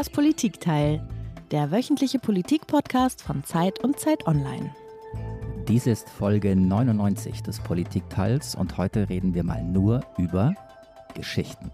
Das 0.00 0.08
Politikteil, 0.08 1.06
der 1.50 1.70
wöchentliche 1.70 2.18
Politik-Podcast 2.18 3.20
von 3.20 3.44
Zeit 3.44 3.84
und 3.84 3.98
Zeit 3.98 4.26
Online. 4.26 4.74
Dies 5.68 5.86
ist 5.86 6.08
Folge 6.08 6.56
99 6.56 7.42
des 7.42 7.60
Politikteils 7.60 8.54
und 8.54 8.78
heute 8.78 9.10
reden 9.10 9.34
wir 9.34 9.44
mal 9.44 9.62
nur 9.62 10.00
über 10.16 10.54
Geschichten. 11.12 11.70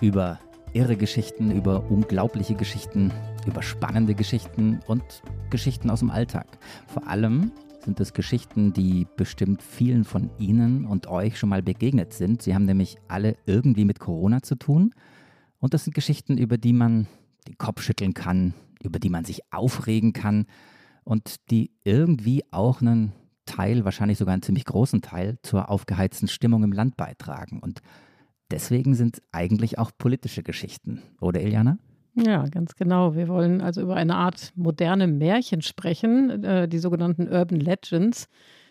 Über 0.00 0.38
irre 0.72 0.96
Geschichten, 0.96 1.50
über 1.50 1.84
unglaubliche 1.90 2.54
Geschichten, 2.54 3.12
über 3.46 3.62
spannende 3.62 4.14
Geschichten 4.14 4.80
und 4.86 5.02
Geschichten 5.50 5.90
aus 5.90 5.98
dem 5.98 6.10
Alltag. 6.10 6.46
Vor 6.86 7.06
allem 7.06 7.52
sind 7.84 8.00
es 8.00 8.14
Geschichten, 8.14 8.72
die 8.72 9.06
bestimmt 9.18 9.62
vielen 9.62 10.04
von 10.04 10.30
Ihnen 10.38 10.86
und 10.86 11.06
euch 11.08 11.38
schon 11.38 11.50
mal 11.50 11.62
begegnet 11.62 12.14
sind. 12.14 12.40
Sie 12.40 12.54
haben 12.54 12.64
nämlich 12.64 12.96
alle 13.08 13.36
irgendwie 13.44 13.84
mit 13.84 13.98
Corona 14.00 14.40
zu 14.40 14.54
tun. 14.54 14.94
Und 15.60 15.74
das 15.74 15.84
sind 15.84 15.92
Geschichten, 15.92 16.38
über 16.38 16.56
die 16.56 16.72
man 16.72 17.08
den 17.48 17.58
Kopf 17.58 17.82
schütteln 17.82 18.14
kann, 18.14 18.54
über 18.82 18.98
die 18.98 19.10
man 19.10 19.24
sich 19.24 19.40
aufregen 19.52 20.12
kann 20.12 20.46
und 21.04 21.50
die 21.50 21.70
irgendwie 21.84 22.44
auch 22.50 22.80
einen 22.80 23.12
Teil, 23.46 23.84
wahrscheinlich 23.84 24.18
sogar 24.18 24.34
einen 24.34 24.42
ziemlich 24.42 24.66
großen 24.66 25.00
Teil, 25.00 25.38
zur 25.42 25.70
aufgeheizten 25.70 26.28
Stimmung 26.28 26.62
im 26.64 26.72
Land 26.72 26.96
beitragen. 26.96 27.60
Und 27.60 27.80
deswegen 28.50 28.94
sind 28.94 29.22
eigentlich 29.32 29.78
auch 29.78 29.90
politische 29.96 30.42
Geschichten, 30.42 31.02
oder 31.20 31.40
Iliana? 31.40 31.78
Ja, 32.14 32.46
ganz 32.48 32.74
genau. 32.74 33.14
Wir 33.14 33.28
wollen 33.28 33.60
also 33.60 33.80
über 33.80 33.94
eine 33.94 34.16
Art 34.16 34.52
moderne 34.54 35.06
Märchen 35.06 35.62
sprechen, 35.62 36.42
äh, 36.44 36.68
die 36.68 36.78
sogenannten 36.78 37.28
Urban 37.28 37.60
Legends. 37.60 38.28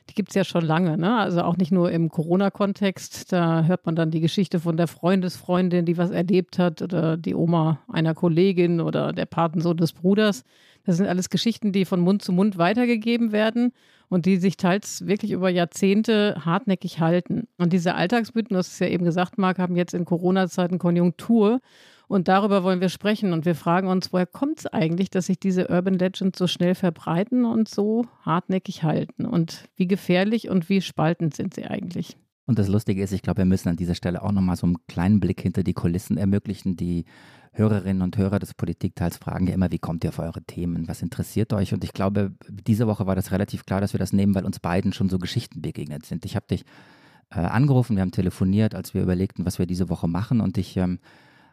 Die 0.10 0.14
gibt 0.14 0.30
es 0.30 0.36
ja 0.36 0.44
schon 0.44 0.64
lange, 0.64 0.98
ne? 0.98 1.18
Also 1.18 1.42
auch 1.42 1.58
nicht 1.58 1.72
nur 1.72 1.92
im 1.92 2.10
Corona-Kontext. 2.10 3.32
Da 3.34 3.64
hört 3.64 3.86
man 3.86 3.96
dann 3.96 4.12
die 4.12 4.22
Geschichte 4.22 4.60
von 4.60 4.78
der 4.78 4.88
Freundesfreundin, 4.88 5.86
die 5.86 5.98
was 5.98 6.12
erlebt 6.12 6.60
hat, 6.60 6.82
oder 6.82 7.18
die 7.18 7.36
Oma 7.36 7.80
einer 7.92 8.14
Kollegin 8.14 8.80
oder 8.80 9.12
der 9.12 9.26
Patensohn 9.26 9.78
des 9.78 9.94
Bruders. 9.94 10.44
Das 10.86 10.96
sind 10.96 11.08
alles 11.08 11.30
Geschichten, 11.30 11.74
die 11.74 11.84
von 11.84 12.00
Mund 12.00 12.22
zu 12.22 12.32
Mund 12.32 12.58
weitergegeben 12.58 13.34
werden 13.34 13.74
und 14.08 14.26
die 14.26 14.38
sich 14.38 14.56
teils 14.56 15.06
wirklich 15.06 15.32
über 15.32 15.50
Jahrzehnte 15.50 16.46
hartnäckig 16.46 17.02
halten. 17.02 17.48
Und 17.58 17.74
diese 17.74 17.96
Alltagsmythen, 17.96 18.56
hast 18.56 18.72
es 18.72 18.80
ja 18.80 18.88
eben 18.88 19.04
gesagt, 19.04 19.38
Marc, 19.38 19.60
haben 19.60 19.76
jetzt 19.76 19.94
in 19.94 20.06
Corona-Zeiten 20.06 20.80
Konjunktur. 20.80 21.60
Und 22.08 22.30
darüber 22.30 22.64
wollen 22.64 22.80
wir 22.80 22.90
sprechen. 22.90 23.34
Und 23.34 23.46
wir 23.46 23.56
fragen 23.56 23.88
uns, 23.90 24.14
woher 24.14 24.26
kommt 24.26 24.60
es 24.60 24.66
eigentlich, 24.66 25.10
dass 25.10 25.26
sich 25.26 25.40
diese 25.40 25.68
Urban 25.70 25.96
Legends 25.96 26.38
so 26.38 26.48
schnell 26.48 26.74
verbreiten 26.74 27.46
und 27.46 27.68
so 27.68 28.06
hartnäckig 28.22 28.84
halten? 28.84 29.26
Und 29.26 29.66
wie 29.76 29.88
gefährlich 29.88 30.50
und 30.50 30.70
wie 30.70 30.82
spaltend 30.82 31.36
sind 31.36 31.54
sie 31.54 31.66
eigentlich? 31.66 32.18
Und 32.46 32.58
das 32.58 32.70
Lustige 32.70 33.04
ist, 33.04 33.12
ich 33.12 33.22
glaube, 33.22 33.40
wir 33.40 33.46
müssen 33.46 33.68
an 33.68 33.76
dieser 33.76 33.94
Stelle 33.94 34.24
auch 34.24 34.32
nochmal 34.32 34.56
so 34.56 34.66
einen 34.66 34.78
kleinen 34.88 35.20
Blick 35.20 35.42
hinter 35.42 35.64
die 35.64 35.74
Kulissen 35.74 36.16
ermöglichen. 36.16 36.78
Die 36.78 37.04
Hörerinnen 37.52 38.02
und 38.02 38.18
Hörer 38.18 38.40
des 38.40 38.54
Politikteils 38.54 39.18
fragen 39.18 39.48
ja 39.48 39.54
immer, 39.54 39.70
wie 39.70 39.80
kommt 39.80 40.06
ihr 40.06 40.12
auf 40.12 40.20
eure 40.20 40.42
Themen? 40.44 40.88
Was 40.88 41.02
interessiert 41.02 41.52
euch? 41.52 41.74
Und 41.74 41.84
ich 41.84 41.92
glaube, 41.92 42.32
diese 42.48 42.88
Woche 42.88 43.06
war 43.06 43.16
das 43.16 43.34
relativ 43.34 43.66
klar, 43.66 43.82
dass 43.82 43.94
wir 43.94 44.00
das 44.00 44.14
nehmen, 44.14 44.34
weil 44.34 44.46
uns 44.46 44.60
beiden 44.60 44.94
schon 44.94 45.10
so 45.10 45.20
Geschichten 45.20 45.62
begegnet 45.62 46.06
sind. 46.06 46.24
Ich 46.24 46.38
habe 46.38 46.48
dich 46.48 46.64
äh, 47.32 47.40
angerufen, 47.40 47.98
wir 47.98 48.02
haben 48.02 48.12
telefoniert, 48.12 48.76
als 48.76 48.94
wir 48.94 49.02
überlegten, 49.02 49.46
was 49.46 49.60
wir 49.60 49.66
diese 49.66 49.90
Woche 49.90 50.08
machen. 50.08 50.40
Und 50.40 50.58
ich 50.58 50.78
ähm, 50.78 51.00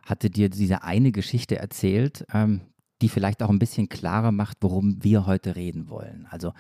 hatte 0.05 0.30
dir 0.30 0.48
diese 0.48 0.83
eine 0.83 1.12
Geschichte 1.12 1.58
erzählt, 1.58 2.27
ähm, 2.33 2.62
die 3.02 3.08
vielleicht 3.08 3.42
auch 3.42 3.50
ein 3.50 3.58
bisschen 3.58 3.88
klarer 3.88 4.33
macht, 4.33 4.58
worum 4.60 5.02
wir 5.02 5.27
heute 5.27 5.56
reden 5.56 5.88
wollen. 5.88 6.27
Also 6.30 6.52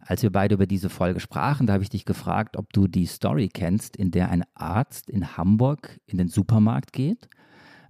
als 0.00 0.22
wir 0.22 0.30
beide 0.30 0.54
über 0.54 0.66
diese 0.66 0.88
Folge 0.88 1.20
sprachen, 1.20 1.66
da 1.66 1.72
habe 1.72 1.82
ich 1.82 1.90
dich 1.90 2.04
gefragt, 2.04 2.56
ob 2.56 2.72
du 2.72 2.86
die 2.86 3.06
Story 3.06 3.48
kennst, 3.52 3.96
in 3.96 4.10
der 4.10 4.30
ein 4.30 4.44
Arzt 4.54 5.10
in 5.10 5.36
Hamburg 5.36 6.00
in 6.06 6.18
den 6.18 6.28
Supermarkt 6.28 6.92
geht 6.92 7.28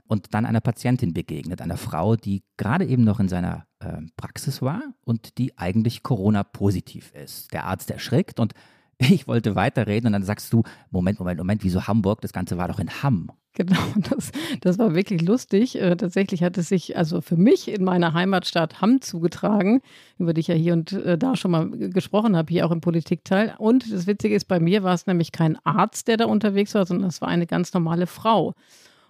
und 0.06 0.34
dann 0.34 0.46
einer 0.46 0.60
Patientin 0.60 1.12
begegnet, 1.12 1.60
einer 1.60 1.76
Frau, 1.76 2.16
die 2.16 2.42
gerade 2.56 2.86
eben 2.86 3.04
noch 3.04 3.20
in 3.20 3.28
seiner 3.28 3.66
äh, 3.80 4.02
Praxis 4.16 4.62
war 4.62 4.82
und 5.04 5.38
die 5.38 5.58
eigentlich 5.58 6.02
Corona-positiv 6.02 7.12
ist. 7.12 7.52
Der 7.52 7.64
Arzt 7.64 7.90
erschrickt 7.90 8.40
und 8.40 8.54
ich 8.98 9.28
wollte 9.28 9.54
weiterreden 9.54 10.06
und 10.06 10.12
dann 10.14 10.22
sagst 10.22 10.52
du, 10.52 10.62
Moment, 10.90 11.18
Moment, 11.18 11.38
Moment, 11.38 11.64
wieso 11.64 11.86
Hamburg? 11.86 12.22
Das 12.22 12.32
Ganze 12.32 12.56
war 12.56 12.68
doch 12.68 12.78
in 12.78 13.02
Hamm. 13.02 13.30
Genau, 13.56 13.80
das, 14.10 14.32
das 14.60 14.78
war 14.78 14.94
wirklich 14.94 15.22
lustig. 15.22 15.80
Äh, 15.80 15.96
tatsächlich 15.96 16.42
hat 16.42 16.58
es 16.58 16.68
sich 16.68 16.96
also 16.96 17.22
für 17.22 17.38
mich 17.38 17.68
in 17.68 17.84
meiner 17.84 18.12
Heimatstadt 18.12 18.82
Hamm 18.82 19.00
zugetragen, 19.00 19.80
über 20.18 20.34
die 20.34 20.40
ich 20.40 20.48
ja 20.48 20.54
hier 20.54 20.74
und 20.74 20.92
äh, 20.92 21.16
da 21.16 21.36
schon 21.36 21.50
mal 21.50 21.70
gesprochen 21.70 22.36
habe, 22.36 22.52
hier 22.52 22.66
auch 22.66 22.70
im 22.70 22.82
Politikteil. 22.82 23.54
Und 23.56 23.90
das 23.90 24.06
Witzige 24.06 24.34
ist, 24.34 24.44
bei 24.44 24.60
mir 24.60 24.82
war 24.82 24.92
es 24.92 25.06
nämlich 25.06 25.32
kein 25.32 25.56
Arzt, 25.64 26.06
der 26.06 26.18
da 26.18 26.26
unterwegs 26.26 26.74
war, 26.74 26.84
sondern 26.84 27.08
es 27.08 27.22
war 27.22 27.28
eine 27.28 27.46
ganz 27.46 27.72
normale 27.72 28.06
Frau. 28.06 28.54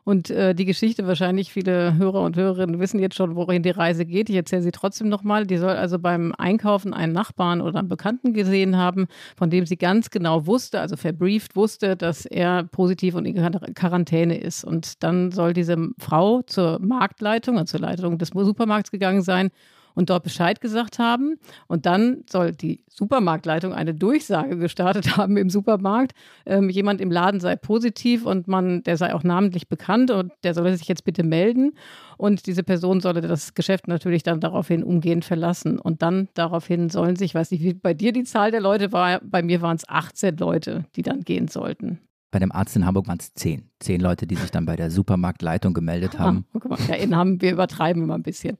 Und 0.07 0.31
äh, 0.31 0.55
die 0.55 0.67
Geschichte, 0.67 1.09
wahrscheinlich 1.09 1.53
viele 1.53 1.97
Hörer 1.97 2.23
und 2.23 2.37
Hörerinnen 2.37 2.79
wissen 2.79 3.01
jetzt 3.01 3.17
schon, 3.17 3.35
worin 3.35 3.65
die 3.65 3.71
Reise 3.71 4.07
geht. 4.07 4.31
Ich 4.31 4.37
erzähle 4.37 4.63
sie 4.63 4.71
trotzdem 4.71 5.09
nochmal. 5.09 5.49
Die 5.49 5.57
soll 5.57 5.73
also 5.73 5.99
beim 5.99 6.33
Einkaufen 6.39 6.95
einen 6.95 7.13
Nachbarn 7.13 7.61
oder 7.61 7.81
einen 7.81 7.89
Bekannten 7.89 8.33
gesehen 8.33 8.77
haben, 8.77 9.09
von 9.37 9.51
dem 9.51 9.67
sie 9.67 9.77
ganz 9.77 10.11
genau 10.11 10.47
wusste, 10.47 10.79
also 10.79 10.95
verbrieft 10.97 11.57
wusste, 11.57 11.97
dass 11.97 12.25
er 12.25 12.63
positiv 12.63 13.17
und 13.17 13.27
in 13.27 13.35
Quarantäne 13.75 14.39
ist. 14.39 14.63
Und 14.63 15.03
dann 15.03 15.33
soll 15.33 15.53
diese 15.55 15.77
Frau 15.99 16.43
zur 16.43 16.79
Marktleitung, 16.79 17.59
also 17.59 17.73
zur 17.73 17.81
Leitung 17.81 18.17
des 18.17 18.29
Supermarkts 18.29 18.93
gegangen 18.93 19.23
sein 19.23 19.51
und 19.97 20.11
dort 20.11 20.23
Bescheid 20.23 20.61
gesagt 20.61 21.01
haben. 21.01 21.41
Und 21.67 21.87
dann 21.87 22.23
soll 22.31 22.53
die 22.53 22.85
Supermarktleitung 22.89 23.73
eine 23.73 23.95
Durchsage 23.95 24.57
gestartet 24.59 25.17
haben 25.17 25.37
im 25.37 25.51
Supermarkt. 25.51 26.13
Ähm, 26.45 26.69
jemand 26.71 27.01
im 27.01 27.11
Laden 27.11 27.41
sei 27.41 27.57
positiv 27.57 28.25
und 28.25 28.47
man, 28.47 28.85
der 28.85 28.97
sei 28.97 29.13
auch 29.15 29.25
namentlich 29.25 29.69
bekannt 29.69 30.13
und 30.13 30.33
der 30.45 30.55
solle 30.55 30.77
sich 30.77 30.87
jetzt 30.87 31.05
bitte 31.05 31.25
melden. 31.25 31.73
Und 32.19 32.47
diese 32.47 32.63
Person 32.63 33.01
solle 33.01 33.23
das 33.23 33.55
Geschäft 33.55 33.89
natürlich 33.89 34.23
dann 34.23 34.41
daraufhin 34.41 34.85
umgehend 34.85 35.25
verlassen. 35.25 35.79
Und 35.79 36.03
dann 36.03 36.29
daraufhin 36.35 36.91
sollen 36.91 37.17
sich, 37.17 37.27
ich 37.27 37.35
weiß 37.35 37.51
nicht, 37.51 37.65
wie 37.65 37.75
bei 37.75 37.95
dir 37.95 38.13
die 38.13 38.25
Zahl 38.25 38.51
der 38.51 38.61
Leute 38.61 38.93
war, 38.93 39.21
bei 39.25 39.43
mir 39.43 39.63
waren 39.63 39.77
es 39.77 39.89
18 39.89 40.37
Leute, 40.37 40.85
die 40.95 41.03
dann 41.03 41.23
gehen 41.23 41.49
sollten. 41.49 42.06
Bei 42.31 42.39
dem 42.39 42.53
Arzt 42.53 42.77
in 42.77 42.85
Hamburg 42.85 43.07
waren 43.07 43.19
es 43.21 43.33
zehn. 43.35 43.71
Zehn 43.79 44.01
Leute, 44.01 44.27
die 44.27 44.35
sich 44.35 44.51
dann 44.51 44.67
bei 44.67 44.77
der 44.77 44.91
Supermarktleitung 44.91 45.75
gemeldet 45.75 46.19
haben. 46.19 46.45
Ah, 46.53 46.59
guck 46.61 46.71
mal, 46.71 46.79
ja, 46.89 46.97
in 46.97 47.17
Hamm, 47.17 47.41
wir 47.41 47.53
übertreiben 47.53 48.03
immer 48.03 48.15
ein 48.15 48.23
bisschen. 48.23 48.59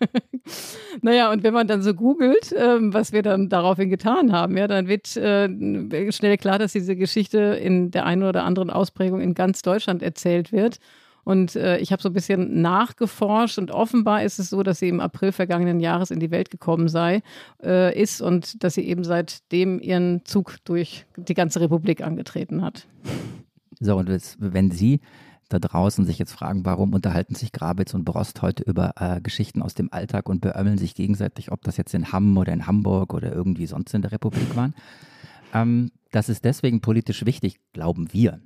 naja, 1.02 1.30
und 1.30 1.42
wenn 1.42 1.54
man 1.54 1.66
dann 1.66 1.82
so 1.82 1.94
googelt, 1.94 2.54
ähm, 2.56 2.92
was 2.92 3.12
wir 3.12 3.22
dann 3.22 3.48
daraufhin 3.48 3.88
getan 3.88 4.32
haben, 4.32 4.56
ja, 4.56 4.66
dann 4.66 4.88
wird 4.88 5.16
äh, 5.16 5.48
schnell 6.12 6.36
klar, 6.38 6.58
dass 6.58 6.72
diese 6.72 6.96
Geschichte 6.96 7.38
in 7.38 7.90
der 7.90 8.04
einen 8.04 8.24
oder 8.24 8.44
anderen 8.44 8.70
Ausprägung 8.70 9.20
in 9.20 9.34
ganz 9.34 9.62
Deutschland 9.62 10.02
erzählt 10.02 10.50
wird. 10.50 10.78
Und 11.24 11.56
äh, 11.56 11.78
ich 11.78 11.92
habe 11.92 12.02
so 12.02 12.08
ein 12.08 12.12
bisschen 12.12 12.60
nachgeforscht 12.62 13.58
und 13.58 13.70
offenbar 13.70 14.22
ist 14.22 14.38
es 14.38 14.50
so, 14.50 14.62
dass 14.62 14.78
sie 14.78 14.88
im 14.88 15.00
April 15.00 15.32
vergangenen 15.32 15.80
Jahres 15.80 16.10
in 16.10 16.20
die 16.20 16.30
Welt 16.30 16.50
gekommen 16.50 16.88
sei, 16.88 17.22
äh, 17.62 17.98
ist 18.00 18.20
und 18.20 18.62
dass 18.62 18.74
sie 18.74 18.86
eben 18.86 19.04
seitdem 19.04 19.80
ihren 19.80 20.24
Zug 20.24 20.56
durch 20.64 21.06
die 21.16 21.34
ganze 21.34 21.60
Republik 21.60 22.02
angetreten 22.02 22.62
hat. 22.62 22.86
So, 23.80 23.96
und 23.96 24.08
wenn 24.38 24.70
Sie 24.70 25.00
da 25.48 25.58
draußen 25.58 26.04
sich 26.04 26.18
jetzt 26.18 26.32
fragen, 26.32 26.64
warum 26.64 26.94
unterhalten 26.94 27.34
sich 27.34 27.52
Grabitz 27.52 27.94
und 27.94 28.04
Brost 28.04 28.42
heute 28.42 28.62
über 28.64 28.94
äh, 28.96 29.20
Geschichten 29.20 29.62
aus 29.62 29.74
dem 29.74 29.92
Alltag 29.92 30.28
und 30.28 30.40
beömmeln 30.40 30.78
sich 30.78 30.94
gegenseitig, 30.94 31.52
ob 31.52 31.62
das 31.62 31.76
jetzt 31.76 31.94
in 31.94 32.12
Hamm 32.12 32.36
oder 32.36 32.52
in 32.52 32.66
Hamburg 32.66 33.14
oder 33.14 33.32
irgendwie 33.32 33.66
sonst 33.66 33.94
in 33.94 34.02
der 34.02 34.12
Republik 34.12 34.56
waren. 34.56 34.74
Ähm, 35.52 35.90
das 36.12 36.28
ist 36.28 36.44
deswegen 36.44 36.80
politisch 36.80 37.26
wichtig, 37.26 37.58
glauben 37.72 38.12
wir 38.12 38.40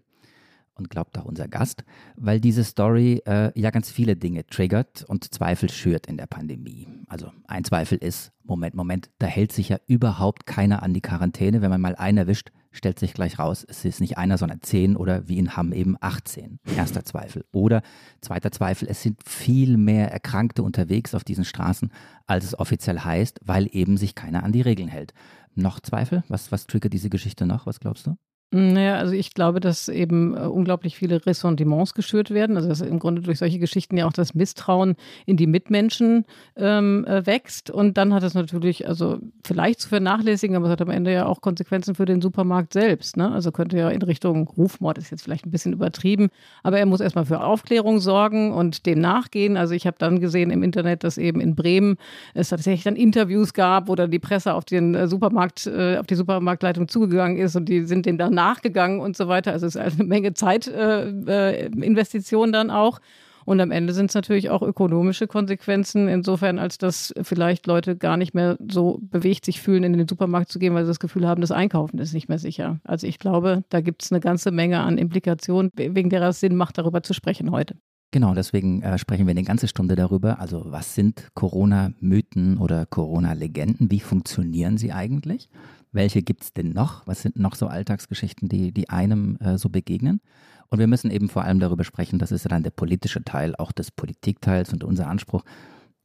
und 0.78 0.90
glaubt 0.90 1.18
auch 1.18 1.24
unser 1.24 1.48
Gast, 1.48 1.84
weil 2.16 2.40
diese 2.40 2.64
Story 2.64 3.22
äh, 3.26 3.58
ja 3.58 3.70
ganz 3.70 3.90
viele 3.90 4.16
Dinge 4.16 4.46
triggert 4.46 5.04
und 5.04 5.32
Zweifel 5.34 5.70
schürt 5.70 6.06
in 6.06 6.16
der 6.16 6.26
Pandemie. 6.26 6.88
Also 7.08 7.32
ein 7.46 7.64
Zweifel 7.64 7.98
ist, 7.98 8.32
Moment, 8.44 8.74
Moment, 8.74 9.10
da 9.18 9.26
hält 9.26 9.52
sich 9.52 9.68
ja 9.68 9.78
überhaupt 9.86 10.46
keiner 10.46 10.82
an 10.82 10.94
die 10.94 11.02
Quarantäne. 11.02 11.60
Wenn 11.60 11.70
man 11.70 11.80
mal 11.80 11.96
einen 11.96 12.18
erwischt, 12.18 12.50
stellt 12.70 12.98
sich 12.98 13.14
gleich 13.14 13.38
raus, 13.38 13.64
es 13.68 13.84
ist 13.84 14.00
nicht 14.00 14.16
einer, 14.18 14.38
sondern 14.38 14.62
zehn 14.62 14.96
oder 14.96 15.28
wie 15.28 15.38
in 15.38 15.56
Hamm 15.56 15.72
eben 15.72 15.96
18. 16.00 16.60
Erster 16.76 17.04
Zweifel. 17.04 17.44
Oder 17.52 17.82
zweiter 18.20 18.50
Zweifel, 18.50 18.88
es 18.88 19.02
sind 19.02 19.20
viel 19.26 19.76
mehr 19.76 20.10
Erkrankte 20.10 20.62
unterwegs 20.62 21.14
auf 21.14 21.24
diesen 21.24 21.44
Straßen, 21.44 21.90
als 22.26 22.44
es 22.44 22.58
offiziell 22.58 23.00
heißt, 23.00 23.40
weil 23.44 23.68
eben 23.72 23.96
sich 23.96 24.14
keiner 24.14 24.44
an 24.44 24.52
die 24.52 24.62
Regeln 24.62 24.88
hält. 24.88 25.12
Noch 25.54 25.80
Zweifel? 25.80 26.22
Was, 26.28 26.52
was 26.52 26.66
triggert 26.66 26.92
diese 26.92 27.10
Geschichte 27.10 27.46
noch? 27.46 27.66
Was 27.66 27.80
glaubst 27.80 28.06
du? 28.06 28.16
Naja, 28.50 28.96
also 28.96 29.12
ich 29.12 29.34
glaube, 29.34 29.60
dass 29.60 29.88
eben 29.88 30.34
äh, 30.34 30.40
unglaublich 30.40 30.96
viele 30.96 31.26
Ressentiments 31.26 31.92
geschürt 31.92 32.30
werden. 32.30 32.56
Also 32.56 32.70
dass 32.70 32.80
im 32.80 32.98
Grunde 32.98 33.20
durch 33.20 33.40
solche 33.40 33.58
Geschichten 33.58 33.98
ja 33.98 34.06
auch 34.06 34.12
das 34.12 34.34
Misstrauen 34.34 34.96
in 35.26 35.36
die 35.36 35.46
Mitmenschen 35.46 36.24
ähm, 36.56 37.04
äh, 37.04 37.26
wächst. 37.26 37.70
Und 37.70 37.98
dann 37.98 38.14
hat 38.14 38.22
es 38.22 38.32
natürlich, 38.32 38.88
also 38.88 39.18
vielleicht 39.44 39.80
zu 39.80 39.90
vernachlässigen, 39.90 40.56
aber 40.56 40.64
es 40.64 40.72
hat 40.72 40.80
am 40.80 40.88
Ende 40.88 41.12
ja 41.12 41.26
auch 41.26 41.42
Konsequenzen 41.42 41.94
für 41.94 42.06
den 42.06 42.22
Supermarkt 42.22 42.72
selbst. 42.72 43.18
Ne? 43.18 43.30
Also 43.30 43.52
könnte 43.52 43.76
ja 43.76 43.90
in 43.90 44.00
Richtung 44.00 44.48
Rufmord 44.48 44.96
ist 44.96 45.10
jetzt 45.10 45.24
vielleicht 45.24 45.44
ein 45.44 45.50
bisschen 45.50 45.74
übertrieben, 45.74 46.30
aber 46.62 46.78
er 46.78 46.86
muss 46.86 47.00
erstmal 47.00 47.26
für 47.26 47.44
Aufklärung 47.44 48.00
sorgen 48.00 48.54
und 48.54 48.86
dem 48.86 48.98
nachgehen. 48.98 49.58
Also 49.58 49.74
ich 49.74 49.86
habe 49.86 49.98
dann 49.98 50.20
gesehen 50.20 50.50
im 50.50 50.62
Internet, 50.62 51.04
dass 51.04 51.18
eben 51.18 51.42
in 51.42 51.54
Bremen 51.54 51.98
es 52.32 52.48
tatsächlich 52.48 52.84
dann 52.84 52.96
Interviews 52.96 53.52
gab, 53.52 53.88
wo 53.88 53.94
dann 53.94 54.10
die 54.10 54.18
Presse 54.18 54.54
auf 54.54 54.64
den 54.64 54.94
äh, 54.94 55.06
Supermarkt, 55.06 55.68
auf 55.68 56.06
die 56.06 56.14
Supermarktleitung 56.14 56.88
zugegangen 56.88 57.36
ist 57.36 57.54
und 57.54 57.68
die 57.68 57.84
sind 57.84 58.06
dem 58.06 58.16
dann 58.16 58.37
nachgegangen 58.38 59.00
und 59.00 59.16
so 59.16 59.26
weiter. 59.26 59.50
Also 59.52 59.66
es 59.66 59.74
ist 59.74 59.80
eine 59.80 60.04
Menge 60.04 60.34
Zeitinvestition 60.34 62.48
äh, 62.48 62.50
äh 62.50 62.52
dann 62.52 62.70
auch. 62.70 63.00
Und 63.44 63.60
am 63.62 63.70
Ende 63.70 63.94
sind 63.94 64.10
es 64.10 64.14
natürlich 64.14 64.50
auch 64.50 64.60
ökonomische 64.60 65.26
Konsequenzen, 65.26 66.06
insofern, 66.06 66.58
als 66.58 66.76
dass 66.76 67.14
vielleicht 67.22 67.66
Leute 67.66 67.96
gar 67.96 68.18
nicht 68.18 68.34
mehr 68.34 68.58
so 68.68 68.98
bewegt 69.00 69.46
sich 69.46 69.62
fühlen, 69.62 69.84
in 69.84 69.94
den 69.94 70.06
Supermarkt 70.06 70.52
zu 70.52 70.58
gehen, 70.58 70.74
weil 70.74 70.84
sie 70.84 70.90
das 70.90 71.00
Gefühl 71.00 71.26
haben, 71.26 71.40
das 71.40 71.50
Einkaufen 71.50 71.98
ist 71.98 72.12
nicht 72.12 72.28
mehr 72.28 72.38
sicher. 72.38 72.78
Also 72.84 73.06
ich 73.06 73.18
glaube, 73.18 73.64
da 73.70 73.80
gibt 73.80 74.02
es 74.02 74.12
eine 74.12 74.20
ganze 74.20 74.50
Menge 74.50 74.80
an 74.80 74.98
Implikationen, 74.98 75.70
wegen 75.74 76.10
derer 76.10 76.28
es 76.28 76.40
Sinn 76.40 76.56
macht, 76.56 76.76
darüber 76.76 77.02
zu 77.02 77.14
sprechen 77.14 77.50
heute. 77.50 77.76
Genau, 78.10 78.34
deswegen 78.34 78.82
äh, 78.82 78.98
sprechen 78.98 79.26
wir 79.26 79.32
eine 79.32 79.44
ganze 79.44 79.66
Stunde 79.66 79.96
darüber. 79.96 80.40
Also 80.40 80.64
was 80.66 80.94
sind 80.94 81.30
Corona-Mythen 81.32 82.58
oder 82.58 82.84
Corona-Legenden? 82.84 83.90
Wie 83.90 84.00
funktionieren 84.00 84.76
sie 84.76 84.92
eigentlich? 84.92 85.48
Welche 85.92 86.22
gibt 86.22 86.42
es 86.42 86.52
denn 86.52 86.70
noch? 86.70 87.06
Was 87.06 87.22
sind 87.22 87.36
noch 87.36 87.54
so 87.54 87.66
Alltagsgeschichten, 87.66 88.48
die, 88.48 88.72
die 88.72 88.90
einem 88.90 89.36
äh, 89.36 89.58
so 89.58 89.68
begegnen? 89.68 90.20
Und 90.68 90.78
wir 90.78 90.86
müssen 90.86 91.10
eben 91.10 91.28
vor 91.28 91.44
allem 91.44 91.60
darüber 91.60 91.84
sprechen, 91.84 92.18
das 92.18 92.30
ist 92.30 92.44
ja 92.44 92.48
dann 92.50 92.62
der 92.62 92.70
politische 92.70 93.24
Teil 93.24 93.54
auch 93.56 93.72
des 93.72 93.90
Politikteils 93.90 94.72
und 94.72 94.84
unser 94.84 95.08
Anspruch. 95.08 95.44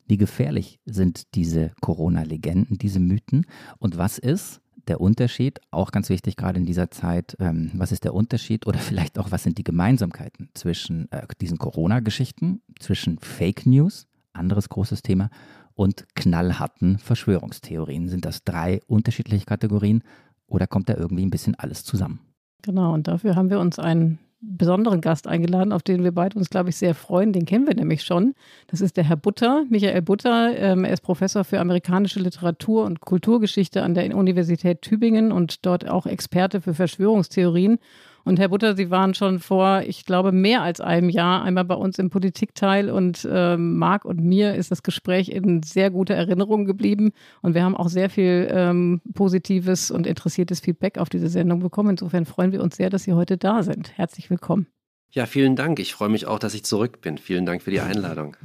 Wie 0.08 0.18
gefährlich 0.18 0.80
sind 0.86 1.36
diese 1.36 1.72
Corona-Legenden, 1.82 2.78
diese 2.78 3.00
Mythen? 3.00 3.46
Und 3.80 3.98
was 3.98 4.18
ist 4.18 4.62
der 4.88 5.00
Unterschied, 5.00 5.60
auch 5.72 5.92
ganz 5.92 6.10
wichtig 6.10 6.36
gerade 6.36 6.60
in 6.60 6.66
dieser 6.66 6.92
Zeit, 6.92 7.38
ähm, 7.40 7.72
was 7.74 7.92
ist 7.92 8.04
der 8.04 8.14
Unterschied 8.14 8.68
oder 8.68 8.80
vielleicht 8.80 9.18
auch, 9.18 9.32
was 9.32 9.44
sind 9.44 9.58
die 9.58 9.64
Gemeinsamkeiten 9.64 10.50
zwischen 10.54 11.12
äh, 11.12 11.26
diesen 11.40 11.58
Corona-Geschichten, 11.58 12.62
zwischen 12.80 13.20
Fake 13.20 13.66
News, 13.66 14.08
anderes 14.34 14.70
großes 14.70 15.02
Thema, 15.02 15.30
und 15.76 16.06
knallharten 16.16 16.98
Verschwörungstheorien? 16.98 18.10
Sind 18.10 18.26
das 18.26 18.44
drei 18.44 18.82
unterschiedliche 18.88 19.46
Kategorien 19.46 20.04
oder 20.48 20.68
kommt 20.68 20.90
da 20.90 20.96
irgendwie 20.96 21.26
ein 21.26 21.32
bisschen 21.32 21.56
alles 21.56 21.84
zusammen? 21.84 22.20
Genau, 22.62 22.94
und 22.94 23.08
dafür 23.08 23.36
haben 23.36 23.50
wir 23.50 23.60
uns 23.60 23.80
einen 23.80 24.20
besonderen 24.44 25.02
Gast 25.02 25.28
eingeladen, 25.28 25.72
auf 25.72 25.84
den 25.84 26.04
wir 26.04 26.12
beide 26.12 26.38
uns, 26.38 26.50
glaube 26.50 26.70
ich, 26.70 26.76
sehr 26.76 26.96
freuen. 26.96 27.32
Den 27.32 27.46
kennen 27.46 27.66
wir 27.66 27.76
nämlich 27.76 28.04
schon. 28.04 28.34
Das 28.68 28.82
ist 28.82 28.98
der 28.98 29.06
Herr 29.06 29.16
Butter, 29.16 29.66
Michael 29.70 30.02
Butter. 30.02 30.56
Ähm, 30.58 30.84
er 30.84 30.94
ist 30.94 31.02
Professor 31.02 31.44
für 31.44 31.60
amerikanische 31.60 32.20
Literatur 32.20 32.86
und 32.86 33.00
Kulturgeschichte 33.00 33.84
an 33.84 33.94
der 33.94 34.16
Universität 34.16 34.82
Tübingen 34.82 35.32
und 35.32 35.66
dort 35.66 35.90
auch 35.90 36.06
Experte 36.06 36.62
für 36.62 36.74
Verschwörungstheorien. 36.74 37.80
Und 38.26 38.40
Herr 38.40 38.50
Butter, 38.50 38.76
Sie 38.76 38.90
waren 38.90 39.14
schon 39.14 39.40
vor, 39.40 39.82
ich 39.86 40.06
glaube, 40.06 40.32
mehr 40.32 40.62
als 40.62 40.80
einem 40.80 41.10
Jahr 41.10 41.44
einmal 41.44 41.66
bei 41.66 41.76
uns 41.76 42.00
im 42.00 42.10
Politikteil 42.10 42.90
und 42.90 43.28
äh, 43.30 43.58
Marc 43.58 44.06
und 44.06 44.22
mir 44.22 44.56
ist 44.56 44.72
das 44.72 44.82
Gespräch 44.82 45.30
in 45.30 45.62
sehr 45.62 45.92
guter 45.92 46.16
Erinnerung 46.16 46.66
geblieben. 46.66 47.12
Und 47.42 47.54
wir 47.54 47.64
haben 47.64 47.76
auch 47.76 47.90
sehr 47.90 48.10
viel 48.10 48.48
ähm, 48.50 49.02
positives 49.14 49.92
und 49.92 50.08
interessiertes 50.08 50.62
Feedback 50.62 50.98
auf 50.98 51.10
diese 51.10 51.28
Sendung 51.28 51.60
bekommen. 51.60 51.92
Insofern 51.92 52.26
freuen 52.26 52.54
wir 52.54 52.64
uns 52.64 52.78
sehr, 52.78 52.90
dass 52.90 53.04
Sie 53.04 53.14
heute 53.14 53.38
da 53.38 53.62
sind. 53.62 53.98
Herzlich 53.98 54.30
willkommen. 54.30 54.68
Ja, 55.12 55.26
vielen 55.26 55.56
Dank. 55.56 55.80
Ich 55.80 55.94
freue 55.94 56.10
mich 56.10 56.26
auch, 56.26 56.40
dass 56.40 56.54
ich 56.54 56.64
zurück 56.64 57.02
bin. 57.02 57.18
Vielen 57.18 57.46
Dank 57.46 57.62
für 57.62 57.72
die 57.72 57.82
Einladung. 57.82 58.38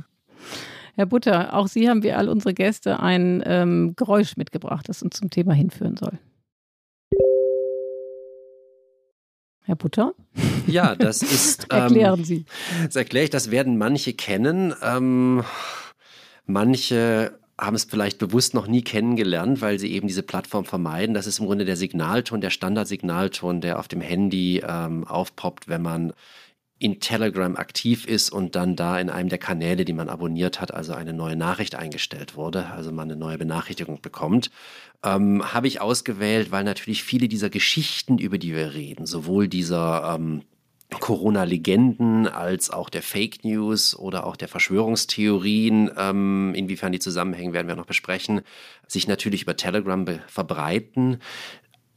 Herr 0.96 1.06
Butter, 1.06 1.54
auch 1.54 1.68
Sie 1.68 1.88
haben 1.88 2.02
wie 2.02 2.12
all 2.12 2.28
unsere 2.28 2.52
Gäste 2.52 2.98
ein 2.98 3.42
ähm, 3.46 3.94
Geräusch 3.94 4.36
mitgebracht, 4.36 4.88
das 4.88 5.02
uns 5.02 5.16
zum 5.16 5.30
Thema 5.30 5.54
hinführen 5.54 5.96
soll. 5.96 6.18
Herr 9.68 9.76
Butter? 9.76 10.14
Ja, 10.66 10.96
das 10.96 11.20
ist. 11.20 11.66
Ähm, 11.70 11.80
Erklären 11.80 12.24
Sie. 12.24 12.46
Das 12.86 12.96
erkläre 12.96 13.24
ich, 13.24 13.30
das 13.30 13.50
werden 13.50 13.76
manche 13.76 14.14
kennen. 14.14 14.74
Ähm, 14.82 15.44
manche 16.46 17.38
haben 17.58 17.76
es 17.76 17.84
vielleicht 17.84 18.18
bewusst 18.18 18.54
noch 18.54 18.66
nie 18.66 18.80
kennengelernt, 18.80 19.60
weil 19.60 19.78
sie 19.78 19.92
eben 19.92 20.06
diese 20.06 20.22
Plattform 20.22 20.64
vermeiden. 20.64 21.14
Das 21.14 21.26
ist 21.26 21.40
im 21.40 21.46
Grunde 21.46 21.66
der 21.66 21.76
Signalton, 21.76 22.40
der 22.40 22.48
Standardsignalton, 22.48 23.60
der 23.60 23.78
auf 23.78 23.88
dem 23.88 24.00
Handy 24.00 24.62
ähm, 24.66 25.06
aufpoppt, 25.06 25.68
wenn 25.68 25.82
man 25.82 26.14
in 26.78 27.00
Telegram 27.00 27.56
aktiv 27.56 28.06
ist 28.06 28.30
und 28.30 28.54
dann 28.54 28.76
da 28.76 29.00
in 29.00 29.10
einem 29.10 29.28
der 29.28 29.38
Kanäle, 29.38 29.84
die 29.84 29.92
man 29.92 30.08
abonniert 30.08 30.60
hat, 30.60 30.72
also 30.72 30.92
eine 30.92 31.12
neue 31.12 31.36
Nachricht 31.36 31.74
eingestellt 31.74 32.36
wurde, 32.36 32.66
also 32.66 32.92
man 32.92 33.10
eine 33.10 33.18
neue 33.18 33.38
Benachrichtigung 33.38 34.00
bekommt 34.00 34.50
ähm, 35.04 35.42
habe 35.52 35.68
ich 35.68 35.80
ausgewählt, 35.80 36.50
weil 36.50 36.64
natürlich 36.64 37.04
viele 37.04 37.28
dieser 37.28 37.50
Geschichten, 37.50 38.18
über 38.18 38.38
die 38.38 38.54
wir 38.54 38.74
reden, 38.74 39.06
sowohl 39.06 39.48
dieser 39.48 40.16
ähm, 40.16 40.42
Corona-Legenden 40.90 42.26
als 42.26 42.70
auch 42.70 42.88
der 42.88 43.02
Fake 43.02 43.44
News 43.44 43.94
oder 43.94 44.26
auch 44.26 44.36
der 44.36 44.48
Verschwörungstheorien, 44.48 45.90
ähm, 45.96 46.52
inwiefern 46.56 46.92
die 46.92 46.98
zusammenhängen, 46.98 47.52
werden 47.52 47.68
wir 47.68 47.76
noch 47.76 47.86
besprechen, 47.86 48.40
sich 48.86 49.06
natürlich 49.06 49.42
über 49.42 49.56
Telegram 49.56 50.06
verbreiten 50.26 51.18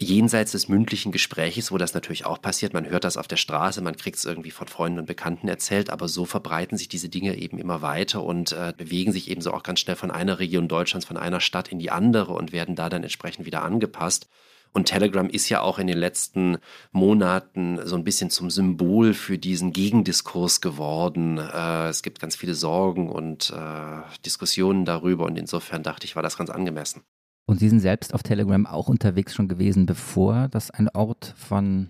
jenseits 0.02 0.52
des 0.52 0.68
mündlichen 0.68 1.12
Gespräches, 1.12 1.72
wo 1.72 1.78
das 1.78 1.94
natürlich 1.94 2.26
auch 2.26 2.42
passiert. 2.42 2.74
Man 2.74 2.90
hört 2.90 3.04
das 3.04 3.18
auf 3.18 3.28
der 3.28 3.38
Straße, 3.38 3.82
man 3.82 3.96
kriegt 3.96 4.18
es 4.18 4.26
irgendwie 4.26 4.52
von 4.52 4.68
Freunden 4.68 5.00
und 5.00 5.06
Bekannten 5.06 5.48
erzählt, 5.48 5.90
aber 5.90 6.08
so 6.08 6.26
verbreiten 6.26 6.78
sich 6.78 6.90
diese 6.90 7.10
Dinge 7.10 7.38
eben 7.38 7.58
immer 7.58 7.82
weiter 7.82 8.24
und 8.24 8.52
äh, 8.52 8.74
bewegen 8.76 9.12
sich 9.12 9.30
ebenso 9.30 9.54
auch 9.54 9.64
ganz 9.64 9.80
schnell 9.80 9.96
von 9.96 10.12
einer 10.12 10.40
Region 10.40 10.68
Deutschlands, 10.68 11.06
von 11.06 11.18
einer 11.18 11.40
Stadt 11.40 11.70
in 11.70 11.80
die 11.80 11.92
andere 11.92 12.34
und 12.34 12.52
werden 12.52 12.76
da 12.76 12.90
dann 12.90 13.04
entsprechend 13.04 13.46
wieder 13.46 13.64
angepasst. 13.64 14.28
Und 14.74 14.86
Telegram 14.86 15.30
ist 15.30 15.50
ja 15.50 15.62
auch 15.62 15.80
in 15.80 15.88
den 15.88 15.98
letzten 15.98 16.58
Monaten 16.92 17.86
so 17.86 17.96
ein 17.96 18.06
bisschen 18.06 18.30
zum 18.30 18.50
Symbol 18.50 19.14
für 19.14 19.38
diesen 19.38 19.74
Gegendiskurs 19.74 20.62
geworden. 20.62 21.38
Äh, 21.38 21.90
es 21.90 22.04
gibt 22.04 22.20
ganz 22.20 22.36
viele 22.36 22.56
Sorgen 22.56 23.10
und 23.10 23.50
äh, 23.52 24.02
Diskussionen 24.26 24.86
darüber 24.86 25.26
und 25.26 25.38
insofern 25.38 25.84
dachte 25.84 26.06
ich, 26.06 26.16
war 26.16 26.24
das 26.24 26.38
ganz 26.38 26.50
angemessen. 26.50 27.04
Und 27.46 27.60
Sie 27.60 27.70
sind 27.70 27.80
selbst 27.80 28.14
auf 28.14 28.24
Telegram 28.24 28.66
auch 28.66 28.88
unterwegs 28.88 29.36
schon 29.36 29.48
gewesen, 29.48 29.86
bevor 29.86 30.48
das 30.48 30.72
ein 30.72 30.90
Ort 30.90 31.34
von 31.38 31.90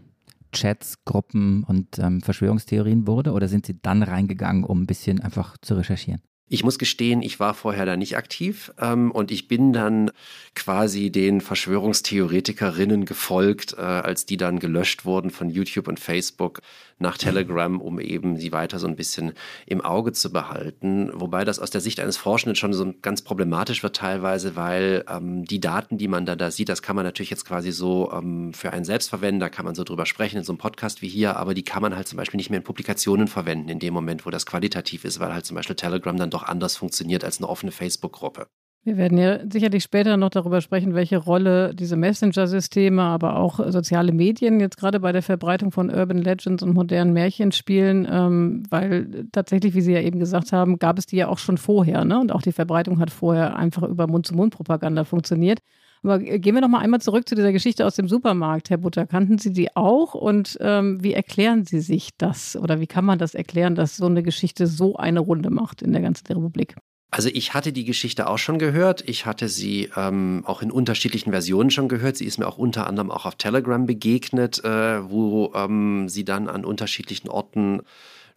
Chats, 0.52 1.04
Gruppen 1.06 1.64
und 1.64 2.00
ähm, 2.00 2.22
Verschwörungstheorien 2.22 3.08
wurde? 3.08 3.32
Oder 3.32 3.48
sind 3.48 3.66
Sie 3.66 3.82
dann 3.82 4.04
reingegangen, 4.04 4.64
um 4.64 4.82
ein 4.82 4.88
bisschen 4.88 5.22
einfach 5.22 5.58
zu 5.62 5.76
recherchieren? 5.76 6.22
Ich 6.54 6.66
muss 6.66 6.78
gestehen, 6.78 7.22
ich 7.22 7.40
war 7.40 7.54
vorher 7.54 7.86
da 7.86 7.96
nicht 7.96 8.18
aktiv 8.18 8.74
ähm, 8.78 9.10
und 9.12 9.32
ich 9.32 9.48
bin 9.48 9.72
dann 9.72 10.12
quasi 10.54 11.10
den 11.10 11.40
Verschwörungstheoretikerinnen 11.40 13.06
gefolgt, 13.06 13.76
äh, 13.78 13.82
als 13.82 14.26
die 14.26 14.36
dann 14.36 14.60
gelöscht 14.60 15.06
wurden 15.06 15.32
von 15.32 15.50
YouTube 15.50 15.88
und 15.88 15.98
Facebook 15.98 16.60
nach 17.00 17.18
Telegram, 17.18 17.80
um 17.80 18.00
eben 18.00 18.38
sie 18.38 18.52
weiter 18.52 18.80
so 18.80 18.88
ein 18.88 18.98
bisschen 18.98 19.32
im 19.66 19.82
Auge 19.82 20.12
zu 20.12 20.32
behalten. 20.32 21.10
Wobei 21.14 21.46
das 21.46 21.58
aus 21.60 21.72
der 21.72 21.82
Sicht 21.82 22.00
eines 22.00 22.18
Forschenden 22.18 22.56
schon 22.56 22.74
so 22.74 22.94
ganz 23.02 23.22
problematisch 23.22 23.82
wird 23.82 23.96
teilweise, 23.96 24.56
weil 24.56 25.04
ähm, 25.10 25.46
die 25.46 25.60
Daten, 25.60 25.98
die 25.98 26.08
man 26.08 26.26
da, 26.26 26.36
da 26.36 26.52
sieht, 26.52 26.70
das 26.70 26.82
kann 26.82 26.98
man 26.98 27.06
natürlich 27.06 27.32
jetzt 27.32 27.46
quasi 27.46 27.72
so 27.72 28.12
ähm, 28.14 28.54
für 28.54 28.72
einen 28.72 28.86
selbst 28.86 29.10
verwenden, 29.10 29.40
da 29.40 29.50
kann 29.50 29.66
man 29.66 29.74
so 29.74 29.84
drüber 29.84 30.06
sprechen 30.06 30.38
in 30.38 30.44
so 30.44 30.52
einem 30.52 30.60
Podcast 30.60 31.02
wie 31.02 31.08
hier, 31.08 31.38
aber 31.38 31.54
die 31.54 31.64
kann 31.64 31.82
man 31.82 31.96
halt 31.96 32.08
zum 32.08 32.18
Beispiel 32.18 32.38
nicht 32.38 32.50
mehr 32.50 32.60
in 32.60 32.64
Publikationen 32.64 33.28
verwenden 33.28 33.70
in 33.70 33.80
dem 33.80 33.94
Moment, 33.94 34.26
wo 34.26 34.30
das 34.30 34.46
qualitativ 34.46 35.06
ist, 35.06 35.20
weil 35.20 35.34
halt 35.34 35.46
zum 35.46 35.56
Beispiel 35.56 35.76
Telegram 35.76 36.16
dann 36.18 36.30
doch 36.30 36.41
anders 36.44 36.76
funktioniert 36.78 37.24
als 37.24 37.40
eine 37.40 37.50
offene 37.50 37.72
Facebook-Gruppe. 37.72 38.48
Wir 38.84 38.98
werden 38.98 39.20
ja 39.20 39.40
sicherlich 39.48 39.84
später 39.84 40.18
noch 40.18 40.32
darüber 40.32 40.60
sprechen, 40.60 40.96
welche 40.96 41.18
Rolle 41.18 41.76
diese 41.76 41.96
Messenger-Systeme, 41.96 43.04
aber 43.04 43.36
auch 43.36 43.60
soziale 43.72 44.12
Medien 44.12 44.60
jetzt 44.60 44.78
gerade 44.78 45.00
bei 45.00 45.12
der 45.12 45.22
Verbreitung 45.22 45.72
von 45.72 45.92
Urban 45.92 46.18
Legends 46.18 46.64
und 46.64 46.74
modernen 46.74 47.14
Märchen 47.14 47.52
spielen, 47.52 48.08
ähm, 48.10 48.64
weil 48.72 49.28
tatsächlich, 49.32 49.76
wie 49.76 49.82
Sie 49.82 49.94
ja 49.94 50.02
eben 50.02 50.20
gesagt 50.20 50.52
haben, 50.52 50.80
gab 50.80 50.98
es 50.98 51.06
die 51.06 51.18
ja 51.18 51.28
auch 51.28 51.38
schon 51.38 51.60
vorher. 51.60 52.06
Ne? 52.06 52.20
Und 52.20 52.32
auch 52.32 52.42
die 52.42 52.52
Verbreitung 52.52 53.00
hat 53.00 53.12
vorher 53.12 53.56
einfach 53.56 53.84
über 53.84 54.08
Mund-zu-Mund-Propaganda 54.08 55.04
funktioniert. 55.04 55.60
Aber 56.04 56.20
gehen 56.20 56.56
wir 56.56 56.62
noch 56.62 56.68
mal 56.68 56.80
einmal 56.80 57.02
zurück 57.02 57.30
zu 57.30 57.36
dieser 57.36 57.52
Geschichte 57.52 57.86
aus 57.86 57.96
dem 57.96 58.08
Supermarkt, 58.08 58.70
Herr 58.70 58.78
Butter. 58.78 59.06
Kannten 59.06 59.38
Sie 59.38 59.54
die 59.54 59.76
auch? 59.76 60.16
Und 60.16 60.58
ähm, 60.60 61.04
wie 61.04 61.14
erklären 61.14 61.64
Sie 61.66 61.80
sich 61.80 62.10
das? 62.18 62.56
Oder 62.56 62.80
wie 62.80 62.88
kann 62.88 63.06
man 63.06 63.20
das 63.20 63.36
erklären, 63.36 63.76
dass 63.76 63.98
so 63.98 64.08
eine 64.08 64.24
Geschichte 64.24 64.66
so 64.66 64.96
eine 64.96 65.20
Runde 65.20 65.52
macht 65.52 65.82
in 65.82 65.92
der 65.92 66.02
ganzen 66.02 66.26
Republik? 66.28 66.76
Also 67.14 67.30
ich 67.32 67.54
hatte 67.54 67.74
die 67.74 67.84
Geschichte 67.84 68.28
auch 68.28 68.38
schon 68.38 68.58
gehört. 68.58 69.08
Ich 69.08 69.26
hatte 69.26 69.50
sie 69.50 69.90
ähm, 69.98 70.44
auch 70.46 70.62
in 70.62 70.72
unterschiedlichen 70.72 71.32
Versionen 71.32 71.70
schon 71.70 71.90
gehört. 71.90 72.16
Sie 72.16 72.26
ist 72.26 72.40
mir 72.40 72.48
auch 72.48 72.58
unter 72.58 72.88
anderem 72.88 73.12
auch 73.12 73.26
auf 73.26 73.36
Telegram 73.36 73.86
begegnet, 73.86 74.64
äh, 74.64 75.10
wo 75.10 75.52
ähm, 75.54 76.08
sie 76.08 76.24
dann 76.24 76.48
an 76.48 76.64
unterschiedlichen 76.64 77.30
Orten 77.30 77.82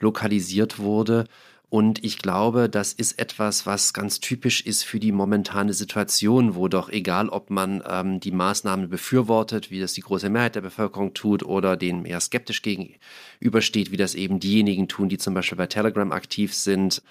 lokalisiert 0.00 0.80
wurde. 0.80 1.24
Und 1.74 2.04
ich 2.04 2.18
glaube, 2.18 2.68
das 2.68 2.92
ist 2.92 3.18
etwas, 3.18 3.66
was 3.66 3.92
ganz 3.92 4.20
typisch 4.20 4.60
ist 4.60 4.84
für 4.84 5.00
die 5.00 5.10
momentane 5.10 5.74
Situation, 5.74 6.54
wo 6.54 6.68
doch 6.68 6.88
egal, 6.88 7.28
ob 7.28 7.50
man 7.50 7.82
ähm, 7.88 8.20
die 8.20 8.30
Maßnahmen 8.30 8.88
befürwortet, 8.88 9.72
wie 9.72 9.80
das 9.80 9.92
die 9.92 10.02
große 10.02 10.30
Mehrheit 10.30 10.54
der 10.54 10.60
Bevölkerung 10.60 11.14
tut, 11.14 11.42
oder 11.42 11.76
denen 11.76 12.04
eher 12.04 12.20
skeptisch 12.20 12.62
gegenübersteht, 12.62 13.90
wie 13.90 13.96
das 13.96 14.14
eben 14.14 14.38
diejenigen 14.38 14.86
tun, 14.86 15.08
die 15.08 15.18
zum 15.18 15.34
Beispiel 15.34 15.58
bei 15.58 15.66
Telegram 15.66 16.12
aktiv 16.12 16.54
sind, 16.54 17.02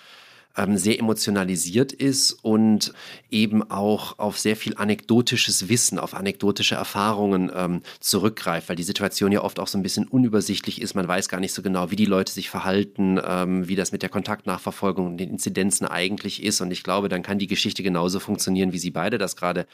ähm, 0.56 0.78
sehr 0.78 1.00
emotionalisiert 1.00 1.92
ist 1.92 2.32
und 2.44 2.94
eben 3.32 3.70
auch 3.70 4.20
auf 4.20 4.38
sehr 4.38 4.56
viel 4.56 4.76
anekdotisches 4.78 5.70
Wissen, 5.70 5.98
auf 5.98 6.14
anekdotische 6.14 6.76
Erfahrungen 6.76 7.52
ähm, 7.56 7.82
zurückgreift, 8.00 8.70
weil 8.70 8.76
die 8.76 8.84
Situation 8.84 9.32
ja 9.32 9.42
oft 9.42 9.60
auch 9.60 9.68
so 9.68 9.78
ein 9.78 9.84
bisschen 9.84 10.08
unübersichtlich 10.08 10.82
ist. 10.82 10.94
Man 10.94 11.08
weiß 11.08 11.30
gar 11.30 11.40
nicht 11.40 11.54
so 11.54 11.62
genau, 11.62 11.90
wie 11.92 11.96
die 11.96 12.06
Leute 12.06 12.32
sich 12.32 12.50
verhalten, 12.50 13.20
ähm, 13.26 13.68
wie 13.68 13.76
das 13.76 13.92
mit 13.92 14.04
der 14.04 14.10
Kontaktnachverfolgung 14.10 15.08
und 15.08 15.18
den 15.18 15.30
Inzidenzen 15.30 15.88
eigentlich 15.88 16.44
ist. 16.44 16.62
Und 16.62 16.72
ich 16.72 16.84
glaube, 16.84 17.10
dann 17.10 17.24
kann 17.24 17.40
die 17.40 17.48
Geschichte 17.48 17.82
genauso 17.82 18.20
funktionieren, 18.20 18.74
wie 18.74 18.80
Sie 18.80 18.92
beide 18.92 19.18
das 19.18 19.36
gerade 19.36 19.66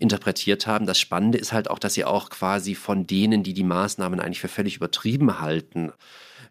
interpretiert 0.00 0.66
haben. 0.66 0.86
Das 0.86 0.98
Spannende 0.98 1.38
ist 1.38 1.52
halt 1.52 1.70
auch, 1.70 1.78
dass 1.78 1.94
Sie 1.94 2.04
auch 2.04 2.30
quasi 2.30 2.74
von 2.74 3.06
denen, 3.06 3.44
die 3.44 3.54
die 3.54 3.62
Maßnahmen 3.62 4.18
eigentlich 4.18 4.40
für 4.40 4.48
völlig 4.48 4.76
übertrieben 4.76 5.40
halten, 5.40 5.92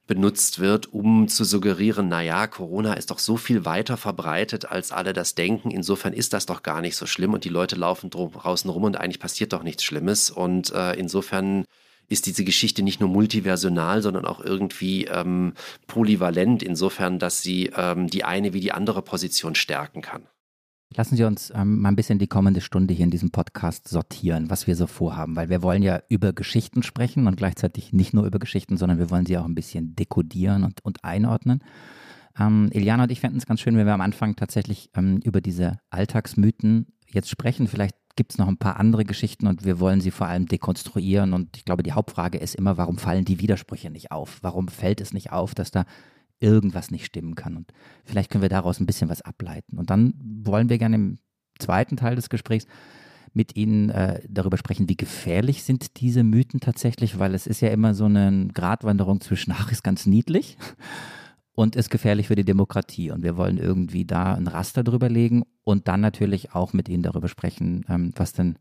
benutzt 0.05 0.59
wird, 0.59 0.91
um 0.91 1.27
zu 1.27 1.43
suggerieren, 1.45 2.09
naja, 2.09 2.47
Corona 2.47 2.93
ist 2.93 3.09
doch 3.11 3.19
so 3.19 3.37
viel 3.37 3.65
weiter 3.65 3.95
verbreitet, 3.95 4.65
als 4.65 4.91
alle 4.91 5.13
das 5.13 5.35
denken. 5.35 5.71
Insofern 5.71 6.13
ist 6.13 6.33
das 6.33 6.45
doch 6.45 6.61
gar 6.61 6.81
nicht 6.81 6.95
so 6.97 7.05
schlimm 7.05 7.33
und 7.33 7.45
die 7.45 7.49
Leute 7.49 7.75
laufen 7.75 8.09
draußen 8.09 8.69
rum 8.69 8.83
und 8.83 8.97
eigentlich 8.97 9.19
passiert 9.19 9.53
doch 9.53 9.63
nichts 9.63 9.83
Schlimmes. 9.83 10.29
Und 10.29 10.73
äh, 10.73 10.93
insofern 10.93 11.65
ist 12.09 12.25
diese 12.25 12.43
Geschichte 12.43 12.83
nicht 12.83 12.99
nur 12.99 13.09
multiversional, 13.09 14.01
sondern 14.01 14.25
auch 14.25 14.41
irgendwie 14.41 15.05
ähm, 15.05 15.53
polyvalent, 15.87 16.61
insofern, 16.61 17.17
dass 17.17 17.41
sie 17.41 17.71
ähm, 17.75 18.07
die 18.07 18.25
eine 18.25 18.53
wie 18.53 18.59
die 18.59 18.73
andere 18.73 19.01
Position 19.01 19.55
stärken 19.55 20.01
kann. 20.01 20.27
Lassen 20.95 21.15
Sie 21.15 21.23
uns 21.23 21.51
ähm, 21.55 21.81
mal 21.81 21.89
ein 21.89 21.95
bisschen 21.95 22.19
die 22.19 22.27
kommende 22.27 22.61
Stunde 22.61 22.93
hier 22.93 23.05
in 23.05 23.11
diesem 23.11 23.31
Podcast 23.31 23.87
sortieren, 23.87 24.49
was 24.49 24.67
wir 24.67 24.75
so 24.75 24.85
vorhaben, 24.85 25.35
weil 25.35 25.49
wir 25.49 25.63
wollen 25.63 25.81
ja 25.81 26.01
über 26.07 26.33
Geschichten 26.33 26.83
sprechen 26.83 27.25
und 27.27 27.35
gleichzeitig 27.35 27.93
nicht 27.93 28.13
nur 28.13 28.25
über 28.25 28.39
Geschichten, 28.39 28.77
sondern 28.77 28.99
wir 28.99 29.09
wollen 29.09 29.25
sie 29.25 29.37
auch 29.37 29.45
ein 29.45 29.55
bisschen 29.55 29.95
dekodieren 29.95 30.63
und, 30.63 30.85
und 30.85 31.03
einordnen. 31.03 31.63
Ähm, 32.39 32.69
Iliana 32.71 33.03
und 33.03 33.11
ich 33.11 33.21
fänden 33.21 33.39
es 33.39 33.45
ganz 33.45 33.61
schön, 33.61 33.75
wenn 33.75 33.85
wir 33.85 33.93
am 33.93 34.01
Anfang 34.01 34.35
tatsächlich 34.35 34.89
ähm, 34.95 35.19
über 35.23 35.41
diese 35.41 35.79
Alltagsmythen 35.89 36.87
jetzt 37.07 37.29
sprechen. 37.29 37.67
Vielleicht 37.67 37.95
gibt 38.15 38.31
es 38.31 38.37
noch 38.37 38.47
ein 38.47 38.57
paar 38.57 38.79
andere 38.79 39.05
Geschichten 39.05 39.47
und 39.47 39.65
wir 39.65 39.79
wollen 39.79 40.01
sie 40.01 40.11
vor 40.11 40.27
allem 40.27 40.47
dekonstruieren. 40.47 41.33
Und 41.33 41.57
ich 41.57 41.65
glaube, 41.65 41.83
die 41.83 41.93
Hauptfrage 41.93 42.37
ist 42.37 42.55
immer, 42.55 42.77
warum 42.77 42.97
fallen 42.97 43.25
die 43.25 43.39
Widersprüche 43.39 43.89
nicht 43.89 44.11
auf? 44.11 44.39
Warum 44.41 44.67
fällt 44.67 45.01
es 45.01 45.13
nicht 45.13 45.31
auf, 45.31 45.55
dass 45.55 45.71
da 45.71 45.85
irgendwas 46.43 46.91
nicht 46.91 47.05
stimmen 47.05 47.35
kann. 47.35 47.57
Und 47.57 47.71
vielleicht 48.03 48.29
können 48.29 48.41
wir 48.41 48.49
daraus 48.49 48.79
ein 48.79 48.85
bisschen 48.85 49.09
was 49.09 49.21
ableiten. 49.21 49.77
Und 49.77 49.89
dann 49.89 50.13
wollen 50.21 50.69
wir 50.69 50.77
gerne 50.77 50.95
im 50.95 51.19
zweiten 51.57 51.97
Teil 51.97 52.15
des 52.15 52.29
Gesprächs 52.29 52.67
mit 53.33 53.55
Ihnen 53.55 53.89
äh, 53.89 54.21
darüber 54.29 54.57
sprechen, 54.57 54.89
wie 54.89 54.97
gefährlich 54.97 55.63
sind 55.63 55.99
diese 55.99 56.23
Mythen 56.23 56.59
tatsächlich, 56.59 57.17
weil 57.17 57.33
es 57.33 57.47
ist 57.47 57.61
ja 57.61 57.69
immer 57.69 57.95
so 57.95 58.05
eine 58.05 58.49
Gratwanderung 58.53 59.21
zwischen, 59.21 59.53
ach, 59.57 59.71
ist 59.71 59.83
ganz 59.83 60.05
niedlich 60.05 60.57
und 61.55 61.75
ist 61.75 61.89
gefährlich 61.89 62.27
für 62.27 62.35
die 62.35 62.45
Demokratie. 62.45 63.09
Und 63.09 63.23
wir 63.23 63.37
wollen 63.37 63.57
irgendwie 63.57 64.05
da 64.05 64.35
ein 64.35 64.47
Raster 64.47 64.83
drüber 64.83 65.09
legen 65.09 65.43
und 65.63 65.87
dann 65.87 66.01
natürlich 66.01 66.53
auch 66.53 66.73
mit 66.73 66.89
Ihnen 66.89 67.03
darüber 67.03 67.27
sprechen, 67.27 67.85
ähm, 67.89 68.11
was 68.15 68.33
denn 68.33 68.57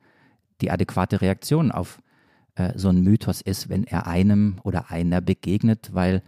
die 0.63 0.71
adäquate 0.71 1.21
Reaktion 1.21 1.71
auf 1.71 2.01
äh, 2.55 2.73
so 2.77 2.89
einen 2.89 3.03
Mythos 3.03 3.41
ist, 3.41 3.69
wenn 3.69 3.85
er 3.85 4.07
einem 4.07 4.57
oder 4.63 4.91
einer 4.91 5.21
begegnet, 5.21 5.91
weil 5.93 6.23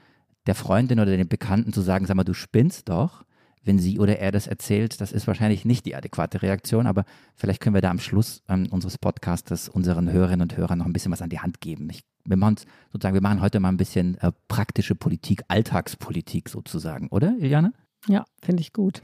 der 0.46 0.54
Freundin 0.54 1.00
oder 1.00 1.16
dem 1.16 1.28
Bekannten 1.28 1.72
zu 1.72 1.80
sagen, 1.80 2.06
sag 2.06 2.16
mal, 2.16 2.24
du 2.24 2.34
spinnst 2.34 2.88
doch, 2.88 3.24
wenn 3.64 3.78
sie 3.78 3.98
oder 3.98 4.18
er 4.18 4.30
das 4.30 4.46
erzählt, 4.46 5.00
das 5.00 5.12
ist 5.12 5.26
wahrscheinlich 5.26 5.64
nicht 5.64 5.86
die 5.86 5.94
adäquate 5.94 6.42
Reaktion, 6.42 6.86
aber 6.86 7.04
vielleicht 7.34 7.60
können 7.60 7.74
wir 7.74 7.80
da 7.80 7.90
am 7.90 7.98
Schluss 7.98 8.42
ähm, 8.48 8.68
unseres 8.70 8.98
Podcastes 8.98 9.68
unseren 9.68 10.10
Hörerinnen 10.10 10.42
und 10.42 10.56
Hörern 10.56 10.78
noch 10.78 10.86
ein 10.86 10.92
bisschen 10.92 11.12
was 11.12 11.22
an 11.22 11.30
die 11.30 11.40
Hand 11.40 11.60
geben. 11.60 11.88
Ich, 11.90 12.04
wir 12.24 12.36
machen 12.36 12.56
sozusagen, 12.92 13.14
wir 13.14 13.22
machen 13.22 13.40
heute 13.40 13.60
mal 13.60 13.70
ein 13.70 13.78
bisschen 13.78 14.18
äh, 14.18 14.32
praktische 14.48 14.94
Politik, 14.94 15.42
Alltagspolitik 15.48 16.48
sozusagen, 16.48 17.08
oder, 17.08 17.34
Iliane? 17.38 17.72
Ja, 18.06 18.24
finde 18.42 18.60
ich 18.60 18.72
gut. 18.74 19.00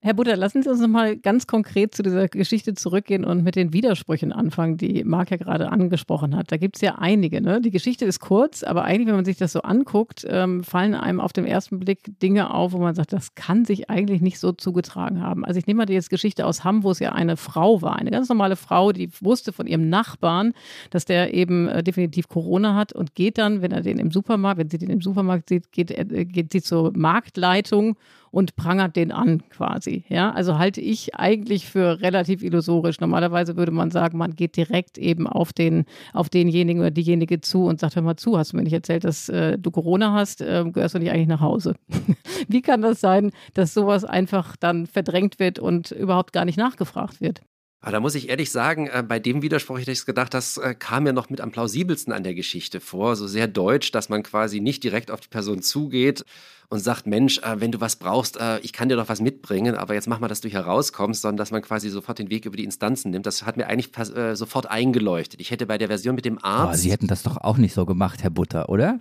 Herr 0.00 0.14
Butter, 0.14 0.36
lassen 0.36 0.62
Sie 0.62 0.70
uns 0.70 0.78
noch 0.78 0.86
mal 0.86 1.16
ganz 1.16 1.48
konkret 1.48 1.92
zu 1.92 2.04
dieser 2.04 2.28
Geschichte 2.28 2.74
zurückgehen 2.74 3.24
und 3.24 3.42
mit 3.42 3.56
den 3.56 3.72
Widersprüchen 3.72 4.32
anfangen, 4.32 4.76
die 4.76 5.02
Marc 5.02 5.32
ja 5.32 5.36
gerade 5.36 5.72
angesprochen 5.72 6.36
hat. 6.36 6.52
Da 6.52 6.56
gibt 6.56 6.76
es 6.76 6.82
ja 6.82 6.94
einige. 6.98 7.40
Ne? 7.40 7.60
Die 7.60 7.72
Geschichte 7.72 8.04
ist 8.04 8.20
kurz, 8.20 8.62
aber 8.62 8.84
eigentlich, 8.84 9.08
wenn 9.08 9.16
man 9.16 9.24
sich 9.24 9.38
das 9.38 9.50
so 9.50 9.62
anguckt, 9.62 10.24
ähm, 10.28 10.62
fallen 10.62 10.94
einem 10.94 11.18
auf 11.18 11.32
den 11.32 11.46
ersten 11.46 11.80
Blick 11.80 11.98
Dinge 12.22 12.54
auf, 12.54 12.70
wo 12.70 12.78
man 12.78 12.94
sagt, 12.94 13.12
das 13.12 13.34
kann 13.34 13.64
sich 13.64 13.90
eigentlich 13.90 14.20
nicht 14.20 14.38
so 14.38 14.52
zugetragen 14.52 15.20
haben. 15.20 15.44
Also 15.44 15.58
ich 15.58 15.66
nehme 15.66 15.78
mal 15.78 15.86
die 15.86 15.94
jetzt 15.94 16.10
Geschichte 16.10 16.46
aus 16.46 16.62
Hamm, 16.62 16.84
wo 16.84 16.92
es 16.92 17.00
ja 17.00 17.10
eine 17.10 17.36
Frau 17.36 17.82
war, 17.82 17.96
eine 17.96 18.12
ganz 18.12 18.28
normale 18.28 18.54
Frau, 18.54 18.92
die 18.92 19.10
wusste 19.20 19.52
von 19.52 19.66
ihrem 19.66 19.88
Nachbarn, 19.88 20.52
dass 20.90 21.06
der 21.06 21.34
eben 21.34 21.66
äh, 21.66 21.82
definitiv 21.82 22.28
Corona 22.28 22.76
hat 22.76 22.92
und 22.92 23.16
geht 23.16 23.36
dann, 23.36 23.62
wenn 23.62 23.72
er 23.72 23.80
den 23.80 23.98
im 23.98 24.12
Supermarkt, 24.12 24.60
wenn 24.60 24.70
sie 24.70 24.78
den 24.78 24.90
im 24.90 25.00
Supermarkt 25.00 25.48
sieht, 25.48 25.72
geht, 25.72 25.90
äh, 25.90 26.24
geht 26.24 26.52
sie 26.52 26.62
zur 26.62 26.96
Marktleitung 26.96 27.96
und 28.30 28.56
prangert 28.56 28.96
den 28.96 29.12
an 29.12 29.42
quasi. 29.50 30.04
Ja, 30.08 30.30
also 30.30 30.58
halte 30.58 30.80
ich 30.80 31.14
eigentlich 31.14 31.66
für 31.66 32.00
relativ 32.00 32.42
illusorisch. 32.42 33.00
Normalerweise 33.00 33.56
würde 33.56 33.72
man 33.72 33.90
sagen, 33.90 34.18
man 34.18 34.34
geht 34.34 34.56
direkt 34.56 34.98
eben 34.98 35.26
auf 35.26 35.52
den, 35.52 35.84
auf 36.12 36.28
denjenigen 36.28 36.80
oder 36.80 36.90
diejenige 36.90 37.40
zu 37.40 37.64
und 37.64 37.80
sagt, 37.80 37.96
hör 37.96 38.02
mal 38.02 38.16
zu, 38.16 38.38
hast 38.38 38.52
du 38.52 38.56
mir 38.56 38.62
nicht 38.62 38.72
erzählt, 38.72 39.04
dass 39.04 39.28
äh, 39.28 39.58
du 39.58 39.70
Corona 39.70 40.12
hast, 40.12 40.40
äh, 40.40 40.64
gehörst 40.70 40.94
du 40.94 40.98
nicht 40.98 41.10
eigentlich 41.10 41.28
nach 41.28 41.40
Hause? 41.40 41.74
Wie 42.48 42.62
kann 42.62 42.82
das 42.82 43.00
sein, 43.00 43.32
dass 43.54 43.74
sowas 43.74 44.04
einfach 44.04 44.56
dann 44.56 44.86
verdrängt 44.86 45.38
wird 45.38 45.58
und 45.58 45.90
überhaupt 45.90 46.32
gar 46.32 46.44
nicht 46.44 46.58
nachgefragt 46.58 47.20
wird? 47.20 47.42
Aber 47.80 47.92
da 47.92 48.00
muss 48.00 48.16
ich 48.16 48.28
ehrlich 48.28 48.50
sagen, 48.50 48.88
äh, 48.88 49.04
bei 49.06 49.20
dem 49.20 49.40
Widerspruch 49.42 49.78
hätte 49.78 49.92
ich 49.92 50.04
gedacht, 50.04 50.34
das 50.34 50.56
äh, 50.56 50.74
kam 50.74 51.04
mir 51.04 51.12
noch 51.12 51.30
mit 51.30 51.40
am 51.40 51.52
plausibelsten 51.52 52.12
an 52.12 52.24
der 52.24 52.34
Geschichte 52.34 52.80
vor. 52.80 53.14
So 53.14 53.28
sehr 53.28 53.46
deutsch, 53.46 53.92
dass 53.92 54.08
man 54.08 54.24
quasi 54.24 54.60
nicht 54.60 54.82
direkt 54.82 55.12
auf 55.12 55.20
die 55.20 55.28
Person 55.28 55.62
zugeht, 55.62 56.24
und 56.70 56.80
sagt, 56.80 57.06
Mensch, 57.06 57.38
äh, 57.38 57.60
wenn 57.60 57.72
du 57.72 57.80
was 57.80 57.96
brauchst, 57.96 58.38
äh, 58.38 58.58
ich 58.60 58.74
kann 58.74 58.90
dir 58.90 58.96
doch 58.96 59.08
was 59.08 59.20
mitbringen, 59.20 59.74
aber 59.74 59.94
jetzt 59.94 60.06
mach 60.06 60.20
mal, 60.20 60.28
dass 60.28 60.42
du 60.42 60.48
hier 60.48 60.60
rauskommst, 60.60 61.22
sondern 61.22 61.38
dass 61.38 61.50
man 61.50 61.62
quasi 61.62 61.88
sofort 61.88 62.18
den 62.18 62.28
Weg 62.28 62.44
über 62.44 62.56
die 62.56 62.64
Instanzen 62.64 63.10
nimmt. 63.10 63.24
Das 63.24 63.46
hat 63.46 63.56
mir 63.56 63.68
eigentlich 63.68 63.96
äh, 64.14 64.36
sofort 64.36 64.70
eingeleuchtet. 64.70 65.40
Ich 65.40 65.50
hätte 65.50 65.64
bei 65.64 65.78
der 65.78 65.88
Version 65.88 66.14
mit 66.14 66.26
dem 66.26 66.36
Arzt. 66.44 66.62
Aber 66.62 66.76
Sie 66.76 66.90
hätten 66.90 67.06
das 67.06 67.22
doch 67.22 67.38
auch 67.38 67.56
nicht 67.56 67.72
so 67.72 67.86
gemacht, 67.86 68.22
Herr 68.22 68.30
Butter, 68.30 68.68
oder? 68.68 68.98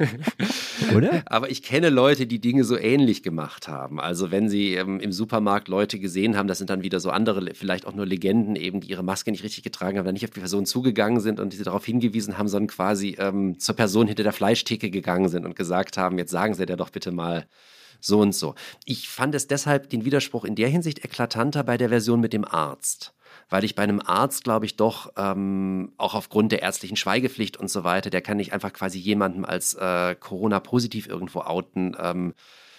oder? 0.96 1.22
Aber 1.26 1.50
ich 1.50 1.62
kenne 1.62 1.90
Leute, 1.90 2.26
die 2.26 2.38
Dinge 2.40 2.64
so 2.64 2.78
ähnlich 2.78 3.22
gemacht 3.22 3.68
haben. 3.68 4.00
Also 4.00 4.30
wenn 4.30 4.48
sie 4.48 4.74
ähm, 4.74 4.98
im 5.00 5.12
Supermarkt 5.12 5.68
Leute 5.68 5.98
gesehen 5.98 6.38
haben, 6.38 6.48
das 6.48 6.56
sind 6.56 6.70
dann 6.70 6.82
wieder 6.82 7.00
so 7.00 7.10
andere, 7.10 7.54
vielleicht 7.54 7.86
auch 7.86 7.94
nur 7.94 8.06
Legenden 8.06 8.56
eben, 8.56 8.80
die 8.80 8.88
ihre 8.88 9.02
Maske 9.02 9.30
nicht 9.30 9.44
richtig 9.44 9.62
getragen 9.62 9.98
haben, 9.98 10.06
dann 10.06 10.14
nicht 10.14 10.24
auf 10.24 10.30
die 10.30 10.40
Person 10.40 10.64
zugegangen 10.64 11.20
sind 11.20 11.38
und 11.38 11.52
sie 11.52 11.62
darauf 11.62 11.84
hingewiesen 11.84 12.38
haben, 12.38 12.48
sondern 12.48 12.68
quasi 12.68 13.16
ähm, 13.18 13.58
zur 13.58 13.76
Person 13.76 14.06
hinter 14.06 14.22
der 14.22 14.32
Fleischtheke 14.32 14.90
gegangen 14.90 15.28
sind 15.28 15.44
und 15.44 15.54
gesagt 15.54 15.98
haben, 15.98 16.16
jetzt 16.16 16.30
sagen 16.30 16.54
Sie 16.54 16.64
der 16.64 16.77
doch 16.78 16.90
bitte 16.90 17.12
mal 17.12 17.46
so 18.00 18.20
und 18.20 18.34
so. 18.34 18.54
Ich 18.84 19.08
fand 19.08 19.34
es 19.34 19.46
deshalb 19.46 19.90
den 19.90 20.04
Widerspruch 20.04 20.44
in 20.44 20.54
der 20.54 20.68
Hinsicht 20.68 21.04
eklatanter 21.04 21.64
bei 21.64 21.76
der 21.76 21.88
Version 21.88 22.20
mit 22.20 22.32
dem 22.32 22.44
Arzt 22.44 23.14
weil 23.48 23.64
ich 23.64 23.74
bei 23.74 23.82
einem 23.82 24.00
Arzt, 24.04 24.44
glaube 24.44 24.66
ich, 24.66 24.76
doch 24.76 25.12
ähm, 25.16 25.92
auch 25.96 26.14
aufgrund 26.14 26.52
der 26.52 26.62
ärztlichen 26.62 26.96
Schweigepflicht 26.96 27.56
und 27.56 27.70
so 27.70 27.84
weiter, 27.84 28.10
der 28.10 28.20
kann 28.20 28.36
nicht 28.36 28.52
einfach 28.52 28.72
quasi 28.72 28.98
jemandem 28.98 29.44
als 29.44 29.74
äh, 29.74 30.14
Corona-positiv 30.14 31.08
irgendwo 31.08 31.40
outen. 31.40 31.96
Ähm, 31.98 32.34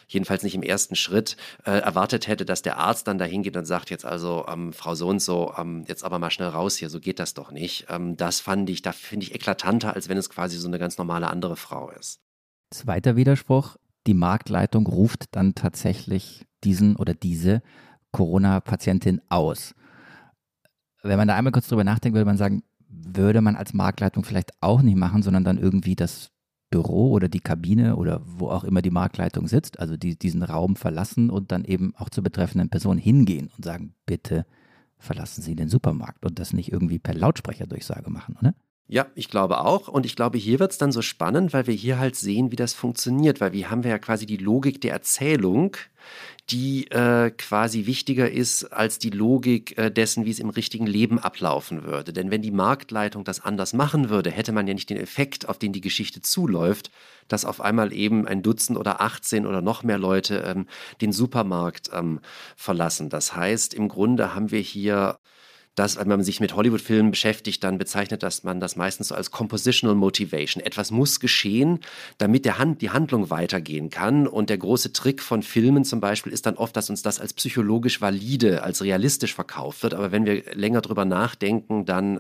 jedenfalls 0.08 0.42
nicht 0.42 0.56
im 0.56 0.64
ersten 0.64 0.96
Schritt, 0.96 1.38
äh, 1.66 1.72
erwartet 1.72 2.28
hätte, 2.28 2.44
dass 2.44 2.64
der 2.64 2.78
Arzt 2.78 3.08
dann 3.08 3.20
dahin 3.20 3.44
geht 3.44 3.56
und 3.56 3.66
sagt, 3.66 3.92
jetzt 3.92 4.06
also, 4.06 4.46
ähm, 4.48 4.74
Frau 4.74 4.96
so 4.96 5.08
und 5.08 5.22
so, 5.22 5.54
ähm, 5.58 5.86
jetzt 5.88 6.04
aber 6.04 6.18
mal 6.18 6.32
schnell 6.32 6.50
raus 6.50 6.78
hier, 6.78 6.90
so 6.90 7.00
geht 7.00 7.20
das 7.20 7.36
doch 7.36 7.52
nicht. 7.52 7.86
Ähm, 7.90 8.18
das 8.18 8.40
fand 8.40 8.70
ich, 8.70 8.82
da 8.82 8.92
finde 8.92 9.26
ich 9.26 9.36
eklatanter, 9.36 9.94
als 9.94 10.10
wenn 10.10 10.18
es 10.18 10.30
quasi 10.30 10.58
so 10.58 10.68
eine 10.68 10.80
ganz 10.80 10.98
normale 10.98 11.28
andere 11.28 11.56
Frau 11.56 11.92
ist. 11.92 12.22
Zweiter 12.72 13.16
Widerspruch, 13.16 13.78
die 14.10 14.16
Marktleitung 14.16 14.88
ruft 14.88 15.36
dann 15.36 15.54
tatsächlich 15.54 16.48
diesen 16.64 16.96
oder 16.96 17.14
diese 17.14 17.62
Corona-Patientin 18.12 19.22
aus. 19.30 19.76
Wenn 21.04 21.20
man 21.20 21.28
da 21.28 21.36
einmal 21.36 21.52
kurz 21.52 21.68
drüber 21.68 21.84
nachdenkt, 21.84 22.16
würde 22.16 22.26
man 22.26 22.38
sagen, 22.38 22.64
würde 22.88 23.42
man 23.42 23.56
als 23.56 23.76
Marktleitung 23.76 24.24
vielleicht 24.24 24.52
auch 24.62 24.82
nicht 24.82 24.98
machen, 24.98 25.22
sondern 25.22 25.44
dann 25.44 25.60
irgendwie 25.60 25.96
das 25.96 26.32
Büro 26.72 27.12
oder 27.12 27.30
die 27.30 27.40
Kabine 27.40 27.98
oder 27.98 28.22
wo 28.26 28.50
auch 28.50 28.64
immer 28.64 28.82
die 28.82 28.90
Marktleitung 28.90 29.48
sitzt, 29.48 29.80
also 29.80 29.96
die, 29.96 30.18
diesen 30.18 30.42
Raum 30.42 30.76
verlassen 30.76 31.30
und 31.30 31.52
dann 31.52 31.64
eben 31.64 31.96
auch 31.96 32.10
zur 32.10 32.24
betreffenden 32.24 32.70
Person 32.70 32.98
hingehen 32.98 33.52
und 33.56 33.64
sagen, 33.64 33.94
bitte 34.08 34.48
verlassen 34.98 35.44
Sie 35.44 35.56
den 35.56 35.70
Supermarkt 35.70 36.26
und 36.26 36.40
das 36.40 36.52
nicht 36.52 36.72
irgendwie 36.72 36.98
per 36.98 37.14
Lautsprecherdurchsage 37.14 38.10
machen, 38.10 38.38
oder? 38.42 38.56
Ja, 38.92 39.06
ich 39.14 39.30
glaube 39.30 39.60
auch. 39.60 39.88
Und 39.88 40.08
ich 40.08 40.16
glaube, 40.16 40.40
hier 40.40 40.60
wird 40.60 40.72
es 40.72 40.80
dann 40.80 40.92
so 40.92 41.04
spannend, 41.04 41.54
weil 41.54 41.68
wir 41.68 41.76
hier 41.76 42.00
halt 42.00 42.16
sehen, 42.16 42.52
wie 42.52 42.56
das 42.56 42.74
funktioniert. 42.74 43.40
Weil 43.40 43.54
wir 43.54 43.70
haben 43.70 43.84
ja 43.84 44.00
quasi 44.00 44.26
die 44.26 44.38
Logik 44.38 44.82
der 44.82 44.94
Erzählung, 44.94 45.78
die 46.50 46.90
äh, 46.90 47.30
quasi 47.30 47.86
wichtiger 47.86 48.32
ist 48.32 48.64
als 48.74 48.98
die 48.98 49.12
Logik 49.12 49.78
äh, 49.78 49.92
dessen, 49.92 50.26
wie 50.26 50.32
es 50.32 50.40
im 50.40 50.50
richtigen 50.50 50.88
Leben 50.88 51.20
ablaufen 51.20 51.84
würde. 51.84 52.14
Denn 52.14 52.32
wenn 52.32 52.42
die 52.42 52.50
Marktleitung 52.50 53.24
das 53.24 53.46
anders 53.46 53.74
machen 53.74 54.10
würde, 54.10 54.32
hätte 54.32 54.54
man 54.54 54.66
ja 54.66 54.74
nicht 54.74 54.90
den 54.90 54.98
Effekt, 54.98 55.48
auf 55.48 55.60
den 55.60 55.72
die 55.72 55.82
Geschichte 55.82 56.24
zuläuft, 56.24 56.90
dass 57.28 57.46
auf 57.46 57.62
einmal 57.62 57.94
eben 57.94 58.28
ein 58.28 58.42
Dutzend 58.42 58.76
oder 58.76 59.02
18 59.02 59.46
oder 59.46 59.62
noch 59.62 59.84
mehr 59.84 60.00
Leute 60.00 60.38
ähm, 60.48 60.66
den 61.00 61.12
Supermarkt 61.12 61.92
ähm, 61.94 62.22
verlassen. 62.56 63.10
Das 63.10 63.36
heißt, 63.36 63.76
im 63.76 63.88
Grunde 63.88 64.34
haben 64.34 64.50
wir 64.50 64.62
hier 64.62 65.20
das, 65.76 65.98
wenn 65.98 66.08
man 66.08 66.24
sich 66.24 66.40
mit 66.40 66.56
Hollywood-Filmen 66.56 67.12
beschäftigt, 67.12 67.64
dann 67.64 67.78
bezeichnet 67.78 68.22
das 68.24 68.44
man 68.44 68.60
das 68.60 68.76
meistens 68.76 69.10
so 69.10 69.16
als 69.16 69.32
Compositional 69.32 69.96
Motivation. 69.96 70.64
Etwas 70.64 70.92
muss 70.92 71.20
geschehen, 71.20 71.80
damit 72.18 72.46
der 72.46 72.58
Hand, 72.58 72.82
die 72.82 72.90
Handlung 72.90 73.30
weitergehen 73.30 73.90
kann. 73.90 74.28
Und 74.28 74.50
der 74.50 74.58
große 74.58 74.92
Trick 74.92 75.22
von 75.22 75.42
Filmen 75.42 75.86
zum 75.86 76.02
Beispiel 76.02 76.34
ist 76.34 76.46
dann 76.46 76.56
oft, 76.56 76.76
dass 76.76 76.90
uns 76.90 77.02
das 77.02 77.20
als 77.20 77.34
psychologisch 77.34 78.02
valide, 78.02 78.64
als 78.64 78.84
realistisch 78.84 79.34
verkauft 79.34 79.84
wird. 79.84 79.94
Aber 79.94 80.12
wenn 80.12 80.26
wir 80.26 80.44
länger 80.54 80.82
drüber 80.82 81.06
nachdenken, 81.06 81.86
dann 81.86 82.20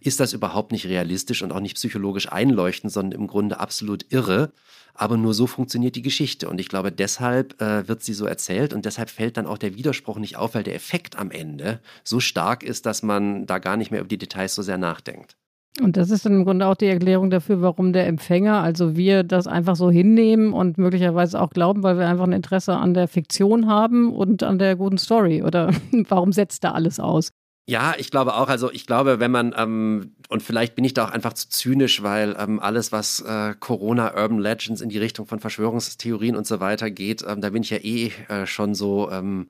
ist 0.00 0.20
das 0.20 0.32
überhaupt 0.32 0.72
nicht 0.72 0.86
realistisch 0.86 1.42
und 1.42 1.52
auch 1.52 1.60
nicht 1.60 1.76
psychologisch 1.76 2.30
einleuchtend, 2.30 2.92
sondern 2.92 3.20
im 3.20 3.26
Grunde 3.26 3.60
absolut 3.60 4.06
irre. 4.12 4.52
Aber 4.94 5.16
nur 5.16 5.34
so 5.34 5.46
funktioniert 5.46 5.96
die 5.96 6.02
Geschichte. 6.02 6.48
Und 6.48 6.60
ich 6.60 6.68
glaube, 6.68 6.92
deshalb 6.92 7.60
äh, 7.60 7.88
wird 7.88 8.02
sie 8.02 8.14
so 8.14 8.26
erzählt 8.26 8.72
und 8.72 8.84
deshalb 8.84 9.10
fällt 9.10 9.36
dann 9.36 9.46
auch 9.46 9.58
der 9.58 9.74
Widerspruch 9.74 10.18
nicht 10.18 10.36
auf, 10.36 10.54
weil 10.54 10.62
der 10.62 10.76
Effekt 10.76 11.18
am 11.18 11.30
Ende 11.32 11.80
so 12.04 12.20
stark 12.20 12.62
ist, 12.62 12.86
dass 12.86 13.02
man 13.02 13.46
da 13.46 13.58
gar 13.58 13.76
nicht 13.76 13.90
mehr 13.90 14.00
über 14.00 14.08
die 14.08 14.18
Details 14.18 14.54
so 14.54 14.62
sehr 14.62 14.78
nachdenkt. 14.78 15.36
Und 15.80 15.96
das 15.96 16.10
ist 16.10 16.24
dann 16.24 16.34
im 16.34 16.44
Grunde 16.44 16.66
auch 16.66 16.76
die 16.76 16.86
Erklärung 16.86 17.30
dafür, 17.30 17.60
warum 17.60 17.92
der 17.92 18.06
Empfänger, 18.06 18.60
also 18.60 18.96
wir 18.96 19.24
das 19.24 19.48
einfach 19.48 19.74
so 19.74 19.90
hinnehmen 19.90 20.52
und 20.52 20.78
möglicherweise 20.78 21.40
auch 21.40 21.50
glauben, 21.50 21.82
weil 21.82 21.98
wir 21.98 22.06
einfach 22.06 22.26
ein 22.26 22.32
Interesse 22.32 22.76
an 22.76 22.94
der 22.94 23.08
Fiktion 23.08 23.66
haben 23.66 24.12
und 24.12 24.44
an 24.44 24.60
der 24.60 24.76
guten 24.76 24.98
Story. 24.98 25.42
Oder 25.42 25.72
warum 26.08 26.32
setzt 26.32 26.62
da 26.62 26.72
alles 26.72 27.00
aus? 27.00 27.30
Ja, 27.66 27.94
ich 27.96 28.10
glaube 28.10 28.34
auch. 28.34 28.48
Also 28.48 28.70
ich 28.70 28.86
glaube, 28.86 29.20
wenn 29.20 29.30
man, 29.30 29.54
ähm, 29.56 30.14
und 30.28 30.42
vielleicht 30.42 30.74
bin 30.74 30.84
ich 30.84 30.92
da 30.92 31.06
auch 31.06 31.10
einfach 31.10 31.32
zu 31.32 31.48
zynisch, 31.48 32.02
weil 32.02 32.36
ähm, 32.38 32.60
alles, 32.60 32.92
was 32.92 33.20
äh, 33.20 33.54
Corona, 33.58 34.14
Urban 34.14 34.38
Legends 34.38 34.82
in 34.82 34.90
die 34.90 34.98
Richtung 34.98 35.26
von 35.26 35.40
Verschwörungstheorien 35.40 36.36
und 36.36 36.46
so 36.46 36.60
weiter 36.60 36.90
geht, 36.90 37.24
ähm, 37.26 37.40
da 37.40 37.48
bin 37.50 37.62
ich 37.62 37.70
ja 37.70 37.78
eh 37.78 38.12
äh, 38.28 38.46
schon 38.46 38.74
so 38.74 39.10
ähm, 39.10 39.48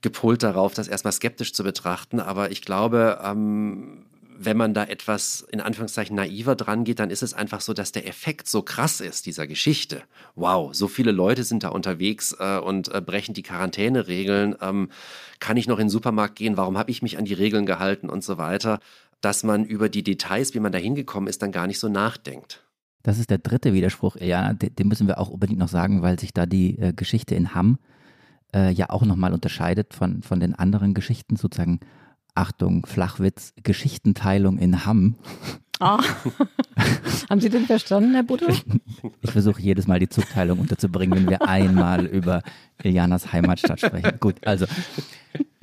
gepolt 0.00 0.42
darauf, 0.42 0.74
das 0.74 0.88
erstmal 0.88 1.12
skeptisch 1.12 1.52
zu 1.52 1.62
betrachten. 1.62 2.18
Aber 2.18 2.50
ich 2.50 2.62
glaube, 2.62 3.20
ähm, 3.22 4.06
wenn 4.38 4.56
man 4.56 4.74
da 4.74 4.84
etwas 4.84 5.46
in 5.50 5.60
Anführungszeichen 5.60 6.16
naiver 6.16 6.56
dran 6.56 6.84
geht, 6.84 6.98
dann 6.98 7.10
ist 7.10 7.22
es 7.22 7.34
einfach 7.34 7.60
so, 7.60 7.72
dass 7.72 7.92
der 7.92 8.06
Effekt 8.06 8.48
so 8.48 8.62
krass 8.62 9.00
ist 9.00 9.26
dieser 9.26 9.46
Geschichte. 9.46 10.02
Wow, 10.34 10.74
so 10.74 10.88
viele 10.88 11.12
Leute 11.12 11.44
sind 11.44 11.62
da 11.62 11.68
unterwegs 11.68 12.34
äh, 12.38 12.58
und 12.58 12.92
äh, 12.92 13.00
brechen 13.00 13.34
die 13.34 13.42
Quarantäneregeln. 13.42 14.56
Ähm, 14.60 14.90
kann 15.40 15.56
ich 15.56 15.66
noch 15.66 15.78
in 15.78 15.86
den 15.86 15.90
Supermarkt 15.90 16.36
gehen? 16.36 16.56
Warum 16.56 16.78
habe 16.78 16.90
ich 16.90 17.02
mich 17.02 17.18
an 17.18 17.24
die 17.24 17.34
Regeln 17.34 17.66
gehalten 17.66 18.08
und 18.08 18.24
so 18.24 18.38
weiter? 18.38 18.80
Dass 19.20 19.42
man 19.44 19.64
über 19.64 19.88
die 19.88 20.02
Details, 20.02 20.54
wie 20.54 20.60
man 20.60 20.72
da 20.72 20.78
hingekommen 20.78 21.28
ist, 21.28 21.42
dann 21.42 21.52
gar 21.52 21.66
nicht 21.66 21.78
so 21.78 21.88
nachdenkt. 21.88 22.62
Das 23.02 23.18
ist 23.18 23.30
der 23.30 23.38
dritte 23.38 23.72
Widerspruch. 23.72 24.16
Ja, 24.16 24.52
den 24.52 24.88
müssen 24.88 25.06
wir 25.06 25.18
auch 25.18 25.28
unbedingt 25.28 25.58
noch 25.58 25.68
sagen, 25.68 26.02
weil 26.02 26.18
sich 26.18 26.32
da 26.32 26.46
die 26.46 26.78
äh, 26.78 26.92
Geschichte 26.92 27.34
in 27.34 27.54
Hamm 27.54 27.78
äh, 28.54 28.70
ja 28.72 28.90
auch 28.90 29.02
nochmal 29.02 29.32
unterscheidet 29.32 29.94
von, 29.94 30.22
von 30.22 30.40
den 30.40 30.54
anderen 30.54 30.94
Geschichten, 30.94 31.36
sozusagen 31.36 31.80
Achtung, 32.34 32.86
Flachwitz, 32.86 33.52
Geschichtenteilung 33.62 34.58
in 34.58 34.84
Hamm. 34.84 35.16
Ah. 35.80 36.00
Haben 37.28 37.40
Sie 37.40 37.50
den 37.50 37.66
verstanden, 37.66 38.14
Herr 38.14 38.22
Butter? 38.22 38.48
Ich 39.20 39.30
versuche 39.30 39.60
jedes 39.60 39.86
Mal 39.86 39.98
die 39.98 40.08
Zugteilung 40.08 40.60
unterzubringen, 40.60 41.18
wenn 41.18 41.28
wir 41.28 41.48
einmal 41.48 42.06
über 42.06 42.42
Ilianas 42.82 43.32
Heimatstadt 43.32 43.80
sprechen. 43.80 44.18
Gut, 44.20 44.36
also 44.46 44.66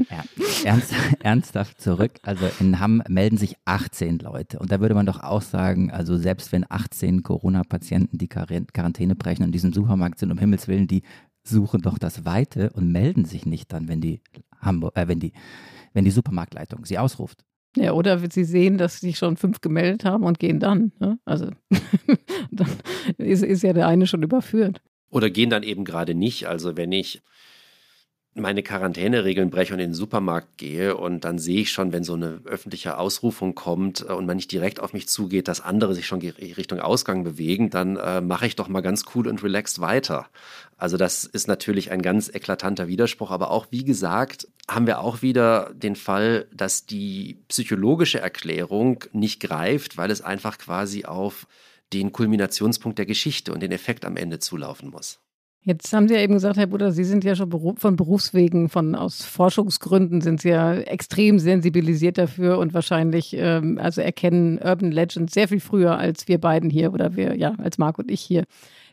ja, 0.10 0.24
ernst, 0.66 0.94
ernsthaft 1.22 1.80
zurück. 1.80 2.14
Also 2.24 2.50
in 2.60 2.80
Hamm 2.80 3.02
melden 3.08 3.38
sich 3.38 3.56
18 3.66 4.20
Leute. 4.20 4.60
Und 4.60 4.72
da 4.72 4.80
würde 4.80 4.96
man 4.96 5.06
doch 5.06 5.22
auch 5.22 5.42
sagen, 5.42 5.92
also 5.92 6.18
selbst 6.18 6.52
wenn 6.52 6.66
18 6.68 7.24
Corona-Patienten 7.24 8.18
die 8.18 8.28
Quarantäne 8.28 9.16
brechen 9.16 9.44
und 9.44 9.50
in 9.50 9.54
diesem 9.54 9.74
Supermarkt 9.74 10.20
sind, 10.20 10.32
um 10.32 10.38
Himmels 10.38 10.68
Willen, 10.68 10.88
die 10.88 11.04
suchen 11.44 11.82
doch 11.82 11.98
das 11.98 12.26
Weite 12.26 12.72
und 12.72 12.92
melden 12.92 13.26
sich 13.26 13.46
nicht 13.46 13.72
dann, 13.72 13.88
wenn 13.88 14.02
die 14.02 14.22
Hamburg, 14.60 14.98
äh, 14.98 15.08
wenn 15.08 15.20
die 15.20 15.34
wenn 15.94 16.06
die 16.06 16.12
Supermarktleitung 16.12 16.86
sie 16.86 16.98
ausruft. 16.98 17.44
Ja, 17.76 17.94
oder 17.94 18.20
sie 18.30 18.44
sehen, 18.44 18.78
dass 18.78 19.00
sich 19.00 19.18
schon 19.18 19.38
fünf 19.38 19.62
gemeldet 19.62 20.04
haben 20.04 20.24
und 20.24 20.40
gehen 20.40 20.60
dann. 20.60 20.92
Ne? 21.00 21.20
Also 21.26 21.52
dann 22.52 22.70
ist, 23.18 23.44
ist 23.44 23.64
ja 23.64 23.74
der 23.74 23.88
eine 23.88 24.08
schon 24.08 24.24
überführt. 24.24 24.82
Oder 25.12 25.30
gehen 25.30 25.50
dann 25.50 25.64
eben 25.64 25.86
gerade 25.86 26.16
nicht. 26.16 26.48
Also 26.48 26.78
wenn 26.78 26.92
ich 26.92 27.22
meine 28.36 28.64
Quarantäneregeln 28.64 29.50
breche 29.50 29.74
und 29.74 29.80
in 29.80 29.90
den 29.90 29.94
Supermarkt 29.96 30.58
gehe 30.58 30.96
und 30.96 31.26
dann 31.26 31.40
sehe 31.40 31.62
ich 31.62 31.72
schon, 31.72 31.92
wenn 31.92 32.04
so 32.04 32.14
eine 32.14 32.42
öffentliche 32.46 32.98
Ausrufung 32.98 33.56
kommt 33.56 34.06
äh, 34.08 34.14
und 34.14 34.26
man 34.26 34.38
nicht 34.38 34.52
direkt 34.52 34.80
auf 34.80 34.94
mich 34.94 35.08
zugeht, 35.08 35.48
dass 35.48 35.62
andere 35.62 35.96
sich 35.96 36.06
schon 36.06 36.20
Richtung 36.20 36.80
Ausgang 36.80 37.24
bewegen, 37.24 37.70
dann 37.70 37.98
äh, 37.98 38.22
mache 38.22 38.46
ich 38.46 38.56
doch 38.56 38.68
mal 38.68 38.82
ganz 38.82 39.06
cool 39.14 39.28
und 39.28 39.44
relaxed 39.44 39.80
weiter. 39.80 40.28
Also 40.78 40.96
das 40.96 41.26
ist 41.26 41.48
natürlich 41.48 41.92
ein 41.92 42.02
ganz 42.02 42.30
eklatanter 42.30 42.88
Widerspruch, 42.88 43.32
aber 43.32 43.52
auch 43.52 43.68
wie 43.72 43.84
gesagt, 43.84 44.48
haben 44.70 44.88
wir 44.88 45.00
auch 45.00 45.22
wieder 45.22 45.72
den 45.74 45.96
Fall, 45.96 46.48
dass 46.54 46.86
die 46.86 47.40
psychologische 47.48 48.20
Erklärung 48.20 49.04
nicht 49.12 49.42
greift, 49.42 49.98
weil 49.98 50.12
es 50.12 50.22
einfach 50.22 50.58
quasi 50.58 51.06
auf 51.06 51.48
den 51.92 52.12
Kulminationspunkt 52.12 53.00
der 53.00 53.08
Geschichte 53.08 53.52
und 53.52 53.62
den 53.62 53.72
Effekt 53.72 54.06
am 54.06 54.16
Ende 54.16 54.40
zulaufen 54.40 54.92
muss. 54.92 55.20
Jetzt 55.64 55.92
haben 55.92 56.08
Sie 56.08 56.14
ja 56.14 56.22
eben 56.22 56.34
gesagt, 56.34 56.56
Herr 56.56 56.68
Butter, 56.68 56.94
Sie 56.94 57.04
sind 57.04 57.26
ja 57.26 57.36
schon 57.36 57.52
von 57.78 57.96
Berufswegen, 57.98 58.70
von 58.70 58.96
aus 58.96 59.26
Forschungsgründen 59.26 60.22
sind 60.22 60.42
Sie 60.42 60.50
ja 60.50 60.74
extrem 60.76 61.38
sensibilisiert 61.38 62.18
dafür 62.18 62.60
und 62.60 62.74
wahrscheinlich 62.74 63.36
ähm, 63.38 63.78
also 63.78 64.00
erkennen 64.00 64.58
Urban 64.58 64.92
Legends 64.92 65.34
sehr 65.34 65.50
viel 65.50 65.60
früher 65.60 65.98
als 65.98 66.30
wir 66.30 66.40
beiden 66.40 66.70
hier 66.70 66.94
oder 66.94 67.18
wir, 67.18 67.36
ja, 67.36 67.56
als 67.58 67.78
Marc 67.78 68.00
und 68.00 68.10
ich 68.10 68.22
hier. 68.22 68.46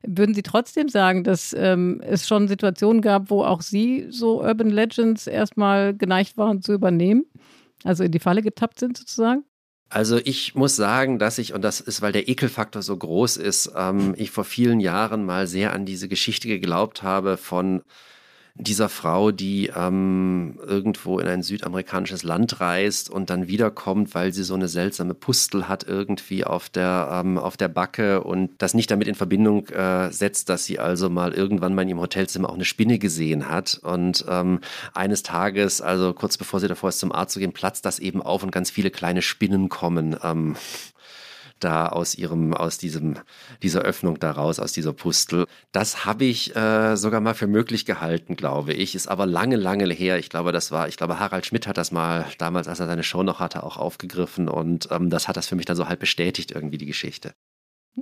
Würden 0.05 0.35
Sie 0.35 0.43
trotzdem 0.43 0.89
sagen, 0.89 1.23
dass 1.23 1.55
ähm, 1.57 2.01
es 2.05 2.27
schon 2.27 2.49
Situationen 2.49 3.01
gab, 3.01 3.31
wo 3.31 3.45
auch 3.45 3.63
Sie 3.63 4.07
so 4.11 4.43
Urban 4.43 4.71
Legends 4.71 5.29
erstmal 5.29 5.95
geneigt 5.95 6.37
waren 6.37 6.63
zu 6.63 6.73
übernehmen? 6.73 7.27
Also 7.85 8.03
in 8.03 8.11
die 8.11 8.19
Falle 8.19 8.43
getappt 8.43 8.81
sind 8.81 8.97
sozusagen? 8.97 9.45
Also 9.89 10.19
ich 10.19 10.55
muss 10.55 10.75
sagen, 10.75 11.19
dass 11.19 11.39
ich, 11.39 11.55
und 11.55 11.63
das 11.63 11.81
ist, 11.81 12.03
weil 12.03 12.13
der 12.13 12.29
Ekelfaktor 12.29 12.83
so 12.83 12.97
groß 12.97 13.37
ist, 13.37 13.71
ähm, 13.77 14.15
ich 14.17 14.33
vor 14.33 14.45
vielen 14.45 14.81
Jahren 14.81 15.25
mal 15.25 15.47
sehr 15.47 15.73
an 15.73 15.87
diese 15.87 16.09
Geschichte 16.09 16.49
geglaubt 16.49 17.03
habe 17.03 17.37
von 17.37 17.83
dieser 18.59 18.89
Frau, 18.89 19.33
die 19.33 19.71
ähm, 19.75 20.59
irgendwo 20.67 21.19
in 21.19 21.29
ein 21.29 21.43
südamerikanisches 21.43 22.23
Land 22.23 22.61
reist 22.61 23.11
und 23.11 23.29
dann 23.29 23.49
wiederkommt, 23.49 24.15
weil 24.15 24.33
sie 24.33 24.45
so 24.45 24.55
eine 24.55 24.69
seltsame 24.69 25.15
Pustel 25.15 25.69
hat 25.69 25.85
irgendwie 25.85 26.45
auf 26.45 26.69
der, 26.69 27.09
ähm, 27.13 27.39
auf 27.39 27.57
der 27.57 27.69
Backe 27.69 28.23
und 28.23 28.51
das 28.59 28.75
nicht 28.75 28.91
damit 28.91 29.09
in 29.09 29.15
Verbindung 29.15 29.67
äh, 29.69 30.11
setzt, 30.11 30.49
dass 30.49 30.65
sie 30.65 30.79
also 30.79 31.11
mal 31.11 31.33
irgendwann 31.33 31.75
mal 31.75 31.83
in 31.83 31.91
ihrem 31.91 32.01
Hotelzimmer 32.01 32.49
auch 32.49 32.55
eine 32.55 32.65
Spinne 32.65 32.99
gesehen 32.99 33.49
hat. 33.49 33.79
Und 33.83 34.25
ähm, 34.29 34.61
eines 34.95 35.23
Tages, 35.23 35.83
also 35.83 36.15
kurz 36.15 36.39
bevor 36.39 36.61
sie 36.61 36.69
davor 36.69 36.89
ist, 36.89 37.01
zum 37.01 37.13
Arzt 37.13 37.35
zu 37.35 37.41
gehen, 37.41 37.53
platzt 37.53 37.85
das 37.85 37.99
eben 37.99 38.23
auf 38.23 38.43
und 38.43 38.53
ganz 38.53 38.71
viele 38.71 38.91
kleine 38.91 39.23
Spinnen 39.23 39.69
kommen. 39.69 40.17
Da 41.59 41.89
aus 41.89 42.15
ihrem, 42.15 42.53
aus 42.53 42.79
diesem, 42.79 43.19
dieser 43.63 43.81
Öffnung 43.81 44.19
daraus, 44.19 44.61
aus 44.61 44.73
dieser 44.73 44.93
Pustel. 44.93 45.47
Das 45.73 46.05
habe 46.05 46.25
ich 46.25 46.55
äh, 46.55 46.97
sogar 46.97 47.21
mal 47.21 47.35
für 47.35 47.47
möglich 47.47 47.87
gehalten, 47.87 48.37
glaube 48.37 48.73
ich. 48.75 48.95
Ist 48.95 49.09
aber 49.09 49.27
lange, 49.27 49.57
lange 49.57 49.93
her. 49.93 50.19
Ich 50.19 50.29
glaube, 50.29 50.53
das 50.53 50.71
war, 50.71 50.89
ich 50.89 50.97
glaube, 50.97 51.19
Harald 51.19 51.47
Schmidt 51.47 51.67
hat 51.67 51.79
das 51.79 51.93
mal 51.93 52.27
damals, 52.39 52.69
als 52.69 52.81
er 52.81 52.87
seine 52.87 53.03
Show 53.03 53.23
noch 53.23 53.41
hatte, 53.41 53.63
auch 53.63 53.77
aufgegriffen 53.77 54.49
und 54.49 54.89
ähm, 54.91 55.11
das 55.11 55.29
hat 55.29 55.37
das 55.37 55.47
für 55.49 55.57
mich 55.57 55.67
dann 55.67 55.77
so 55.77 55.89
halb 55.89 56.01
bestätigt, 56.01 56.51
irgendwie 56.51 56.79
die 56.79 56.87
Geschichte. 56.87 57.35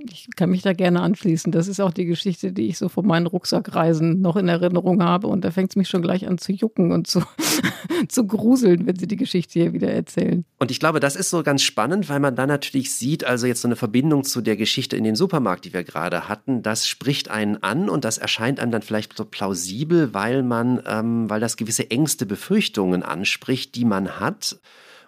Ich 0.09 0.27
kann 0.35 0.49
mich 0.49 0.61
da 0.61 0.73
gerne 0.73 1.01
anschließen. 1.01 1.53
Das 1.53 1.69
ist 1.69 1.79
auch 1.79 1.91
die 1.91 2.05
Geschichte, 2.05 2.51
die 2.51 2.67
ich 2.67 2.77
so 2.77 2.89
von 2.89 3.07
meinen 3.07 3.27
Rucksackreisen 3.27 4.19
noch 4.19 4.35
in 4.35 4.49
Erinnerung 4.49 5.01
habe. 5.01 5.27
Und 5.27 5.45
da 5.45 5.51
fängt 5.51 5.71
es 5.71 5.77
mich 5.77 5.87
schon 5.87 6.01
gleich 6.01 6.27
an 6.27 6.37
zu 6.37 6.51
jucken 6.51 6.91
und 6.91 7.07
zu, 7.07 7.21
zu 8.09 8.27
gruseln, 8.27 8.87
wenn 8.87 8.97
Sie 8.97 9.07
die 9.07 9.15
Geschichte 9.15 9.53
hier 9.59 9.71
wieder 9.71 9.89
erzählen. 9.89 10.43
Und 10.59 10.69
ich 10.69 10.81
glaube, 10.81 10.99
das 10.99 11.15
ist 11.15 11.29
so 11.29 11.43
ganz 11.43 11.61
spannend, 11.61 12.09
weil 12.09 12.19
man 12.19 12.35
dann 12.35 12.49
natürlich 12.49 12.93
sieht, 12.93 13.23
also 13.23 13.47
jetzt 13.47 13.61
so 13.61 13.69
eine 13.69 13.77
Verbindung 13.77 14.25
zu 14.25 14.41
der 14.41 14.57
Geschichte 14.57 14.97
in 14.97 15.05
den 15.05 15.15
Supermarkt, 15.15 15.63
die 15.63 15.73
wir 15.73 15.85
gerade 15.85 16.27
hatten, 16.27 16.61
das 16.61 16.87
spricht 16.87 17.31
einen 17.31 17.63
an 17.63 17.87
und 17.87 18.03
das 18.03 18.17
erscheint 18.17 18.59
einem 18.59 18.71
dann 18.71 18.81
vielleicht 18.81 19.15
so 19.15 19.23
plausibel, 19.23 20.13
weil 20.13 20.43
man, 20.43 20.81
ähm, 20.85 21.29
weil 21.29 21.39
das 21.39 21.55
gewisse 21.55 21.89
Ängste, 21.89 22.25
Befürchtungen 22.25 23.01
anspricht, 23.01 23.75
die 23.75 23.85
man 23.85 24.19
hat 24.19 24.57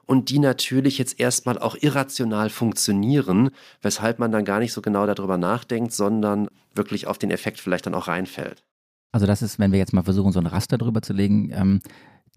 und 0.07 0.29
die 0.29 0.39
natürlich 0.39 0.97
jetzt 0.97 1.19
erstmal 1.19 1.59
auch 1.59 1.75
irrational 1.79 2.49
funktionieren, 2.49 3.51
weshalb 3.81 4.17
man 4.17 4.31
dann 4.31 4.45
gar 4.45 4.59
nicht 4.59 4.73
so 4.73 4.81
genau 4.81 5.05
darüber 5.05 5.37
nachdenkt, 5.37 5.93
sondern 5.93 6.47
wirklich 6.73 7.05
auf 7.05 7.19
den 7.19 7.29
Effekt 7.29 7.59
vielleicht 7.59 7.85
dann 7.85 7.93
auch 7.93 8.07
reinfällt. 8.07 8.63
Also 9.11 9.27
das 9.27 9.41
ist, 9.41 9.59
wenn 9.59 9.71
wir 9.71 9.79
jetzt 9.79 9.93
mal 9.93 10.03
versuchen, 10.03 10.31
so 10.31 10.39
ein 10.39 10.47
Raster 10.47 10.77
drüber 10.77 11.01
zu 11.01 11.13
legen, 11.13 11.51
ähm, 11.53 11.81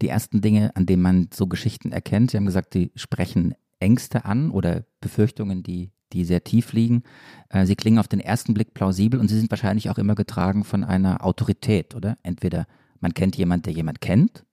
die 0.01 0.09
ersten 0.09 0.41
Dinge, 0.41 0.75
an 0.75 0.85
denen 0.85 1.01
man 1.01 1.29
so 1.33 1.47
Geschichten 1.47 1.91
erkennt. 1.91 2.31
Sie 2.31 2.37
haben 2.37 2.45
gesagt, 2.45 2.73
die 2.73 2.91
sprechen 2.95 3.55
Ängste 3.79 4.25
an 4.25 4.51
oder 4.51 4.83
Befürchtungen, 4.99 5.63
die, 5.63 5.91
die 6.13 6.25
sehr 6.25 6.43
tief 6.43 6.73
liegen. 6.73 7.03
Äh, 7.49 7.65
sie 7.65 7.75
klingen 7.75 7.99
auf 7.99 8.07
den 8.07 8.19
ersten 8.19 8.53
Blick 8.53 8.73
plausibel 8.73 9.19
und 9.19 9.27
sie 9.27 9.37
sind 9.37 9.49
wahrscheinlich 9.49 9.89
auch 9.89 9.97
immer 9.97 10.15
getragen 10.15 10.63
von 10.63 10.83
einer 10.83 11.25
Autorität, 11.25 11.95
oder? 11.95 12.17
Entweder 12.23 12.67
man 12.99 13.13
kennt 13.13 13.35
jemand, 13.37 13.65
der 13.65 13.73
jemand 13.73 14.01
kennt, 14.01 14.43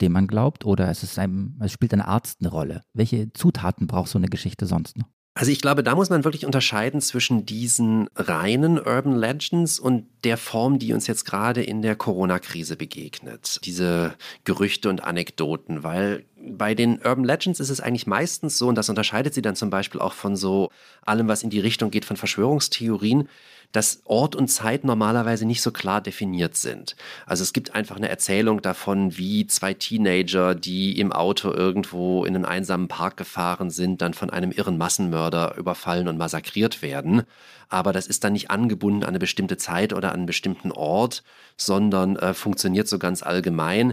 dem 0.00 0.12
man 0.12 0.26
glaubt, 0.26 0.64
oder 0.64 0.88
es, 0.90 1.02
ist 1.02 1.18
einem, 1.18 1.58
es 1.60 1.72
spielt 1.72 1.92
ein 1.94 2.00
Arzt 2.00 2.40
eine 2.40 2.50
Rolle. 2.50 2.82
Welche 2.94 3.32
Zutaten 3.32 3.86
braucht 3.86 4.10
so 4.10 4.18
eine 4.18 4.28
Geschichte 4.28 4.66
sonst 4.66 4.98
noch? 4.98 5.06
Also 5.38 5.52
ich 5.52 5.60
glaube, 5.60 5.84
da 5.84 5.94
muss 5.94 6.10
man 6.10 6.24
wirklich 6.24 6.44
unterscheiden 6.44 7.00
zwischen 7.00 7.46
diesen 7.46 8.08
reinen 8.16 8.76
Urban 8.76 9.16
Legends 9.16 9.78
und 9.78 10.06
der 10.24 10.36
Form, 10.36 10.80
die 10.80 10.92
uns 10.92 11.06
jetzt 11.06 11.24
gerade 11.24 11.62
in 11.62 11.80
der 11.80 11.94
Corona-Krise 11.94 12.74
begegnet. 12.74 13.60
Diese 13.62 14.16
Gerüchte 14.42 14.88
und 14.88 15.04
Anekdoten, 15.04 15.84
weil 15.84 16.24
bei 16.36 16.74
den 16.74 16.98
Urban 17.04 17.22
Legends 17.22 17.60
ist 17.60 17.70
es 17.70 17.80
eigentlich 17.80 18.08
meistens 18.08 18.58
so, 18.58 18.66
und 18.66 18.74
das 18.74 18.88
unterscheidet 18.88 19.32
sie 19.32 19.42
dann 19.42 19.54
zum 19.54 19.70
Beispiel 19.70 20.00
auch 20.00 20.12
von 20.12 20.34
so 20.34 20.70
allem, 21.02 21.28
was 21.28 21.44
in 21.44 21.50
die 21.50 21.60
Richtung 21.60 21.92
geht 21.92 22.04
von 22.04 22.16
Verschwörungstheorien, 22.16 23.28
dass 23.72 24.00
Ort 24.04 24.34
und 24.34 24.48
Zeit 24.48 24.84
normalerweise 24.84 25.44
nicht 25.44 25.60
so 25.60 25.70
klar 25.70 26.00
definiert 26.00 26.56
sind. 26.56 26.96
Also 27.26 27.42
es 27.42 27.52
gibt 27.52 27.74
einfach 27.74 27.96
eine 27.96 28.08
Erzählung 28.08 28.62
davon, 28.62 29.18
wie 29.18 29.46
zwei 29.46 29.74
Teenager, 29.74 30.54
die 30.54 30.98
im 30.98 31.12
Auto 31.12 31.52
irgendwo 31.52 32.24
in 32.24 32.34
einen 32.34 32.46
einsamen 32.46 32.88
Park 32.88 33.16
gefahren 33.16 33.70
sind, 33.70 34.00
dann 34.00 34.14
von 34.14 34.30
einem 34.30 34.52
irren 34.52 34.78
Massenmörder 34.78 35.56
überfallen 35.56 36.08
und 36.08 36.16
massakriert 36.16 36.80
werden. 36.80 37.24
Aber 37.68 37.92
das 37.92 38.06
ist 38.06 38.24
dann 38.24 38.32
nicht 38.32 38.50
angebunden 38.50 39.02
an 39.02 39.10
eine 39.10 39.18
bestimmte 39.18 39.58
Zeit 39.58 39.92
oder 39.92 40.08
an 40.08 40.18
einen 40.18 40.26
bestimmten 40.26 40.72
Ort, 40.72 41.22
sondern 41.56 42.16
äh, 42.16 42.32
funktioniert 42.32 42.88
so 42.88 42.98
ganz 42.98 43.22
allgemein. 43.22 43.92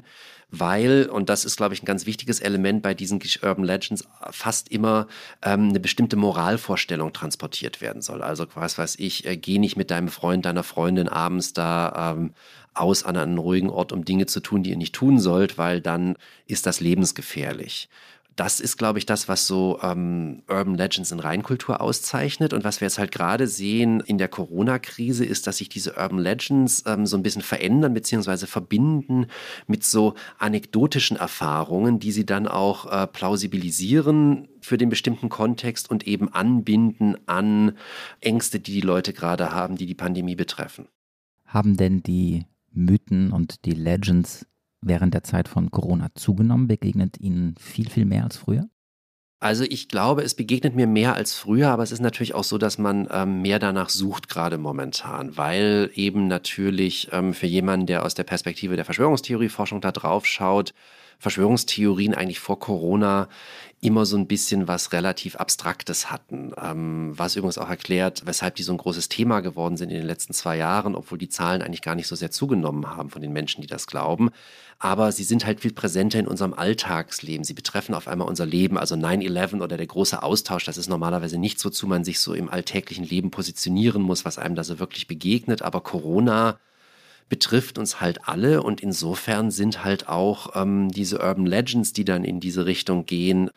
Weil, 0.52 1.10
und 1.12 1.30
das 1.30 1.46
ist, 1.46 1.58
glaube 1.58 1.74
ich, 1.74 1.84
ein 1.84 1.86
ganz 1.86 2.06
wichtiges 2.06 2.40
Element 2.40 2.82
bei 2.82 2.94
diesen 2.94 3.22
Urban 3.42 3.66
Legends, 3.66 4.08
fast 4.32 4.70
immer 4.70 5.08
ähm, 5.42 5.70
eine 5.70 5.80
bestimmte 5.80 6.16
Moralvorstellung 6.16 7.14
transportiert 7.14 7.82
werden 7.82 8.02
soll. 8.02 8.22
Also, 8.22 8.46
was 8.56 8.78
weiß 8.78 8.96
ich, 9.00 9.26
äh, 9.26 9.38
geh 9.38 9.60
nicht 9.60 9.76
mit 9.76 9.92
deinem 9.92 10.10
Freund, 10.10 10.46
deiner 10.46 10.64
Freundin 10.64 11.10
abends 11.10 11.54
da 11.54 12.14
ähm, 12.16 12.34
aus 12.74 13.04
an 13.04 13.18
einen 13.18 13.38
ruhigen 13.38 13.70
Ort, 13.70 13.92
um 13.92 14.06
Dinge 14.06 14.26
zu 14.26 14.42
tun, 14.42 14.64
die 14.64 14.72
ihr 14.72 14.78
nicht 14.78 14.94
tun 14.94 15.20
sollt, 15.20 15.58
weil 15.58 15.82
dann 15.82 16.18
ist 16.46 16.66
das 16.66 16.80
lebensgefährlich 16.80 17.90
das 18.36 18.60
ist, 18.60 18.78
glaube 18.78 19.00
ich, 19.00 19.06
das, 19.06 19.30
was 19.30 19.48
so 19.48 19.80
ähm, 19.82 20.44
Urban 20.50 20.76
Legends 20.76 21.12
in 21.12 21.20
Reinkultur 21.20 21.80
auszeichnet. 21.80 22.52
Und 22.52 22.64
was 22.66 22.82
wir 22.82 22.88
jetzt 22.88 23.00
halt 23.00 23.12
gerade 23.12 23.48
sehen 23.48 24.02
in 24.02 24.18
der 24.18 24.28
Corona-Krise, 24.28 25.24
ist, 25.24 25.48
dass 25.48 25.58
sich 25.58 25.70
diese 25.70 25.94
Urban 25.94 26.20
Legends 26.20 26.84
ähm, 26.86 27.06
so 27.06 27.16
ein 27.16 27.24
bisschen 27.24 27.42
verändern 27.42 27.94
bzw. 27.94 28.46
verbinden 28.46 29.28
mit 29.68 29.86
so 29.86 30.16
anekdotischen 30.38 31.16
Erfahrungen, 31.16 32.00
die 32.00 32.12
sie 32.12 32.26
dann 32.26 32.48
auch 32.48 32.92
äh, 32.92 33.08
plausibilisieren 33.08 34.50
für 34.60 34.78
den 34.78 34.90
bestimmten 34.90 35.30
Kontext 35.30 35.90
und 35.90 36.06
eben 36.06 36.34
anbinden 36.34 37.16
an 37.28 37.78
Ängste, 38.20 38.60
die 38.60 38.74
die 38.74 38.82
Leute 38.82 39.14
gerade 39.14 39.54
haben, 39.54 39.78
die 39.78 39.86
die 39.86 39.96
Pandemie 39.96 40.36
betreffen. 40.36 40.88
Haben 41.46 41.78
denn 41.78 42.04
die 42.04 42.46
Mythen 42.72 43.32
und 43.32 43.64
die 43.64 43.72
Legends 43.72 44.46
während 44.86 45.14
der 45.14 45.24
Zeit 45.24 45.48
von 45.48 45.72
Corona 45.72 46.10
zugenommen? 46.16 46.68
Begegnet 46.68 47.20
Ihnen 47.20 47.56
viel, 47.60 47.90
viel 47.90 48.06
mehr 48.06 48.24
als 48.24 48.38
früher? 48.38 48.70
Also 49.42 49.64
ich 49.64 49.90
glaube, 49.90 50.24
es 50.24 50.34
begegnet 50.34 50.76
mir 50.76 50.88
mehr 50.88 51.14
als 51.14 51.34
früher, 51.34 51.70
aber 51.70 51.84
es 51.84 51.92
ist 51.92 52.00
natürlich 52.00 52.34
auch 52.34 52.44
so, 52.44 52.58
dass 52.58 52.78
man 52.78 53.08
ähm, 53.12 53.42
mehr 53.42 53.60
danach 53.60 53.90
sucht 53.90 54.30
gerade 54.30 54.58
momentan, 54.58 55.38
weil 55.38 55.92
eben 55.94 56.28
natürlich 56.28 57.10
ähm, 57.12 57.34
für 57.34 57.46
jemanden, 57.46 57.86
der 57.86 58.06
aus 58.06 58.16
der 58.16 58.24
Perspektive 58.24 58.76
der 58.76 58.86
Verschwörungstheorieforschung 58.86 59.82
da 59.82 59.92
drauf 59.92 60.26
schaut, 60.26 60.74
Verschwörungstheorien 61.20 62.14
eigentlich 62.14 62.40
vor 62.40 62.60
Corona 62.60 63.28
immer 63.82 64.06
so 64.06 64.18
ein 64.18 64.26
bisschen 64.26 64.68
was 64.68 64.94
relativ 64.94 65.36
Abstraktes 65.36 66.12
hatten. 66.12 66.54
Ähm, 66.62 67.14
was 67.16 67.36
übrigens 67.36 67.58
auch 67.58 67.70
erklärt, 67.70 68.24
weshalb 68.26 68.56
die 68.56 68.64
so 68.64 68.72
ein 68.72 68.78
großes 68.78 69.10
Thema 69.10 69.42
geworden 69.42 69.78
sind 69.78 69.90
in 69.90 69.98
den 69.98 70.08
letzten 70.08 70.34
zwei 70.34 70.58
Jahren, 70.58 70.96
obwohl 70.96 71.18
die 71.18 71.30
Zahlen 71.30 71.62
eigentlich 71.62 71.84
gar 71.84 71.96
nicht 71.96 72.08
so 72.08 72.16
sehr 72.16 72.32
zugenommen 72.32 72.88
haben 72.88 73.10
von 73.10 73.22
den 73.22 73.32
Menschen, 73.32 73.62
die 73.62 73.68
das 73.68 73.86
glauben. 73.86 74.32
Aber 74.80 75.12
sie 75.12 75.24
sind 75.24 75.46
halt 75.46 75.62
viel 75.62 75.72
präsenter 75.72 76.20
in 76.20 76.28
unserem 76.28 76.54
Alltagsleben. 76.54 77.44
Sie 77.44 77.54
betreffen 77.54 77.94
auf 77.94 78.08
einmal 78.08 78.28
unser 78.28 78.46
Leben. 78.46 78.78
Also 78.78 78.96
9-11 78.96 79.62
oder 79.62 79.78
der 79.78 79.88
große 79.88 80.24
Austausch, 80.24 80.66
das 80.66 80.78
ist 80.78 80.90
normalerweise 80.90 81.38
nichts, 81.38 81.64
wozu 81.64 81.86
man 81.86 82.04
sich 82.04 82.20
so 82.20 82.34
im 82.34 82.50
alltäglichen 82.50 83.06
Leben 83.06 83.30
positionieren 83.30 84.02
muss, 84.02 84.26
was 84.26 84.40
einem 84.40 84.56
da 84.56 84.64
so 84.64 84.80
wirklich 84.80 85.08
begegnet. 85.08 85.62
Aber 85.62 85.82
Corona 85.82 86.60
betrifft 87.30 87.78
uns 87.78 88.02
halt 88.02 88.28
alle 88.28 88.62
und 88.64 88.82
insofern 88.82 89.52
sind 89.52 89.84
halt 89.84 90.08
auch 90.08 90.56
ähm, 90.56 90.90
diese 90.90 91.20
Urban 91.20 91.46
Legends, 91.46 91.94
die 91.94 92.06
dann 92.06 92.24
in 92.24 92.40
diese 92.40 92.66
Richtung 92.66 93.06
gehen, 93.06 93.50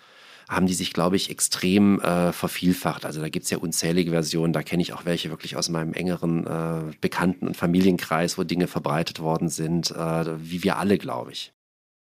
haben 0.48 0.66
die 0.66 0.74
sich, 0.74 0.94
glaube 0.94 1.16
ich, 1.16 1.30
extrem 1.30 2.00
äh, 2.00 2.32
vervielfacht. 2.32 3.04
Also 3.04 3.20
da 3.20 3.28
gibt 3.28 3.44
es 3.44 3.50
ja 3.50 3.58
unzählige 3.58 4.12
Versionen. 4.12 4.54
Da 4.54 4.62
kenne 4.62 4.80
ich 4.80 4.94
auch 4.94 5.04
welche 5.04 5.28
wirklich 5.30 5.56
aus 5.56 5.68
meinem 5.68 5.92
engeren 5.92 6.46
äh, 6.46 6.94
Bekannten- 7.00 7.46
und 7.46 7.56
Familienkreis, 7.56 8.38
wo 8.38 8.44
Dinge 8.44 8.66
verbreitet 8.66 9.20
worden 9.20 9.50
sind, 9.50 9.90
äh, 9.90 10.40
wie 10.40 10.62
wir 10.62 10.78
alle, 10.78 10.96
glaube 10.96 11.32
ich. 11.32 11.52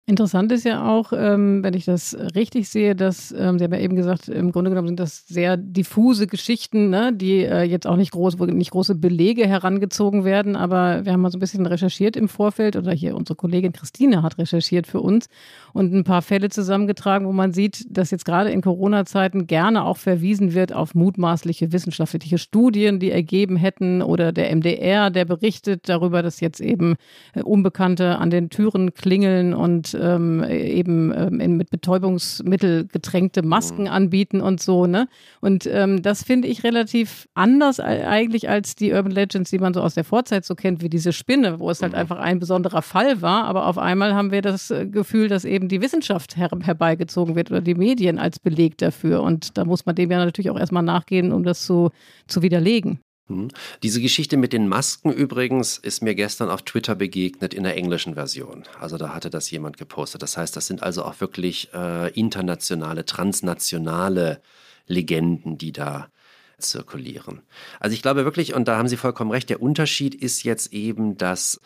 Interessant 0.05 0.51
ist 0.51 0.65
ja 0.65 0.85
auch, 0.85 1.13
ähm, 1.15 1.63
wenn 1.63 1.73
ich 1.75 1.85
das 1.85 2.13
richtig 2.35 2.67
sehe, 2.67 2.93
dass, 2.93 3.31
ähm, 3.31 3.57
Sie 3.57 3.63
haben 3.63 3.71
ja 3.71 3.79
eben 3.79 3.95
gesagt, 3.95 4.27
im 4.27 4.51
Grunde 4.51 4.69
genommen 4.69 4.89
sind 4.89 4.99
das 4.99 5.25
sehr 5.27 5.55
diffuse 5.55 6.27
Geschichten, 6.27 6.89
ne, 6.89 7.13
die 7.13 7.45
äh, 7.45 7.63
jetzt 7.63 7.87
auch 7.87 7.95
nicht 7.95 8.11
groß, 8.11 8.37
wo 8.37 8.43
nicht 8.43 8.71
große 8.71 8.95
Belege 8.95 9.47
herangezogen 9.47 10.25
werden, 10.25 10.57
aber 10.57 11.05
wir 11.05 11.13
haben 11.13 11.21
mal 11.21 11.31
so 11.31 11.37
ein 11.37 11.39
bisschen 11.39 11.65
recherchiert 11.65 12.17
im 12.17 12.27
Vorfeld 12.27 12.75
oder 12.75 12.91
hier 12.91 13.15
unsere 13.15 13.37
Kollegin 13.37 13.71
Christine 13.71 14.23
hat 14.23 14.37
recherchiert 14.37 14.87
für 14.87 14.99
uns 14.99 15.27
und 15.71 15.93
ein 15.93 16.03
paar 16.03 16.21
Fälle 16.21 16.49
zusammengetragen, 16.49 17.25
wo 17.25 17.31
man 17.31 17.53
sieht, 17.53 17.85
dass 17.89 18.11
jetzt 18.11 18.25
gerade 18.25 18.49
in 18.49 18.61
Corona-Zeiten 18.61 19.47
gerne 19.47 19.85
auch 19.85 19.97
verwiesen 19.97 20.53
wird 20.53 20.73
auf 20.73 20.95
mutmaßliche 20.95 21.71
wissenschaftliche 21.71 22.39
Studien, 22.39 22.99
die 22.99 23.11
ergeben 23.11 23.55
hätten 23.55 24.01
oder 24.01 24.33
der 24.33 24.53
MDR, 24.53 25.09
der 25.11 25.23
berichtet 25.23 25.87
darüber, 25.87 26.21
dass 26.21 26.41
jetzt 26.41 26.59
eben 26.59 26.95
äh, 27.35 27.41
Unbekannte 27.41 28.17
an 28.17 28.31
den 28.31 28.49
Türen 28.49 28.93
klingeln 28.93 29.53
und 29.53 29.92
ähm, 29.93 30.43
eben 30.43 31.13
ähm, 31.15 31.57
mit 31.57 31.69
Betäubungsmittel 31.69 32.87
getränkte 32.87 33.43
Masken 33.43 33.83
mhm. 33.83 33.89
anbieten 33.89 34.41
und 34.41 34.61
so. 34.61 34.85
Ne? 34.85 35.07
Und 35.41 35.67
ähm, 35.67 36.01
das 36.01 36.23
finde 36.23 36.47
ich 36.47 36.63
relativ 36.63 37.27
anders 37.33 37.79
eigentlich 37.79 38.49
als 38.49 38.75
die 38.75 38.91
Urban 38.91 39.11
Legends, 39.11 39.51
die 39.51 39.59
man 39.59 39.73
so 39.73 39.81
aus 39.81 39.95
der 39.95 40.03
Vorzeit 40.03 40.45
so 40.45 40.55
kennt, 40.55 40.81
wie 40.81 40.89
diese 40.89 41.13
Spinne, 41.13 41.59
wo 41.59 41.69
es 41.69 41.81
halt 41.81 41.93
mhm. 41.93 41.99
einfach 41.99 42.19
ein 42.19 42.39
besonderer 42.39 42.81
Fall 42.81 43.21
war. 43.21 43.45
Aber 43.45 43.67
auf 43.67 43.77
einmal 43.77 44.13
haben 44.13 44.31
wir 44.31 44.41
das 44.41 44.71
äh, 44.71 44.85
Gefühl, 44.85 45.27
dass 45.27 45.45
eben 45.45 45.67
die 45.67 45.81
Wissenschaft 45.81 46.37
her 46.37 46.49
herbeigezogen 46.61 47.35
wird 47.35 47.51
oder 47.51 47.61
die 47.61 47.75
Medien 47.75 48.19
als 48.19 48.39
Beleg 48.39 48.77
dafür. 48.77 49.21
Und 49.21 49.57
da 49.57 49.65
muss 49.65 49.85
man 49.85 49.95
dem 49.95 50.11
ja 50.11 50.23
natürlich 50.23 50.49
auch 50.49 50.59
erstmal 50.59 50.83
nachgehen, 50.83 51.31
um 51.31 51.43
das 51.43 51.65
zu, 51.65 51.91
zu 52.27 52.41
widerlegen. 52.41 52.99
Hm. 53.27 53.49
Diese 53.83 54.01
Geschichte 54.01 54.35
mit 54.35 54.51
den 54.51 54.67
Masken 54.67 55.11
übrigens 55.11 55.77
ist 55.77 56.01
mir 56.01 56.13
gestern 56.13 56.49
auf 56.49 56.63
Twitter 56.63 56.95
begegnet 56.95 57.53
in 57.53 57.63
der 57.63 57.77
englischen 57.77 58.15
Version. 58.15 58.63
Also 58.79 58.97
da 58.97 59.13
hatte 59.13 59.29
das 59.29 59.49
jemand 59.49 59.77
gepostet. 59.77 60.21
Das 60.21 60.35
heißt, 60.35 60.55
das 60.55 60.67
sind 60.67 60.83
also 60.83 61.05
auch 61.05 61.21
wirklich 61.21 61.73
äh, 61.73 62.11
internationale, 62.11 63.05
transnationale 63.05 64.41
Legenden, 64.87 65.57
die 65.57 65.71
da 65.71 66.09
zirkulieren. 66.57 67.41
Also 67.79 67.93
ich 67.93 68.01
glaube 68.01 68.25
wirklich, 68.25 68.53
und 68.53 68.67
da 68.67 68.77
haben 68.77 68.87
Sie 68.87 68.97
vollkommen 68.97 69.31
recht, 69.31 69.49
der 69.49 69.61
Unterschied 69.61 70.15
ist 70.15 70.43
jetzt 70.43 70.73
eben, 70.73 71.17
dass 71.17 71.61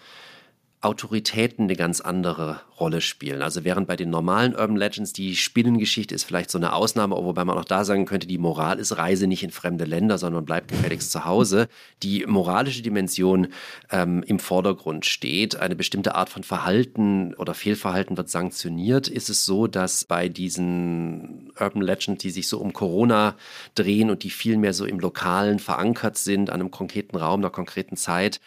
Autoritäten 0.80 1.64
eine 1.64 1.76
ganz 1.76 2.02
andere 2.02 2.62
Rolle 2.80 3.02
spielen. 3.02 3.42
Also 3.42 3.64
während 3.64 3.88
bei 3.88 3.96
den 3.96 4.12
normalen 4.12 4.54
Urban 4.54 4.76
Legends 4.76 5.12
die 5.12 5.36
Spinnengeschichte 5.36 6.14
ist 6.14 6.24
vielleicht 6.24 6.52
so 6.52 6.60
eine 6.60 6.74
Ausnahme, 6.74 7.16
wobei 7.16 7.44
man 7.46 7.58
auch 7.58 7.66
da 7.66 7.84
sagen 7.84 8.06
könnte, 8.06 8.28
die 8.28 8.38
Moral 8.38 8.78
ist 8.78 8.96
Reise 8.96 9.26
nicht 9.26 9.42
in 9.42 9.50
fremde 9.50 9.86
Länder, 9.86 10.20
sondern 10.20 10.46
bleibt 10.46 10.68
gefälligst 10.68 11.12
zu 11.12 11.26
Hause. 11.26 11.68
Die 12.04 12.24
moralische 12.28 12.84
Dimension 12.84 13.48
ähm, 13.90 14.22
im 14.28 14.38
Vordergrund 14.38 15.08
steht. 15.08 15.56
Eine 15.56 15.76
bestimmte 15.76 16.14
Art 16.14 16.30
von 16.30 16.44
Verhalten 16.44 17.34
oder 17.34 17.56
Fehlverhalten 17.56 18.16
wird 18.16 18.30
sanktioniert. 18.30 19.08
Ist 19.08 19.32
es 19.32 19.46
so, 19.46 19.66
dass 19.66 20.06
bei 20.06 20.30
diesen 20.30 21.52
Urban 21.60 21.82
Legends, 21.82 22.22
die 22.22 22.30
sich 22.30 22.48
so 22.48 22.60
um 22.60 22.72
Corona 22.72 23.36
drehen 23.74 24.12
und 24.12 24.22
die 24.22 24.30
viel 24.30 24.58
mehr 24.58 24.74
so 24.74 24.86
im 24.86 25.00
Lokalen 25.00 25.58
verankert 25.58 26.20
sind, 26.20 26.52
an 26.52 26.60
einem 26.60 26.70
konkreten 26.70 27.18
Raum, 27.18 27.40
einer 27.40 27.50
konkreten 27.50 27.96
Zeit, 27.96 28.40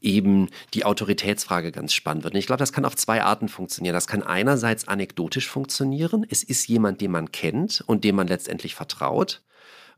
eben 0.00 0.48
die 0.74 0.84
Autoritätsfrage 0.84 1.72
ganz 1.72 1.92
spannend 1.92 2.24
wird. 2.24 2.34
Und 2.34 2.38
ich 2.38 2.46
glaube, 2.46 2.58
das 2.58 2.72
kann 2.72 2.84
auf 2.84 2.96
zwei 2.96 3.22
Arten 3.22 3.48
funktionieren. 3.48 3.94
Das 3.94 4.06
kann 4.06 4.22
einerseits 4.22 4.88
anekdotisch 4.88 5.48
funktionieren. 5.48 6.26
Es 6.28 6.42
ist 6.42 6.68
jemand, 6.68 7.00
den 7.00 7.10
man 7.10 7.32
kennt 7.32 7.82
und 7.86 8.04
dem 8.04 8.16
man 8.16 8.28
letztendlich 8.28 8.74
vertraut. 8.74 9.42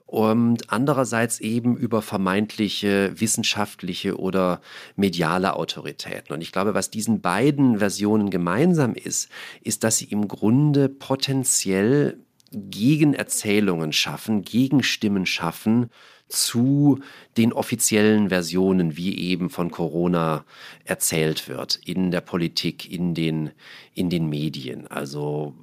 Und 0.06 0.72
andererseits 0.72 1.38
eben 1.38 1.76
über 1.76 2.00
vermeintliche 2.00 3.12
wissenschaftliche 3.20 4.18
oder 4.18 4.62
mediale 4.96 5.54
Autoritäten. 5.54 6.32
Und 6.32 6.40
ich 6.40 6.50
glaube, 6.50 6.72
was 6.72 6.90
diesen 6.90 7.20
beiden 7.20 7.78
Versionen 7.78 8.30
gemeinsam 8.30 8.94
ist, 8.94 9.28
ist, 9.60 9.84
dass 9.84 9.98
sie 9.98 10.06
im 10.06 10.26
Grunde 10.26 10.88
potenziell 10.88 12.18
Gegenerzählungen 12.52 13.92
schaffen, 13.92 14.42
Gegenstimmen 14.42 15.26
schaffen 15.26 15.90
zu 16.28 17.00
den 17.36 17.52
offiziellen 17.52 18.28
Versionen, 18.28 18.96
wie 18.96 19.18
eben 19.18 19.50
von 19.50 19.70
Corona 19.70 20.44
erzählt 20.84 21.48
wird, 21.48 21.76
in 21.84 22.10
der 22.10 22.20
Politik, 22.20 22.90
in 22.90 23.14
den, 23.14 23.50
in 23.94 24.10
den 24.10 24.28
Medien. 24.28 24.86
Also 24.86 25.54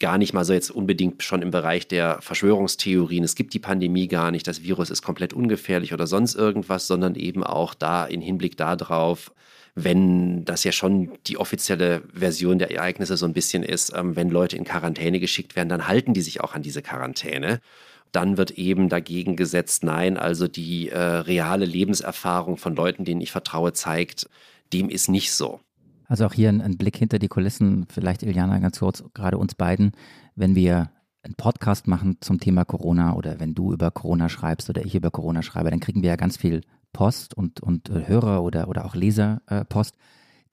gar 0.00 0.18
nicht 0.18 0.32
mal 0.32 0.44
so 0.44 0.52
jetzt 0.52 0.70
unbedingt 0.70 1.22
schon 1.22 1.42
im 1.42 1.50
Bereich 1.50 1.86
der 1.86 2.20
Verschwörungstheorien. 2.22 3.22
Es 3.22 3.34
gibt 3.34 3.54
die 3.54 3.58
Pandemie 3.58 4.08
gar 4.08 4.30
nicht, 4.30 4.46
das 4.46 4.62
Virus 4.62 4.90
ist 4.90 5.02
komplett 5.02 5.32
ungefährlich 5.32 5.92
oder 5.92 6.06
sonst 6.06 6.34
irgendwas, 6.34 6.86
sondern 6.86 7.14
eben 7.14 7.44
auch 7.44 7.74
da 7.74 8.04
in 8.06 8.20
Hinblick 8.20 8.56
darauf, 8.56 9.32
wenn 9.74 10.44
das 10.44 10.64
ja 10.64 10.72
schon 10.72 11.10
die 11.26 11.38
offizielle 11.38 12.02
Version 12.12 12.58
der 12.58 12.70
Ereignisse 12.70 13.16
so 13.16 13.26
ein 13.26 13.32
bisschen 13.32 13.62
ist, 13.62 13.92
ähm, 13.94 14.16
wenn 14.16 14.30
Leute 14.30 14.56
in 14.56 14.64
Quarantäne 14.64 15.20
geschickt 15.20 15.56
werden, 15.56 15.68
dann 15.68 15.86
halten 15.88 16.14
die 16.14 16.22
sich 16.22 16.40
auch 16.40 16.54
an 16.54 16.62
diese 16.62 16.82
Quarantäne. 16.82 17.60
Dann 18.12 18.36
wird 18.36 18.52
eben 18.52 18.88
dagegen 18.88 19.36
gesetzt, 19.36 19.84
nein, 19.84 20.16
also 20.16 20.48
die 20.48 20.88
äh, 20.88 20.98
reale 20.98 21.64
Lebenserfahrung 21.64 22.56
von 22.56 22.74
Leuten, 22.74 23.04
denen 23.04 23.20
ich 23.20 23.30
vertraue, 23.30 23.72
zeigt, 23.72 24.28
dem 24.72 24.88
ist 24.88 25.08
nicht 25.08 25.32
so. 25.32 25.60
Also 26.06 26.26
auch 26.26 26.32
hier 26.32 26.48
ein, 26.48 26.60
ein 26.60 26.76
Blick 26.76 26.96
hinter 26.96 27.20
die 27.20 27.28
Kulissen, 27.28 27.86
vielleicht 27.88 28.24
Iliana 28.24 28.58
ganz 28.58 28.80
kurz, 28.80 29.04
gerade 29.14 29.38
uns 29.38 29.54
beiden, 29.54 29.92
wenn 30.34 30.56
wir 30.56 30.90
einen 31.22 31.34
Podcast 31.34 31.86
machen 31.86 32.16
zum 32.20 32.40
Thema 32.40 32.64
Corona 32.64 33.14
oder 33.14 33.38
wenn 33.38 33.54
du 33.54 33.72
über 33.72 33.90
Corona 33.90 34.28
schreibst 34.28 34.68
oder 34.70 34.84
ich 34.84 34.94
über 34.94 35.10
Corona 35.10 35.42
schreibe, 35.42 35.70
dann 35.70 35.80
kriegen 35.80 36.02
wir 36.02 36.08
ja 36.08 36.16
ganz 36.16 36.36
viel 36.36 36.62
Post 36.92 37.34
und, 37.34 37.60
und 37.60 37.88
äh, 37.90 38.06
Hörer 38.06 38.42
oder, 38.42 38.68
oder 38.68 38.84
auch 38.84 38.94
Leserpost. 38.94 39.94
Äh, 39.94 39.98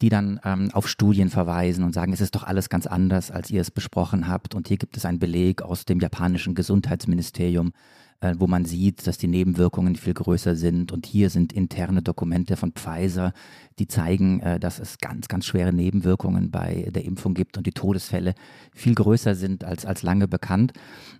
die 0.01 0.09
dann 0.09 0.39
ähm, 0.43 0.69
auf 0.73 0.87
Studien 0.87 1.29
verweisen 1.29 1.83
und 1.83 1.93
sagen, 1.93 2.13
es 2.13 2.21
ist 2.21 2.35
doch 2.35 2.43
alles 2.43 2.69
ganz 2.69 2.85
anders, 2.85 3.31
als 3.31 3.49
ihr 3.49 3.61
es 3.61 3.71
besprochen 3.71 4.27
habt. 4.27 4.53
Und 4.53 4.67
hier 4.67 4.77
gibt 4.77 4.95
es 4.95 5.05
einen 5.05 5.19
Beleg 5.19 5.63
aus 5.63 5.85
dem 5.85 5.99
japanischen 5.99 6.53
Gesundheitsministerium, 6.53 7.71
äh, 8.19 8.35
wo 8.37 8.47
man 8.47 8.65
sieht, 8.65 9.05
dass 9.05 9.17
die 9.17 9.27
Nebenwirkungen 9.27 9.95
viel 9.95 10.13
größer 10.13 10.55
sind. 10.55 10.91
Und 10.91 11.05
hier 11.05 11.29
sind 11.29 11.53
interne 11.53 12.01
Dokumente 12.01 12.57
von 12.57 12.71
Pfizer, 12.71 13.33
die 13.79 13.87
zeigen, 13.87 14.39
äh, 14.39 14.59
dass 14.59 14.79
es 14.79 14.97
ganz, 14.97 15.27
ganz 15.27 15.45
schwere 15.45 15.71
Nebenwirkungen 15.71 16.49
bei 16.49 16.89
der 16.93 17.05
Impfung 17.05 17.33
gibt 17.33 17.57
und 17.57 17.67
die 17.67 17.73
Todesfälle 17.73 18.33
viel 18.73 18.95
größer 18.95 19.35
sind 19.35 19.63
als, 19.63 19.85
als 19.85 20.01
lange 20.01 20.27
bekannt. 20.27 20.73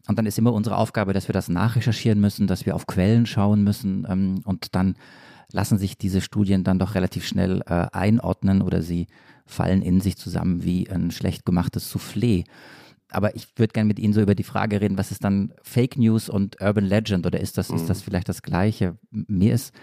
Und 0.08 0.18
dann 0.18 0.26
ist 0.26 0.40
immer 0.40 0.54
unsere 0.54 0.78
Aufgabe, 0.78 1.14
dass 1.14 1.30
wir 1.30 1.34
das 1.34 1.50
nachrecherchieren 1.50 2.20
müssen, 2.20 2.48
dass 2.48 2.66
wir 2.66 2.76
auf 2.76 2.88
Quellen 2.88 3.26
schauen 3.26 3.64
müssen 3.64 4.06
ähm, 4.10 4.42
und 4.44 4.74
dann 4.74 4.96
lassen 5.52 5.78
sich 5.78 5.98
diese 5.98 6.22
Studien 6.22 6.64
dann 6.64 6.80
doch 6.80 6.96
relativ 6.96 7.26
schnell 7.26 7.62
äh, 7.68 7.88
einordnen 7.92 8.62
oder 8.62 8.82
sie 8.82 9.08
fallen 9.46 9.82
in 9.82 10.02
sich 10.02 10.18
zusammen 10.18 10.64
wie 10.64 10.90
ein 10.90 11.12
schlecht 11.12 11.46
gemachtes 11.46 11.94
Soufflé 11.94 12.44
aber 13.10 13.36
ich 13.36 13.48
würde 13.56 13.74
gerne 13.74 13.88
mit 13.88 14.00
Ihnen 14.00 14.14
so 14.14 14.22
über 14.22 14.36
die 14.36 14.44
Frage 14.44 14.82
reden, 14.82 14.98
was 14.98 15.12
ist 15.12 15.24
dann 15.24 15.54
Fake 15.62 15.98
News 15.98 16.30
und 16.30 16.62
Urban 16.62 16.86
Legend 16.86 17.26
oder 17.26 17.40
ist 17.40 17.58
das, 17.58 17.70
mhm. 17.70 17.78
ist 17.78 17.90
das 17.90 18.02
vielleicht 18.02 18.30
das 18.30 18.42
Gleiche? 18.42 18.98
Mir 19.12 19.54
ist 19.54 19.74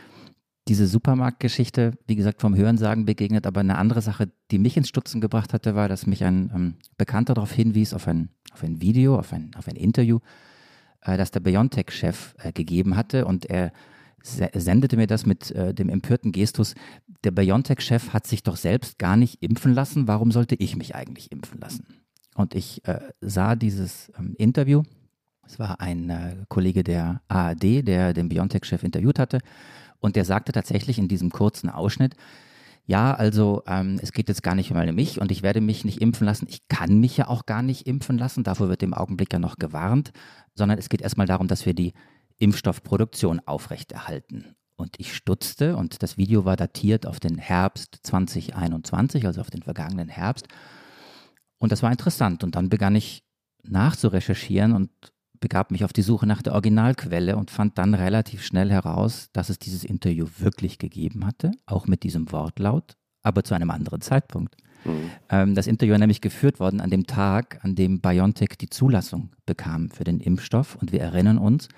diese 0.68 0.87
Supermarktgeschichte, 0.87 1.92
wie 2.06 2.16
gesagt, 2.16 2.40
vom 2.40 2.56
Hörensagen 2.56 3.04
begegnet, 3.04 3.46
aber 3.46 3.60
eine 3.60 3.76
andere 3.76 4.00
Sache, 4.00 4.30
die 4.50 4.58
mich 4.58 4.76
ins 4.76 4.88
Stutzen 4.88 5.20
gebracht 5.20 5.52
hatte, 5.52 5.74
war, 5.74 5.88
dass 5.88 6.06
mich 6.06 6.24
ein 6.24 6.50
ähm, 6.54 6.74
Bekannter 6.96 7.34
darauf 7.34 7.52
hinwies, 7.52 7.92
auf 7.92 8.08
ein, 8.08 8.30
auf 8.52 8.62
ein 8.62 8.80
Video, 8.80 9.18
auf 9.18 9.32
ein, 9.32 9.50
auf 9.56 9.68
ein 9.68 9.76
Interview, 9.76 10.20
äh, 11.02 11.16
das 11.18 11.30
der 11.30 11.40
Biontech-Chef 11.40 12.34
äh, 12.38 12.52
gegeben 12.52 12.96
hatte 12.96 13.26
und 13.26 13.46
er 13.46 13.72
sendete 14.26 14.96
mir 14.96 15.06
das 15.06 15.26
mit 15.26 15.50
äh, 15.50 15.74
dem 15.74 15.90
empörten 15.90 16.32
Gestus, 16.32 16.74
der 17.24 17.30
Biontech-Chef 17.30 18.14
hat 18.14 18.26
sich 18.26 18.42
doch 18.42 18.56
selbst 18.56 18.98
gar 18.98 19.16
nicht 19.16 19.42
impfen 19.42 19.74
lassen, 19.74 20.08
warum 20.08 20.32
sollte 20.32 20.54
ich 20.54 20.76
mich 20.76 20.94
eigentlich 20.94 21.30
impfen 21.30 21.60
lassen? 21.60 22.03
Und 22.34 22.54
ich 22.54 22.86
äh, 22.86 23.00
sah 23.20 23.56
dieses 23.56 24.12
ähm, 24.18 24.34
Interview. 24.36 24.82
Es 25.46 25.58
war 25.58 25.80
ein 25.80 26.10
äh, 26.10 26.36
Kollege 26.48 26.82
der 26.82 27.22
ARD, 27.28 27.86
der 27.86 28.12
den 28.12 28.28
Biontech-Chef 28.28 28.82
interviewt 28.82 29.18
hatte. 29.18 29.38
Und 30.00 30.16
der 30.16 30.24
sagte 30.24 30.52
tatsächlich 30.52 30.98
in 30.98 31.08
diesem 31.08 31.30
kurzen 31.30 31.70
Ausschnitt, 31.70 32.14
ja, 32.86 33.14
also 33.14 33.62
ähm, 33.66 33.98
es 34.02 34.12
geht 34.12 34.28
jetzt 34.28 34.42
gar 34.42 34.54
nicht 34.54 34.70
um 34.70 34.94
mich 34.94 35.18
und 35.18 35.32
ich 35.32 35.42
werde 35.42 35.62
mich 35.62 35.86
nicht 35.86 36.02
impfen 36.02 36.26
lassen. 36.26 36.46
Ich 36.50 36.68
kann 36.68 36.98
mich 37.00 37.16
ja 37.16 37.28
auch 37.28 37.46
gar 37.46 37.62
nicht 37.62 37.86
impfen 37.86 38.18
lassen. 38.18 38.44
Davor 38.44 38.68
wird 38.68 38.82
im 38.82 38.92
Augenblick 38.92 39.32
ja 39.32 39.38
noch 39.38 39.56
gewarnt. 39.56 40.12
Sondern 40.54 40.78
es 40.78 40.90
geht 40.90 41.00
erstmal 41.00 41.26
darum, 41.26 41.48
dass 41.48 41.64
wir 41.64 41.72
die 41.72 41.94
Impfstoffproduktion 42.38 43.40
aufrechterhalten. 43.46 44.54
Und 44.76 44.96
ich 44.98 45.14
stutzte 45.14 45.76
und 45.76 46.02
das 46.02 46.18
Video 46.18 46.44
war 46.44 46.56
datiert 46.56 47.06
auf 47.06 47.20
den 47.20 47.38
Herbst 47.38 48.00
2021, 48.02 49.24
also 49.24 49.40
auf 49.40 49.50
den 49.50 49.62
vergangenen 49.62 50.08
Herbst. 50.08 50.48
Und 51.64 51.72
das 51.72 51.83
war 51.83 51.90
interessant. 51.90 52.44
Und 52.44 52.57
dann 52.57 52.68
begann 52.68 52.94
ich 52.94 53.24
nachzurecherchieren 53.62 54.72
und 54.72 54.90
begab 55.40 55.70
mich 55.70 55.85
auf 55.85 55.94
die 55.94 56.03
Suche 56.03 56.27
nach 56.27 56.42
der 56.42 56.53
Originalquelle 56.53 57.37
und 57.37 57.50
fand 57.50 57.79
dann 57.79 57.94
relativ 57.94 58.44
schnell 58.44 58.70
heraus, 58.70 59.31
dass 59.33 59.48
es 59.48 59.59
dieses 59.59 59.83
Interview 59.83 60.27
wirklich 60.38 60.79
gegeben 60.79 61.27
hatte, 61.27 61.53
auch 61.64 61.87
mit 61.87 62.03
diesem 62.03 62.31
Wortlaut, 62.33 62.96
aber 63.22 63.44
zu 63.44 63.55
einem 63.55 63.70
anderen 63.70 64.03
Zeitpunkt. 64.03 64.57
Mhm. 64.85 65.11
Ähm, 65.31 65.55
das 65.55 65.66
Interview 65.66 65.92
war 65.92 65.98
nämlich 65.98 66.20
geführt 66.20 66.61
worden 66.61 66.83
an 66.83 66.90
dem 66.90 67.07
Tag, 67.07 67.61
an 67.62 67.74
dem 67.74 68.00
BioNTech 68.00 68.59
die 68.61 68.68
Zulassung 68.68 69.31
bekam 69.46 69.88
für 69.88 70.05
den 70.05 70.20
Impfstoff. 70.20 70.77
Und 70.77 70.92
wir 70.92 71.00
erinnern 71.00 71.38
uns, 71.38 71.68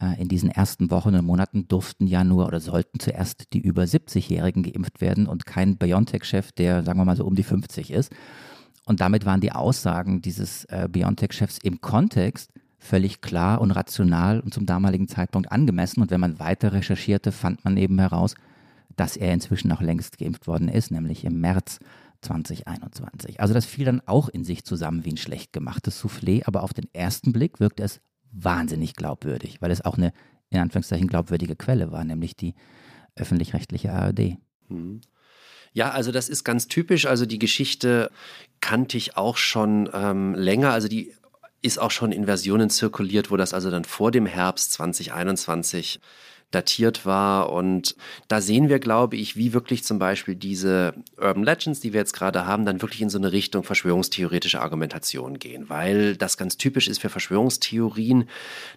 äh, 0.00 0.20
in 0.20 0.28
diesen 0.28 0.50
ersten 0.50 0.90
Wochen 0.90 1.14
und 1.14 1.24
Monaten 1.24 1.68
durften 1.68 2.06
ja 2.06 2.24
nur 2.24 2.46
oder 2.46 2.60
sollten 2.60 3.00
zuerst 3.00 3.52
die 3.52 3.60
über 3.60 3.82
70-Jährigen 3.82 4.62
geimpft 4.62 5.02
werden 5.02 5.26
und 5.26 5.44
kein 5.44 5.76
BioNTech-Chef, 5.76 6.52
der, 6.52 6.82
sagen 6.82 6.98
wir 6.98 7.04
mal 7.04 7.16
so, 7.16 7.26
um 7.26 7.34
die 7.34 7.42
50 7.42 7.90
ist. 7.90 8.12
Und 8.86 9.00
damit 9.00 9.26
waren 9.26 9.40
die 9.40 9.52
Aussagen 9.52 10.22
dieses 10.22 10.64
äh, 10.66 10.88
BioNTech-Chefs 10.90 11.58
im 11.62 11.80
Kontext 11.80 12.50
völlig 12.78 13.20
klar 13.20 13.60
und 13.60 13.72
rational 13.72 14.40
und 14.40 14.54
zum 14.54 14.64
damaligen 14.64 15.08
Zeitpunkt 15.08 15.50
angemessen. 15.50 16.00
Und 16.00 16.10
wenn 16.10 16.20
man 16.20 16.38
weiter 16.38 16.72
recherchierte, 16.72 17.32
fand 17.32 17.64
man 17.64 17.76
eben 17.76 17.98
heraus, 17.98 18.34
dass 18.96 19.16
er 19.16 19.34
inzwischen 19.34 19.72
auch 19.72 19.80
längst 19.80 20.18
geimpft 20.18 20.46
worden 20.46 20.68
ist, 20.68 20.90
nämlich 20.92 21.24
im 21.24 21.40
März 21.40 21.80
2021. 22.22 23.40
Also 23.40 23.52
das 23.54 23.66
fiel 23.66 23.84
dann 23.84 24.02
auch 24.06 24.28
in 24.28 24.44
sich 24.44 24.64
zusammen 24.64 25.04
wie 25.04 25.10
ein 25.10 25.18
schlecht 25.18 25.52
gemachtes 25.52 26.02
Soufflé, 26.02 26.46
aber 26.46 26.62
auf 26.62 26.72
den 26.72 26.88
ersten 26.94 27.32
Blick 27.32 27.60
wirkte 27.60 27.82
es 27.82 28.00
wahnsinnig 28.32 28.94
glaubwürdig, 28.94 29.60
weil 29.60 29.70
es 29.70 29.84
auch 29.84 29.98
eine 29.98 30.12
in 30.50 30.60
Anführungszeichen 30.60 31.08
glaubwürdige 31.08 31.56
Quelle 31.56 31.90
war, 31.90 32.04
nämlich 32.04 32.36
die 32.36 32.54
öffentlich-rechtliche 33.16 33.92
ARD. 33.92 34.36
Mhm. 34.68 35.00
Ja, 35.72 35.90
also 35.90 36.10
das 36.10 36.30
ist 36.30 36.42
ganz 36.42 36.68
typisch. 36.68 37.04
Also 37.04 37.26
die 37.26 37.38
Geschichte 37.38 38.10
kannte 38.60 38.96
ich 38.96 39.16
auch 39.16 39.36
schon 39.36 39.88
ähm, 39.92 40.34
länger. 40.34 40.72
Also 40.72 40.88
die 40.88 41.14
ist 41.62 41.78
auch 41.78 41.90
schon 41.90 42.12
in 42.12 42.26
Versionen 42.26 42.70
zirkuliert, 42.70 43.30
wo 43.30 43.36
das 43.36 43.54
also 43.54 43.70
dann 43.70 43.84
vor 43.84 44.10
dem 44.10 44.26
Herbst 44.26 44.72
2021 44.72 46.00
datiert 46.50 47.04
war. 47.04 47.52
Und 47.52 47.96
da 48.28 48.40
sehen 48.40 48.68
wir, 48.68 48.78
glaube 48.78 49.16
ich, 49.16 49.36
wie 49.36 49.52
wirklich 49.52 49.84
zum 49.84 49.98
Beispiel 49.98 50.34
diese 50.34 50.94
Urban 51.18 51.42
Legends, 51.42 51.80
die 51.80 51.92
wir 51.92 52.00
jetzt 52.00 52.12
gerade 52.12 52.46
haben, 52.46 52.64
dann 52.64 52.82
wirklich 52.82 53.02
in 53.02 53.10
so 53.10 53.18
eine 53.18 53.32
Richtung 53.32 53.64
verschwörungstheoretische 53.64 54.60
Argumentation 54.60 55.38
gehen, 55.38 55.68
weil 55.68 56.16
das 56.16 56.36
ganz 56.36 56.56
typisch 56.56 56.88
ist 56.88 57.00
für 57.00 57.08
Verschwörungstheorien, 57.08 58.28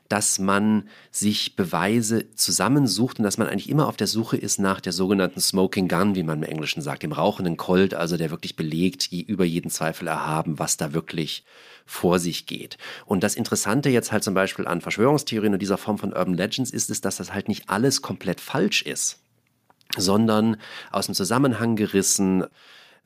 dass 0.07 0.39
man 0.39 0.89
sich 1.11 1.55
Beweise 1.55 2.31
zusammensucht 2.33 3.19
und 3.19 3.23
dass 3.23 3.37
man 3.37 3.47
eigentlich 3.47 3.69
immer 3.69 3.87
auf 3.87 3.97
der 3.97 4.07
Suche 4.07 4.37
ist 4.37 4.59
nach 4.59 4.81
der 4.81 4.93
sogenannten 4.93 5.39
Smoking 5.39 5.87
Gun, 5.87 6.15
wie 6.15 6.23
man 6.23 6.43
im 6.43 6.49
Englischen 6.49 6.81
sagt, 6.81 7.03
dem 7.03 7.11
rauchenden 7.11 7.57
Colt, 7.57 7.93
also 7.93 8.17
der 8.17 8.31
wirklich 8.31 8.55
belegt, 8.55 9.11
über 9.11 9.45
jeden 9.45 9.69
Zweifel 9.69 10.07
erhaben, 10.07 10.59
was 10.59 10.77
da 10.77 10.93
wirklich 10.93 11.43
vor 11.89 12.19
sich 12.19 12.45
geht. 12.45 12.77
Und 13.07 13.23
das 13.23 13.33
Interessante 13.33 13.89
jetzt 13.89 14.11
halt 14.11 14.23
zum 14.23 14.35
Beispiel 14.35 14.67
an 14.67 14.79
Verschwörungstheorien 14.79 15.53
und 15.53 15.59
dieser 15.59 15.79
Form 15.79 15.97
von 15.97 16.13
Urban 16.13 16.35
Legends 16.35 16.69
ist 16.69 16.91
es, 16.91 17.01
dass 17.01 17.17
das 17.17 17.33
halt 17.33 17.47
nicht 17.47 17.67
alles 17.67 18.03
komplett 18.03 18.39
falsch 18.39 18.83
ist, 18.83 19.17
sondern 19.97 20.57
aus 20.91 21.07
dem 21.07 21.15
Zusammenhang 21.15 21.75
gerissen, 21.75 22.45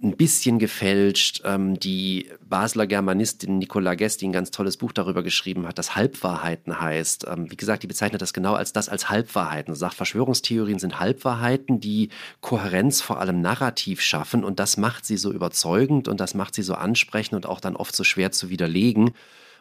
ein 0.04 0.18
bisschen 0.18 0.60
gefälscht. 0.60 1.42
Ähm, 1.46 1.80
die 1.80 2.30
Basler 2.42 2.86
Germanistin 2.88 3.58
Nicola 3.58 3.96
Guest, 3.96 4.22
die 4.22 4.28
ein 4.28 4.34
ganz 4.34 4.52
tolles 4.52 4.78
Buch 4.78 4.92
darüber 4.92 5.24
geschrieben 5.24 5.66
hat, 5.66 5.78
das 5.78 5.96
Halbwahrheiten 5.96 6.80
heißt. 6.80 7.26
Ähm, 7.28 7.50
wie 7.50 7.56
gesagt, 7.56 7.84
die 7.84 7.88
bezeichnet 7.88 8.22
das 8.22 8.34
genau 8.34 8.54
als 8.54 8.74
das 8.74 8.89
als 8.89 9.10
Halbwahrheiten. 9.10 9.74
Sagt, 9.76 9.96
Verschwörungstheorien 9.96 10.80
sind 10.80 11.00
Halbwahrheiten, 11.00 11.80
die 11.80 12.10
Kohärenz 12.42 13.02
vor 13.02 13.20
allem 13.20 13.42
narrativ 13.42 14.02
schaffen 14.02 14.44
und 14.44 14.60
das 14.60 14.78
macht 14.78 15.06
sie 15.06 15.18
so 15.18 15.32
überzeugend 15.32 16.08
und 16.08 16.20
das 16.20 16.34
macht 16.34 16.54
sie 16.54 16.63
so 16.63 16.76
ansprechend 16.76 17.36
und 17.36 17.46
auch 17.46 17.62
dann 17.62 17.76
oft 17.76 17.96
so 17.96 18.04
schwer 18.04 18.32
zu 18.32 18.50
widerlegen. 18.50 19.12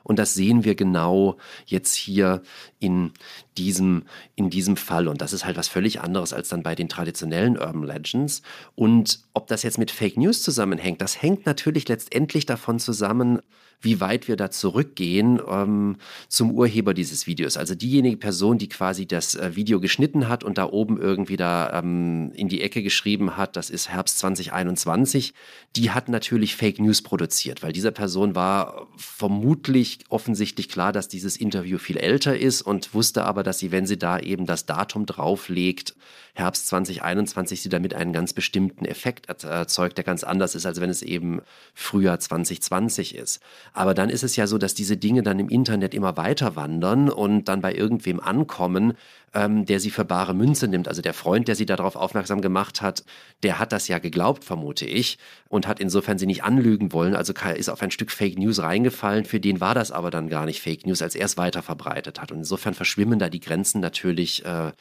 Und 0.04 0.18
das 0.18 0.34
sehen 0.34 0.64
wir 0.64 0.74
genau 0.74 1.36
jetzt 1.66 1.94
hier 1.94 2.42
in 2.80 3.12
diesem, 3.58 4.04
in 4.34 4.50
diesem 4.50 4.76
Fall. 4.76 5.08
Und 5.08 5.20
das 5.20 5.32
ist 5.32 5.44
halt 5.44 5.56
was 5.56 5.68
völlig 5.68 6.00
anderes 6.00 6.32
als 6.32 6.48
dann 6.48 6.62
bei 6.62 6.74
den 6.74 6.88
traditionellen 6.88 7.58
Urban 7.58 7.84
Legends. 7.84 8.42
Und 8.74 9.20
ob 9.34 9.46
das 9.46 9.62
jetzt 9.62 9.78
mit 9.78 9.90
Fake 9.90 10.16
News 10.16 10.42
zusammenhängt, 10.42 11.00
das 11.00 11.20
hängt 11.20 11.46
natürlich 11.46 11.88
letztendlich 11.88 12.46
davon 12.46 12.78
zusammen, 12.78 13.40
wie 13.82 14.00
weit 14.00 14.28
wir 14.28 14.36
da 14.36 14.50
zurückgehen 14.50 15.40
ähm, 15.46 15.96
zum 16.28 16.52
Urheber 16.52 16.94
dieses 16.94 17.26
Videos. 17.26 17.56
Also 17.56 17.74
diejenige 17.74 18.16
Person, 18.16 18.56
die 18.56 18.68
quasi 18.68 19.06
das 19.06 19.34
äh, 19.34 19.54
Video 19.56 19.80
geschnitten 19.80 20.28
hat 20.28 20.44
und 20.44 20.56
da 20.56 20.66
oben 20.66 21.00
irgendwie 21.00 21.36
da 21.36 21.78
ähm, 21.78 22.30
in 22.34 22.48
die 22.48 22.62
Ecke 22.62 22.82
geschrieben 22.82 23.36
hat, 23.36 23.56
das 23.56 23.68
ist 23.70 23.88
Herbst 23.90 24.18
2021, 24.20 25.34
die 25.76 25.90
hat 25.90 26.08
natürlich 26.08 26.56
Fake 26.56 26.78
News 26.78 27.02
produziert, 27.02 27.62
weil 27.62 27.72
dieser 27.72 27.90
Person 27.90 28.34
war 28.34 28.86
vermutlich 28.96 29.98
offensichtlich 30.08 30.68
klar, 30.68 30.92
dass 30.92 31.08
dieses 31.08 31.36
Interview 31.36 31.78
viel 31.78 31.96
älter 31.96 32.38
ist 32.38 32.62
und 32.62 32.94
wusste 32.94 33.24
aber, 33.24 33.41
dass 33.42 33.58
sie, 33.58 33.72
wenn 33.72 33.86
sie 33.86 33.98
da 33.98 34.18
eben 34.18 34.46
das 34.46 34.66
Datum 34.66 35.06
drauflegt, 35.06 35.94
Herbst 36.34 36.66
2021, 36.68 37.60
sie 37.60 37.68
damit 37.68 37.94
einen 37.94 38.14
ganz 38.14 38.32
bestimmten 38.32 38.86
Effekt 38.86 39.28
erzeugt, 39.44 39.98
der 39.98 40.04
ganz 40.04 40.24
anders 40.24 40.54
ist, 40.54 40.64
als 40.64 40.80
wenn 40.80 40.88
es 40.88 41.02
eben 41.02 41.42
Frühjahr 41.74 42.18
2020 42.18 43.14
ist. 43.14 43.42
Aber 43.74 43.92
dann 43.92 44.08
ist 44.08 44.22
es 44.22 44.36
ja 44.36 44.46
so, 44.46 44.56
dass 44.56 44.72
diese 44.72 44.96
Dinge 44.96 45.22
dann 45.22 45.38
im 45.38 45.50
Internet 45.50 45.92
immer 45.92 46.16
weiter 46.16 46.56
wandern 46.56 47.10
und 47.10 47.48
dann 47.48 47.60
bei 47.60 47.74
irgendwem 47.74 48.18
ankommen, 48.18 48.94
ähm, 49.34 49.66
der 49.66 49.80
sie 49.80 49.90
für 49.90 50.04
bare 50.04 50.34
Münze 50.34 50.68
nimmt. 50.68 50.88
Also 50.88 51.02
der 51.02 51.14
Freund, 51.14 51.48
der 51.48 51.54
sie 51.54 51.66
darauf 51.66 51.96
aufmerksam 51.96 52.40
gemacht 52.40 52.82
hat, 52.82 53.04
der 53.42 53.58
hat 53.58 53.72
das 53.72 53.88
ja 53.88 53.98
geglaubt, 53.98 54.44
vermute 54.44 54.86
ich, 54.86 55.18
und 55.48 55.66
hat 55.66 55.80
insofern 55.80 56.18
sie 56.18 56.26
nicht 56.26 56.44
anlügen 56.44 56.92
wollen. 56.92 57.14
Also 57.14 57.32
ist 57.54 57.68
auf 57.68 57.82
ein 57.82 57.90
Stück 57.90 58.10
Fake 58.10 58.38
News 58.38 58.60
reingefallen. 58.60 59.24
Für 59.24 59.40
den 59.40 59.60
war 59.60 59.74
das 59.74 59.90
aber 59.90 60.10
dann 60.10 60.28
gar 60.28 60.46
nicht 60.46 60.60
Fake 60.60 60.86
News, 60.86 61.02
als 61.02 61.14
er 61.14 61.26
es 61.26 61.36
weiter 61.36 61.62
verbreitet 61.62 62.20
hat. 62.20 62.32
Und 62.32 62.38
insofern 62.38 62.74
verschwimmen 62.74 63.18
da 63.18 63.28
die 63.28 63.40
Grenzen 63.40 63.80
natürlich. 63.80 64.44
Äh, 64.44 64.72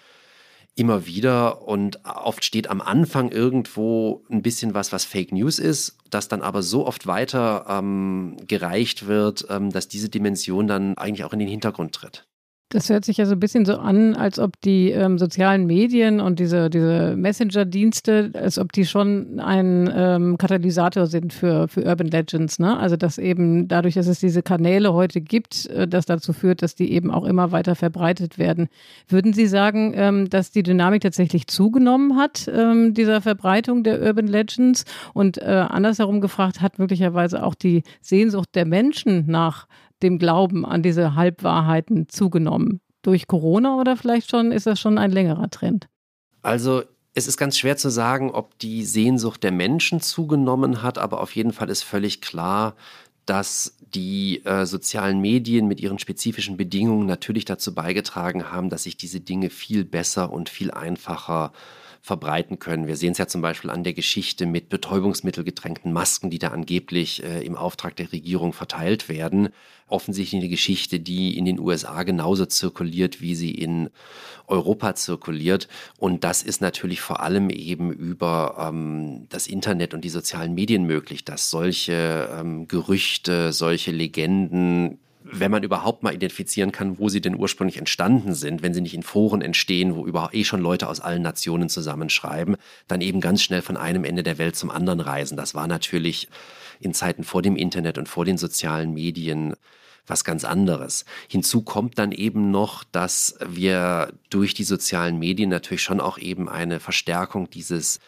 immer 0.76 1.06
wieder 1.06 1.68
und 1.68 2.00
oft 2.06 2.46
steht 2.46 2.70
am 2.70 2.80
Anfang 2.80 3.30
irgendwo 3.30 4.24
ein 4.30 4.42
bisschen 4.42 4.74
was, 4.74 4.94
was 4.94 5.04
Fake 5.04 5.32
News 5.32 5.60
ist, 5.60 5.98
das 6.10 6.28
dann 6.28 6.42
aber 6.42 6.64
so 6.64 6.88
oft 6.88 7.08
weiter 7.08 7.66
ähm, 7.68 8.38
gereicht 8.48 9.06
wird, 9.08 9.46
ähm, 9.50 9.70
dass 9.72 9.90
diese 9.90 10.10
Dimension 10.10 10.68
dann 10.68 10.98
eigentlich 10.98 11.26
auch 11.26 11.34
in 11.34 11.40
den 11.40 11.50
Hintergrund 11.50 11.94
tritt. 11.94 12.26
Das 12.72 12.90
hört 12.90 13.04
sich 13.04 13.18
ja 13.18 13.26
so 13.26 13.34
ein 13.34 13.40
bisschen 13.40 13.66
so 13.66 13.78
an, 13.78 14.16
als 14.16 14.40
ob 14.40 14.60
die 14.62 14.92
ähm, 14.92 15.18
sozialen 15.18 15.66
Medien 15.68 16.22
und 16.22 16.40
diese, 16.40 16.70
diese 16.70 17.18
Messenger-Dienste, 17.18 18.32
als 18.34 18.58
ob 18.58 18.72
die 18.72 18.86
schon 18.86 19.42
ein 19.42 19.92
ähm, 19.94 20.38
Katalysator 20.38 21.06
sind 21.08 21.34
für, 21.34 21.68
für 21.68 21.84
Urban 21.84 22.08
Legends. 22.08 22.60
Ne? 22.60 22.78
Also 22.78 22.96
dass 22.96 23.18
eben 23.18 23.68
dadurch, 23.68 23.96
dass 23.96 24.08
es 24.08 24.22
diese 24.22 24.42
Kanäle 24.42 24.94
heute 24.94 25.20
gibt, 25.20 25.66
äh, 25.66 25.86
das 25.86 26.06
dazu 26.06 26.32
führt, 26.32 26.62
dass 26.62 26.74
die 26.74 26.94
eben 26.94 27.12
auch 27.12 27.26
immer 27.26 27.52
weiter 27.52 27.76
verbreitet 27.76 28.40
werden. 28.40 28.70
Würden 29.10 29.34
Sie 29.34 29.48
sagen, 29.48 29.92
ähm, 29.94 30.30
dass 30.30 30.52
die 30.52 30.64
Dynamik 30.64 31.02
tatsächlich 31.02 31.48
zugenommen 31.48 32.16
hat, 32.16 32.50
ähm, 32.54 32.94
dieser 32.94 33.20
Verbreitung 33.20 33.84
der 33.84 34.02
Urban 34.02 34.28
Legends? 34.28 34.86
Und 35.14 35.40
äh, 35.40 35.66
andersherum 35.68 36.22
gefragt, 36.22 36.62
hat 36.62 36.80
möglicherweise 36.80 37.44
auch 37.44 37.54
die 37.54 37.84
Sehnsucht 38.00 38.56
der 38.56 38.66
Menschen 38.66 39.26
nach 39.28 39.68
dem 40.04 40.20
Glauben 40.20 40.66
an 40.66 40.84
diese 40.84 41.16
Halbwahrheiten 41.16 42.10
zugenommen? 42.10 42.82
Durch 43.02 43.28
Corona 43.28 43.80
oder 43.80 43.98
vielleicht 43.98 44.30
schon 44.30 44.52
ist 44.52 44.68
das 44.68 44.80
schon 44.80 44.98
ein 44.98 45.12
längerer 45.12 45.50
Trend? 45.50 45.88
Also 46.42 46.84
es 47.14 47.28
ist 47.28 47.38
ganz 47.38 47.58
schwer 47.58 47.78
zu 47.78 47.90
sagen, 47.90 48.32
ob 48.32 48.58
die 48.60 48.84
Sehnsucht 48.84 49.44
der 49.44 49.52
Menschen 49.52 50.02
zugenommen 50.02 50.82
hat, 50.82 50.98
aber 50.98 51.22
auf 51.22 51.36
jeden 51.36 51.52
Fall 51.52 51.70
ist 51.70 51.84
völlig 51.84 52.22
klar, 52.22 52.76
dass 53.26 53.78
die 53.94 54.44
äh, 54.46 54.66
sozialen 54.66 55.20
Medien 55.20 55.68
mit 55.68 55.80
ihren 55.80 56.00
spezifischen 56.00 56.58
Bedingungen 56.58 57.06
natürlich 57.06 57.46
dazu 57.46 57.74
beigetragen 57.74 58.52
haben, 58.52 58.70
dass 58.70 58.84
sich 58.84 58.98
diese 58.98 59.20
Dinge 59.20 59.50
viel 59.50 59.86
besser 59.86 60.32
und 60.32 60.50
viel 60.50 60.72
einfacher 60.72 61.52
verbreiten 62.02 62.58
können. 62.58 62.88
Wir 62.88 62.98
sehen 62.98 63.12
es 63.12 63.20
ja 63.20 63.28
zum 63.28 63.42
Beispiel 63.42 63.70
an 63.70 63.84
der 63.84 63.94
Geschichte 63.94 64.48
mit 64.48 64.70
betäubungsmittelgetränkten 64.70 65.94
Masken, 65.94 66.32
die 66.32 66.40
da 66.40 66.48
angeblich 66.48 67.24
äh, 67.24 67.46
im 67.46 67.56
Auftrag 67.56 67.96
der 67.96 68.12
Regierung 68.12 68.54
verteilt 68.54 69.08
werden. 69.08 69.50
Offensichtlich 69.88 70.42
eine 70.42 70.50
Geschichte, 70.50 71.00
die 71.00 71.38
in 71.38 71.46
den 71.46 71.60
USA 71.60 72.02
genauso 72.02 72.48
zirkuliert, 72.48 73.22
wie 73.22 73.36
sie 73.36 73.52
in 73.52 73.92
Europa 74.48 74.96
zirkuliert. 74.96 75.68
Und 76.00 76.24
das 76.24 76.42
ist 76.42 76.60
natürlich 76.60 77.02
vor 77.02 77.22
allem 77.22 77.52
eben 77.52 77.94
über 77.94 78.56
ähm, 78.60 79.28
das 79.30 79.46
Internet 79.46 79.94
und 79.94 80.04
die 80.04 80.10
sozialen 80.10 80.56
Medien 80.56 80.86
möglich, 80.86 81.24
dass 81.24 81.52
solche 81.52 82.30
ähm, 82.36 82.68
Gerüchte, 82.68 83.54
solche 83.54 83.92
Legenden 83.92 84.98
wenn 85.32 85.52
man 85.52 85.64
überhaupt 85.64 86.04
mal 86.04 86.14
identifizieren 86.14 86.72
kann, 86.72 87.00
wo 87.00 87.10
sie 87.10 87.22
denn 87.22 87.36
ursprünglich 87.36 87.78
entstanden 87.78 88.34
sind, 88.34 88.62
wenn 88.62 88.74
sie 88.74 88.82
nicht 88.82 88.94
in 88.94 89.04
Foren 89.04 89.42
entstehen, 89.42 89.96
wo 89.96 90.06
überhaupt 90.06 90.36
eh 90.36 90.44
schon 90.44 90.62
Leute 90.62 90.88
aus 90.88 91.00
allen 91.00 91.22
Nationen 91.22 91.70
zusammenschreiben, 91.70 92.58
dann 92.88 93.02
eben 93.02 93.22
ganz 93.22 93.42
schnell 93.42 93.62
von 93.62 93.78
einem 93.78 94.04
Ende 94.04 94.24
der 94.24 94.38
Welt 94.38 94.56
zum 94.56 94.70
anderen 94.70 95.00
reisen. 95.00 95.38
Das 95.38 95.56
war 95.56 95.68
natürlich 95.68 96.28
in 96.80 96.94
Zeiten 96.94 97.24
vor 97.24 97.42
dem 97.42 97.56
Internet 97.56 97.98
und 97.98 98.10
vor 98.10 98.26
den 98.26 98.38
sozialen 98.38 98.94
Medien 98.94 99.54
was 100.08 100.24
ganz 100.24 100.44
anderes. 100.44 101.06
Hinzu 101.28 101.62
kommt 101.62 101.98
dann 101.98 102.12
eben 102.12 102.52
noch, 102.52 102.84
dass 102.84 103.38
wir 103.48 104.14
durch 104.30 104.54
die 104.54 104.64
sozialen 104.64 105.20
Medien 105.20 105.50
natürlich 105.50 105.84
schon 105.84 106.02
auch 106.02 106.18
eben 106.18 106.50
eine 106.50 106.80
Verstärkung 106.80 107.50
dieses 107.50 108.00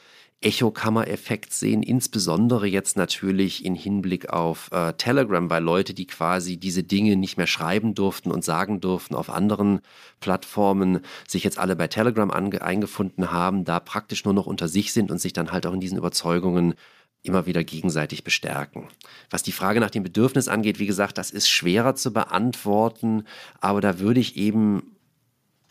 Echokammer-Effekt 0.43 1.53
sehen, 1.53 1.83
insbesondere 1.83 2.67
jetzt 2.67 2.97
natürlich 2.97 3.65
in 3.65 3.75
Hinblick 3.75 4.29
auf 4.29 4.69
äh, 4.71 4.93
Telegram, 4.93 5.49
weil 5.49 5.63
Leute, 5.63 5.93
die 5.93 6.05
quasi 6.05 6.57
diese 6.57 6.83
Dinge 6.83 7.15
nicht 7.15 7.37
mehr 7.37 7.47
schreiben 7.47 7.95
durften 7.95 8.31
und 8.31 8.43
sagen 8.43 8.81
durften 8.81 9.15
auf 9.15 9.29
anderen 9.29 9.81
Plattformen, 10.19 10.99
sich 11.27 11.43
jetzt 11.43 11.57
alle 11.57 11.75
bei 11.75 11.87
Telegram 11.87 12.31
eingefunden 12.31 13.31
haben, 13.31 13.65
da 13.65 13.79
praktisch 13.79 14.25
nur 14.25 14.33
noch 14.33 14.45
unter 14.45 14.67
sich 14.67 14.93
sind 14.93 15.11
und 15.11 15.19
sich 15.19 15.33
dann 15.33 15.51
halt 15.51 15.65
auch 15.65 15.73
in 15.73 15.79
diesen 15.79 15.97
Überzeugungen 15.97 16.75
immer 17.23 17.45
wieder 17.45 17.63
gegenseitig 17.63 18.23
bestärken. 18.23 18.89
Was 19.29 19.43
die 19.43 19.53
Frage 19.53 19.79
nach 19.79 19.89
dem 19.89 20.03
Bedürfnis 20.03 20.49
angeht, 20.49 20.79
wie 20.79 20.85
gesagt, 20.85 21.17
das 21.17 21.31
ist 21.31 21.49
schwerer 21.49 21.95
zu 21.95 22.11
beantworten, 22.11 23.23
aber 23.61 23.81
da 23.81 23.99
würde 23.99 24.19
ich 24.19 24.35
eben 24.35 24.97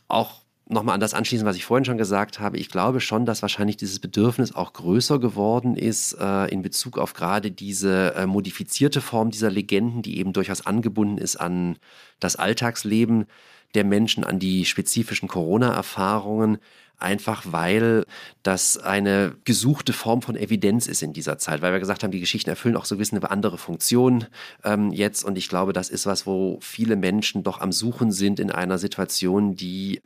auch 0.09 0.42
nochmal 0.69 0.95
an 0.95 1.01
das 1.01 1.15
anschließen, 1.15 1.47
was 1.47 1.57
ich 1.57 1.65
vorhin 1.65 1.85
schon 1.85 1.99
gesagt 1.99 2.41
habe. 2.41 2.57
Ich 2.57 2.69
glaube 2.69 3.01
schon, 3.01 3.27
dass 3.27 3.43
wahrscheinlich 3.43 3.77
dieses 3.77 3.99
Bedürfnis 3.99 4.55
auch 4.55 4.73
größer 4.73 5.19
geworden 5.19 5.77
ist 5.77 6.17
äh, 6.21 6.47
in 6.47 6.63
Bezug 6.63 6.99
auf 6.99 7.15
gerade 7.15 7.51
diese 7.51 8.15
äh, 8.15 8.27
modifizierte 8.27 9.01
Form 9.01 9.31
dieser 9.31 9.51
Legenden, 9.51 10.03
die 10.03 10.19
eben 10.19 10.33
durchaus 10.33 10.65
angebunden 10.65 11.19
ist 11.19 11.37
an 11.37 11.79
das 12.21 12.37
Alltagsleben 12.37 13.27
der 13.75 13.85
Menschen, 13.85 14.25
an 14.25 14.39
die 14.39 14.65
spezifischen 14.65 15.29
Corona-Erfahrungen 15.29 16.59
einfach 17.03 17.45
weil 17.51 18.05
das 18.43 18.79
eine 18.79 19.35
gesuchte 19.45 19.93
Form 19.93 20.23
von 20.23 20.37
Evidenz 20.37 20.87
ist 20.87 21.03
in 21.03 21.13
dieser 21.13 21.39
Zeit, 21.39 21.63
weil 21.63 21.73
wir 21.73 21.81
gesagt 21.81 22.03
haben, 22.03 22.11
die 22.11 22.21
Geschichten 22.21 22.51
erfüllen 22.51 22.77
auch 22.77 22.85
so 22.85 22.97
eine 22.97 23.31
andere 23.31 23.59
Funktion 23.59 24.27
ähm, 24.65 24.93
jetzt. 24.93 25.25
Und 25.25 25.37
ich 25.37 25.49
glaube, 25.49 25.73
das 25.73 25.91
ist 25.91 26.07
was, 26.07 26.27
wo 26.27 26.59
viele 26.61 26.97
Menschen 26.97 27.43
doch 27.43 27.61
am 27.61 27.73
Suchen 27.73 28.13
sind 28.13 28.41
in 28.41 28.51
einer 28.51 28.79
Situation, 28.79 29.55
die 29.55 30.01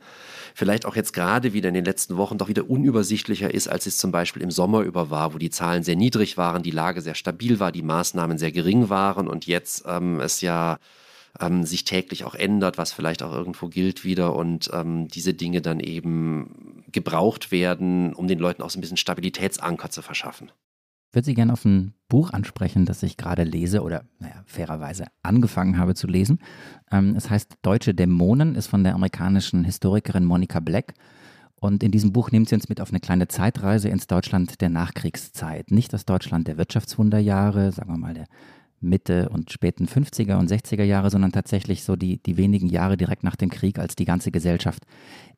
vielleicht 0.53 0.85
auch 0.85 0.95
jetzt 0.95 1.13
gerade 1.13 1.53
wieder 1.53 1.69
in 1.69 1.75
den 1.75 1.85
letzten 1.85 2.17
Wochen 2.17 2.37
doch 2.37 2.47
wieder 2.47 2.69
unübersichtlicher 2.69 3.53
ist, 3.53 3.67
als 3.67 3.85
es 3.85 3.97
zum 3.97 4.11
Beispiel 4.11 4.41
im 4.41 4.51
Sommer 4.51 4.81
über 4.81 5.09
war, 5.09 5.33
wo 5.33 5.37
die 5.37 5.51
Zahlen 5.51 5.83
sehr 5.83 5.95
niedrig 5.95 6.37
waren, 6.37 6.63
die 6.63 6.71
Lage 6.71 7.01
sehr 7.01 7.15
stabil 7.15 7.59
war, 7.59 7.71
die 7.71 7.83
Maßnahmen 7.83 8.37
sehr 8.37 8.51
gering 8.51 8.89
waren 8.89 9.27
und 9.27 9.45
jetzt 9.45 9.85
ähm, 9.87 10.19
es 10.19 10.41
ja 10.41 10.79
ähm, 11.39 11.63
sich 11.63 11.83
täglich 11.83 12.23
auch 12.23 12.35
ändert, 12.35 12.77
was 12.77 12.93
vielleicht 12.93 13.23
auch 13.23 13.33
irgendwo 13.33 13.67
gilt 13.67 14.03
wieder 14.03 14.35
und 14.35 14.69
ähm, 14.73 15.07
diese 15.07 15.33
Dinge 15.33 15.61
dann 15.61 15.79
eben 15.79 16.76
gebraucht 16.91 17.51
werden, 17.51 18.13
um 18.13 18.27
den 18.27 18.39
Leuten 18.39 18.61
auch 18.61 18.69
so 18.69 18.77
ein 18.77 18.81
bisschen 18.81 18.97
Stabilitätsanker 18.97 19.89
zu 19.89 20.01
verschaffen. 20.01 20.51
Ich 21.09 21.15
würde 21.15 21.25
Sie 21.25 21.33
gerne 21.35 21.53
auf 21.53 21.63
ein 21.63 21.93
Buch 22.09 22.31
ansprechen, 22.31 22.85
das 22.85 23.01
ich 23.01 23.17
gerade 23.17 23.43
lese 23.43 23.81
oder 23.81 24.03
naja, 24.19 24.43
fairerweise 24.45 25.05
angefangen 25.23 25.77
habe 25.77 25.95
zu 25.95 26.05
lesen. 26.07 26.39
Ähm, 26.91 27.15
es 27.15 27.29
heißt 27.29 27.55
Deutsche 27.61 27.93
Dämonen, 27.93 28.55
ist 28.55 28.67
von 28.67 28.83
der 28.83 28.93
amerikanischen 28.93 29.63
Historikerin 29.63 30.25
Monica 30.25 30.59
Black. 30.59 30.93
Und 31.59 31.81
in 31.81 31.91
diesem 31.91 32.13
Buch 32.13 32.29
nimmt 32.31 32.49
sie 32.49 32.55
uns 32.55 32.69
mit 32.69 32.81
auf 32.81 32.89
eine 32.89 32.99
kleine 32.99 33.27
Zeitreise 33.27 33.89
ins 33.89 34.05
Deutschland 34.05 34.61
der 34.61 34.69
Nachkriegszeit. 34.69 35.71
Nicht 35.71 35.91
das 35.91 36.05
Deutschland 36.05 36.47
der 36.47 36.57
Wirtschaftswunderjahre, 36.57 37.71
sagen 37.71 37.91
wir 37.91 37.97
mal 37.97 38.13
der 38.13 38.27
Mitte 38.79 39.29
und 39.29 39.51
späten 39.51 39.85
50er 39.85 40.37
und 40.37 40.51
60er 40.51 40.83
Jahre, 40.83 41.09
sondern 41.09 41.31
tatsächlich 41.31 41.83
so 41.83 41.95
die, 41.95 42.21
die 42.21 42.37
wenigen 42.37 42.67
Jahre 42.67 42.97
direkt 42.97 43.23
nach 43.23 43.35
dem 43.35 43.49
Krieg, 43.49 43.79
als 43.79 43.95
die 43.95 44.05
ganze 44.05 44.31
Gesellschaft 44.31 44.83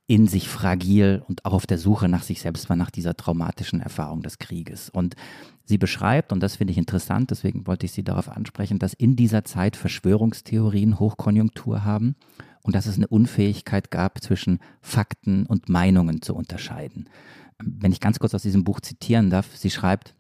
in 0.08 0.28
sich 0.28 0.50
fragil 0.50 1.22
und 1.28 1.46
auch 1.46 1.54
auf 1.54 1.68
der 1.68 1.78
Suche 1.78 2.10
nach 2.10 2.24
sich 2.24 2.42
selbst 2.42 2.68
war, 2.68 2.76
nach 2.76 2.90
dieser 2.90 3.16
traumatischen 3.16 3.80
Erfahrung 3.80 4.24
des 4.24 4.40
Krieges. 4.40 4.90
Und 4.90 5.16
sie 5.66 5.78
beschreibt, 5.78 6.34
und 6.34 6.42
das 6.42 6.56
finde 6.56 6.72
ich 6.72 6.80
interessant, 6.80 7.30
deswegen 7.30 7.68
wollte 7.68 7.86
ich 7.86 7.92
Sie 7.92 8.04
darauf 8.04 8.28
ansprechen, 8.28 8.80
dass 8.80 8.94
in 8.94 9.16
dieser 9.16 9.46
Zeit 9.46 9.76
Verschwörungstheorien 9.76 11.00
Hochkonjunktur 11.00 11.86
haben 11.86 12.16
und 12.64 12.76
dass 12.76 12.88
es 12.88 12.98
eine 12.98 13.08
Unfähigkeit 13.08 13.92
gab, 13.92 14.22
zwischen 14.22 14.60
Fakten 14.82 15.46
und 15.46 15.70
Meinungen 15.70 16.24
zu 16.24 16.36
unterscheiden. 16.36 17.08
Wenn 17.64 17.92
ich 17.92 18.00
ganz 18.00 18.18
kurz 18.18 18.34
aus 18.34 18.42
diesem 18.42 18.64
Buch 18.64 18.80
zitieren 18.80 19.30
darf, 19.30 19.56
sie 19.56 19.70
schreibt, 19.70 20.16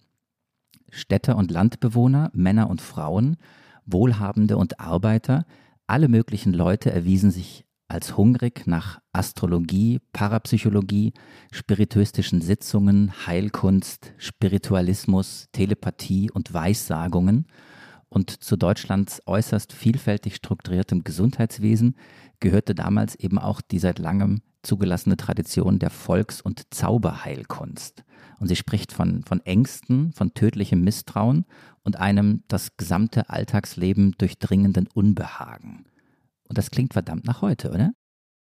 Städte- 0.91 1.35
und 1.35 1.51
Landbewohner, 1.51 2.31
Männer 2.33 2.69
und 2.69 2.81
Frauen, 2.81 3.37
Wohlhabende 3.85 4.57
und 4.57 4.79
Arbeiter, 4.79 5.45
alle 5.87 6.07
möglichen 6.07 6.53
Leute 6.53 6.91
erwiesen 6.91 7.31
sich 7.31 7.65
als 7.87 8.15
hungrig 8.15 8.67
nach 8.67 8.99
Astrologie, 9.13 9.99
Parapsychologie, 10.13 11.13
spirituistischen 11.51 12.41
Sitzungen, 12.41 13.11
Heilkunst, 13.25 14.13
Spiritualismus, 14.17 15.47
Telepathie 15.51 16.29
und 16.29 16.53
Weissagungen. 16.53 17.47
Und 18.07 18.43
zu 18.43 18.57
Deutschlands 18.57 19.23
äußerst 19.25 19.73
vielfältig 19.73 20.35
strukturiertem 20.35 21.03
Gesundheitswesen 21.03 21.95
gehörte 22.39 22.75
damals 22.75 23.15
eben 23.15 23.39
auch 23.39 23.61
die 23.61 23.79
seit 23.79 23.97
langem 23.97 24.41
zugelassene 24.63 25.17
Tradition 25.17 25.79
der 25.79 25.89
Volks- 25.89 26.41
und 26.41 26.73
Zauberheilkunst. 26.73 28.03
Und 28.39 28.47
sie 28.47 28.55
spricht 28.55 28.91
von, 28.91 29.23
von 29.23 29.41
Ängsten, 29.45 30.13
von 30.13 30.33
tödlichem 30.33 30.81
Misstrauen 30.81 31.45
und 31.83 31.97
einem 31.97 32.43
das 32.47 32.77
gesamte 32.77 33.29
Alltagsleben 33.29 34.15
durchdringenden 34.17 34.87
Unbehagen. 34.93 35.85
Und 36.47 36.57
das 36.57 36.71
klingt 36.71 36.93
verdammt 36.93 37.25
nach 37.25 37.41
heute, 37.41 37.69
oder? 37.69 37.91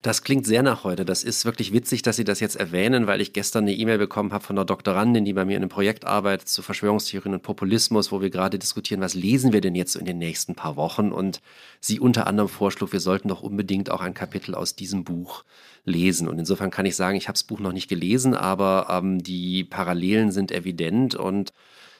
Das 0.04 0.22
klingt 0.22 0.46
sehr 0.46 0.64
nach 0.64 0.84
heute. 0.84 1.06
Das 1.06 1.24
ist 1.24 1.46
wirklich 1.46 1.72
witzig, 1.72 2.02
dass 2.02 2.18
Sie 2.18 2.26
das 2.26 2.42
jetzt 2.42 2.58
erwähnen, 2.58 3.08
weil 3.08 3.22
ich 3.22 3.32
gestern 3.32 3.64
eine 3.64 3.74
E-Mail 3.74 3.98
bekommen 3.98 4.34
habe 4.34 4.44
von 4.44 4.58
einer 4.58 4.66
Doktorandin, 4.66 5.24
die 5.24 5.32
bei 5.32 5.46
mir 5.46 5.56
in 5.56 5.64
einem 5.64 5.70
Projekt 5.70 6.04
arbeitet 6.04 6.50
zu 6.50 6.62
Verschwörungstheorien 6.62 7.36
und 7.36 7.42
Populismus, 7.42 8.12
wo 8.12 8.20
wir 8.20 8.30
gerade 8.30 8.60
diskutieren, 8.60 9.00
was 9.00 9.14
lesen 9.14 9.54
wir 9.54 9.62
denn 9.62 9.76
jetzt 9.76 9.96
in 9.96 10.04
den 10.04 10.18
nächsten 10.18 10.56
paar 10.56 10.76
Wochen? 10.76 11.14
Und 11.14 11.40
sie 11.80 12.02
unter 12.02 12.28
anderem 12.28 12.50
vorschlug, 12.50 12.92
wir 12.92 13.00
sollten 13.00 13.30
doch 13.30 13.44
unbedingt 13.44 13.90
auch 13.90 14.02
ein 14.02 14.14
Kapitel 14.14 14.56
aus 14.56 14.76
diesem 14.76 15.06
Buch 15.06 15.46
lesen. 15.86 16.28
Und 16.28 16.38
insofern 16.38 16.70
kann 16.70 16.86
ich 16.86 16.98
sagen, 16.98 17.16
ich 17.16 17.30
habe 17.30 17.36
das 17.36 17.46
Buch 17.46 17.62
noch 17.62 17.72
nicht 17.72 17.88
gelesen, 17.88 18.34
aber 18.34 18.88
ähm, 18.90 19.24
die 19.24 19.64
Parallelen 19.64 20.34
sind 20.34 20.52
evident 20.52 21.16
und 21.16 21.54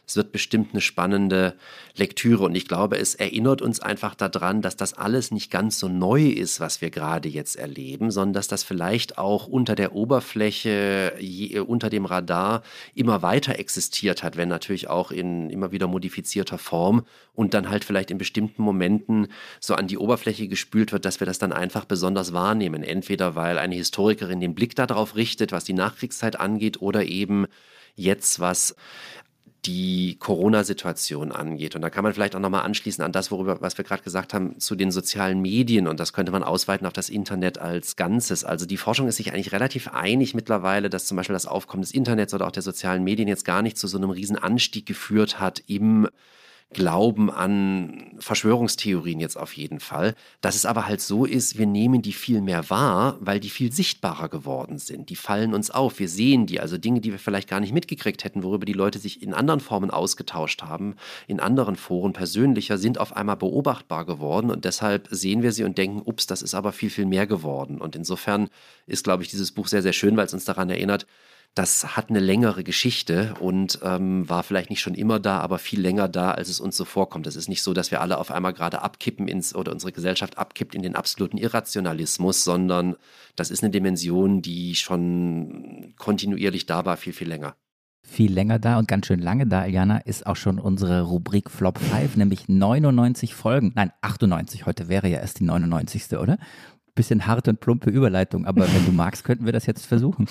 es 0.06 0.18
wird 0.18 0.34
bestimmt 0.34 0.74
eine 0.74 0.82
spannende 0.82 1.56
Lektüre. 1.96 2.44
Und 2.44 2.56
ich 2.56 2.68
glaube, 2.68 2.98
es 2.98 3.16
erinnert 3.16 3.62
uns 3.62 3.80
einfach 3.80 4.16
daran, 4.16 4.62
dass 4.62 4.76
das 4.76 4.94
alles 4.94 5.32
nicht 5.32 5.50
ganz 5.50 5.80
so 5.80 5.88
neu 5.88 6.28
ist, 6.28 6.60
was 6.60 6.82
wir 6.82 6.90
gerade 6.90 7.30
jetzt 7.30 7.56
erleben, 7.56 8.12
sondern 8.12 8.34
dass 8.34 8.50
das 8.50 8.64
vielleicht 8.64 9.18
auch 9.18 9.48
unter 9.48 9.76
der 9.76 9.96
Oberfläche, 9.96 11.14
je, 11.20 11.60
unter 11.60 11.90
dem 11.90 12.06
Radar 12.06 12.64
immer 12.94 13.22
weiter 13.22 13.58
existiert 13.58 14.24
hat, 14.24 14.36
wenn 14.36 14.50
natürlich 14.50 14.90
auch 14.90 15.12
in 15.12 15.50
immer 15.50 15.72
wieder 15.72 15.88
modifizierter 15.88 16.58
Form 16.58 17.06
und 17.34 17.54
dann 17.54 17.70
halt 17.70 17.86
vielleicht 17.86 18.12
in 18.12 18.18
bestimmten 18.18 18.62
Momenten 18.62 19.28
so 19.62 19.74
an 19.76 19.88
die 19.88 19.98
Oberfläche 19.98 20.50
gespült 20.50 20.92
wird, 20.92 21.06
dass 21.06 21.22
wir 21.22 21.28
das 21.28 21.40
dann 21.40 21.54
einfach 21.54 21.86
besonders 21.86 22.34
wahrnehmen. 22.34 22.84
Entweder 22.84 23.36
weil 23.36 23.58
eine 23.58 23.76
Historikerin 23.76 24.42
den 24.42 24.54
Blick 24.54 24.76
darauf 24.76 25.16
richtet, 25.16 25.54
was 25.54 25.64
die 25.64 25.74
Nachkriegszeit 25.74 26.40
angeht, 26.40 26.82
oder 26.82 27.06
eben 27.06 27.48
jetzt, 27.96 28.40
was 28.40 28.76
die 29.66 30.18
Corona-Situation 30.20 31.32
angeht. 31.32 31.76
Und 31.76 31.82
da 31.82 31.90
kann 31.90 32.04
man 32.04 32.14
vielleicht 32.14 32.36
auch 32.36 32.40
nochmal 32.40 32.64
anschließen 32.64 33.04
an 33.04 33.12
das, 33.12 33.32
worüber, 33.32 33.62
was 33.62 33.78
wir 33.78 33.86
gerade 33.86 34.04
gesagt 34.04 34.34
haben, 34.34 34.60
zu 34.60 34.76
den 34.76 34.92
sozialen 34.92 35.42
Medien. 35.42 35.88
Und 35.88 36.00
das 36.00 36.12
könnte 36.12 36.32
man 36.32 36.44
ausweiten 36.44 36.86
auf 36.86 36.94
das 36.94 37.10
Internet 37.10 37.60
als 37.60 37.96
Ganzes. 37.96 38.44
Also 38.44 38.66
die 38.66 38.78
Forschung 38.78 39.08
ist 39.08 39.18
sich 39.18 39.34
eigentlich 39.34 39.54
relativ 39.54 39.88
einig 39.90 40.34
mittlerweile, 40.34 40.90
dass 40.90 41.06
zum 41.06 41.16
Beispiel 41.18 41.34
das 41.34 41.46
Aufkommen 41.46 41.82
des 41.82 41.92
Internets 41.92 42.34
oder 42.34 42.48
auch 42.48 42.52
der 42.52 42.64
sozialen 42.64 43.04
Medien 43.04 43.28
jetzt 43.28 43.46
gar 43.46 43.62
nicht 43.62 43.78
zu 43.78 43.88
so 43.88 43.98
einem 43.98 44.10
riesen 44.10 44.38
Anstieg 44.38 44.86
geführt 44.86 45.40
hat 45.40 45.64
im 45.68 46.10
Glauben 46.74 47.32
an 47.32 48.12
Verschwörungstheorien 48.20 49.20
jetzt 49.20 49.38
auf 49.38 49.54
jeden 49.54 49.80
Fall. 49.80 50.16
Dass 50.42 50.56
es 50.56 50.66
aber 50.66 50.88
halt 50.88 51.02
so 51.02 51.26
ist, 51.26 51.58
wir 51.58 51.66
nehmen 51.66 52.02
die 52.02 52.14
viel 52.14 52.42
mehr 52.42 52.70
wahr, 52.70 53.18
weil 53.20 53.40
die 53.40 53.50
viel 53.50 53.72
sichtbarer 53.72 54.30
geworden 54.30 54.78
sind. 54.78 55.10
Die 55.10 55.16
fallen 55.16 55.54
uns 55.54 55.72
auf, 55.72 56.00
wir 56.00 56.10
sehen 56.10 56.46
die, 56.46 56.60
also 56.60 56.78
Dinge, 56.78 57.02
die 57.02 57.12
wir 57.12 57.20
vielleicht 57.20 57.50
gar 57.50 57.60
nicht 57.60 57.74
mitgekriegt 57.74 58.24
hätten, 58.24 58.44
worüber 58.44 58.66
die 58.66 58.74
Leute 58.74 59.00
sich 59.00 59.22
in 59.22 59.34
anderen 59.34 59.60
Formen 59.60 59.92
ausgetauscht 59.92 60.64
haben, 60.64 60.96
in 61.28 61.40
anderen 61.40 61.76
Foren 61.76 62.14
persönlicher, 62.14 62.78
sind 62.78 62.98
auf 62.98 63.16
einmal 63.16 63.38
beobachtbar 63.38 64.06
geworden 64.06 64.52
und 64.52 64.66
deshalb 64.66 65.08
sehen 65.12 65.44
wir 65.44 65.52
sie 65.52 65.64
und 65.64 65.78
denken, 65.78 66.02
ups, 66.04 66.28
das 66.28 66.42
ist 66.42 66.56
aber 66.56 66.72
viel, 66.72 66.90
viel 66.90 67.06
mehr 67.06 67.28
geworden. 67.28 67.80
Und 67.80 67.96
insofern 67.96 68.50
ist, 68.88 69.04
glaube 69.04 69.24
ich, 69.24 69.30
dieses 69.30 69.52
Buch 69.52 69.68
sehr, 69.68 69.82
sehr 69.82 69.94
schön, 69.94 70.18
weil 70.18 70.26
es 70.26 70.34
uns 70.34 70.46
daran 70.46 70.70
erinnert, 70.70 71.06
das 71.56 71.96
hat 71.96 72.10
eine 72.10 72.20
längere 72.20 72.64
Geschichte 72.64 73.36
und 73.40 73.80
ähm, 73.84 74.28
war 74.28 74.42
vielleicht 74.42 74.72
nicht 74.72 74.82
schon 74.82 74.96
immer 74.96 75.20
da, 75.20 75.40
aber 75.40 75.60
viel 75.60 75.80
länger 75.80 76.08
da, 76.08 76.32
als 76.32 76.50
es 76.50 76.60
uns 76.60 76.76
so 76.76 76.84
vorkommt. 76.84 77.28
Es 77.28 77.36
ist 77.36 77.48
nicht 77.48 77.62
so, 77.62 77.74
dass 77.74 77.92
wir 77.92 78.02
alle 78.02 78.18
auf 78.18 78.32
einmal 78.32 78.54
gerade 78.54 78.82
abkippen 78.82 79.28
ins 79.28 79.54
oder 79.54 79.72
unsere 79.72 79.92
Gesellschaft 79.92 80.38
abkippt 80.38 80.74
in 80.74 80.82
den 80.82 80.96
absoluten 80.96 81.38
Irrationalismus, 81.38 82.44
sondern 82.44 82.96
das 83.36 83.52
ist 83.52 83.64
eine 83.64 83.72
Dimension, 83.72 84.42
die 84.42 84.76
schon 84.76 85.94
kontinuierlich 85.98 86.66
da 86.66 86.86
war, 86.86 86.98
viel, 86.98 87.14
viel 87.14 87.28
länger 87.28 87.56
viel 88.06 88.32
länger 88.32 88.60
da 88.60 88.78
und 88.78 88.88
ganz 88.88 89.08
schön 89.08 89.20
lange 89.20 89.48
da, 89.48 89.66
Eliana, 89.66 89.98
ist 89.98 90.28
auch 90.28 90.36
schon 90.36 90.60
unsere 90.60 91.02
Rubrik 91.02 91.50
Flop 91.50 91.80
5, 91.80 92.18
nämlich 92.18 92.48
99 92.48 93.34
Folgen. 93.34 93.72
Nein, 93.76 93.92
98. 94.02 94.66
Heute 94.66 94.88
wäre 94.88 95.08
ja 95.08 95.20
erst 95.20 95.40
die 95.40 95.46
99. 95.46 96.18
oder? 96.18 96.38
Bisschen 96.96 97.26
harte 97.26 97.52
und 97.52 97.60
plumpe 97.60 97.90
Überleitung, 97.90 98.46
aber 98.46 98.62
wenn 98.62 98.86
du 98.86 98.92
magst, 98.92 99.24
könnten 99.24 99.46
wir 99.46 99.54
das 99.54 99.66
jetzt 99.66 99.86
versuchen. 99.86 100.28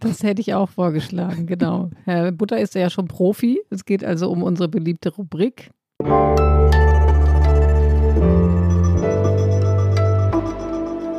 Das 0.00 0.22
hätte 0.22 0.40
ich 0.42 0.52
auch 0.54 0.68
vorgeschlagen, 0.68 1.46
genau. 1.46 1.90
Herr 2.04 2.30
Butter 2.32 2.58
ist 2.60 2.74
ja 2.74 2.90
schon 2.90 3.08
Profi. 3.08 3.60
Es 3.70 3.84
geht 3.84 4.04
also 4.04 4.30
um 4.30 4.42
unsere 4.42 4.68
beliebte 4.68 5.08
Rubrik. 5.08 5.70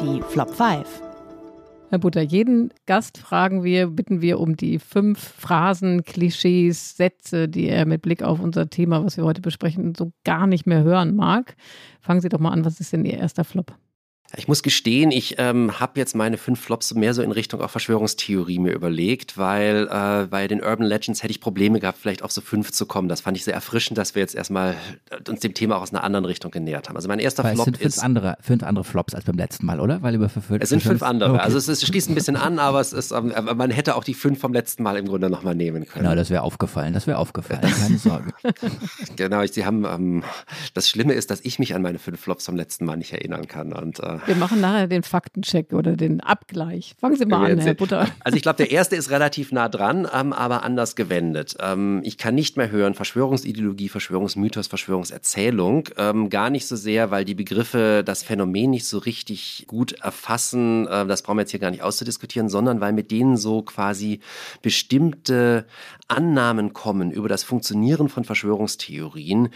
Die 0.01 0.21
Flop 0.29 0.53
5. 0.53 1.01
Herr 1.89 1.99
Butter, 1.99 2.21
jeden 2.21 2.73
Gast 2.85 3.17
fragen 3.17 3.63
wir, 3.63 3.87
bitten 3.87 4.21
wir 4.21 4.41
um 4.41 4.57
die 4.57 4.77
fünf 4.77 5.19
Phrasen, 5.19 6.03
Klischees, 6.03 6.97
Sätze, 6.97 7.47
die 7.47 7.69
er 7.69 7.85
mit 7.85 8.01
Blick 8.01 8.21
auf 8.21 8.41
unser 8.41 8.69
Thema, 8.69 9.05
was 9.05 9.15
wir 9.15 9.23
heute 9.23 9.41
besprechen, 9.41 9.95
so 9.95 10.11
gar 10.25 10.47
nicht 10.47 10.67
mehr 10.67 10.83
hören 10.83 11.15
mag. 11.15 11.55
Fangen 12.01 12.19
Sie 12.19 12.27
doch 12.29 12.39
mal 12.39 12.51
an, 12.51 12.65
was 12.65 12.81
ist 12.81 12.91
denn 12.91 13.05
Ihr 13.05 13.17
erster 13.17 13.45
Flop? 13.45 13.73
Ich 14.35 14.47
muss 14.49 14.61
gestehen, 14.61 15.09
ich 15.11 15.35
ähm, 15.37 15.79
habe 15.79 15.93
jetzt 15.99 16.13
meine 16.13 16.37
fünf 16.37 16.59
Flops 16.59 16.93
mehr 16.93 17.13
so 17.13 17.21
in 17.21 17.31
Richtung 17.31 17.61
auch 17.61 17.69
Verschwörungstheorie 17.69 18.59
mir 18.59 18.73
überlegt, 18.73 19.37
weil 19.37 19.87
äh, 19.89 20.27
bei 20.27 20.49
den 20.49 20.61
Urban 20.61 20.85
Legends 20.85 21.23
hätte 21.23 21.31
ich 21.31 21.39
Probleme 21.39 21.79
gehabt, 21.79 21.97
vielleicht 21.97 22.23
auf 22.23 22.31
so 22.31 22.41
fünf 22.41 22.73
zu 22.73 22.85
kommen. 22.85 23.07
Das 23.07 23.21
fand 23.21 23.37
ich 23.37 23.45
sehr 23.45 23.53
erfrischend, 23.53 23.97
dass 23.97 24.15
wir 24.15 24.21
jetzt 24.21 24.35
erstmal 24.35 24.75
äh, 25.11 25.29
uns 25.29 25.39
dem 25.39 25.53
Thema 25.53 25.77
auch 25.77 25.81
aus 25.81 25.93
einer 25.93 26.03
anderen 26.03 26.25
Richtung 26.25 26.51
genähert 26.51 26.89
haben. 26.89 26.97
Also 26.97 27.07
mein 27.07 27.19
erster 27.19 27.45
weil 27.45 27.53
Flop 27.53 27.67
es 27.67 27.73
sind 27.73 27.77
fünf 27.77 27.95
ist 27.95 28.03
andere, 28.03 28.37
fünf 28.41 28.63
andere 28.63 28.83
Flops 28.83 29.15
als 29.15 29.23
beim 29.23 29.37
letzten 29.37 29.65
Mal, 29.65 29.79
oder? 29.79 30.01
Weil 30.01 30.15
über 30.15 30.27
fünf, 30.27 30.45
es 30.59 30.69
sind 30.69 30.83
fünf 30.83 31.03
andere. 31.03 31.31
Okay. 31.31 31.41
Also 31.41 31.57
es, 31.57 31.69
es, 31.69 31.85
schließt 31.87 32.09
ein 32.09 32.15
bisschen 32.15 32.35
an, 32.35 32.59
aber 32.59 32.81
es 32.81 32.91
ist, 32.91 33.11
ähm, 33.11 33.31
man 33.55 33.71
hätte 33.71 33.95
auch 33.95 34.03
die 34.03 34.13
fünf 34.13 34.39
vom 34.41 34.51
letzten 34.51 34.83
Mal 34.83 34.97
im 34.97 35.07
Grunde 35.07 35.29
nochmal 35.29 35.55
nehmen 35.55 35.85
können. 35.85 36.03
Genau, 36.03 36.15
das 36.15 36.29
wäre 36.29 36.41
aufgefallen. 36.41 36.93
Das 36.93 37.07
wäre 37.07 37.17
aufgefallen. 37.17 37.61
Keine 37.61 37.97
Sorge. 37.97 38.33
genau, 39.15 39.41
ich, 39.41 39.53
Sie 39.53 39.65
haben. 39.65 39.85
Ähm, 39.85 40.23
das 40.73 40.89
Schlimme 40.89 41.13
ist, 41.13 41.31
dass 41.31 41.39
ich 41.41 41.59
mich 41.59 41.73
an 41.75 41.81
meine 41.81 41.97
fünf 41.97 42.19
Flops 42.19 42.45
vom 42.45 42.57
letzten 42.57 42.83
Mal 42.85 42.97
nicht 42.97 43.13
erinnern 43.13 43.47
kann. 43.47 43.71
Und, 43.71 43.99
äh, 44.01 44.16
wir 44.25 44.35
machen 44.35 44.59
nachher 44.59 44.87
den 44.87 44.97
den 44.97 45.03
Faktencheck 45.03 45.73
oder 45.73 45.95
den 45.95 46.21
Abgleich. 46.21 46.95
Fangen 46.99 47.15
Sie 47.15 47.25
mal 47.25 47.51
an, 47.51 47.59
Herr 47.59 47.73
Butter. 47.75 48.07
Also 48.23 48.35
ich 48.35 48.41
glaube, 48.41 48.57
der 48.57 48.71
erste 48.71 48.95
ist 48.95 49.09
relativ 49.11 49.51
nah 49.51 49.69
dran, 49.69 50.07
ähm, 50.11 50.33
aber 50.33 50.63
anders 50.63 50.95
gewendet. 50.95 51.55
Ähm, 51.59 52.01
ich 52.03 52.17
kann 52.17 52.35
nicht 52.35 52.57
mehr 52.57 52.71
hören 52.71 52.95
Verschwörungsideologie, 52.95 53.89
Verschwörungsmythos, 53.89 54.67
Verschwörungserzählung. 54.67 55.89
Ähm, 55.97 56.29
gar 56.29 56.49
nicht 56.49 56.67
so 56.67 56.75
sehr, 56.75 57.11
weil 57.11 57.25
die 57.25 57.35
Begriffe 57.35 58.03
das 58.03 58.23
Phänomen 58.23 58.71
nicht 58.71 58.85
so 58.85 58.97
richtig 58.97 59.65
gut 59.67 59.93
erfassen. 59.93 60.87
Äh, 60.87 61.05
das 61.05 61.21
brauchen 61.21 61.37
wir 61.37 61.41
jetzt 61.41 61.51
hier 61.51 61.59
gar 61.59 61.71
nicht 61.71 61.83
auszudiskutieren, 61.83 62.49
sondern 62.49 62.81
weil 62.81 62.93
mit 62.93 63.11
denen 63.11 63.37
so 63.37 63.61
quasi 63.61 64.19
bestimmte 64.61 65.65
Annahmen 66.07 66.73
kommen 66.73 67.11
über 67.11 67.27
das 67.27 67.43
Funktionieren 67.43 68.09
von 68.09 68.23
Verschwörungstheorien, 68.23 69.49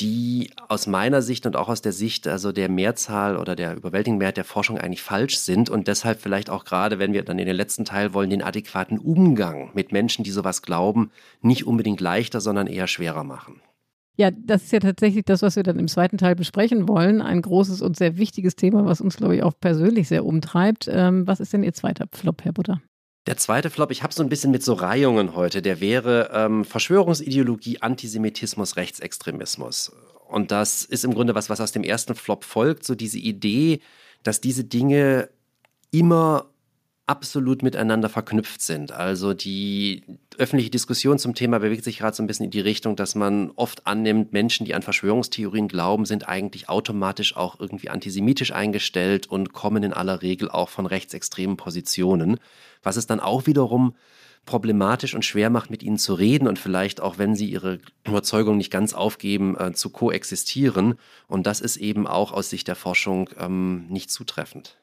die 0.00 0.50
aus 0.68 0.86
meiner 0.86 1.22
Sicht 1.22 1.44
und 1.46 1.56
auch 1.56 1.68
aus 1.68 1.82
der 1.82 1.92
Sicht 1.92 2.28
also 2.28 2.52
der 2.52 2.68
Mehrzahl 2.68 3.36
oder 3.36 3.56
der 3.56 3.76
überwältigenden 3.76 4.18
Mehrheit 4.18 4.36
der 4.36 4.44
Forschung 4.44 4.78
eigentlich 4.78 5.02
falsch 5.02 5.38
sind 5.38 5.70
und 5.70 5.88
deshalb 5.88 6.20
vielleicht 6.20 6.50
auch 6.50 6.64
gerade, 6.64 6.98
wenn 6.98 7.12
wir 7.12 7.24
dann 7.24 7.38
in 7.38 7.46
den 7.46 7.56
letzten 7.56 7.84
Teil 7.84 8.14
wollen, 8.14 8.30
den 8.30 8.42
adäquaten 8.42 8.98
Umgang 8.98 9.70
mit 9.74 9.90
Menschen, 9.90 10.22
die 10.24 10.30
sowas 10.30 10.62
glauben, 10.62 11.10
nicht 11.42 11.66
unbedingt 11.66 12.00
leichter, 12.00 12.40
sondern 12.40 12.68
eher 12.68 12.86
schwerer 12.86 13.24
machen. 13.24 13.60
Ja, 14.16 14.30
das 14.32 14.64
ist 14.64 14.72
ja 14.72 14.80
tatsächlich 14.80 15.24
das, 15.24 15.42
was 15.42 15.54
wir 15.54 15.62
dann 15.62 15.78
im 15.78 15.86
zweiten 15.86 16.18
Teil 16.18 16.34
besprechen 16.34 16.88
wollen. 16.88 17.22
Ein 17.22 17.40
großes 17.40 17.82
und 17.82 17.96
sehr 17.96 18.16
wichtiges 18.18 18.56
Thema, 18.56 18.84
was 18.84 19.00
uns, 19.00 19.16
glaube 19.16 19.36
ich, 19.36 19.44
auch 19.44 19.54
persönlich 19.60 20.08
sehr 20.08 20.24
umtreibt. 20.24 20.88
Ähm, 20.90 21.26
was 21.28 21.38
ist 21.38 21.52
denn 21.52 21.62
Ihr 21.62 21.72
zweiter 21.72 22.06
Flop, 22.12 22.44
Herr 22.44 22.52
Butter? 22.52 22.82
Der 23.28 23.36
zweite 23.36 23.68
Flop, 23.68 23.90
ich 23.90 24.02
habe 24.02 24.14
so 24.14 24.22
ein 24.22 24.30
bisschen 24.30 24.50
mit 24.52 24.64
so 24.64 24.72
Reihungen 24.72 25.34
heute, 25.34 25.60
der 25.60 25.82
wäre 25.82 26.30
ähm, 26.32 26.64
Verschwörungsideologie, 26.64 27.82
Antisemitismus, 27.82 28.76
Rechtsextremismus. 28.76 29.92
Und 30.28 30.50
das 30.50 30.82
ist 30.82 31.04
im 31.04 31.12
Grunde 31.12 31.34
was, 31.34 31.50
was 31.50 31.60
aus 31.60 31.70
dem 31.70 31.84
ersten 31.84 32.14
Flop 32.14 32.42
folgt, 32.42 32.84
so 32.84 32.94
diese 32.94 33.18
Idee, 33.18 33.80
dass 34.22 34.40
diese 34.40 34.64
Dinge 34.64 35.28
immer 35.90 36.46
absolut 37.08 37.62
miteinander 37.62 38.08
verknüpft 38.08 38.60
sind. 38.60 38.92
Also 38.92 39.34
die 39.34 40.04
öffentliche 40.36 40.70
Diskussion 40.70 41.18
zum 41.18 41.34
Thema 41.34 41.58
bewegt 41.58 41.84
sich 41.84 41.98
gerade 41.98 42.14
so 42.14 42.22
ein 42.22 42.26
bisschen 42.26 42.44
in 42.44 42.50
die 42.50 42.60
Richtung, 42.60 42.96
dass 42.96 43.14
man 43.14 43.50
oft 43.56 43.86
annimmt, 43.86 44.32
Menschen, 44.32 44.66
die 44.66 44.74
an 44.74 44.82
Verschwörungstheorien 44.82 45.68
glauben, 45.68 46.04
sind 46.04 46.28
eigentlich 46.28 46.68
automatisch 46.68 47.36
auch 47.36 47.58
irgendwie 47.58 47.88
antisemitisch 47.88 48.52
eingestellt 48.52 49.26
und 49.26 49.52
kommen 49.52 49.82
in 49.82 49.92
aller 49.92 50.22
Regel 50.22 50.50
auch 50.50 50.68
von 50.68 50.86
rechtsextremen 50.86 51.56
Positionen, 51.56 52.38
was 52.82 52.96
es 52.96 53.06
dann 53.06 53.20
auch 53.20 53.46
wiederum 53.46 53.94
problematisch 54.44 55.14
und 55.14 55.24
schwer 55.24 55.50
macht, 55.50 55.70
mit 55.70 55.82
ihnen 55.82 55.98
zu 55.98 56.14
reden 56.14 56.46
und 56.48 56.58
vielleicht 56.58 57.00
auch, 57.00 57.18
wenn 57.18 57.34
sie 57.34 57.50
ihre 57.50 57.78
Überzeugung 58.04 58.56
nicht 58.56 58.70
ganz 58.70 58.94
aufgeben, 58.94 59.56
äh, 59.58 59.72
zu 59.72 59.90
koexistieren. 59.90 60.94
Und 61.26 61.46
das 61.46 61.60
ist 61.60 61.76
eben 61.76 62.06
auch 62.06 62.32
aus 62.32 62.48
Sicht 62.48 62.68
der 62.68 62.76
Forschung 62.76 63.28
ähm, 63.38 63.86
nicht 63.88 64.10
zutreffend. 64.10 64.78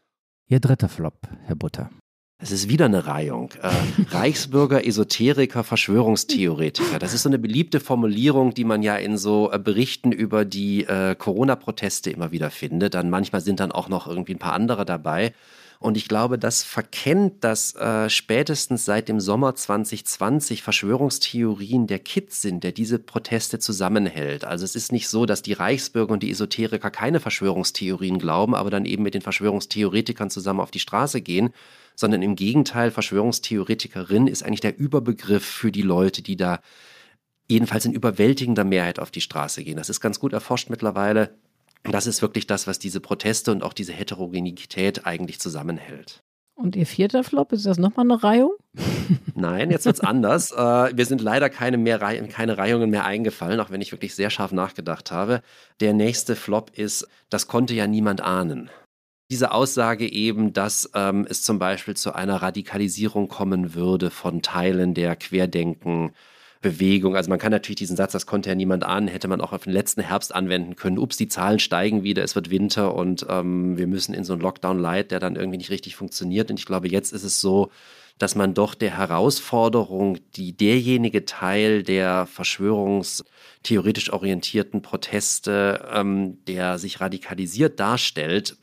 Ihr 0.47 0.59
dritter 0.59 0.89
Flop, 0.89 1.27
Herr 1.45 1.55
Butter. 1.55 1.89
Es 2.37 2.51
ist 2.51 2.67
wieder 2.67 2.85
eine 2.85 3.07
Reihung. 3.07 3.51
Äh, 3.61 3.71
Reichsbürger, 4.09 4.85
Esoteriker, 4.85 5.63
Verschwörungstheoretiker. 5.63 6.99
Das 6.99 7.13
ist 7.13 7.23
so 7.23 7.29
eine 7.29 7.39
beliebte 7.39 7.79
Formulierung, 7.79 8.53
die 8.53 8.65
man 8.65 8.83
ja 8.83 8.97
in 8.97 9.17
so 9.17 9.51
äh, 9.51 9.57
Berichten 9.57 10.11
über 10.11 10.43
die 10.43 10.83
äh, 10.83 11.15
Corona-Proteste 11.15 12.09
immer 12.09 12.31
wieder 12.31 12.51
findet. 12.51 12.93
Dann 12.93 13.09
manchmal 13.09 13.39
sind 13.39 13.61
dann 13.61 13.71
auch 13.71 13.87
noch 13.87 14.07
irgendwie 14.07 14.33
ein 14.33 14.39
paar 14.39 14.53
andere 14.53 14.85
dabei. 14.85 15.33
Und 15.79 15.97
ich 15.97 16.07
glaube, 16.07 16.37
das 16.37 16.63
verkennt, 16.63 17.43
dass 17.43 17.75
äh, 17.75 18.09
spätestens 18.09 18.85
seit 18.85 19.07
dem 19.07 19.19
Sommer 19.19 19.55
2020 19.55 20.63
Verschwörungstheorien 20.63 21.87
der 21.87 21.99
Kids 21.99 22.41
sind, 22.41 22.63
der 22.63 22.71
diese 22.71 22.97
Proteste 22.97 23.59
zusammenhält. 23.59 24.45
Also 24.45 24.65
es 24.65 24.75
ist 24.75 24.91
nicht 24.91 25.09
so, 25.09 25.25
dass 25.25 25.41
die 25.41 25.53
Reichsbürger 25.53 26.13
und 26.13 26.23
die 26.23 26.31
Esoteriker 26.31 26.91
keine 26.91 27.19
Verschwörungstheorien 27.19 28.19
glauben, 28.19 28.55
aber 28.55 28.69
dann 28.69 28.85
eben 28.85 29.03
mit 29.03 29.13
den 29.13 29.21
Verschwörungstheoretikern 29.21 30.29
zusammen 30.29 30.61
auf 30.61 30.71
die 30.71 30.79
Straße 30.79 31.21
gehen, 31.21 31.51
sondern 31.95 32.21
im 32.21 32.35
Gegenteil, 32.35 32.91
Verschwörungstheoretikerin 32.91 34.27
ist 34.27 34.43
eigentlich 34.43 34.61
der 34.61 34.77
Überbegriff 34.77 35.45
für 35.45 35.71
die 35.71 35.81
Leute, 35.81 36.21
die 36.21 36.35
da 36.35 36.59
jedenfalls 37.47 37.85
in 37.85 37.93
überwältigender 37.93 38.63
Mehrheit 38.63 38.99
auf 38.99 39.11
die 39.11 39.21
Straße 39.21 39.63
gehen. 39.63 39.77
Das 39.77 39.89
ist 39.89 40.01
ganz 40.01 40.19
gut 40.19 40.33
erforscht 40.33 40.69
mittlerweile. 40.69 41.35
Das 41.83 42.07
ist 42.07 42.21
wirklich 42.21 42.47
das, 42.47 42.65
was 42.65 42.79
diese 42.79 42.99
Proteste 42.99 43.51
und 43.51 43.63
auch 43.63 43.73
diese 43.73 43.93
Heterogenität 43.93 45.05
eigentlich 45.05 45.39
zusammenhält. 45.39 46.23
Und 46.55 46.75
Ihr 46.75 46.85
vierter 46.85 47.23
Flop, 47.23 47.51
ist 47.51 47.65
das 47.65 47.77
nochmal 47.77 48.05
eine 48.05 48.23
Reihung? 48.23 48.51
Nein, 49.35 49.71
jetzt 49.71 49.85
wird 49.85 49.97
es 49.97 50.01
anders. 50.01 50.51
Äh, 50.51 50.95
wir 50.95 51.05
sind 51.05 51.21
leider 51.21 51.49
keine, 51.49 51.77
mehr 51.77 52.01
Rei 52.01 52.17
keine 52.27 52.57
Reihungen 52.57 52.89
mehr 52.89 53.05
eingefallen, 53.05 53.59
auch 53.59 53.69
wenn 53.69 53.81
ich 53.81 53.91
wirklich 53.91 54.15
sehr 54.15 54.29
scharf 54.29 54.51
nachgedacht 54.51 55.11
habe. 55.11 55.41
Der 55.79 55.93
nächste 55.93 56.35
Flop 56.35 56.71
ist, 56.75 57.07
das 57.29 57.47
konnte 57.47 57.73
ja 57.73 57.87
niemand 57.87 58.21
ahnen. 58.21 58.69
Diese 59.31 59.51
Aussage 59.51 60.11
eben, 60.11 60.53
dass 60.53 60.89
ähm, 60.93 61.25
es 61.27 61.41
zum 61.41 61.57
Beispiel 61.57 61.95
zu 61.95 62.13
einer 62.13 62.35
Radikalisierung 62.37 63.27
kommen 63.27 63.73
würde 63.73 64.11
von 64.11 64.41
Teilen 64.41 64.93
der 64.93 65.15
Querdenken, 65.15 66.11
Bewegung. 66.65 67.15
Also 67.15 67.29
man 67.29 67.37
kann 67.37 67.51
natürlich 67.51 67.77
diesen 67.77 67.95
Satz, 67.95 68.11
das 68.11 68.25
konnte 68.25 68.49
ja 68.49 68.55
niemand 68.55 68.83
ahnen, 68.83 69.07
hätte 69.07 69.27
man 69.27 69.39
auch 69.39 69.53
auf 69.53 69.65
den 69.65 69.73
letzten 69.73 70.01
Herbst 70.01 70.33
anwenden 70.33 70.75
können. 70.75 70.97
Ups, 70.97 71.15
die 71.15 71.27
Zahlen 71.27 71.59
steigen 71.59 72.01
wieder, 72.01 72.23
es 72.23 72.35
wird 72.35 72.49
Winter 72.49 72.95
und 72.95 73.23
ähm, 73.29 73.77
wir 73.77 73.85
müssen 73.85 74.15
in 74.15 74.23
so 74.23 74.33
einen 74.33 74.41
Lockdown 74.41 74.79
light, 74.79 75.11
der 75.11 75.19
dann 75.19 75.35
irgendwie 75.35 75.59
nicht 75.59 75.69
richtig 75.69 75.95
funktioniert. 75.95 76.49
Und 76.49 76.59
ich 76.59 76.65
glaube, 76.65 76.89
jetzt 76.89 77.13
ist 77.13 77.23
es 77.23 77.39
so, 77.39 77.69
dass 78.17 78.33
man 78.33 78.55
doch 78.55 78.73
der 78.73 78.97
Herausforderung, 78.97 80.17
die 80.35 80.57
derjenige 80.57 81.25
Teil 81.25 81.83
der 81.83 82.25
verschwörungstheoretisch 82.25 84.11
orientierten 84.11 84.81
Proteste, 84.81 85.87
ähm, 85.93 86.43
der 86.45 86.79
sich 86.79 86.99
radikalisiert 86.99 87.79
darstellt, 87.79 88.57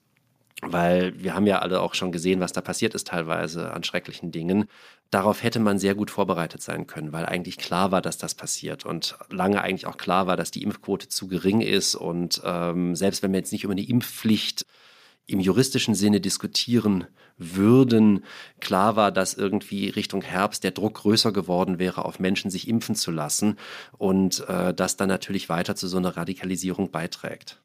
weil 0.62 1.20
wir 1.20 1.34
haben 1.34 1.46
ja 1.46 1.58
alle 1.58 1.80
auch 1.80 1.94
schon 1.94 2.12
gesehen, 2.12 2.40
was 2.40 2.52
da 2.52 2.60
passiert 2.60 2.94
ist 2.94 3.08
teilweise 3.08 3.72
an 3.72 3.84
schrecklichen 3.84 4.30
Dingen. 4.30 4.66
Darauf 5.10 5.42
hätte 5.42 5.58
man 5.58 5.78
sehr 5.78 5.94
gut 5.94 6.10
vorbereitet 6.10 6.62
sein 6.62 6.86
können, 6.86 7.12
weil 7.12 7.26
eigentlich 7.26 7.58
klar 7.58 7.90
war, 7.90 8.00
dass 8.00 8.16
das 8.16 8.34
passiert 8.34 8.86
und 8.86 9.16
lange 9.28 9.60
eigentlich 9.60 9.86
auch 9.86 9.96
klar 9.96 10.26
war, 10.26 10.36
dass 10.36 10.50
die 10.50 10.62
Impfquote 10.62 11.08
zu 11.08 11.28
gering 11.28 11.60
ist 11.60 11.94
und 11.94 12.40
ähm, 12.44 12.94
selbst 12.94 13.22
wenn 13.22 13.32
wir 13.32 13.38
jetzt 13.38 13.52
nicht 13.52 13.64
über 13.64 13.72
eine 13.72 13.86
Impfpflicht 13.86 14.64
im 15.26 15.40
juristischen 15.40 15.94
Sinne 15.94 16.20
diskutieren 16.20 17.06
würden, 17.38 18.24
klar 18.60 18.96
war, 18.96 19.12
dass 19.12 19.34
irgendwie 19.34 19.88
Richtung 19.88 20.22
Herbst 20.22 20.64
der 20.64 20.72
Druck 20.72 20.94
größer 20.94 21.32
geworden 21.32 21.78
wäre, 21.78 22.04
auf 22.04 22.20
Menschen 22.20 22.50
sich 22.50 22.68
impfen 22.68 22.94
zu 22.94 23.10
lassen 23.10 23.56
und 23.98 24.46
äh, 24.48 24.74
das 24.74 24.96
dann 24.96 25.08
natürlich 25.08 25.48
weiter 25.48 25.76
zu 25.76 25.88
so 25.88 25.96
einer 25.96 26.16
Radikalisierung 26.16 26.90
beiträgt. 26.90 27.61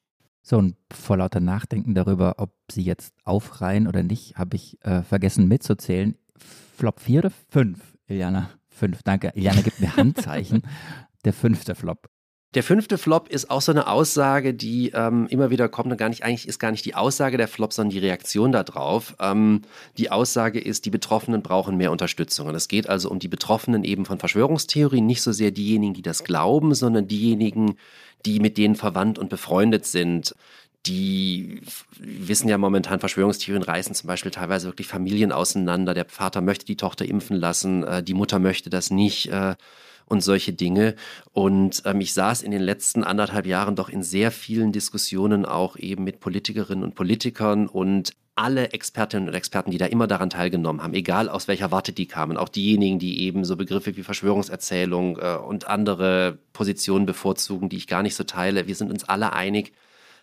So, 0.50 0.58
und 0.58 0.78
vor 0.94 1.18
lauter 1.18 1.42
Nachdenken 1.42 1.94
darüber, 1.94 2.36
ob 2.38 2.54
sie 2.72 2.82
jetzt 2.82 3.14
aufreihen 3.26 3.86
oder 3.86 4.02
nicht, 4.02 4.38
habe 4.38 4.56
ich 4.56 4.82
äh, 4.86 5.02
vergessen 5.02 5.50
mitzuzählen. 5.50 6.16
Flop 6.78 7.02
4 7.02 7.20
oder 7.20 7.32
5, 7.50 7.78
Iliana? 8.08 8.50
5, 8.70 9.04
danke. 9.04 9.34
Iliana 9.36 9.60
gibt 9.60 9.82
mir 9.82 9.94
Handzeichen. 9.98 10.62
Der 11.26 11.34
fünfte 11.34 11.76
Flop. 11.76 12.10
Der 12.54 12.64
fünfte 12.64 12.98
Flop 12.98 13.28
ist 13.28 13.52
auch 13.52 13.62
so 13.62 13.74
eine 13.74 13.88
Aussage, 13.88 14.54
die 14.54 14.92
ähm, 14.94 15.28
immer 15.30 15.50
wieder 15.50 15.68
kommt 15.68 15.92
und 15.92 15.98
gar 15.98 16.08
nicht, 16.08 16.24
eigentlich 16.24 16.48
ist 16.48 16.60
gar 16.60 16.72
nicht 16.72 16.86
die 16.86 16.96
Aussage 16.96 17.36
der 17.38 17.50
Flop, 17.50 17.74
sondern 17.74 17.92
die 17.92 18.00
Reaktion 18.00 18.54
darauf. 18.54 19.16
Ähm, 19.20 19.64
die 19.98 20.12
Aussage 20.12 20.60
ist, 20.60 20.86
die 20.86 20.90
Betroffenen 20.90 21.42
brauchen 21.42 21.76
mehr 21.76 21.92
Unterstützung. 21.92 22.48
Und 22.48 22.56
es 22.56 22.70
geht 22.70 22.88
also 22.88 23.12
um 23.12 23.20
die 23.20 23.28
Betroffenen 23.28 23.84
eben 23.84 24.06
von 24.06 24.18
Verschwörungstheorien, 24.18 25.06
nicht 25.06 25.22
so 25.22 25.34
sehr 25.34 25.52
diejenigen, 25.52 25.94
die 25.94 26.02
das 26.02 26.24
glauben, 26.24 26.74
sondern 26.74 27.08
diejenigen, 27.08 27.76
die 28.26 28.40
mit 28.40 28.58
denen 28.58 28.76
verwandt 28.76 29.20
und 29.20 29.30
befreundet 29.30 29.86
sind. 29.86 30.34
Die 30.86 31.62
wissen 32.00 32.48
ja 32.48 32.58
momentan, 32.58 33.02
Verschwörungstheorien 33.02 33.64
reißen 33.64 33.94
zum 33.94 34.08
Beispiel 34.08 34.32
teilweise 34.32 34.68
wirklich 34.68 34.88
Familien 34.88 35.34
auseinander. 35.34 35.94
Der 35.94 36.06
Vater 36.06 36.40
möchte 36.40 36.66
die 36.66 36.78
Tochter 36.78 37.04
impfen 37.04 37.36
lassen, 37.36 37.84
äh, 37.84 38.02
die 38.02 38.14
Mutter 38.14 38.40
möchte 38.40 38.70
das 38.70 38.90
nicht 38.90 39.30
äh, 39.34 39.56
und 40.08 40.22
solche 40.22 40.54
Dinge. 40.54 40.96
Und 41.34 41.84
ähm, 41.86 42.02
ich 42.02 42.14
saß 42.14 42.42
in 42.42 42.52
den 42.52 42.62
letzten 42.62 43.04
anderthalb 43.04 43.46
Jahren 43.46 43.76
doch 43.76 43.90
in 43.90 44.04
sehr 44.04 44.32
vielen 44.32 44.72
Diskussionen 44.72 45.46
auch 45.46 45.78
eben 45.78 46.04
mit 46.04 46.20
Politikerinnen 46.20 46.84
und 46.84 46.96
Politikern 46.96 47.68
und 47.68 48.14
alle 48.38 48.72
Expertinnen 48.72 49.28
und 49.28 49.34
Experten, 49.34 49.72
die 49.72 49.80
da 49.80 49.88
immer 49.88 50.06
daran 50.06 50.30
teilgenommen 50.30 50.84
haben, 50.84 50.94
egal 50.94 51.28
aus 51.28 51.48
welcher 51.48 51.72
Warte 51.72 51.92
die 51.92 52.06
kamen, 52.06 52.38
auch 52.38 52.50
diejenigen, 52.50 53.00
die 53.00 53.22
eben 53.22 53.44
so 53.46 53.56
Begriffe 53.56 53.98
wie 53.98 54.04
Verschwörungserzählung 54.04 55.18
äh, 55.18 55.36
und 55.38 55.68
andere 55.68 56.38
Positionen 56.54 57.06
bevorzugen, 57.06 57.68
die 57.68 57.78
ich 57.78 57.88
gar 57.88 58.04
nicht 58.04 58.16
so 58.16 58.24
teile, 58.24 58.68
wir 58.68 58.76
sind 58.76 58.92
uns 58.92 59.04
alle 59.04 59.34
einig, 59.34 59.74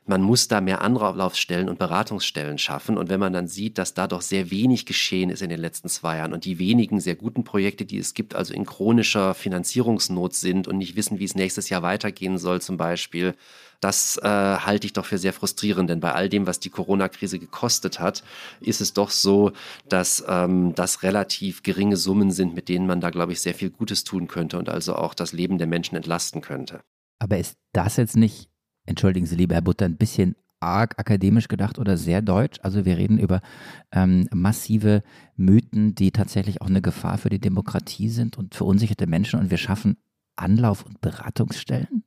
man 0.07 0.21
muss 0.21 0.49
da 0.49 0.61
mehr 0.61 0.83
Anlaufstellen 0.83 1.69
und 1.69 1.79
Beratungsstellen 1.79 2.59
schaffen. 2.59 2.99
Und 2.99 3.09
wenn 3.09 3.21
man 3.21 3.33
dann 3.33 3.49
sieht, 3.49 3.79
dass 3.79 3.95
da 3.95 4.07
doch 4.07 4.21
sehr 4.21 4.51
wenig 4.51 4.85
geschehen 4.85 5.31
ist 5.31 5.43
in 5.43 5.49
den 5.49 5.61
letzten 5.61 5.89
zwei 5.89 6.19
Jahren 6.19 6.33
und 6.33 6.45
die 6.45 6.59
wenigen 6.59 7.01
sehr 7.01 7.15
guten 7.15 7.45
Projekte, 7.45 7.85
die 7.85 7.99
es 7.99 8.13
gibt, 8.13 8.35
also 8.35 8.53
in 8.53 8.67
chronischer 8.67 9.35
Finanzierungsnot 9.35 10.35
sind 10.35 10.69
und 10.69 10.79
nicht 10.79 10.97
wissen, 10.97 11.19
wie 11.19 11.25
es 11.25 11.35
nächstes 11.35 11.71
Jahr 11.71 11.83
weitergehen 11.83 12.37
soll 12.37 12.61
zum 12.61 12.77
Beispiel, 12.77 13.35
das 13.81 14.19
äh, 14.19 14.29
halte 14.29 14.87
ich 14.87 14.93
doch 14.95 15.05
für 15.05 15.19
sehr 15.19 15.33
frustrierend, 15.33 15.91
denn 15.91 16.01
bei 16.01 16.13
all 16.13 16.29
dem, 16.29 16.47
was 16.47 16.61
die 16.61 16.71
Corona-Krise 16.71 17.39
gekostet 17.39 18.01
hat, 18.01 18.25
ist 18.61 18.81
es 18.81 18.95
doch 18.95 19.11
so, 19.11 19.53
dass 19.89 20.25
ähm, 20.27 20.75
das 20.75 21.03
relativ 21.03 21.63
geringe 21.63 21.97
Summen 21.97 22.31
sind, 22.31 22.55
mit 22.55 22.69
denen 22.69 22.87
man 22.87 23.01
da, 23.01 23.11
glaube 23.11 23.33
ich, 23.33 23.41
sehr 23.41 23.55
viel 23.55 23.71
Gutes 23.71 24.05
tun 24.05 24.27
könnte 24.27 24.59
und 24.59 24.69
also 24.69 24.97
auch 24.97 25.13
das 25.13 25.33
Leben 25.33 25.59
der 25.59 25.67
Menschen 25.67 25.97
entlasten 25.97 26.41
könnte. 26.41 26.81
Aber 27.19 27.39
ist 27.39 27.57
das 27.73 27.97
jetzt 27.97 28.17
nicht, 28.17 28.49
entschuldigen 28.87 29.27
Sie, 29.27 29.37
lieber 29.37 29.55
Herr 29.55 29.63
Butter, 29.63 29.85
ein 29.85 29.97
bisschen 29.97 30.37
arg 30.61 30.99
akademisch 30.99 31.49
gedacht 31.49 31.79
oder 31.79 31.97
sehr 31.97 32.23
deutsch. 32.23 32.59
Also 32.63 32.85
wir 32.85 32.97
reden 32.97 33.19
über 33.19 33.41
ähm, 33.93 34.29
massive 34.33 35.03
Mythen, 35.37 35.95
die 35.95 36.11
tatsächlich 36.11 36.63
auch 36.63 36.69
eine 36.69 36.83
Gefahr 36.83 37.19
für 37.19 37.31
die 37.31 37.41
Demokratie 37.41 38.09
sind 38.09 38.39
und 38.39 38.55
verunsicherte 38.55 39.07
Menschen 39.07 39.41
und 39.41 39.51
wir 39.51 39.59
schaffen 39.59 39.97
Anlauf- 40.37 40.85
und 40.85 41.01
Beratungsstellen? 41.01 42.05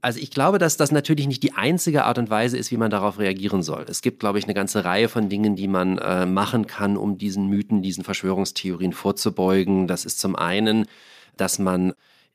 Also 0.00 0.18
ich 0.18 0.32
glaube, 0.32 0.58
dass 0.58 0.76
das 0.76 0.90
natürlich 0.90 1.28
nicht 1.28 1.44
die 1.44 1.52
einzige 1.52 2.04
Art 2.04 2.18
und 2.18 2.28
Weise 2.28 2.58
ist, 2.58 2.72
wie 2.72 2.76
man 2.76 2.90
darauf 2.90 3.20
reagieren 3.20 3.62
soll. 3.62 3.86
Es 3.88 4.02
gibt, 4.02 4.18
glaube 4.18 4.38
ich, 4.40 4.44
eine 4.44 4.54
ganze 4.54 4.84
Reihe 4.84 5.08
von 5.08 5.28
Dingen, 5.28 5.54
die 5.54 5.68
man 5.68 5.98
äh, 5.98 6.26
machen 6.26 6.66
kann, 6.66 6.96
um 6.96 7.18
diesen 7.18 7.46
Mythen, 7.46 7.82
diesen 7.82 8.02
Verschwörungstheorien 8.02 8.92
vorzubeugen. 8.92 9.86
Das 9.86 10.04
ist 10.04 10.18
zum 10.18 10.34
einen, 10.34 10.86
dass 11.36 11.60
man 11.60 11.92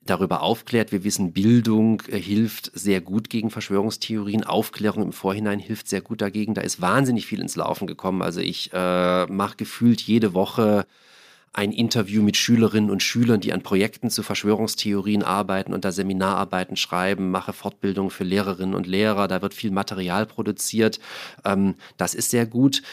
darüber 0.10 0.42
aufklärt. 0.42 0.92
Wir 0.92 1.04
wissen, 1.04 1.34
Bildung 1.34 2.02
äh, 2.08 2.20
hilft 2.20 2.72
sehr 2.74 3.02
gut 3.02 3.30
gegen 3.30 3.50
Verschwörungstheorien. 3.50 4.44
Aufklärung 4.44 5.04
im 5.04 5.14
Vorhinein 5.14 5.60
hilft 5.60 5.88
sehr 5.88 6.02
gut 6.02 6.22
dagegen. 6.22 6.54
Da 6.54 6.62
ist 6.62 6.82
wahnsinnig 6.82 7.28
viel 7.28 7.42
ins 7.42 7.56
Laufen 7.56 7.88
gekommen. 7.88 8.22
Also 8.22 8.40
ich 8.40 8.72
äh, 8.74 9.26
mache 9.28 9.58
gefühlt 9.58 10.02
jede 10.02 10.34
Woche 10.34 10.86
ein 11.58 11.72
Interview 11.72 12.22
mit 12.22 12.38
Schülerinnen 12.38 12.92
und 12.92 13.02
Schülern, 13.02 13.42
die 13.42 13.52
an 13.52 13.64
Projekten 13.64 14.12
zu 14.12 14.22
Verschwörungstheorien 14.22 15.24
arbeiten 15.24 15.74
und 15.74 15.86
da 15.86 15.92
Seminararbeiten 15.92 16.78
schreiben, 16.78 17.32
mache 17.32 17.52
Fortbildungen 17.52 18.12
für 18.12 18.24
Lehrerinnen 18.24 18.76
und 18.76 18.86
Lehrer, 18.86 19.28
da 19.28 19.42
wird 19.42 19.56
viel 19.56 19.72
Material 19.72 20.28
produziert. 20.28 21.00
Ähm, 21.44 21.74
das 21.98 22.14
ist 22.14 22.30
sehr 22.30 22.46
gut. 22.46 22.84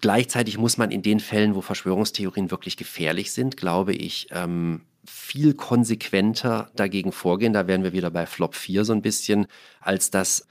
Gleichzeitig 0.00 0.58
muss 0.58 0.76
man 0.76 0.90
in 0.90 1.02
den 1.02 1.20
Fällen, 1.20 1.54
wo 1.54 1.60
Verschwörungstheorien 1.60 2.50
wirklich 2.50 2.76
gefährlich 2.76 3.30
sind, 3.30 3.56
glaube 3.56 3.92
ich, 3.92 4.26
ähm, 4.32 4.80
viel 5.06 5.54
konsequenter 5.54 6.70
dagegen 6.76 7.12
vorgehen. 7.12 7.52
Da 7.52 7.66
wären 7.66 7.82
wir 7.82 7.92
wieder 7.92 8.10
bei 8.10 8.26
Flop 8.26 8.54
4 8.54 8.84
so 8.84 8.92
ein 8.92 9.02
bisschen, 9.02 9.46
als 9.80 10.10
das 10.10 10.46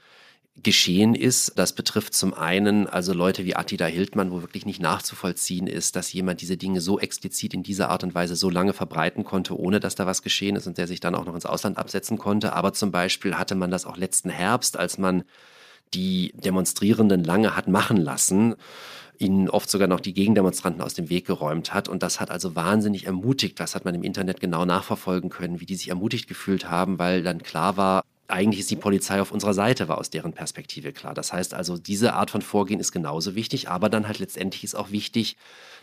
geschehen 0.62 1.14
ist. 1.14 1.58
Das 1.58 1.72
betrifft 1.74 2.14
zum 2.14 2.32
einen 2.32 2.86
also 2.86 3.12
Leute 3.12 3.44
wie 3.44 3.56
Attila 3.56 3.86
Hildmann, 3.86 4.30
wo 4.30 4.40
wirklich 4.40 4.66
nicht 4.66 4.80
nachzuvollziehen 4.80 5.66
ist, 5.66 5.96
dass 5.96 6.12
jemand 6.12 6.40
diese 6.40 6.56
Dinge 6.56 6.80
so 6.80 7.00
explizit 7.00 7.54
in 7.54 7.62
dieser 7.62 7.90
Art 7.90 8.04
und 8.04 8.14
Weise 8.14 8.36
so 8.36 8.50
lange 8.50 8.72
verbreiten 8.72 9.24
konnte, 9.24 9.58
ohne 9.58 9.80
dass 9.80 9.96
da 9.96 10.06
was 10.06 10.22
geschehen 10.22 10.54
ist 10.56 10.66
und 10.66 10.78
der 10.78 10.86
sich 10.86 11.00
dann 11.00 11.14
auch 11.14 11.24
noch 11.24 11.34
ins 11.34 11.46
Ausland 11.46 11.76
absetzen 11.76 12.18
konnte. 12.18 12.52
Aber 12.52 12.72
zum 12.72 12.92
Beispiel 12.92 13.36
hatte 13.36 13.56
man 13.56 13.70
das 13.70 13.84
auch 13.84 13.96
letzten 13.96 14.30
Herbst, 14.30 14.76
als 14.76 14.96
man 14.96 15.24
die 15.92 16.32
Demonstrierenden 16.36 17.24
lange 17.24 17.56
hat 17.56 17.68
machen 17.68 17.96
lassen, 17.96 18.54
ihnen 19.18 19.48
oft 19.48 19.70
sogar 19.70 19.88
noch 19.88 20.00
die 20.00 20.14
Gegendemonstranten 20.14 20.82
aus 20.82 20.94
dem 20.94 21.08
Weg 21.08 21.26
geräumt 21.26 21.72
hat. 21.72 21.88
Und 21.88 22.02
das 22.02 22.20
hat 22.20 22.30
also 22.30 22.54
wahnsinnig 22.54 23.06
ermutigt. 23.06 23.58
Das 23.60 23.74
hat 23.74 23.84
man 23.84 23.94
im 23.94 24.02
Internet 24.02 24.40
genau 24.40 24.64
nachverfolgen 24.64 25.30
können, 25.30 25.60
wie 25.60 25.66
die 25.66 25.76
sich 25.76 25.88
ermutigt 25.88 26.28
gefühlt 26.28 26.70
haben, 26.70 26.98
weil 26.98 27.22
dann 27.22 27.42
klar 27.42 27.76
war, 27.76 28.04
eigentlich 28.28 28.60
ist 28.60 28.70
die 28.70 28.76
Polizei 28.76 29.20
auf 29.20 29.32
unserer 29.32 29.54
Seite, 29.54 29.88
war 29.88 29.98
aus 29.98 30.10
deren 30.10 30.32
Perspektive 30.32 30.92
klar. 30.92 31.14
Das 31.14 31.32
heißt 31.32 31.54
also, 31.54 31.76
diese 31.76 32.14
Art 32.14 32.30
von 32.30 32.42
Vorgehen 32.42 32.80
ist 32.80 32.92
genauso 32.92 33.34
wichtig, 33.34 33.68
aber 33.68 33.88
dann 33.88 34.06
halt 34.06 34.18
letztendlich 34.18 34.64
ist 34.64 34.74
auch 34.74 34.90
wichtig, 34.90 35.36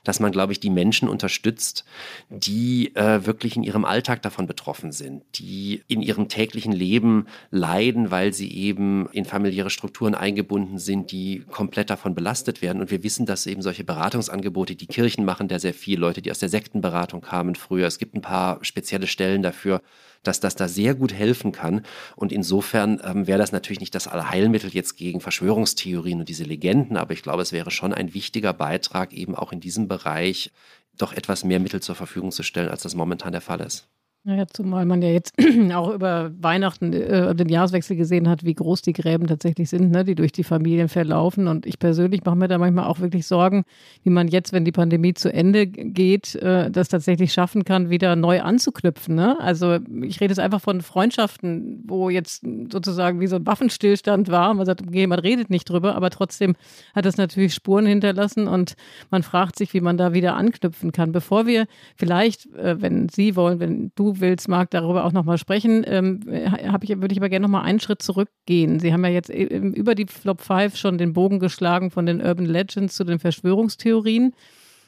dass 0.03 0.19
man, 0.19 0.31
glaube 0.31 0.51
ich, 0.51 0.59
die 0.59 0.71
Menschen 0.71 1.07
unterstützt, 1.07 1.85
die 2.29 2.95
äh, 2.95 3.25
wirklich 3.25 3.55
in 3.55 3.63
ihrem 3.63 3.85
Alltag 3.85 4.23
davon 4.23 4.47
betroffen 4.47 4.91
sind, 4.91 5.23
die 5.35 5.83
in 5.87 6.01
ihrem 6.01 6.27
täglichen 6.27 6.71
Leben 6.71 7.27
leiden, 7.51 8.09
weil 8.09 8.33
sie 8.33 8.51
eben 8.51 9.07
in 9.11 9.25
familiäre 9.25 9.69
Strukturen 9.69 10.15
eingebunden 10.15 10.79
sind, 10.79 11.11
die 11.11 11.43
komplett 11.51 11.91
davon 11.91 12.15
belastet 12.15 12.63
werden. 12.63 12.81
Und 12.81 12.89
wir 12.89 13.03
wissen, 13.03 13.27
dass 13.27 13.45
eben 13.45 13.61
solche 13.61 13.83
Beratungsangebote, 13.83 14.75
die 14.75 14.87
Kirchen 14.87 15.23
machen 15.25 15.47
da 15.47 15.59
sehr 15.59 15.75
viel, 15.75 15.99
Leute, 15.99 16.23
die 16.23 16.31
aus 16.31 16.39
der 16.39 16.49
Sektenberatung 16.49 17.21
kamen 17.21 17.53
früher. 17.53 17.85
Es 17.85 17.99
gibt 17.99 18.15
ein 18.15 18.21
paar 18.21 18.63
spezielle 18.63 19.05
Stellen 19.05 19.43
dafür, 19.43 19.81
dass 20.23 20.39
das 20.39 20.55
da 20.55 20.67
sehr 20.67 20.95
gut 20.95 21.13
helfen 21.13 21.51
kann. 21.51 21.85
Und 22.15 22.31
insofern 22.31 23.01
ähm, 23.03 23.27
wäre 23.27 23.39
das 23.39 23.51
natürlich 23.51 23.79
nicht 23.79 23.95
das 23.95 24.07
Allheilmittel 24.07 24.69
jetzt 24.71 24.97
gegen 24.97 25.21
Verschwörungstheorien 25.21 26.19
und 26.19 26.29
diese 26.29 26.43
Legenden, 26.43 26.97
aber 26.97 27.13
ich 27.13 27.23
glaube, 27.23 27.41
es 27.41 27.51
wäre 27.51 27.71
schon 27.71 27.93
ein 27.93 28.13
wichtiger 28.13 28.53
Beitrag, 28.53 29.13
eben 29.13 29.35
auch 29.35 29.51
in 29.51 29.59
diesem 29.59 29.87
Bereich 29.87 30.51
doch 30.97 31.13
etwas 31.13 31.43
mehr 31.43 31.59
Mittel 31.59 31.81
zur 31.81 31.95
Verfügung 31.95 32.31
zu 32.31 32.43
stellen, 32.43 32.69
als 32.69 32.83
das 32.83 32.95
momentan 32.95 33.31
der 33.31 33.41
Fall 33.41 33.61
ist. 33.61 33.87
Naja, 34.23 34.45
zumal 34.45 34.85
man 34.85 35.01
ja 35.01 35.09
jetzt 35.09 35.33
auch 35.73 35.91
über 35.91 36.29
Weihnachten, 36.39 36.93
äh, 36.93 37.33
den 37.33 37.49
Jahreswechsel 37.49 37.95
gesehen 37.95 38.29
hat, 38.29 38.43
wie 38.43 38.53
groß 38.53 38.83
die 38.83 38.93
Gräben 38.93 39.25
tatsächlich 39.25 39.67
sind, 39.67 39.89
ne, 39.89 40.05
die 40.05 40.13
durch 40.13 40.31
die 40.31 40.43
Familien 40.43 40.89
verlaufen. 40.89 41.47
Und 41.47 41.65
ich 41.65 41.79
persönlich 41.79 42.23
mache 42.23 42.35
mir 42.35 42.47
da 42.47 42.59
manchmal 42.59 42.85
auch 42.85 42.99
wirklich 42.99 43.25
Sorgen, 43.25 43.63
wie 44.03 44.11
man 44.11 44.27
jetzt, 44.27 44.53
wenn 44.53 44.63
die 44.63 44.71
Pandemie 44.71 45.15
zu 45.15 45.33
Ende 45.33 45.65
geht, 45.65 46.35
äh, 46.35 46.69
das 46.69 46.89
tatsächlich 46.89 47.33
schaffen 47.33 47.65
kann, 47.65 47.89
wieder 47.89 48.15
neu 48.15 48.41
anzuknüpfen. 48.41 49.15
Ne? 49.15 49.39
Also 49.39 49.79
ich 50.03 50.21
rede 50.21 50.33
jetzt 50.33 50.39
einfach 50.39 50.61
von 50.61 50.81
Freundschaften, 50.81 51.83
wo 51.87 52.11
jetzt 52.11 52.45
sozusagen 52.71 53.21
wie 53.21 53.27
so 53.27 53.37
ein 53.37 53.47
Waffenstillstand 53.47 54.29
war. 54.29 54.53
Man 54.53 54.67
sagt, 54.67 54.83
okay, 54.83 55.07
man 55.07 55.17
redet 55.17 55.49
nicht 55.49 55.67
drüber, 55.67 55.95
aber 55.95 56.11
trotzdem 56.11 56.53
hat 56.93 57.05
das 57.05 57.17
natürlich 57.17 57.55
Spuren 57.55 57.87
hinterlassen 57.87 58.47
und 58.47 58.75
man 59.09 59.23
fragt 59.23 59.57
sich, 59.57 59.73
wie 59.73 59.81
man 59.81 59.97
da 59.97 60.13
wieder 60.13 60.35
anknüpfen 60.35 60.91
kann. 60.91 61.11
Bevor 61.11 61.47
wir 61.47 61.65
vielleicht, 61.95 62.45
äh, 62.53 62.79
wenn 62.79 63.09
Sie 63.09 63.35
wollen, 63.35 63.59
wenn 63.59 63.91
du 63.95 64.10
willst, 64.19 64.47
Marc, 64.47 64.71
darüber 64.71 65.05
auch 65.05 65.11
nochmal 65.11 65.37
sprechen, 65.37 65.83
ähm, 65.87 66.19
ich, 66.27 66.89
würde 66.89 67.11
ich 67.11 67.19
aber 67.19 67.29
gerne 67.29 67.43
nochmal 67.43 67.63
einen 67.63 67.79
Schritt 67.79 68.01
zurückgehen. 68.01 68.79
Sie 68.79 68.91
haben 68.91 69.03
ja 69.05 69.11
jetzt 69.11 69.29
über 69.29 69.95
die 69.95 70.07
Flop 70.07 70.41
5 70.41 70.75
schon 70.75 70.97
den 70.97 71.13
Bogen 71.13 71.39
geschlagen 71.39 71.91
von 71.91 72.05
den 72.05 72.21
Urban 72.21 72.45
Legends 72.45 72.95
zu 72.95 73.03
den 73.03 73.19
Verschwörungstheorien. 73.19 74.33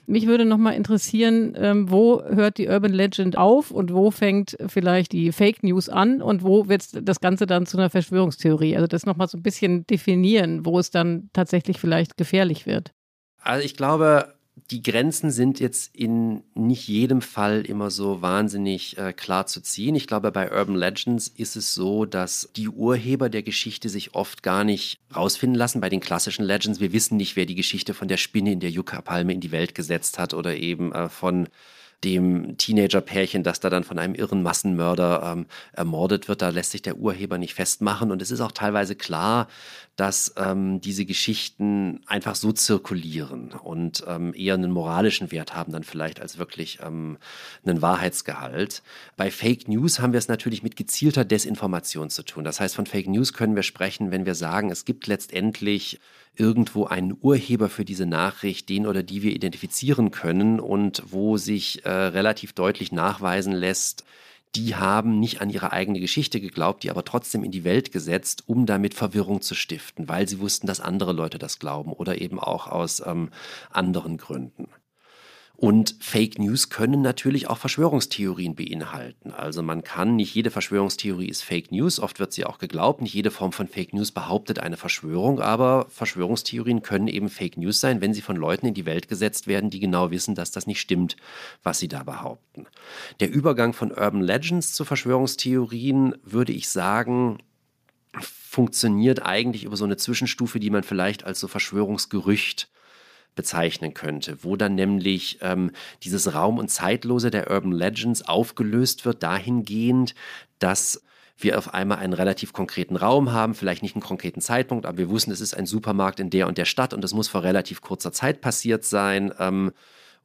Mich 0.06 0.28
würde 0.28 0.44
nochmal 0.44 0.74
interessieren, 0.74 1.54
ähm, 1.58 1.90
wo 1.90 2.22
hört 2.24 2.58
die 2.58 2.68
Urban 2.68 2.92
Legend 2.92 3.38
auf 3.38 3.72
und 3.72 3.94
wo 3.94 4.12
fängt 4.12 4.58
vielleicht 4.68 5.14
die 5.14 5.32
Fake 5.32 5.64
News 5.64 5.88
an 5.88 6.22
und 6.22 6.44
wo 6.44 6.68
wird 6.68 7.08
das 7.08 7.22
Ganze 7.22 7.46
dann 7.46 7.66
zu 7.66 7.78
einer 7.78 7.90
Verschwörungstheorie? 7.90 8.76
Also 8.76 8.88
das 8.88 9.06
nochmal 9.06 9.30
so 9.30 9.38
ein 9.38 9.44
bisschen 9.44 9.88
definieren, 9.88 10.66
wo 10.66 10.78
es 10.78 10.92
dann 10.92 11.30
tatsächlich 11.32 11.80
vielleicht 11.80 12.18
gefährlich 12.18 12.66
wird. 12.66 12.92
Also 13.40 13.64
ich 13.64 13.78
glaube, 13.78 14.34
die 14.56 14.84
Grenzen 14.84 15.32
sind 15.32 15.60
jetzt 15.60 15.96
in 15.96 16.44
nicht 16.54 16.88
jedem 16.88 17.22
Fall 17.22 17.62
immer 17.66 17.90
so 17.90 18.22
wahnsinnig 18.22 18.98
äh, 18.98 19.12
klar 19.12 19.48
zu 19.48 19.62
ziehen. 19.62 19.96
Ich 19.96 20.08
glaube, 20.08 20.32
bei 20.32 20.52
Urban 20.52 20.76
Legends 20.76 21.28
ist 21.28 21.56
es 21.56 21.74
so, 21.74 22.06
dass 22.06 22.50
die 22.56 22.70
Urheber 22.70 23.30
der 23.30 23.44
Geschichte 23.44 23.90
sich 23.90 24.14
oft 24.16 24.44
gar 24.44 24.64
nicht 24.64 25.00
rausfinden 25.16 25.58
lassen. 25.58 25.82
Bei 25.82 25.90
den 25.90 26.00
klassischen 26.00 26.46
Legends, 26.46 26.80
wir 26.80 26.94
wissen 26.94 27.18
nicht, 27.18 27.36
wer 27.36 27.46
die 27.46 27.56
Geschichte 27.56 27.94
von 27.94 28.08
der 28.08 28.18
Spinne 28.18 28.52
in 28.52 28.60
der 28.60 28.70
Yucca-Palme 28.70 29.34
in 29.34 29.42
die 29.42 29.52
Welt 29.52 29.74
gesetzt 29.74 30.20
hat 30.20 30.34
oder 30.34 30.56
eben 30.56 30.92
äh, 30.94 31.10
von 31.10 31.50
dem 32.04 32.58
Teenager-Pärchen, 32.58 33.44
das 33.44 33.60
da 33.60 33.70
dann 33.70 33.84
von 33.84 34.00
einem 34.00 34.16
irren 34.16 34.44
Massenmörder 34.44 35.34
ähm, 35.34 35.46
ermordet 35.74 36.28
wird. 36.28 36.42
Da 36.42 36.50
lässt 36.50 36.72
sich 36.72 36.82
der 36.82 36.98
Urheber 36.98 37.38
nicht 37.38 37.54
festmachen. 37.54 38.12
Und 38.12 38.22
es 38.22 38.32
ist 38.32 38.42
auch 38.42 38.52
teilweise 38.52 38.96
klar, 38.96 39.48
dass 39.96 40.34
ähm, 40.38 40.82
diese 40.82 41.06
Geschichten 41.06 42.02
einfach 42.08 42.36
so 42.36 42.52
zirkulieren 42.52 43.52
und 43.52 44.04
ähm, 44.08 44.34
eher 44.36 44.56
einen 44.56 44.72
moralischen 44.72 45.32
Wert 45.32 45.56
haben 45.56 45.72
dann 45.72 45.84
vielleicht 45.84 46.20
als 46.20 46.40
wirklich 46.40 46.80
ähm, 46.84 47.18
einen 47.64 47.82
Wahrheitsgehalt. 47.82 48.82
Bei 49.18 49.30
Fake 49.30 49.68
News 49.68 50.00
haben 50.00 50.14
wir 50.14 50.18
es 50.18 50.28
natürlich 50.28 50.64
mit 50.64 50.76
gezielter 50.76 51.26
Desinformation 51.26 52.10
zu 52.10 52.24
tun. 52.24 52.44
Das 52.44 52.60
heißt, 52.60 52.76
von 52.76 52.88
Fake 52.88 53.08
News 53.08 53.34
können 53.34 53.56
wir 53.56 53.64
sprechen, 53.64 54.10
wenn 54.12 54.26
wir 54.26 54.36
sagen, 54.36 54.72
es 54.72 54.86
gibt 54.86 55.06
letztendlich 55.06 56.00
irgendwo 56.36 56.86
einen 56.86 57.16
Urheber 57.22 57.70
für 57.70 57.86
diese 57.86 58.06
Nachricht, 58.06 58.70
den 58.70 58.88
oder 58.88 59.04
die 59.04 59.22
wir 59.22 59.32
identifizieren 59.32 60.12
können 60.12 60.60
und 60.60 61.04
wo 61.08 61.38
sich 61.38 61.86
äh, 61.86 61.90
relativ 61.90 62.54
deutlich 62.54 62.92
nachweisen 62.92 63.54
lässt, 63.54 64.04
die 64.56 64.76
haben 64.76 65.20
nicht 65.20 65.42
an 65.42 65.50
ihre 65.50 65.72
eigene 65.72 66.00
Geschichte 66.00 66.40
geglaubt, 66.40 66.84
die 66.84 66.92
aber 66.92 67.04
trotzdem 67.04 67.44
in 67.44 67.52
die 67.52 67.64
Welt 67.64 67.92
gesetzt, 67.92 68.44
um 68.46 68.66
damit 68.66 68.94
Verwirrung 68.94 69.42
zu 69.42 69.56
stiften, 69.56 70.08
weil 70.08 70.28
sie 70.28 70.40
wussten, 70.40 70.68
dass 70.68 70.80
andere 70.80 71.12
Leute 71.12 71.40
das 71.40 71.60
glauben 71.60 71.92
oder 71.92 72.22
eben 72.22 72.40
auch 72.40 72.68
aus 72.68 73.02
ähm, 73.06 73.30
anderen 73.72 74.18
Gründen. 74.18 74.68
Und 75.64 75.96
Fake 76.02 76.40
News 76.40 76.68
können 76.68 77.02
natürlich 77.02 77.48
auch 77.48 77.58
Verschwörungstheorien 77.58 78.54
beinhalten. 78.54 79.32
Also 79.32 79.64
man 79.64 79.82
kann, 79.82 80.18
nicht 80.18 80.36
jede 80.36 80.52
Verschwörungstheorie 80.52 81.30
ist 81.30 81.42
Fake 81.42 81.72
News, 81.72 82.02
oft 82.02 82.20
wird 82.20 82.34
sie 82.34 82.44
auch 82.44 82.58
geglaubt, 82.58 83.02
nicht 83.02 83.14
jede 83.14 83.32
Form 83.32 83.54
von 83.54 83.70
Fake 83.70 83.94
News 83.94 84.12
behauptet 84.12 84.60
eine 84.60 84.76
Verschwörung, 84.76 85.40
aber 85.40 85.86
Verschwörungstheorien 85.88 86.82
können 86.82 87.08
eben 87.08 87.30
Fake 87.30 87.56
News 87.56 87.80
sein, 87.80 88.02
wenn 88.02 88.14
sie 88.14 88.20
von 88.20 88.36
Leuten 88.36 88.66
in 88.66 88.74
die 88.74 88.86
Welt 88.86 89.08
gesetzt 89.08 89.48
werden, 89.48 89.70
die 89.70 89.80
genau 89.80 90.12
wissen, 90.12 90.36
dass 90.36 90.52
das 90.52 90.68
nicht 90.68 90.82
stimmt, 90.82 91.16
was 91.64 91.80
sie 91.80 91.88
da 91.88 92.04
behaupten. 92.04 92.66
Der 93.22 93.32
Übergang 93.32 93.72
von 93.72 93.92
Urban 93.92 94.20
Legends 94.20 94.74
zu 94.74 94.84
Verschwörungstheorien, 94.84 96.16
würde 96.26 96.52
ich 96.52 96.68
sagen, 96.68 97.38
funktioniert 98.20 99.26
eigentlich 99.26 99.64
über 99.64 99.78
so 99.78 99.86
eine 99.86 99.96
Zwischenstufe, 99.96 100.60
die 100.60 100.72
man 100.72 100.84
vielleicht 100.84 101.24
als 101.24 101.40
so 101.40 101.48
Verschwörungsgerücht 101.48 102.68
bezeichnen 103.36 103.94
könnte, 103.94 104.44
wo 104.44 104.56
dann 104.56 104.76
nämlich 104.76 105.40
ähm, 105.42 105.72
dieses 106.04 106.34
Raum- 106.34 106.58
und 106.58 106.70
Zeitlose 106.70 107.32
der 107.32 107.50
Urban 107.50 107.72
Legends 107.72 108.22
aufgelöst 108.22 109.06
wird, 109.06 109.24
dahingehend, 109.24 110.16
dass 110.60 111.04
wir 111.38 111.58
auf 111.58 111.74
einmal 111.74 111.98
einen 111.98 112.14
relativ 112.14 112.54
konkreten 112.54 112.96
Raum 112.96 113.32
haben, 113.32 113.56
vielleicht 113.56 113.84
nicht 113.84 113.96
einen 113.96 114.04
konkreten 114.04 114.42
Zeitpunkt, 114.42 114.86
aber 114.86 114.98
wir 114.98 115.10
wussten, 115.10 115.32
es 115.32 115.42
ist 115.42 115.56
ein 115.56 115.66
Supermarkt 115.66 116.20
in 116.20 116.30
der 116.30 116.48
und 116.48 116.58
der 116.58 116.66
Stadt 116.66 116.94
und 116.94 117.02
das 117.04 117.14
muss 117.14 117.28
vor 117.28 117.44
relativ 117.44 117.82
kurzer 117.82 118.12
Zeit 118.12 118.42
passiert 118.42 118.84
sein. 118.84 119.34
Ähm, 119.40 119.72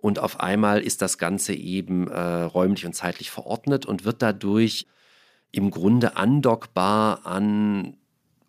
und 0.01 0.21
auf 0.21 0.39
einmal 0.41 0.81
ist 0.81 1.03
das 1.03 1.19
Ganze 1.19 1.55
eben 1.55 2.09
äh, 2.09 2.21
räumlich 2.21 2.87
und 2.87 2.93
zeitlich 2.93 3.31
verordnet 3.31 3.85
und 3.85 4.05
wird 4.05 4.23
dadurch 4.23 4.87
im 5.51 5.71
Grunde 5.71 6.17
andockbar 6.17 7.27
an 7.27 7.97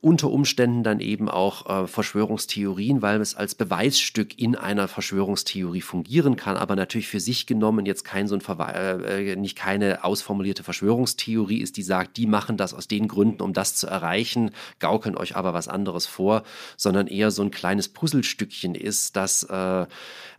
unter 0.01 0.29
Umständen 0.29 0.83
dann 0.83 0.99
eben 0.99 1.29
auch 1.29 1.83
äh, 1.83 1.87
Verschwörungstheorien, 1.87 3.01
weil 3.01 3.19
es 3.21 3.35
als 3.35 3.55
Beweisstück 3.55 4.39
in 4.39 4.55
einer 4.55 4.87
Verschwörungstheorie 4.87 5.81
fungieren 5.81 6.35
kann, 6.35 6.57
aber 6.57 6.75
natürlich 6.75 7.07
für 7.07 7.19
sich 7.19 7.45
genommen 7.45 7.85
jetzt 7.85 8.03
kein 8.03 8.27
so 8.27 8.35
ein 8.35 8.41
Verwe 8.41 9.03
äh, 9.05 9.35
nicht 9.35 9.57
keine 9.57 10.03
ausformulierte 10.03 10.63
Verschwörungstheorie 10.63 11.59
ist, 11.59 11.77
die 11.77 11.83
sagt, 11.83 12.17
die 12.17 12.27
machen 12.27 12.57
das 12.57 12.73
aus 12.73 12.87
den 12.87 13.07
Gründen, 13.07 13.41
um 13.41 13.53
das 13.53 13.75
zu 13.75 13.87
erreichen, 13.87 14.51
gaukeln 14.79 15.17
euch 15.17 15.35
aber 15.35 15.53
was 15.53 15.67
anderes 15.67 16.05
vor, 16.05 16.43
sondern 16.77 17.07
eher 17.07 17.31
so 17.31 17.41
ein 17.41 17.51
kleines 17.51 17.89
Puzzlestückchen 17.89 18.75
ist, 18.75 19.15
das 19.15 19.43
äh, 19.43 19.85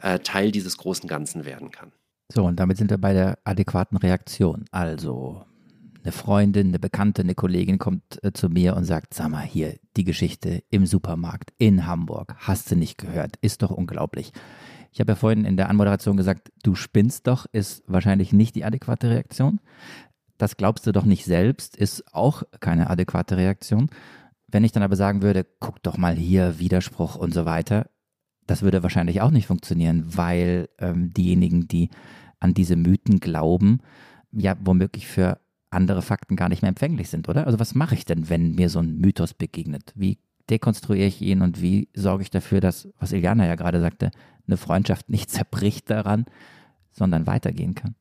äh 0.02 0.18
Teil 0.20 0.52
dieses 0.52 0.76
großen 0.78 1.08
Ganzen 1.08 1.44
werden 1.44 1.70
kann. 1.70 1.92
So, 2.32 2.44
und 2.44 2.56
damit 2.61 2.76
sind 2.76 2.90
wir 2.90 2.98
bei 2.98 3.12
der 3.12 3.38
adäquaten 3.44 3.96
Reaktion. 3.96 4.64
Also 4.70 5.44
eine 6.03 6.12
Freundin, 6.12 6.68
eine 6.68 6.78
Bekannte, 6.78 7.22
eine 7.22 7.34
Kollegin 7.34 7.78
kommt 7.78 8.22
äh, 8.22 8.32
zu 8.32 8.48
mir 8.48 8.76
und 8.76 8.84
sagt, 8.84 9.14
sag 9.14 9.30
mal, 9.30 9.42
hier, 9.42 9.76
die 9.96 10.05
Geschichte 10.05 10.62
im 10.70 10.86
Supermarkt 10.86 11.53
in 11.59 11.86
Hamburg, 11.86 12.34
hast 12.38 12.70
du 12.70 12.76
nicht 12.76 12.98
gehört, 12.98 13.36
ist 13.40 13.62
doch 13.62 13.70
unglaublich. 13.70 14.32
Ich 14.92 15.01
habe 15.01 15.12
ja 15.12 15.16
vorhin 15.16 15.44
in 15.44 15.57
der 15.57 15.68
Anmoderation 15.68 16.16
gesagt, 16.16 16.51
du 16.62 16.74
spinnst 16.74 17.26
doch, 17.26 17.46
ist 17.53 17.82
wahrscheinlich 17.86 18.32
nicht 18.32 18.55
die 18.55 18.64
adäquate 18.64 19.11
Reaktion. 19.11 19.61
Das 20.36 20.57
glaubst 20.57 20.86
du 20.86 20.92
doch 20.92 21.05
nicht 21.05 21.24
selbst, 21.24 21.76
ist 21.76 22.14
auch 22.14 22.42
keine 22.61 22.90
adäquate 22.90 23.36
Reaktion. 23.36 23.90
Wenn 24.48 24.64
ich 24.64 24.72
dann 24.72 24.82
aber 24.82 24.96
sagen 24.96 25.22
würde, 25.22 25.46
guck 25.61 25.82
doch 25.82 25.96
mal 25.96 26.16
hier, 26.16 26.59
Widerspruch 26.59 27.14
und 27.14 27.32
so 27.32 27.44
weiter, 27.44 27.88
das 28.46 28.62
würde 28.62 28.82
wahrscheinlich 28.82 29.20
auch 29.20 29.30
nicht 29.30 29.46
funktionieren, 29.46 30.05
weil 30.07 30.68
ähm, 30.78 31.12
diejenigen, 31.12 31.68
die 31.68 31.90
an 32.40 32.55
diese 32.55 32.74
Mythen 32.74 33.20
glauben, 33.20 33.80
ja 34.32 34.57
womöglich 34.61 35.07
für 35.07 35.38
andere 35.71 36.03
Fakten 36.03 36.37
gar 36.37 36.49
nicht 36.49 36.62
mehr 36.62 36.68
empfänglich 36.68 37.09
sind, 37.09 37.29
oder? 37.29 37.47
Also 37.47 37.59
was 37.59 37.75
mache 37.75 37.95
ich 37.95 38.05
denn, 38.05 38.29
wenn 38.29 38.55
mir 38.55 38.68
so 38.68 38.81
ein 38.81 38.99
Mythos 38.99 39.35
begegnet? 39.35 39.93
Wie 39.95 40.18
dekonstruiere 40.51 41.07
ich 41.07 41.23
ihn 41.23 41.43
und 41.43 41.62
wie 41.62 41.89
sorge 41.95 42.23
ich 42.23 42.31
dafür, 42.31 42.61
dass, 42.61 42.89
was 42.99 43.12
Iliana 43.12 43.47
ja 43.47 43.55
gerade 43.55 43.81
sagte, 43.81 44.11
eine 44.47 44.57
Freundschaft 44.57 45.09
nicht 45.09 45.31
zerbricht 45.31 45.89
daran, 45.89 46.27
sondern 46.91 47.27
weitergehen 47.27 47.75
kann? 47.75 47.95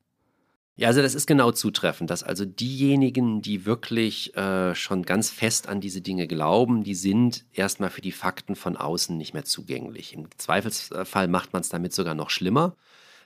Ja, 0.76 0.88
also 0.88 1.02
das 1.02 1.14
ist 1.14 1.28
genau 1.28 1.52
zutreffend, 1.52 2.10
dass 2.10 2.24
also 2.24 2.46
diejenigen, 2.46 3.42
die 3.42 3.66
wirklich 3.66 4.34
äh, 4.38 4.74
schon 4.76 5.04
ganz 5.04 5.30
fest 5.30 5.68
an 5.68 5.82
diese 5.82 6.00
Dinge 6.00 6.26
glauben, 6.26 6.84
die 6.84 6.96
sind 6.96 7.46
erstmal 7.52 7.90
für 7.90 8.00
die 8.00 8.14
Fakten 8.14 8.56
von 8.56 8.78
außen 8.78 9.18
nicht 9.18 9.34
mehr 9.34 9.44
zugänglich. 9.44 10.14
Im 10.14 10.28
Zweifelsfall 10.38 11.28
macht 11.28 11.52
man 11.52 11.64
es 11.64 11.70
damit 11.70 11.94
sogar 11.94 12.16
noch 12.16 12.30
schlimmer 12.30 12.78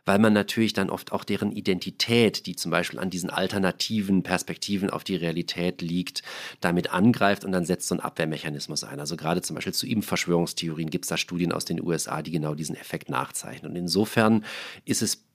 weil 0.05 0.19
man 0.19 0.33
natürlich 0.33 0.73
dann 0.73 0.89
oft 0.89 1.11
auch 1.11 1.23
deren 1.23 1.51
Identität, 1.51 2.45
die 2.45 2.55
zum 2.55 2.71
Beispiel 2.71 2.99
an 2.99 3.09
diesen 3.09 3.29
alternativen 3.29 4.23
Perspektiven 4.23 4.89
auf 4.89 5.03
die 5.03 5.15
Realität 5.15 5.81
liegt, 5.81 6.23
damit 6.59 6.91
angreift 6.91 7.45
und 7.45 7.51
dann 7.51 7.65
setzt 7.65 7.87
so 7.87 7.95
ein 7.95 8.01
Abwehrmechanismus 8.01 8.83
ein. 8.83 8.99
Also 8.99 9.15
gerade 9.15 9.41
zum 9.41 9.55
Beispiel 9.55 9.73
zu 9.73 9.85
ihm 9.85 10.03
Verschwörungstheorien 10.03 10.89
gibt 10.89 11.05
es 11.05 11.09
da 11.09 11.17
Studien 11.17 11.51
aus 11.51 11.65
den 11.65 11.81
USA, 11.81 12.21
die 12.21 12.31
genau 12.31 12.55
diesen 12.55 12.75
Effekt 12.75 13.09
nachzeichnen. 13.09 13.71
Und 13.71 13.77
insofern 13.77 14.43
ist 14.85 15.01
es 15.01 15.25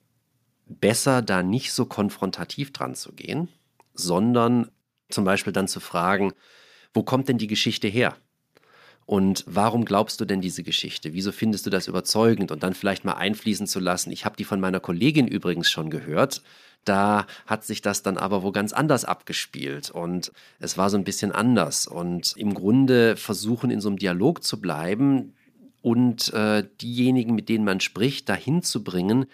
besser, 0.67 1.21
da 1.21 1.41
nicht 1.41 1.73
so 1.73 1.85
konfrontativ 1.85 2.71
dran 2.71 2.93
zu 2.93 3.13
gehen, 3.13 3.49
sondern 3.93 4.69
zum 5.09 5.25
Beispiel 5.25 5.53
dann 5.53 5.67
zu 5.67 5.79
fragen, 5.79 6.33
wo 6.93 7.03
kommt 7.03 7.27
denn 7.27 7.37
die 7.37 7.47
Geschichte 7.47 7.87
her? 7.87 8.15
Und 9.09 9.43
warum 9.47 9.85
glaubst 9.85 10.21
du 10.21 10.25
denn 10.25 10.39
diese 10.39 10.61
Geschichte? 10.61 11.15
Wieso 11.15 11.31
findest 11.31 11.65
du 11.65 11.71
das 11.71 11.87
überzeugend? 11.87 12.51
Und 12.51 12.61
dann 12.61 12.75
vielleicht 12.75 13.05
mal 13.05 13.13
einfließen 13.13 13.65
zu 13.65 13.79
lassen. 13.79 14.11
Ich 14.11 14.23
habe 14.23 14.35
die 14.37 14.43
von 14.43 14.59
meiner 14.59 14.79
Kollegin 14.79 15.27
übrigens 15.27 15.67
schon 15.67 15.89
gehört. 15.89 16.43
Da 16.85 17.25
hat 17.47 17.65
sich 17.65 17.81
das 17.81 18.03
dann 18.03 18.19
aber 18.19 18.43
wo 18.43 18.51
ganz 18.51 18.71
anders 18.71 19.05
abgespielt 19.05 19.89
und 19.89 20.31
es 20.59 20.77
war 20.77 20.91
so 20.91 20.97
ein 20.97 21.05
bisschen 21.05 21.31
anders. 21.31 21.87
Und 21.87 22.35
im 22.37 22.53
Grunde 22.53 23.17
versuchen, 23.17 23.71
in 23.71 23.81
so 23.81 23.89
einem 23.89 23.97
Dialog 23.97 24.43
zu 24.43 24.61
bleiben 24.61 25.33
und 25.81 26.31
äh, 26.35 26.67
diejenigen, 26.79 27.33
mit 27.33 27.49
denen 27.49 27.65
man 27.65 27.79
spricht, 27.79 28.29
dahin 28.29 28.61
zu 28.61 28.83
bringen, 28.83 29.25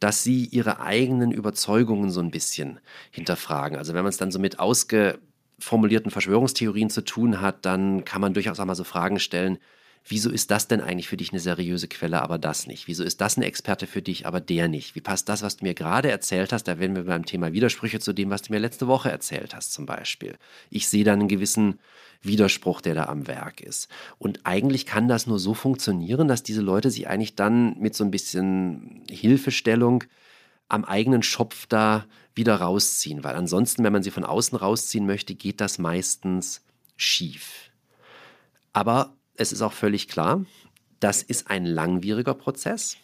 dass 0.00 0.22
sie 0.22 0.46
ihre 0.46 0.80
eigenen 0.80 1.32
Überzeugungen 1.32 2.10
so 2.10 2.20
ein 2.20 2.30
bisschen 2.30 2.80
hinterfragen. 3.10 3.76
Also 3.76 3.92
wenn 3.92 4.04
man 4.04 4.10
es 4.10 4.16
dann 4.16 4.30
so 4.30 4.38
mit 4.38 4.58
ausgeformulierten 5.58 6.10
Verschwörungstheorien 6.10 6.90
zu 6.90 7.04
tun 7.04 7.40
hat, 7.40 7.64
dann 7.64 8.04
kann 8.04 8.20
man 8.20 8.34
durchaus 8.34 8.60
auch 8.60 8.64
mal 8.64 8.74
so 8.74 8.84
Fragen 8.84 9.18
stellen, 9.18 9.58
wieso 10.06 10.30
ist 10.30 10.50
das 10.50 10.68
denn 10.68 10.80
eigentlich 10.80 11.08
für 11.08 11.16
dich 11.16 11.32
eine 11.32 11.40
seriöse 11.40 11.88
Quelle, 11.88 12.22
aber 12.22 12.38
das 12.38 12.66
nicht? 12.66 12.86
Wieso 12.86 13.04
ist 13.04 13.20
das 13.20 13.36
ein 13.36 13.42
Experte 13.42 13.86
für 13.86 14.00
dich, 14.00 14.26
aber 14.26 14.40
der 14.40 14.68
nicht? 14.68 14.94
Wie 14.94 15.00
passt 15.00 15.28
das, 15.28 15.42
was 15.42 15.56
du 15.58 15.64
mir 15.64 15.74
gerade 15.74 16.10
erzählt 16.10 16.52
hast? 16.52 16.64
Da 16.64 16.78
werden 16.78 16.96
wir 16.96 17.04
beim 17.04 17.26
Thema 17.26 17.52
Widersprüche 17.52 18.00
zu 18.00 18.12
dem, 18.12 18.30
was 18.30 18.42
du 18.42 18.52
mir 18.52 18.60
letzte 18.60 18.86
Woche 18.86 19.10
erzählt 19.10 19.54
hast, 19.54 19.72
zum 19.72 19.84
Beispiel. 19.84 20.36
Ich 20.70 20.88
sehe 20.88 21.04
da 21.04 21.12
einen 21.12 21.28
gewissen 21.28 21.78
Widerspruch, 22.22 22.80
der 22.80 22.94
da 22.94 23.04
am 23.04 23.26
Werk 23.26 23.60
ist. 23.60 23.88
Und 24.18 24.40
eigentlich 24.44 24.86
kann 24.86 25.08
das 25.08 25.26
nur 25.26 25.38
so 25.38 25.52
funktionieren, 25.54 26.28
dass 26.28 26.42
diese 26.42 26.62
Leute 26.62 26.90
sich 26.90 27.08
eigentlich 27.08 27.34
dann 27.34 27.78
mit 27.78 27.94
so 27.94 28.04
ein 28.04 28.10
bisschen 28.10 29.02
Hilfestellung 29.10 30.04
am 30.68 30.84
eigenen 30.84 31.22
Schopf 31.22 31.66
da 31.66 32.06
wieder 32.38 32.56
rausziehen, 32.56 33.22
weil 33.22 33.34
ansonsten, 33.34 33.84
wenn 33.84 33.92
man 33.92 34.02
sie 34.02 34.10
von 34.10 34.24
außen 34.24 34.56
rausziehen 34.56 35.04
möchte, 35.04 35.34
geht 35.34 35.60
das 35.60 35.76
meistens 35.78 36.64
schief. 36.96 37.70
Aber 38.72 39.14
es 39.34 39.52
ist 39.52 39.60
auch 39.60 39.74
völlig 39.74 40.08
klar, 40.08 40.46
das 41.00 41.22
ist 41.22 41.50
ein 41.50 41.66
langwieriger 41.66 42.34
Prozess. 42.34 42.96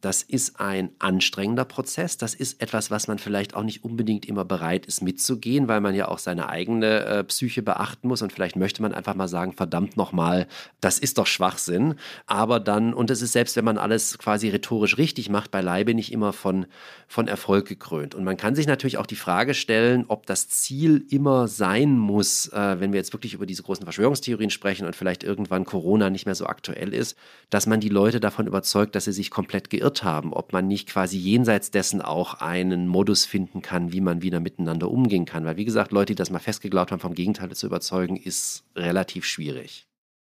Das 0.00 0.22
ist 0.22 0.58
ein 0.58 0.90
anstrengender 0.98 1.64
Prozess. 1.66 2.16
Das 2.16 2.34
ist 2.34 2.62
etwas, 2.62 2.90
was 2.90 3.06
man 3.06 3.18
vielleicht 3.18 3.54
auch 3.54 3.62
nicht 3.62 3.84
unbedingt 3.84 4.24
immer 4.26 4.44
bereit 4.44 4.86
ist 4.86 5.02
mitzugehen, 5.02 5.68
weil 5.68 5.80
man 5.80 5.94
ja 5.94 6.08
auch 6.08 6.18
seine 6.18 6.48
eigene 6.48 7.04
äh, 7.04 7.24
Psyche 7.24 7.62
beachten 7.62 8.08
muss. 8.08 8.22
Und 8.22 8.32
vielleicht 8.32 8.56
möchte 8.56 8.80
man 8.80 8.94
einfach 8.94 9.14
mal 9.14 9.28
sagen, 9.28 9.52
verdammt 9.52 9.98
nochmal, 9.98 10.46
das 10.80 10.98
ist 10.98 11.18
doch 11.18 11.26
Schwachsinn. 11.26 11.96
Aber 12.26 12.60
dann, 12.60 12.94
und 12.94 13.10
es 13.10 13.20
ist 13.20 13.32
selbst, 13.32 13.56
wenn 13.56 13.64
man 13.64 13.76
alles 13.76 14.18
quasi 14.18 14.48
rhetorisch 14.48 14.96
richtig 14.96 15.28
macht, 15.28 15.50
beileibe 15.50 15.92
nicht 15.94 16.12
immer 16.12 16.32
von, 16.32 16.66
von 17.06 17.28
Erfolg 17.28 17.68
gekrönt. 17.68 18.14
Und 18.14 18.24
man 18.24 18.38
kann 18.38 18.54
sich 18.54 18.66
natürlich 18.66 18.96
auch 18.96 19.06
die 19.06 19.16
Frage 19.16 19.52
stellen, 19.52 20.06
ob 20.08 20.24
das 20.24 20.48
Ziel 20.48 21.04
immer 21.10 21.46
sein 21.46 21.98
muss, 21.98 22.48
äh, 22.48 22.80
wenn 22.80 22.92
wir 22.92 22.98
jetzt 22.98 23.12
wirklich 23.12 23.34
über 23.34 23.44
diese 23.44 23.64
großen 23.64 23.84
Verschwörungstheorien 23.84 24.50
sprechen 24.50 24.86
und 24.86 24.96
vielleicht 24.96 25.24
irgendwann 25.24 25.66
Corona 25.66 26.08
nicht 26.08 26.24
mehr 26.24 26.34
so 26.34 26.46
aktuell 26.46 26.94
ist, 26.94 27.18
dass 27.50 27.66
man 27.66 27.80
die 27.80 27.90
Leute 27.90 28.18
davon 28.18 28.46
überzeugt, 28.46 28.94
dass 28.94 29.04
sie 29.04 29.12
sich 29.12 29.30
komplett 29.30 29.68
geirrt 29.68 29.89
geirrt 29.90 30.04
haben, 30.04 30.32
ob 30.32 30.52
man 30.52 30.66
nicht 30.68 30.88
quasi 30.88 31.18
jenseits 31.18 31.70
dessen 31.70 32.00
auch 32.00 32.34
einen 32.34 32.86
Modus 32.86 33.24
finden 33.24 33.62
kann, 33.62 33.92
wie 33.92 34.00
man 34.00 34.22
wieder 34.22 34.40
miteinander 34.40 34.90
umgehen 34.90 35.24
kann. 35.24 35.44
Weil, 35.44 35.56
wie 35.56 35.64
gesagt, 35.64 35.92
Leute, 35.92 36.12
die 36.12 36.16
das 36.16 36.30
mal 36.30 36.38
festgeglaubt 36.38 36.92
haben, 36.92 37.00
vom 37.00 37.14
Gegenteil 37.14 37.50
zu 37.50 37.66
überzeugen, 37.66 38.16
ist 38.16 38.64
relativ 38.76 39.24
schwierig. 39.24 39.86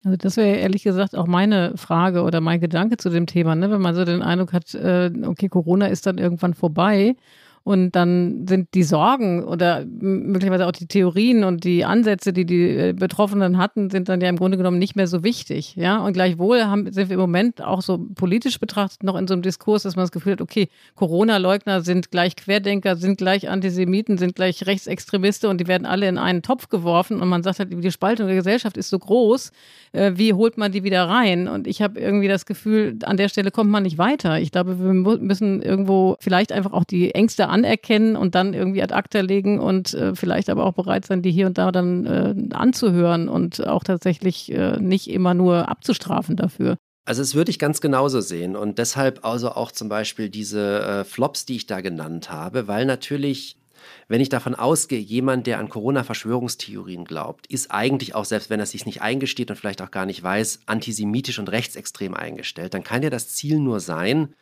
Also 0.06 0.16
das 0.16 0.38
wäre 0.38 0.58
ehrlich 0.58 0.84
gesagt 0.84 1.16
auch 1.16 1.28
meine 1.28 1.76
Frage 1.76 2.22
oder 2.24 2.40
mein 2.40 2.62
Gedanke 2.62 2.96
zu 2.96 3.10
dem 3.10 3.26
Thema, 3.26 3.56
ne? 3.56 3.70
wenn 3.70 3.82
man 3.82 3.96
so 3.96 4.06
den 4.06 4.22
Eindruck 4.22 4.54
hat, 4.54 4.74
äh, 4.74 5.12
okay, 5.26 5.50
Corona 5.50 5.88
ist 5.88 6.06
dann 6.06 6.18
irgendwann 6.18 6.54
vorbei 6.54 7.18
und 7.64 7.92
dann 7.92 8.48
sind 8.48 8.74
die 8.74 8.84
Sorgen 8.84 9.44
oder 9.44 9.86
möglicherweise 9.86 10.66
auch 10.68 10.72
die 10.72 10.88
Theorien 10.88 11.44
und 11.44 11.64
die 11.64 11.86
Ansätze, 11.86 12.34
die 12.34 12.46
die 12.46 12.70
äh, 12.70 12.94
Betroffenen 12.94 13.58
hatten, 13.58 13.90
sind 13.90 14.10
dann 14.10 14.22
ja 14.22 14.30
im 14.30 14.38
Grunde 14.38 14.58
genommen 14.58 14.80
nicht 14.80 14.96
mehr 14.96 15.08
so 15.08 15.24
wichtig. 15.24 15.76
Ja, 15.76 16.00
und 16.00 16.14
gleichwohl 16.14 16.64
haben, 16.64 16.92
sind 16.92 17.10
wir 17.10 17.16
im 17.16 17.20
Moment 17.20 17.62
auch 17.62 17.82
so 17.82 18.00
politisch 18.16 18.60
betrachtet 18.60 19.04
noch 19.04 19.16
in 19.16 19.28
so 19.28 19.34
einem 19.34 19.42
Diskurs, 19.42 19.84
dass 19.84 19.96
man 19.96 20.04
das 20.04 20.12
Gefühl 20.12 20.34
hat, 20.34 20.42
okay, 20.42 20.70
Corona-Leugner 20.96 21.82
sind 21.82 22.12
gleich 22.12 22.36
Querdenker, 22.36 22.96
sind 22.96 23.18
gleich 23.18 23.50
Antisemiten, 23.50 24.18
sind 24.18 24.36
gleich 24.36 24.66
Rechtsextremiste 24.66 25.50
und 25.50 25.60
die 25.60 25.68
werden 25.68 25.86
alle 25.86 26.08
in 26.08 26.18
einen 26.18 26.42
Topf 26.42 26.70
geworfen 26.70 27.22
und 27.22 27.28
man 27.28 27.44
sagt 27.44 27.60
halt, 27.60 27.70
die 27.72 27.92
Spaltung 27.92 28.28
der 28.28 28.36
Gesellschaft 28.36 28.78
ist 28.78 28.90
so 28.90 29.00
groß, 29.00 29.52
äh, 29.92 30.14
wie 30.16 30.34
holt 30.34 30.58
man 30.58 30.72
die 30.72 30.84
wieder 30.84 31.08
rein? 31.08 31.48
Und 31.48 31.68
ich 31.68 31.82
habe 31.82 32.00
irgendwie 32.00 32.28
das 32.28 32.46
Gefühl, 32.46 32.98
an 33.04 33.18
der 33.18 33.30
Stelle 33.30 33.52
kommt 33.52 33.70
man 33.70 33.84
nicht 33.84 33.98
weiter. 33.98 34.40
Ich 34.40 34.52
glaube, 34.52 34.80
wir 34.80 34.94
müssen 34.94 35.62
irgendwo 35.62 36.16
vielleicht 36.20 36.52
einfach 36.52 36.74
auch 36.74 36.84
die 36.84 37.14
Ängste 37.14 37.49
anerkennen 37.50 38.16
und 38.16 38.36
dann 38.36 38.54
irgendwie 38.54 38.82
ad 38.82 38.94
acta 38.94 39.22
legen 39.22 39.60
und 39.60 39.94
äh, 39.94 40.16
vielleicht 40.16 40.50
aber 40.50 40.66
auch 40.66 40.74
bereit 40.74 41.06
sein, 41.06 41.22
die 41.22 41.32
hier 41.32 41.48
und 41.48 41.58
da 41.58 41.72
dann 41.72 42.06
äh, 42.06 42.56
anzuhören 42.56 43.30
und 43.30 43.66
auch 43.66 43.84
tatsächlich 43.84 44.52
äh, 44.52 44.78
nicht 44.80 45.10
immer 45.10 45.34
nur 45.34 45.70
abzustrafen 45.70 46.36
dafür. 46.36 46.78
Also 47.06 47.22
das 47.22 47.34
würde 47.34 47.50
ich 47.50 47.58
ganz 47.58 47.82
genauso 47.82 48.22
sehen 48.22 48.56
und 48.56 48.78
deshalb 48.78 49.26
also 49.26 49.52
auch 49.52 49.72
zum 49.72 49.90
Beispiel 49.90 50.30
diese 50.30 50.82
äh, 50.82 51.04
Flops, 51.04 51.46
die 51.46 51.56
ich 51.56 51.66
da 51.66 51.82
genannt 51.82 52.32
habe, 52.32 52.68
weil 52.68 52.86
natürlich 52.86 53.60
wenn 54.08 54.22
ich 54.22 54.30
davon 54.30 54.56
ausgehe, 54.56 55.00
jemand, 55.00 55.48
der 55.48 55.60
an 55.60 55.70
Corona-Verschwörungstheorien 55.70 57.06
glaubt, 57.06 57.48
ist 57.48 57.72
eigentlich 57.72 58.16
auch, 58.16 58.26
selbst 58.26 58.50
wenn 58.50 58.60
er 58.60 58.66
sich 58.66 58.86
nicht 58.86 59.02
eingesteht 59.02 59.50
und 59.52 59.58
vielleicht 59.58 59.82
auch 59.82 59.92
gar 59.92 60.06
nicht 60.06 60.22
weiß, 60.22 60.62
antisemitisch 60.66 61.40
und 61.40 61.50
rechtsextrem 61.52 62.14
eingestellt, 62.14 62.74
dann 62.74 62.84
kann 62.84 63.04
ja 63.04 63.10
das 63.10 63.30
Ziel 63.30 63.60
nur 63.60 63.80
sein, 63.80 64.34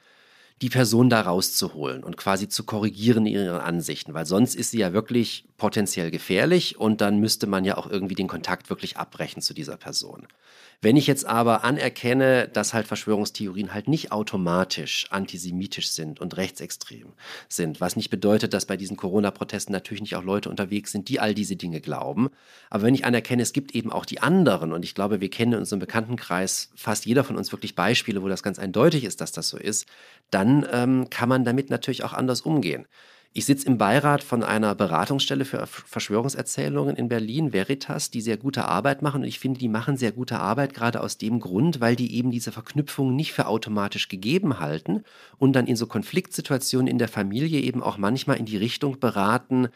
die 0.61 0.69
Person 0.69 1.09
da 1.09 1.21
rauszuholen 1.21 2.03
und 2.03 2.17
quasi 2.17 2.47
zu 2.49 2.63
korrigieren 2.63 3.25
in 3.27 3.33
ihren 3.33 3.59
Ansichten, 3.59 4.13
weil 4.13 4.25
sonst 4.25 4.55
ist 4.55 4.71
sie 4.71 4.79
ja 4.79 4.91
wirklich 4.91 5.45
potenziell 5.57 6.09
gefährlich 6.09 6.79
und 6.79 7.01
dann 7.01 7.19
müsste 7.19 7.45
man 7.45 7.63
ja 7.63 7.77
auch 7.77 7.89
irgendwie 7.89 8.15
den 8.15 8.27
Kontakt 8.27 8.69
wirklich 8.69 8.97
abbrechen 8.97 9.41
zu 9.41 9.53
dieser 9.53 9.77
Person. 9.77 10.27
Wenn 10.79 10.95
ich 10.95 11.07
jetzt 11.07 11.25
aber 11.25 11.63
anerkenne, 11.63 12.47
dass 12.47 12.75
halt 12.75 12.85
Verschwörungstheorien 12.85 13.73
halt 13.73 13.87
nicht 13.87 14.11
automatisch 14.11 15.07
antisemitisch 15.09 15.89
sind 15.89 16.19
und 16.19 16.37
rechtsextrem 16.37 17.13
sind, 17.49 17.81
was 17.81 17.95
nicht 17.95 18.11
bedeutet, 18.11 18.53
dass 18.53 18.67
bei 18.67 18.77
diesen 18.77 18.95
Corona-Protesten 18.95 19.73
natürlich 19.73 20.01
nicht 20.01 20.15
auch 20.15 20.23
Leute 20.23 20.51
unterwegs 20.51 20.91
sind, 20.91 21.09
die 21.09 21.19
all 21.19 21.33
diese 21.33 21.55
Dinge 21.55 21.81
glauben. 21.81 22.29
Aber 22.69 22.83
wenn 22.83 22.93
ich 22.93 23.05
anerkenne, 23.05 23.41
es 23.41 23.53
gibt 23.53 23.73
eben 23.73 23.91
auch 23.91 24.05
die 24.05 24.19
anderen 24.19 24.71
und 24.71 24.83
ich 24.83 24.93
glaube, 24.93 25.19
wir 25.19 25.31
kennen 25.31 25.53
in 25.53 25.59
unserem 25.59 25.79
Bekanntenkreis 25.79 26.69
fast 26.75 27.07
jeder 27.07 27.23
von 27.23 27.37
uns 27.37 27.51
wirklich 27.51 27.73
Beispiele, 27.73 28.21
wo 28.21 28.27
das 28.27 28.43
ganz 28.43 28.59
eindeutig 28.59 29.03
ist, 29.03 29.19
dass 29.19 29.31
das 29.31 29.49
so 29.49 29.57
ist, 29.57 29.87
dann 30.29 30.63
ähm, 30.71 31.09
kann 31.09 31.27
man 31.27 31.43
damit 31.43 31.71
natürlich 31.71 32.03
auch 32.03 32.13
anders 32.13 32.41
umgehen. 32.41 32.85
Ich 33.37 33.45
sitze 33.45 33.67
im 33.67 33.77
Beirat 33.77 34.23
von 34.23 34.41
einer 34.41 34.73
Beratungsstelle 34.73 35.45
für 35.45 35.67
Verschwörungserzählungen 35.67 36.95
in 36.95 37.07
Berlin, 37.07 37.53
Veritas, 37.53 38.09
die 38.09 38.21
sehr 38.21 38.37
gute 38.37 38.65
Arbeit 38.65 39.03
machen. 39.03 39.21
Und 39.21 39.27
ich 39.27 39.37
finde, 39.37 39.59
die 39.59 39.67
machen 39.69 39.95
sehr 39.95 40.11
gute 40.11 40.39
Arbeit, 40.39 40.73
gerade 40.73 41.01
aus 41.01 41.19
dem 41.19 41.39
Grund, 41.39 41.79
weil 41.79 41.95
die 41.95 42.15
eben 42.15 42.31
diese 42.31 42.51
Verknüpfungen 42.51 43.15
nicht 43.15 43.33
für 43.33 43.45
automatisch 43.45 44.09
gegeben 44.09 44.59
halten 44.59 45.03
und 45.37 45.53
dann 45.53 45.67
in 45.67 45.75
so 45.75 45.85
Konfliktsituationen 45.85 46.87
in 46.87 46.97
der 46.97 47.09
Familie 47.09 47.61
eben 47.61 47.83
auch 47.83 47.99
manchmal 47.99 48.37
in 48.37 48.45
die 48.45 48.57
Richtung 48.57 48.99
beraten, 48.99 49.67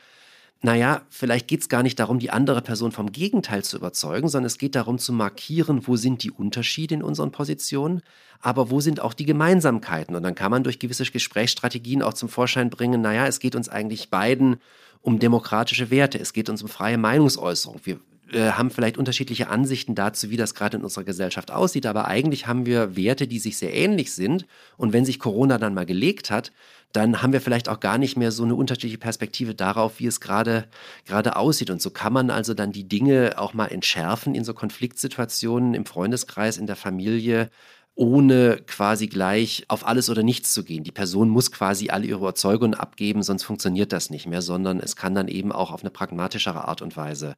naja, 0.63 1.01
vielleicht 1.09 1.47
geht 1.47 1.61
es 1.61 1.69
gar 1.69 1.81
nicht 1.81 1.99
darum, 1.99 2.19
die 2.19 2.29
andere 2.29 2.61
Person 2.61 2.91
vom 2.91 3.11
Gegenteil 3.11 3.63
zu 3.63 3.77
überzeugen, 3.77 4.29
sondern 4.29 4.45
es 4.45 4.59
geht 4.59 4.75
darum 4.75 4.99
zu 4.99 5.11
markieren, 5.11 5.87
wo 5.87 5.95
sind 5.95 6.21
die 6.21 6.29
Unterschiede 6.29 6.93
in 6.93 7.03
unseren 7.03 7.31
Positionen, 7.31 8.01
aber 8.39 8.69
wo 8.69 8.79
sind 8.79 8.99
auch 8.99 9.15
die 9.15 9.25
Gemeinsamkeiten. 9.25 10.15
Und 10.15 10.21
dann 10.21 10.35
kann 10.35 10.51
man 10.51 10.63
durch 10.63 10.77
gewisse 10.77 11.05
Gesprächsstrategien 11.05 12.03
auch 12.03 12.13
zum 12.13 12.29
Vorschein 12.29 12.69
bringen, 12.69 13.01
naja, 13.01 13.25
es 13.25 13.39
geht 13.39 13.55
uns 13.55 13.69
eigentlich 13.69 14.11
beiden 14.11 14.57
um 15.01 15.17
demokratische 15.17 15.89
Werte, 15.89 16.19
es 16.19 16.31
geht 16.31 16.47
uns 16.47 16.61
um 16.61 16.69
freie 16.69 16.99
Meinungsäußerung. 16.99 17.79
Wir 17.83 17.99
äh, 18.31 18.51
haben 18.51 18.71
vielleicht 18.71 18.97
unterschiedliche 18.97 19.49
Ansichten 19.49 19.95
dazu, 19.95 20.29
wie 20.29 20.37
das 20.37 20.55
gerade 20.55 20.77
in 20.77 20.83
unserer 20.83 21.03
Gesellschaft 21.03 21.51
aussieht, 21.51 21.85
aber 21.85 22.07
eigentlich 22.07 22.47
haben 22.47 22.65
wir 22.65 22.95
Werte, 22.95 23.27
die 23.27 23.39
sich 23.39 23.57
sehr 23.57 23.73
ähnlich 23.73 24.13
sind. 24.13 24.45
Und 24.77 24.93
wenn 24.93 25.05
sich 25.05 25.19
Corona 25.19 25.57
dann 25.57 25.73
mal 25.73 25.85
gelegt 25.85 26.31
hat, 26.31 26.51
dann 26.93 27.21
haben 27.21 27.33
wir 27.33 27.41
vielleicht 27.41 27.69
auch 27.69 27.79
gar 27.79 27.97
nicht 27.97 28.17
mehr 28.17 28.31
so 28.31 28.43
eine 28.43 28.55
unterschiedliche 28.55 28.97
Perspektive 28.97 29.55
darauf, 29.55 29.99
wie 29.99 30.07
es 30.07 30.19
gerade 30.19 30.65
gerade 31.05 31.35
aussieht. 31.35 31.69
Und 31.69 31.81
so 31.81 31.89
kann 31.89 32.13
man 32.13 32.29
also 32.29 32.53
dann 32.53 32.71
die 32.71 32.87
Dinge 32.87 33.33
auch 33.37 33.53
mal 33.53 33.67
entschärfen 33.67 34.35
in 34.35 34.43
so 34.43 34.53
Konfliktsituationen 34.53 35.73
im 35.73 35.85
Freundeskreis, 35.85 36.57
in 36.57 36.67
der 36.67 36.75
Familie, 36.75 37.49
ohne 37.95 38.57
quasi 38.67 39.07
gleich 39.07 39.65
auf 39.67 39.85
alles 39.85 40.09
oder 40.09 40.23
nichts 40.23 40.53
zu 40.53 40.63
gehen. 40.63 40.83
Die 40.83 40.91
Person 40.91 41.29
muss 41.29 41.51
quasi 41.51 41.89
alle 41.89 42.07
ihre 42.07 42.19
Überzeugungen 42.19 42.73
abgeben, 42.73 43.23
sonst 43.23 43.43
funktioniert 43.43 43.91
das 43.91 44.09
nicht 44.09 44.27
mehr, 44.27 44.41
sondern 44.41 44.79
es 44.79 44.95
kann 44.95 45.15
dann 45.15 45.27
eben 45.27 45.51
auch 45.51 45.71
auf 45.71 45.81
eine 45.81 45.91
pragmatischere 45.91 46.67
Art 46.67 46.81
und 46.81 46.95
Weise 46.97 47.35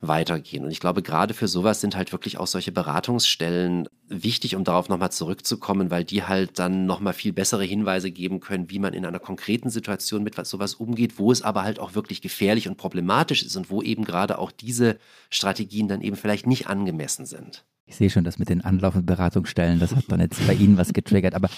weitergehen. 0.00 0.64
Und 0.64 0.70
ich 0.70 0.80
glaube, 0.80 1.02
gerade 1.02 1.34
für 1.34 1.48
sowas 1.48 1.80
sind 1.80 1.96
halt 1.96 2.12
wirklich 2.12 2.38
auch 2.38 2.46
solche 2.46 2.70
Beratungsstellen 2.70 3.88
wichtig, 4.06 4.54
um 4.54 4.62
darauf 4.62 4.88
nochmal 4.88 5.10
zurückzukommen, 5.10 5.90
weil 5.90 6.04
die 6.04 6.22
halt 6.22 6.58
dann 6.58 6.86
nochmal 6.86 7.12
viel 7.12 7.32
bessere 7.32 7.64
Hinweise 7.64 8.10
geben 8.10 8.40
können, 8.40 8.70
wie 8.70 8.78
man 8.78 8.94
in 8.94 9.04
einer 9.04 9.18
konkreten 9.18 9.70
Situation 9.70 10.22
mit 10.22 10.34
sowas 10.46 10.74
umgeht, 10.74 11.18
wo 11.18 11.32
es 11.32 11.42
aber 11.42 11.64
halt 11.64 11.80
auch 11.80 11.94
wirklich 11.94 12.22
gefährlich 12.22 12.68
und 12.68 12.76
problematisch 12.76 13.42
ist 13.42 13.56
und 13.56 13.70
wo 13.70 13.82
eben 13.82 14.04
gerade 14.04 14.38
auch 14.38 14.52
diese 14.52 14.98
Strategien 15.30 15.88
dann 15.88 16.00
eben 16.00 16.16
vielleicht 16.16 16.46
nicht 16.46 16.68
angemessen 16.68 17.26
sind. 17.26 17.64
Ich 17.88 17.96
sehe 17.96 18.10
schon, 18.10 18.22
dass 18.22 18.38
mit 18.38 18.50
den 18.50 18.60
Anlauf- 18.60 18.96
und 18.96 19.06
Beratungsstellen, 19.06 19.80
das 19.80 19.96
hat 19.96 20.04
dann 20.08 20.20
jetzt 20.20 20.46
bei 20.46 20.52
Ihnen 20.52 20.76
was 20.76 20.92
getriggert. 20.92 21.34
Aber 21.34 21.48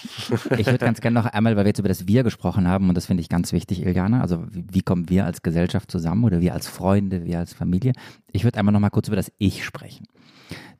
ich 0.56 0.66
würde 0.66 0.78
ganz 0.78 1.00
gerne 1.00 1.18
noch 1.18 1.26
einmal, 1.26 1.56
weil 1.56 1.64
wir 1.64 1.70
jetzt 1.70 1.80
über 1.80 1.88
das 1.88 2.06
Wir 2.06 2.22
gesprochen 2.22 2.68
haben, 2.68 2.88
und 2.88 2.94
das 2.94 3.06
finde 3.06 3.20
ich 3.20 3.28
ganz 3.28 3.52
wichtig, 3.52 3.84
Iliana, 3.84 4.20
also 4.20 4.44
wie, 4.52 4.64
wie, 4.70 4.82
kommen 4.82 5.08
wir 5.08 5.26
als 5.26 5.42
Gesellschaft 5.42 5.90
zusammen 5.90 6.22
oder 6.22 6.40
wir 6.40 6.54
als 6.54 6.68
Freunde, 6.68 7.24
wir 7.24 7.40
als 7.40 7.52
Familie? 7.52 7.94
Ich 8.30 8.44
würde 8.44 8.60
einmal 8.60 8.72
noch 8.72 8.78
mal 8.78 8.90
kurz 8.90 9.08
über 9.08 9.16
das 9.16 9.32
Ich 9.38 9.64
sprechen. 9.64 10.06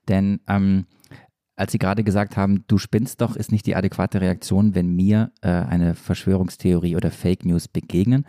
Denn 0.08 0.38
ähm, 0.46 0.86
als 1.56 1.72
Sie 1.72 1.78
gerade 1.78 2.04
gesagt 2.04 2.36
haben, 2.36 2.64
du 2.68 2.78
spinnst 2.78 3.20
doch, 3.20 3.34
ist 3.34 3.50
nicht 3.50 3.66
die 3.66 3.74
adäquate 3.74 4.20
Reaktion, 4.20 4.76
wenn 4.76 4.94
mir 4.94 5.32
äh, 5.40 5.50
eine 5.50 5.96
Verschwörungstheorie 5.96 6.94
oder 6.94 7.10
Fake 7.10 7.44
News 7.44 7.66
begegnen, 7.66 8.24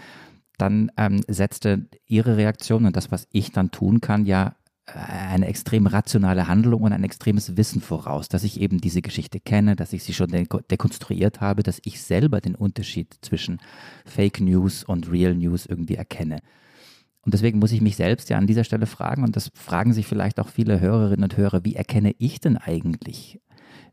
dann 0.57 0.91
ähm, 0.97 1.21
setzte 1.27 1.87
Ihre 2.07 2.37
Reaktion 2.37 2.85
und 2.85 2.95
das, 2.97 3.11
was 3.11 3.27
ich 3.31 3.51
dann 3.51 3.69
tun 3.69 4.01
kann, 4.01 4.25
ja 4.25 4.55
eine 4.85 5.47
extrem 5.47 5.87
rationale 5.87 6.47
Handlung 6.47 6.81
und 6.81 6.93
ein 6.93 7.03
extremes 7.03 7.55
Wissen 7.55 7.81
voraus, 7.81 8.27
dass 8.27 8.43
ich 8.43 8.59
eben 8.59 8.81
diese 8.81 9.01
Geschichte 9.01 9.39
kenne, 9.39 9.75
dass 9.75 9.93
ich 9.93 10.03
sie 10.03 10.13
schon 10.13 10.31
dekonstruiert 10.31 11.39
habe, 11.39 11.63
dass 11.63 11.79
ich 11.85 12.01
selber 12.01 12.41
den 12.41 12.55
Unterschied 12.55 13.15
zwischen 13.21 13.59
Fake 14.05 14.41
News 14.41 14.83
und 14.83 15.11
Real 15.11 15.35
News 15.35 15.65
irgendwie 15.65 15.95
erkenne. 15.95 16.39
Und 17.23 17.33
deswegen 17.33 17.59
muss 17.59 17.71
ich 17.71 17.81
mich 17.81 17.95
selbst 17.95 18.29
ja 18.29 18.37
an 18.37 18.47
dieser 18.47 18.63
Stelle 18.63 18.87
fragen, 18.87 19.23
und 19.23 19.35
das 19.35 19.51
fragen 19.53 19.93
sich 19.93 20.07
vielleicht 20.07 20.39
auch 20.39 20.49
viele 20.49 20.79
Hörerinnen 20.79 21.23
und 21.23 21.37
Hörer, 21.37 21.63
wie 21.63 21.75
erkenne 21.75 22.13
ich 22.17 22.39
denn 22.39 22.57
eigentlich, 22.57 23.39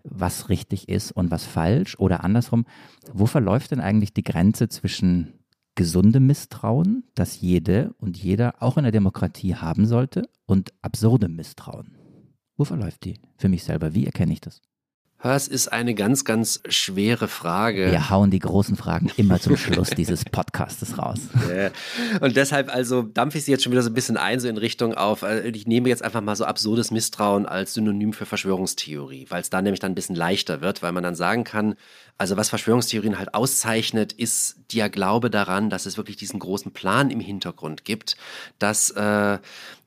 was 0.03 0.49
richtig 0.49 0.89
ist 0.89 1.13
und 1.13 1.31
was 1.31 1.45
falsch? 1.45 1.99
Oder 1.99 2.25
andersrum, 2.25 2.65
wo 3.13 3.27
verläuft 3.27 3.71
denn 3.71 3.81
eigentlich 3.81 4.15
die 4.15 4.25
Grenze 4.25 4.69
zwischen 4.69 5.35
gesunde 5.79 6.19
Misstrauen, 6.19 7.05
das 7.15 7.41
jede 7.41 7.95
und 7.99 8.19
jeder 8.19 8.61
auch 8.61 8.79
in 8.79 8.83
der 8.83 8.91
Demokratie 8.91 9.55
haben 9.55 9.87
sollte, 9.87 10.29
und 10.45 10.73
absurde 10.83 11.29
Misstrauen. 11.29 11.97
Wo 12.57 12.65
verläuft 12.65 13.05
die 13.05 13.15
für 13.37 13.49
mich 13.49 13.63
selber? 13.63 13.95
Wie 13.95 14.05
erkenne 14.05 14.33
ich 14.33 14.41
das? 14.41 14.61
Das 15.21 15.49
ist 15.49 15.73
eine 15.73 15.95
ganz, 15.95 16.25
ganz 16.25 16.61
schwere 16.69 17.27
Frage. 17.27 17.91
Wir 17.91 18.09
hauen 18.09 18.31
die 18.31 18.39
großen 18.39 18.77
Fragen 18.77 19.11
immer 19.17 19.41
zum 19.41 19.57
Schluss 19.57 19.91
dieses 19.91 20.25
Podcastes 20.25 20.97
raus. 20.97 21.19
Und 22.21 22.37
deshalb 22.37 22.73
also 22.73 23.03
dampfe 23.03 23.39
ich 23.39 23.45
sie 23.45 23.51
jetzt 23.51 23.65
schon 23.65 23.73
wieder 23.73 23.83
so 23.83 23.91
ein 23.91 23.95
bisschen 23.95 24.17
ein, 24.17 24.39
so 24.39 24.47
in 24.47 24.57
Richtung 24.57 24.95
auf, 24.95 25.23
äh, 25.23 25.49
ich 25.49 25.67
nehme 25.67 25.89
jetzt 25.89 26.05
einfach 26.05 26.21
mal 26.21 26.37
so 26.37 26.45
absurdes 26.45 26.93
Misstrauen 26.93 27.47
als 27.47 27.75
Synonym 27.75 28.13
für 28.13 28.27
Verschwörungstheorie, 28.27 29.27
weil 29.29 29.43
es 29.43 29.51
da 29.51 29.61
nämlich 29.61 29.81
dann 29.81 29.93
ein 29.93 29.97
bisschen 29.97 30.15
leichter 30.15 30.61
wird, 30.61 30.83
weil 30.83 30.93
man 30.93 31.03
dann 31.03 31.17
sagen 31.17 31.43
kann, 31.43 31.75
also 32.19 32.37
was 32.37 32.49
Verschwörungstheorien 32.49 33.17
halt 33.17 33.33
auszeichnet, 33.33 34.13
ist 34.13 34.57
der 34.73 34.91
Glaube 34.91 35.31
daran, 35.31 35.71
dass 35.71 35.87
es 35.87 35.97
wirklich 35.97 36.17
diesen 36.17 36.41
großen 36.41 36.73
Plan 36.73 37.11
im 37.11 37.21
Hintergrund 37.21 37.85
gibt, 37.85 38.17
dass 38.59 38.91
äh, 38.91 39.39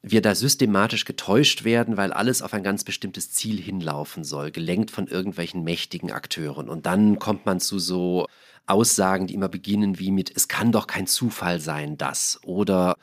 wir 0.01 0.21
da 0.21 0.34
systematisch 0.34 1.03
getäuscht 1.03 1.65
werden, 1.65 1.97
weil 1.97 2.13
alles 2.13 2.41
auf 2.41 2.53
ein 2.53 2.63
ganz 2.63 2.86
bestimmtes 2.86 3.32
Ziel 3.32 3.61
hinlaufen 3.61 4.23
soll, 4.23 4.51
gelenkt 4.51 4.91
von 4.91 5.07
irgendwelchen 5.07 5.63
mächtigen 5.65 6.11
Akteuren. 6.11 6.69
Und 6.69 6.86
dann 6.86 7.19
kommt 7.19 7.45
man 7.45 7.59
zu 7.59 7.79
so 7.79 8.27
Aussagen, 8.65 9.27
die 9.27 9.34
immer 9.34 9.49
beginnen 9.49 9.99
wie 9.99 10.11
mit, 10.11 10.32
es 10.34 10.47
kann 10.47 10.71
doch 10.71 10.88
kein 10.88 11.07
Zufall 11.07 11.59
sein, 11.59 11.97
das. 11.97 12.39
Oder 12.45 12.95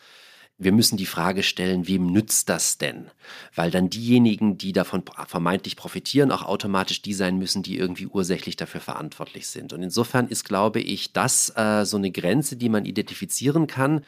wir 0.59 0.73
müssen 0.73 0.97
die 0.97 1.07
Frage 1.07 1.45
stellen, 1.45 1.87
wem 1.87 2.07
nützt 2.13 2.49
das 2.49 2.79
denn? 2.79 3.11
Weil 3.55 3.71
dann 3.71 3.91
diejenigen, 3.91 4.59
die 4.59 4.73
davon 4.73 5.05
vermeintlich 5.29 5.77
profitieren, 5.77 6.33
auch 6.33 6.43
automatisch 6.43 7.01
die 7.01 7.15
sein 7.15 7.39
müssen, 7.39 7.63
die 7.63 7.79
irgendwie 7.79 8.07
ursächlich 8.07 8.57
dafür 8.57 8.81
verantwortlich 8.81 9.47
sind. 9.47 9.73
Und 9.73 9.85
insofern 9.85 10.27
ist, 10.27 10.45
glaube 10.45 10.81
ich, 10.81 11.13
das 11.13 11.53
äh, 11.57 11.85
so 11.85 11.97
eine 11.97 12.11
Grenze, 12.11 12.57
die 12.57 12.69
man 12.69 12.85
identifizieren 12.85 13.69
kann, 13.69 14.05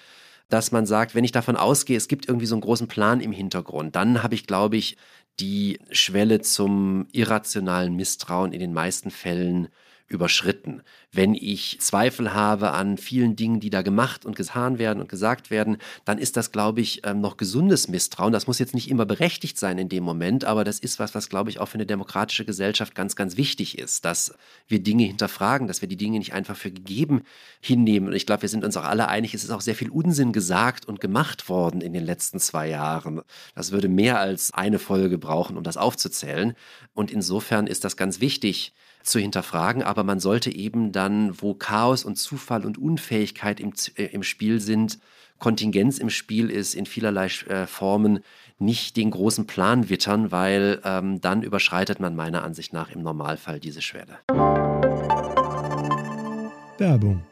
dass 0.48 0.72
man 0.72 0.86
sagt, 0.86 1.14
wenn 1.14 1.22
ich 1.22 1.30
davon 1.30 1.56
ausgehe, 1.56 1.96
es 1.96 2.08
gibt 2.08 2.26
irgendwie 2.26 2.46
so 2.46 2.56
einen 2.56 2.62
großen 2.62 2.88
Plan 2.88 3.20
im 3.20 3.30
Hintergrund, 3.30 3.94
dann 3.94 4.24
habe 4.24 4.34
ich, 4.34 4.48
glaube 4.48 4.76
ich, 4.76 4.96
die 5.38 5.78
Schwelle 5.92 6.40
zum 6.40 7.06
irrationalen 7.12 7.94
Misstrauen 7.94 8.52
in 8.52 8.58
den 8.58 8.72
meisten 8.72 9.12
Fällen 9.12 9.68
überschritten. 10.10 10.82
Wenn 11.12 11.34
ich 11.34 11.78
Zweifel 11.80 12.34
habe 12.34 12.72
an 12.72 12.98
vielen 12.98 13.36
Dingen, 13.36 13.60
die 13.60 13.70
da 13.70 13.82
gemacht 13.82 14.26
und 14.26 14.34
getan 14.34 14.78
werden 14.78 15.00
und 15.00 15.08
gesagt 15.08 15.50
werden, 15.50 15.78
dann 16.04 16.18
ist 16.18 16.36
das, 16.36 16.50
glaube 16.50 16.80
ich, 16.80 17.06
ähm, 17.06 17.20
noch 17.20 17.36
gesundes 17.36 17.86
Misstrauen. 17.86 18.32
Das 18.32 18.48
muss 18.48 18.58
jetzt 18.58 18.74
nicht 18.74 18.90
immer 18.90 19.06
berechtigt 19.06 19.56
sein 19.56 19.78
in 19.78 19.88
dem 19.88 20.02
Moment, 20.02 20.44
aber 20.44 20.64
das 20.64 20.80
ist 20.80 20.98
was, 20.98 21.14
was, 21.14 21.28
glaube 21.28 21.48
ich, 21.48 21.60
auch 21.60 21.66
für 21.66 21.74
eine 21.74 21.86
demokratische 21.86 22.44
Gesellschaft 22.44 22.96
ganz, 22.96 23.14
ganz 23.14 23.36
wichtig 23.36 23.78
ist, 23.78 24.04
dass 24.04 24.34
wir 24.66 24.82
Dinge 24.82 25.04
hinterfragen, 25.04 25.68
dass 25.68 25.80
wir 25.80 25.88
die 25.88 25.96
Dinge 25.96 26.18
nicht 26.18 26.32
einfach 26.32 26.56
für 26.56 26.72
gegeben 26.72 27.22
hinnehmen. 27.60 28.08
Und 28.08 28.14
ich 28.14 28.26
glaube, 28.26 28.42
wir 28.42 28.48
sind 28.48 28.64
uns 28.64 28.76
auch 28.76 28.84
alle 28.84 29.06
einig, 29.06 29.32
es 29.32 29.44
ist 29.44 29.50
auch 29.50 29.60
sehr 29.60 29.76
viel 29.76 29.90
Unsinn 29.90 30.32
gesagt 30.32 30.86
und 30.86 31.00
gemacht 31.00 31.48
worden 31.48 31.80
in 31.80 31.92
den 31.92 32.04
letzten 32.04 32.40
zwei 32.40 32.68
Jahren. 32.68 33.22
Das 33.54 33.70
würde 33.70 33.88
mehr 33.88 34.18
als 34.18 34.52
eine 34.52 34.80
Folge 34.80 35.18
brauchen, 35.18 35.56
um 35.56 35.62
das 35.62 35.76
aufzuzählen. 35.76 36.54
Und 36.94 37.12
insofern 37.12 37.68
ist 37.68 37.84
das 37.84 37.96
ganz 37.96 38.20
wichtig, 38.20 38.74
zu 39.02 39.18
hinterfragen, 39.18 39.82
aber 39.82 40.04
man 40.04 40.20
sollte 40.20 40.54
eben 40.54 40.92
dann, 40.92 41.40
wo 41.40 41.54
Chaos 41.54 42.04
und 42.04 42.16
Zufall 42.16 42.64
und 42.64 42.78
Unfähigkeit 42.78 43.60
im, 43.60 43.72
äh, 43.96 44.04
im 44.06 44.22
Spiel 44.22 44.60
sind, 44.60 44.98
Kontingenz 45.38 45.98
im 45.98 46.10
Spiel 46.10 46.50
ist, 46.50 46.74
in 46.74 46.86
vielerlei 46.86 47.26
äh, 47.48 47.66
Formen 47.66 48.20
nicht 48.58 48.96
den 48.96 49.10
großen 49.10 49.46
Plan 49.46 49.88
wittern, 49.88 50.30
weil 50.30 50.80
ähm, 50.84 51.20
dann 51.20 51.42
überschreitet 51.42 51.98
man 51.98 52.14
meiner 52.14 52.44
Ansicht 52.44 52.72
nach 52.72 52.90
im 52.90 53.02
Normalfall 53.02 53.58
diese 53.58 53.80
Schwelle. 53.80 54.18
Werbung. 56.78 57.24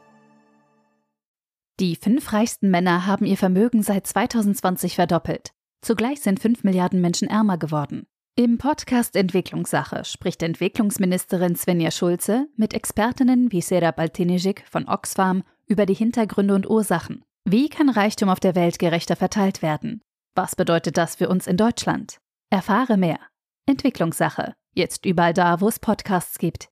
Die 1.81 1.97
fünf 1.97 2.33
reichsten 2.33 2.71
Männer 2.71 3.07
haben 3.07 3.25
ihr 3.25 3.37
Vermögen 3.37 3.83
seit 3.83 4.07
2020 4.07 4.97
verdoppelt. 4.97 5.53
Zugleich 5.81 6.21
sind 6.21 6.41
fünf 6.41 6.65
Milliarden 6.65 7.01
Menschen 7.01 7.29
ärmer 7.29 7.57
geworden. 7.57 8.07
Im 8.39 8.57
Podcast 8.57 9.17
Entwicklungssache 9.17 10.05
spricht 10.05 10.45
Entwicklungsministerin 10.45 11.57
Svenja 11.57 11.91
Schulze 11.91 12.47
mit 12.55 12.73
Expertinnen 12.73 13.51
wie 13.51 13.61
Sera 13.61 13.91
Baltinijic 13.91 14.63
von 14.71 14.87
Oxfam 14.87 15.43
über 15.67 15.87
die 15.87 15.95
Hintergründe 15.95 16.55
und 16.55 16.71
Ursachen. 16.71 17.25
Wie 17.45 17.69
kann 17.69 17.89
Reichtum 17.89 18.29
auf 18.29 18.39
der 18.39 18.55
Welt 18.55 18.79
gerechter 18.79 19.17
verteilt 19.17 19.61
werden? 19.61 20.03
Was 20.37 20.55
bedeutet 20.55 20.97
das 20.97 21.17
für 21.17 21.29
uns 21.29 21.49
in 21.49 21.57
Deutschland? 21.57 22.19
Erfahre 22.49 22.97
mehr. 22.97 23.19
Entwicklungssache. 23.67 24.55
Jetzt 24.73 25.05
überall 25.05 25.35
da, 25.35 25.61
wo 25.61 25.67
es 25.67 25.81
Podcasts 25.81 26.39
gibt. 26.39 26.69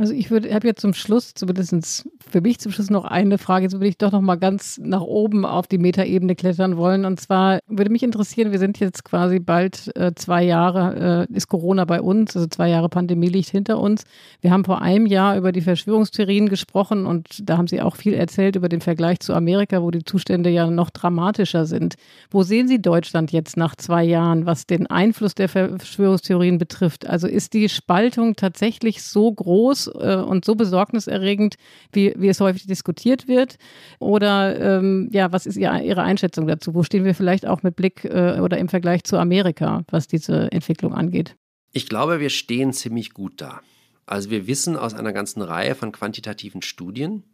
Also 0.00 0.14
ich 0.14 0.30
würde, 0.30 0.54
habe 0.54 0.68
jetzt 0.68 0.80
zum 0.80 0.94
Schluss, 0.94 1.34
zumindest 1.34 2.08
für 2.30 2.40
mich 2.40 2.60
zum 2.60 2.70
Schluss 2.70 2.88
noch 2.88 3.04
eine 3.04 3.36
Frage. 3.36 3.64
Jetzt 3.64 3.72
würde 3.72 3.88
ich 3.88 3.98
doch 3.98 4.12
noch 4.12 4.20
mal 4.20 4.36
ganz 4.36 4.78
nach 4.80 5.00
oben 5.00 5.44
auf 5.44 5.66
die 5.66 5.78
Metaebene 5.78 6.36
klettern 6.36 6.76
wollen. 6.76 7.04
Und 7.04 7.18
zwar 7.18 7.58
würde 7.66 7.90
mich 7.90 8.04
interessieren, 8.04 8.52
wir 8.52 8.60
sind 8.60 8.78
jetzt 8.78 9.02
quasi 9.02 9.40
bald 9.40 9.90
äh, 9.96 10.12
zwei 10.14 10.44
Jahre, 10.44 11.26
äh, 11.28 11.34
ist 11.34 11.48
Corona 11.48 11.84
bei 11.84 12.00
uns, 12.00 12.36
also 12.36 12.46
zwei 12.46 12.68
Jahre 12.68 12.88
Pandemie 12.88 13.26
liegt 13.28 13.48
hinter 13.48 13.80
uns. 13.80 14.04
Wir 14.40 14.52
haben 14.52 14.64
vor 14.64 14.82
einem 14.82 15.04
Jahr 15.04 15.36
über 15.36 15.50
die 15.50 15.62
Verschwörungstheorien 15.62 16.48
gesprochen 16.48 17.04
und 17.04 17.48
da 17.48 17.58
haben 17.58 17.66
Sie 17.66 17.82
auch 17.82 17.96
viel 17.96 18.14
erzählt 18.14 18.54
über 18.54 18.68
den 18.68 18.80
Vergleich 18.80 19.18
zu 19.18 19.34
Amerika, 19.34 19.82
wo 19.82 19.90
die 19.90 20.04
Zustände 20.04 20.48
ja 20.48 20.70
noch 20.70 20.90
dramatischer 20.90 21.66
sind. 21.66 21.96
Wo 22.30 22.44
sehen 22.44 22.68
Sie 22.68 22.80
Deutschland 22.80 23.32
jetzt 23.32 23.56
nach 23.56 23.74
zwei 23.74 24.04
Jahren, 24.04 24.46
was 24.46 24.64
den 24.64 24.86
Einfluss 24.86 25.34
der 25.34 25.48
Verschwörungstheorien 25.48 26.58
betrifft? 26.58 27.04
Also 27.08 27.26
ist 27.26 27.52
die 27.52 27.68
Spaltung 27.68 28.36
tatsächlich 28.36 29.02
so 29.02 29.32
groß? 29.32 29.87
Äh, 29.94 30.16
und 30.16 30.44
so 30.44 30.54
besorgniserregend, 30.54 31.56
wie, 31.92 32.14
wie 32.16 32.28
es 32.28 32.40
häufig 32.40 32.66
diskutiert 32.66 33.28
wird? 33.28 33.56
Oder 33.98 34.78
ähm, 34.78 35.08
ja, 35.12 35.32
was 35.32 35.46
ist 35.46 35.56
Ihre, 35.56 35.82
Ihre 35.82 36.02
Einschätzung 36.02 36.46
dazu? 36.46 36.74
Wo 36.74 36.82
stehen 36.82 37.04
wir 37.04 37.14
vielleicht 37.14 37.46
auch 37.46 37.62
mit 37.62 37.76
Blick 37.76 38.04
äh, 38.04 38.40
oder 38.40 38.58
im 38.58 38.68
Vergleich 38.68 39.04
zu 39.04 39.16
Amerika, 39.16 39.84
was 39.90 40.06
diese 40.06 40.50
Entwicklung 40.52 40.94
angeht? 40.94 41.36
Ich 41.72 41.88
glaube, 41.88 42.20
wir 42.20 42.30
stehen 42.30 42.72
ziemlich 42.72 43.12
gut 43.12 43.40
da. 43.40 43.60
Also 44.06 44.30
wir 44.30 44.46
wissen 44.46 44.76
aus 44.76 44.94
einer 44.94 45.12
ganzen 45.12 45.42
Reihe 45.42 45.74
von 45.74 45.92
quantitativen 45.92 46.62
Studien, 46.62 47.24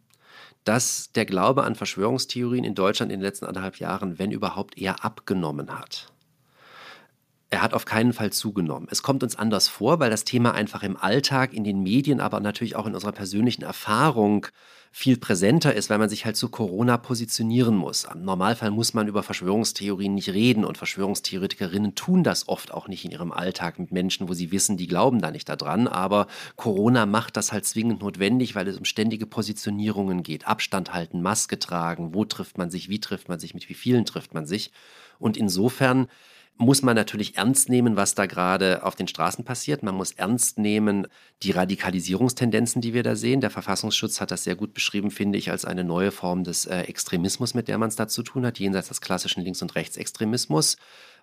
dass 0.65 1.11
der 1.13 1.25
Glaube 1.25 1.63
an 1.63 1.75
Verschwörungstheorien 1.75 2.65
in 2.65 2.75
Deutschland 2.75 3.11
in 3.11 3.19
den 3.19 3.25
letzten 3.25 3.45
anderthalb 3.45 3.79
Jahren, 3.79 4.19
wenn 4.19 4.31
überhaupt, 4.31 4.77
eher 4.77 5.05
abgenommen 5.05 5.69
hat 5.69 6.11
er 7.49 7.61
hat 7.61 7.73
auf 7.73 7.85
keinen 7.85 8.13
Fall 8.13 8.33
zugenommen. 8.33 8.87
Es 8.89 9.03
kommt 9.03 9.23
uns 9.23 9.35
anders 9.35 9.67
vor, 9.67 9.99
weil 9.99 10.09
das 10.09 10.23
Thema 10.23 10.53
einfach 10.53 10.83
im 10.83 10.97
Alltag, 10.97 11.53
in 11.53 11.63
den 11.63 11.83
Medien, 11.83 12.19
aber 12.19 12.39
natürlich 12.39 12.75
auch 12.75 12.87
in 12.87 12.95
unserer 12.95 13.11
persönlichen 13.11 13.63
Erfahrung 13.63 14.47
viel 14.97 15.17
präsenter 15.17 15.73
ist, 15.73 15.89
weil 15.89 15.97
man 15.97 16.07
sich 16.07 16.25
halt 16.25 16.37
zu 16.37 16.47
Corona 16.47 16.97
positionieren 16.97 17.75
muss. 17.75 18.07
Im 18.13 18.23
Normalfall 18.23 18.71
muss 18.71 18.93
man 18.93 19.09
über 19.09 19.23
Verschwörungstheorien 19.23 20.15
nicht 20.15 20.29
reden 20.29 20.63
und 20.63 20.77
Verschwörungstheoretikerinnen 20.77 21.95
tun 21.95 22.23
das 22.23 22.47
oft 22.47 22.73
auch 22.73 22.87
nicht 22.87 23.03
in 23.03 23.11
ihrem 23.11 23.33
Alltag 23.33 23.77
mit 23.77 23.91
Menschen, 23.91 24.29
wo 24.29 24.33
sie 24.33 24.53
wissen, 24.53 24.77
die 24.77 24.87
glauben 24.87 25.19
da 25.19 25.31
nicht 25.31 25.49
daran. 25.49 25.89
Aber 25.89 26.27
Corona 26.55 27.05
macht 27.05 27.35
das 27.35 27.51
halt 27.51 27.65
zwingend 27.65 28.01
notwendig, 28.01 28.55
weil 28.55 28.69
es 28.69 28.77
um 28.77 28.85
ständige 28.85 29.25
Positionierungen 29.25 30.23
geht. 30.23 30.47
Abstand 30.47 30.93
halten, 30.93 31.21
Maske 31.21 31.59
tragen, 31.59 32.13
wo 32.13 32.23
trifft 32.23 32.57
man 32.57 32.71
sich, 32.71 32.87
wie 32.87 33.01
trifft 33.01 33.27
man 33.27 33.37
sich, 33.37 33.53
mit 33.53 33.67
wie 33.67 33.73
vielen 33.73 34.05
trifft 34.05 34.33
man 34.33 34.45
sich. 34.45 34.71
Und 35.19 35.35
insofern 35.35 36.07
muss 36.57 36.81
man 36.81 36.95
natürlich 36.95 37.35
ernst 37.35 37.69
nehmen, 37.69 37.97
was 37.97 38.15
da 38.15 38.27
gerade 38.27 38.83
auf 38.83 38.95
den 38.95 39.07
Straßen 39.07 39.43
passiert. 39.43 39.83
Man 39.83 39.95
muss 39.95 40.11
ernst 40.13 40.57
nehmen 40.57 41.07
die 41.43 41.51
Radikalisierungstendenzen, 41.51 42.81
die 42.81 42.93
wir 42.93 43.03
da 43.03 43.15
sehen. 43.15 43.41
Der 43.41 43.49
Verfassungsschutz 43.49 44.21
hat 44.21 44.31
das 44.31 44.45
sehr 44.45 44.55
gut 44.55 44.73
beschrieben, 44.73 45.11
finde 45.11 45.37
ich, 45.37 45.51
als 45.51 45.65
eine 45.65 45.83
neue 45.83 46.11
Form 46.11 46.45
des 46.45 46.65
äh, 46.65 46.81
Extremismus, 46.81 47.53
mit 47.55 47.67
der 47.67 47.77
man 47.77 47.89
es 47.89 47.97
da 47.97 48.07
zu 48.07 48.23
tun 48.23 48.45
hat, 48.45 48.57
jenseits 48.57 48.87
des 48.87 49.01
klassischen 49.01 49.43
Links- 49.43 49.61
und 49.61 49.75
Rechtsextremismus. 49.75 50.77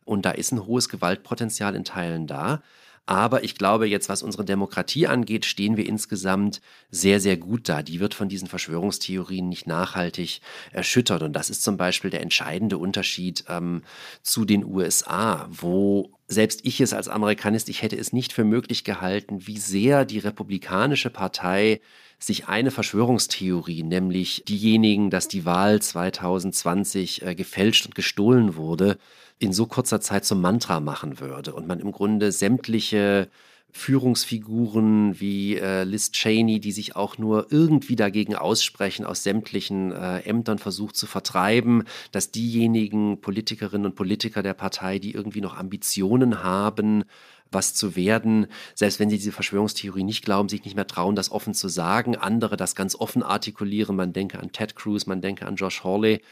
Und 0.05 0.27
da 0.27 0.33
ist 0.33 0.53
ein 0.53 0.67
hohes 0.67 0.91
Gewaltpotenzial 0.91 1.75
in 1.77 1.85
Teilen 1.85 2.27
da. 2.27 2.63
Aber 3.05 3.43
ich 3.43 3.57
glaube, 3.57 3.87
jetzt, 3.89 4.09
was 4.09 4.23
unsere 4.23 4.45
Demokratie 4.45 5.09
angeht, 5.09 5.45
stehen 5.45 5.77
wir 5.77 5.87
insgesamt 5.87 6.61
sehr, 6.91 7.19
sehr 7.19 7.37
gut 7.37 7.69
da. 7.69 7.83
Die 7.83 7.99
wird 7.99 8.15
von 8.15 8.29
diesen 8.29 8.47
Verschwörungstheorien 8.47 9.49
nicht 9.49 9.67
nachhaltig 9.67 10.41
erschüttert. 10.71 11.23
Und 11.23 11.33
das 11.33 11.51
ist 11.51 11.65
zum 11.65 11.77
Beispiel 11.77 12.11
der 12.11 12.21
entscheidende 12.21 12.79
Unterschied 12.79 13.45
ähm, 13.49 13.83
zu 14.23 14.45
den 14.45 14.65
USA, 14.65 15.49
wo 15.51 16.13
selbst 16.29 16.61
ich 16.65 16.81
es 16.81 16.93
als 16.93 17.09
Amerikanist, 17.09 17.69
ich 17.69 17.83
hätte 17.83 17.97
es 17.97 18.13
nicht 18.13 18.33
für 18.33 18.45
möglich 18.45 18.85
gehalten, 18.85 19.47
wie 19.47 19.59
sehr 19.59 20.05
die 20.05 20.21
Republikanische 20.21 21.11
Partei 21.11 21.81
sich 22.19 22.47
eine 22.47 22.71
Verschwörungstheorie, 22.71 23.83
nämlich 23.83 24.45
diejenigen, 24.47 25.11
dass 25.11 25.27
die 25.27 25.45
Wahl 25.45 25.83
2020 25.83 27.23
äh, 27.23 27.35
gefälscht 27.35 27.85
und 27.87 27.95
gestohlen 27.95 28.55
wurde, 28.55 28.97
in 29.43 29.53
so 29.53 29.67
kurzer 29.67 30.01
Zeit 30.01 30.25
zum 30.25 30.41
Mantra 30.41 30.81
machen 30.81 31.19
würde 31.19 31.53
und 31.53 31.67
man 31.67 31.81
im 31.81 31.91
Grunde 31.91 32.31
sämtliche 32.31 33.29
Führungsfiguren 33.73 35.19
wie 35.19 35.57
äh, 35.57 35.85
Liz 35.85 36.13
Cheney, 36.13 36.61
die 36.61 36.73
sich 36.73 36.95
auch 36.95 37.17
nur 37.17 37.47
irgendwie 37.51 37.97
dagegen 37.97 38.37
aussprechen, 38.37 39.05
aus 39.07 39.25
sämtlichen 39.25 39.93
äh, 39.93 40.21
Ämtern 40.21 40.59
versucht 40.59 40.95
zu 40.95 41.07
vertreiben, 41.07 41.85
dass 42.13 42.31
diejenigen 42.31 43.21
Politikerinnen 43.21 43.87
und 43.87 43.95
Politiker 43.95 44.43
der 44.43 44.55
Partei, 44.55 44.99
die 44.99 45.13
irgendwie 45.13 45.41
noch 45.41 45.57
Ambitionen 45.57 46.45
haben, 46.45 47.05
was 47.53 47.75
zu 47.75 47.97
werden, 47.97 48.47
selbst 48.75 49.01
wenn 49.01 49.11
sie 49.11 49.19
diese 49.19 49.33
Verschwörungstheorie 49.33 50.05
nicht 50.05 50.25
glauben, 50.25 50.49
sich 50.49 50.65
nicht 50.65 50.77
mehr 50.77 50.87
trauen, 50.87 51.15
das 51.15 51.31
offen 51.31 51.55
zu 51.55 51.69
sagen, 51.69 52.17
andere 52.17 52.57
das 52.57 52.75
ganz 52.75 52.95
offen 52.95 53.23
artikulieren, 53.23 53.97
man 53.97 54.13
denke 54.13 54.39
an 54.39 54.53
Ted 54.53 54.77
Cruz, 54.77 55.07
man 55.07 55.21
denke 55.21 55.47
an 55.47 55.57
Josh 55.57 55.85
Hawley. 55.85 56.23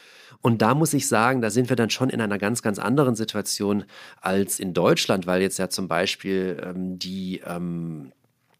Und 0.43 0.63
da 0.63 0.75
muss 0.75 0.95
ich 0.95 1.09
sagen, 1.09 1.41
da 1.41 1.51
sind 1.51 1.69
wir 1.69 1.77
dann 1.77 1.91
schon 1.91 2.09
in 2.09 2.21
einer 2.21 2.39
ganz, 2.39 2.63
ganz 2.63 2.79
anderen 2.79 3.15
Situation 3.15 3.85
als 4.21 4.61
in 4.61 4.73
Deutschland, 4.73 5.27
weil 5.27 5.43
jetzt 5.43 5.59
ja 5.59 5.69
zum 5.69 5.89
Beispiel 5.89 6.63
ähm, 6.65 6.99
die 6.99 7.41
ähm, 7.47 8.13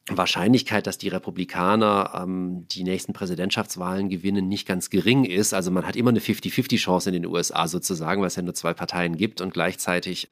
Wahrscheinlichkeit, 0.09 0.87
dass 0.87 0.99
die 0.99 1.09
Republikaner 1.09 2.23
ähm, 2.23 2.67
die 2.69 2.85
nächsten 2.85 3.13
Präsidentschaftswahlen 3.13 4.09
gewinnen, 4.09 4.49
nicht 4.49 4.67
ganz 4.67 4.91
gering 4.91 5.25
ist. 5.25 5.55
Also 5.55 5.71
man 5.71 5.87
hat 5.87 5.97
immer 5.97 6.11
eine 6.11 6.21
50-50-Chance 6.21 7.11
in 7.11 7.23
den 7.23 7.27
USA 7.27 7.69
sozusagen, 7.69 8.21
weil 8.21 8.29
es 8.29 8.37
ja 8.37 8.43
nur 8.43 8.55
zwei 8.55 8.75
Parteien 8.75 9.17
gibt 9.17 9.41
und 9.41 9.53
gleichzeitig 9.53 10.29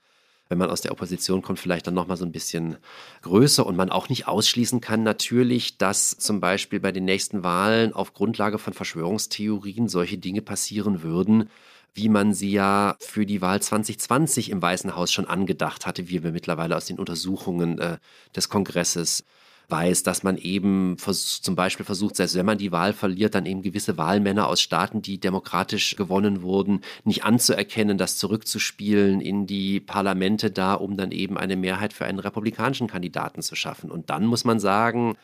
wenn 0.48 0.58
man 0.58 0.70
aus 0.70 0.80
der 0.80 0.92
Opposition 0.92 1.42
kommt, 1.42 1.58
vielleicht 1.58 1.86
dann 1.86 1.94
nochmal 1.94 2.16
so 2.16 2.24
ein 2.24 2.32
bisschen 2.32 2.78
größer 3.22 3.66
und 3.66 3.76
man 3.76 3.90
auch 3.90 4.08
nicht 4.08 4.26
ausschließen 4.28 4.80
kann 4.80 5.02
natürlich, 5.02 5.76
dass 5.78 6.10
zum 6.10 6.40
Beispiel 6.40 6.80
bei 6.80 6.92
den 6.92 7.04
nächsten 7.04 7.42
Wahlen 7.42 7.92
auf 7.92 8.14
Grundlage 8.14 8.58
von 8.58 8.72
Verschwörungstheorien 8.72 9.88
solche 9.88 10.18
Dinge 10.18 10.42
passieren 10.42 11.02
würden, 11.02 11.50
wie 11.94 12.08
man 12.08 12.32
sie 12.32 12.52
ja 12.52 12.96
für 13.00 13.26
die 13.26 13.42
Wahl 13.42 13.60
2020 13.60 14.50
im 14.50 14.62
Weißen 14.62 14.94
Haus 14.94 15.12
schon 15.12 15.26
angedacht 15.26 15.86
hatte, 15.86 16.08
wie 16.08 16.22
wir 16.22 16.32
mittlerweile 16.32 16.76
aus 16.76 16.86
den 16.86 16.98
Untersuchungen 16.98 17.78
äh, 17.78 17.98
des 18.34 18.48
Kongresses 18.48 19.24
weiß, 19.68 20.02
dass 20.02 20.22
man 20.22 20.38
eben 20.38 20.96
zum 20.98 21.54
Beispiel 21.54 21.84
versucht, 21.84 22.16
selbst 22.16 22.34
wenn 22.36 22.46
man 22.46 22.58
die 22.58 22.72
Wahl 22.72 22.92
verliert, 22.92 23.34
dann 23.34 23.46
eben 23.46 23.62
gewisse 23.62 23.98
Wahlmänner 23.98 24.48
aus 24.48 24.60
Staaten, 24.60 25.02
die 25.02 25.18
demokratisch 25.18 25.96
gewonnen 25.96 26.42
wurden, 26.42 26.80
nicht 27.04 27.24
anzuerkennen, 27.24 27.98
das 27.98 28.16
zurückzuspielen 28.16 29.20
in 29.20 29.46
die 29.46 29.80
Parlamente 29.80 30.50
da, 30.50 30.74
um 30.74 30.96
dann 30.96 31.12
eben 31.12 31.36
eine 31.36 31.56
Mehrheit 31.56 31.92
für 31.92 32.06
einen 32.06 32.18
republikanischen 32.18 32.88
Kandidaten 32.88 33.42
zu 33.42 33.54
schaffen. 33.56 33.90
Und 33.90 34.10
dann 34.10 34.24
muss 34.26 34.44
man 34.44 34.58
sagen, 34.58 35.16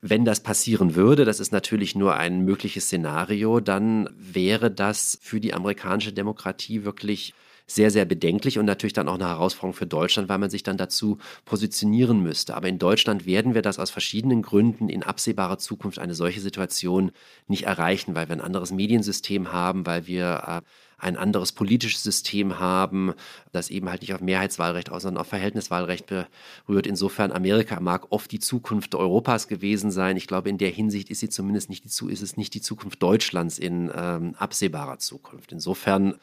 wenn 0.00 0.24
das 0.24 0.40
passieren 0.40 0.94
würde, 0.96 1.24
das 1.24 1.40
ist 1.40 1.52
natürlich 1.52 1.94
nur 1.94 2.16
ein 2.16 2.44
mögliches 2.44 2.86
Szenario, 2.86 3.60
dann 3.60 4.08
wäre 4.16 4.70
das 4.70 5.18
für 5.22 5.40
die 5.40 5.54
amerikanische 5.54 6.12
Demokratie 6.12 6.84
wirklich 6.84 7.34
sehr, 7.66 7.90
sehr 7.90 8.04
bedenklich 8.04 8.58
und 8.58 8.66
natürlich 8.66 8.92
dann 8.92 9.08
auch 9.08 9.14
eine 9.14 9.28
Herausforderung 9.28 9.74
für 9.74 9.86
Deutschland, 9.86 10.28
weil 10.28 10.38
man 10.38 10.50
sich 10.50 10.62
dann 10.62 10.76
dazu 10.76 11.18
positionieren 11.44 12.22
müsste. 12.22 12.54
Aber 12.54 12.68
in 12.68 12.78
Deutschland 12.78 13.26
werden 13.26 13.54
wir 13.54 13.62
das 13.62 13.78
aus 13.78 13.90
verschiedenen 13.90 14.42
Gründen 14.42 14.88
in 14.88 15.02
absehbarer 15.02 15.58
Zukunft 15.58 15.98
eine 15.98 16.14
solche 16.14 16.40
Situation 16.40 17.12
nicht 17.46 17.64
erreichen, 17.64 18.14
weil 18.14 18.28
wir 18.28 18.36
ein 18.36 18.40
anderes 18.40 18.72
Mediensystem 18.72 19.52
haben, 19.52 19.86
weil 19.86 20.06
wir 20.06 20.42
äh, 20.46 20.60
ein 21.02 21.16
anderes 21.16 21.50
politisches 21.50 22.04
System 22.04 22.60
haben, 22.60 23.12
das 23.50 23.70
eben 23.70 23.90
halt 23.90 24.02
nicht 24.02 24.14
auf 24.14 24.20
Mehrheitswahlrecht, 24.20 24.88
sondern 24.88 25.20
auf 25.20 25.26
Verhältniswahlrecht 25.26 26.06
berührt. 26.06 26.86
Insofern 26.86 27.32
Amerika 27.32 27.80
mag 27.80 28.06
oft 28.10 28.30
die 28.30 28.38
Zukunft 28.38 28.94
Europas 28.94 29.48
gewesen 29.48 29.90
sein. 29.90 30.16
Ich 30.16 30.28
glaube, 30.28 30.48
in 30.48 30.58
der 30.58 30.70
Hinsicht 30.70 31.10
ist 31.10 31.18
sie 31.18 31.28
zumindest 31.28 31.70
nicht 31.70 31.84
die, 31.84 32.10
ist 32.12 32.22
es 32.22 32.36
nicht 32.36 32.54
die 32.54 32.60
Zukunft 32.60 33.02
Deutschlands 33.02 33.58
in 33.58 33.90
ähm, 33.94 34.36
absehbarer 34.38 34.98
Zukunft. 34.98 35.50
Insofern 35.50 36.14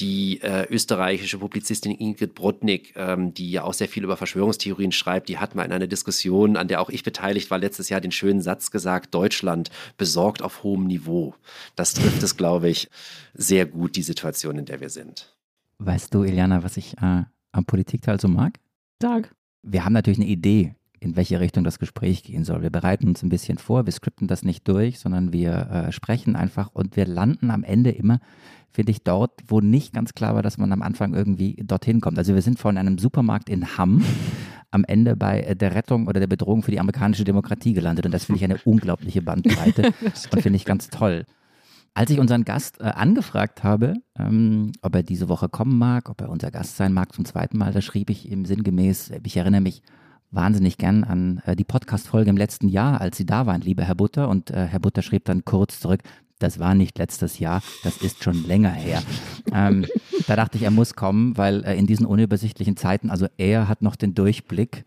die 0.00 0.42
äh, 0.42 0.66
österreichische 0.68 1.38
Publizistin 1.38 1.92
Ingrid 1.92 2.34
Brodnik, 2.34 2.94
ähm, 2.96 3.32
die 3.32 3.50
ja 3.50 3.62
auch 3.64 3.72
sehr 3.72 3.88
viel 3.88 4.04
über 4.04 4.16
Verschwörungstheorien 4.16 4.92
schreibt, 4.92 5.28
die 5.28 5.38
hat 5.38 5.54
mal 5.54 5.64
in 5.64 5.72
einer 5.72 5.86
Diskussion, 5.86 6.56
an 6.56 6.68
der 6.68 6.80
auch 6.80 6.90
ich 6.90 7.02
beteiligt 7.02 7.50
war, 7.50 7.58
letztes 7.58 7.88
Jahr 7.88 8.00
den 8.00 8.12
schönen 8.12 8.42
Satz 8.42 8.70
gesagt, 8.70 9.14
Deutschland 9.14 9.70
besorgt 9.96 10.42
auf 10.42 10.62
hohem 10.62 10.86
Niveau. 10.86 11.34
Das 11.76 11.94
trifft 11.94 12.22
es, 12.22 12.36
glaube 12.36 12.68
ich, 12.68 12.90
sehr 13.32 13.64
gut, 13.64 13.96
die 13.96 14.02
Situation, 14.02 14.58
in 14.58 14.66
der 14.66 14.80
wir 14.80 14.90
sind. 14.90 15.34
Weißt 15.78 16.12
du, 16.12 16.24
Iliana, 16.24 16.62
was 16.62 16.76
ich 16.76 16.96
äh, 16.98 17.24
am 17.52 17.64
Politikteil 17.66 18.20
so 18.20 18.28
mag? 18.28 18.58
Sag. 19.00 19.34
Wir 19.62 19.84
haben 19.84 19.94
natürlich 19.94 20.20
eine 20.20 20.28
Idee, 20.28 20.75
in 21.00 21.16
welche 21.16 21.40
Richtung 21.40 21.64
das 21.64 21.78
Gespräch 21.78 22.22
gehen 22.22 22.44
soll. 22.44 22.62
Wir 22.62 22.70
bereiten 22.70 23.08
uns 23.08 23.22
ein 23.22 23.28
bisschen 23.28 23.58
vor, 23.58 23.86
wir 23.86 23.92
skripten 23.92 24.28
das 24.28 24.42
nicht 24.42 24.66
durch, 24.68 24.98
sondern 24.98 25.32
wir 25.32 25.52
äh, 25.70 25.92
sprechen 25.92 26.36
einfach 26.36 26.70
und 26.72 26.96
wir 26.96 27.06
landen 27.06 27.50
am 27.50 27.64
Ende 27.64 27.90
immer 27.90 28.20
finde 28.76 28.92
ich, 28.92 29.02
dort, 29.02 29.32
wo 29.48 29.60
nicht 29.60 29.94
ganz 29.94 30.12
klar 30.12 30.34
war, 30.34 30.42
dass 30.42 30.58
man 30.58 30.70
am 30.70 30.82
Anfang 30.82 31.14
irgendwie 31.14 31.56
dorthin 31.64 32.02
kommt. 32.02 32.18
Also 32.18 32.34
wir 32.34 32.42
sind 32.42 32.58
von 32.58 32.76
einem 32.76 32.98
Supermarkt 32.98 33.48
in 33.48 33.78
Hamm 33.78 34.04
am 34.70 34.84
Ende 34.84 35.16
bei 35.16 35.40
äh, 35.40 35.56
der 35.56 35.74
Rettung 35.74 36.06
oder 36.06 36.20
der 36.20 36.26
Bedrohung 36.26 36.62
für 36.62 36.70
die 36.70 36.78
amerikanische 36.78 37.24
Demokratie 37.24 37.72
gelandet. 37.72 38.04
Und 38.04 38.12
das 38.12 38.26
finde 38.26 38.36
ich 38.36 38.44
eine 38.44 38.58
unglaubliche 38.64 39.22
Bandbreite 39.22 39.92
und 40.30 40.42
finde 40.42 40.56
ich 40.56 40.66
ganz 40.66 40.88
toll. 40.88 41.24
Als 41.94 42.10
ich 42.10 42.20
unseren 42.20 42.44
Gast 42.44 42.78
äh, 42.80 42.84
angefragt 42.84 43.64
habe, 43.64 43.94
ähm, 44.18 44.72
ob 44.82 44.94
er 44.94 45.02
diese 45.02 45.30
Woche 45.30 45.48
kommen 45.48 45.78
mag, 45.78 46.10
ob 46.10 46.20
er 46.20 46.28
unser 46.28 46.50
Gast 46.50 46.76
sein 46.76 46.92
mag 46.92 47.14
zum 47.14 47.24
zweiten 47.24 47.56
Mal, 47.56 47.72
da 47.72 47.80
schrieb 47.80 48.10
ich 48.10 48.30
ihm 48.30 48.44
sinngemäß, 48.44 49.12
ich 49.24 49.36
erinnere 49.38 49.62
mich 49.62 49.80
wahnsinnig 50.36 50.78
gern 50.78 51.02
an 51.02 51.42
äh, 51.46 51.56
die 51.56 51.64
Podcast-Folge 51.64 52.30
im 52.30 52.36
letzten 52.36 52.68
Jahr, 52.68 53.00
als 53.00 53.16
Sie 53.16 53.26
da 53.26 53.46
waren, 53.46 53.62
lieber 53.62 53.82
Herr 53.82 53.96
Butter. 53.96 54.28
Und 54.28 54.50
äh, 54.50 54.66
Herr 54.66 54.78
Butter 54.78 55.02
schrieb 55.02 55.24
dann 55.24 55.44
kurz 55.44 55.80
zurück, 55.80 56.02
das 56.38 56.58
war 56.58 56.74
nicht 56.74 56.98
letztes 56.98 57.38
Jahr, 57.38 57.62
das 57.82 57.96
ist 57.98 58.22
schon 58.22 58.46
länger 58.46 58.70
her. 58.70 59.02
Ähm, 59.52 59.86
da 60.26 60.36
dachte 60.36 60.58
ich, 60.58 60.64
er 60.64 60.70
muss 60.70 60.94
kommen, 60.94 61.36
weil 61.38 61.64
äh, 61.64 61.76
in 61.76 61.86
diesen 61.86 62.04
unübersichtlichen 62.04 62.76
Zeiten, 62.76 63.10
also 63.10 63.26
er 63.38 63.68
hat 63.68 63.80
noch 63.82 63.96
den 63.96 64.14
Durchblick. 64.14 64.84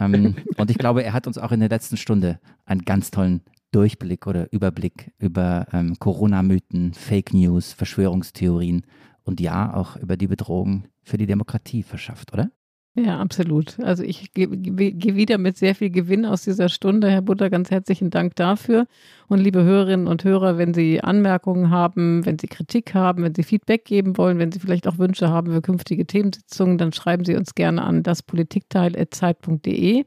Ähm, 0.00 0.36
und 0.56 0.70
ich 0.70 0.78
glaube, 0.78 1.02
er 1.02 1.12
hat 1.12 1.26
uns 1.26 1.38
auch 1.38 1.52
in 1.52 1.60
der 1.60 1.68
letzten 1.68 1.96
Stunde 1.96 2.40
einen 2.64 2.84
ganz 2.84 3.10
tollen 3.10 3.42
Durchblick 3.70 4.26
oder 4.26 4.52
Überblick 4.52 5.12
über 5.18 5.66
ähm, 5.72 5.98
Corona-Mythen, 5.98 6.92
Fake 6.92 7.32
News, 7.32 7.72
Verschwörungstheorien 7.72 8.84
und 9.22 9.40
ja, 9.40 9.72
auch 9.74 9.96
über 9.96 10.16
die 10.16 10.26
Bedrohung 10.26 10.84
für 11.02 11.16
die 11.16 11.26
Demokratie 11.26 11.82
verschafft, 11.82 12.32
oder? 12.32 12.50
Ja, 12.94 13.20
absolut. 13.20 13.80
Also 13.80 14.02
ich 14.02 14.34
gehe 14.34 14.48
geh 14.48 15.14
wieder 15.14 15.38
mit 15.38 15.56
sehr 15.56 15.74
viel 15.74 15.88
Gewinn 15.88 16.26
aus 16.26 16.42
dieser 16.42 16.68
Stunde. 16.68 17.10
Herr 17.10 17.22
Butter, 17.22 17.48
ganz 17.48 17.70
herzlichen 17.70 18.10
Dank 18.10 18.36
dafür. 18.36 18.86
Und 19.28 19.38
liebe 19.38 19.64
Hörerinnen 19.64 20.06
und 20.06 20.24
Hörer, 20.24 20.58
wenn 20.58 20.74
Sie 20.74 21.00
Anmerkungen 21.00 21.70
haben, 21.70 22.26
wenn 22.26 22.38
Sie 22.38 22.48
Kritik 22.48 22.92
haben, 22.92 23.22
wenn 23.22 23.34
Sie 23.34 23.44
Feedback 23.44 23.86
geben 23.86 24.18
wollen, 24.18 24.38
wenn 24.38 24.52
Sie 24.52 24.60
vielleicht 24.60 24.86
auch 24.86 24.98
Wünsche 24.98 25.30
haben 25.30 25.52
für 25.52 25.62
künftige 25.62 26.06
Themensitzungen, 26.06 26.76
dann 26.76 26.92
schreiben 26.92 27.24
Sie 27.24 27.34
uns 27.34 27.54
gerne 27.54 27.82
an 27.82 28.02
daspolitikteil.zeit.de. 28.02 30.04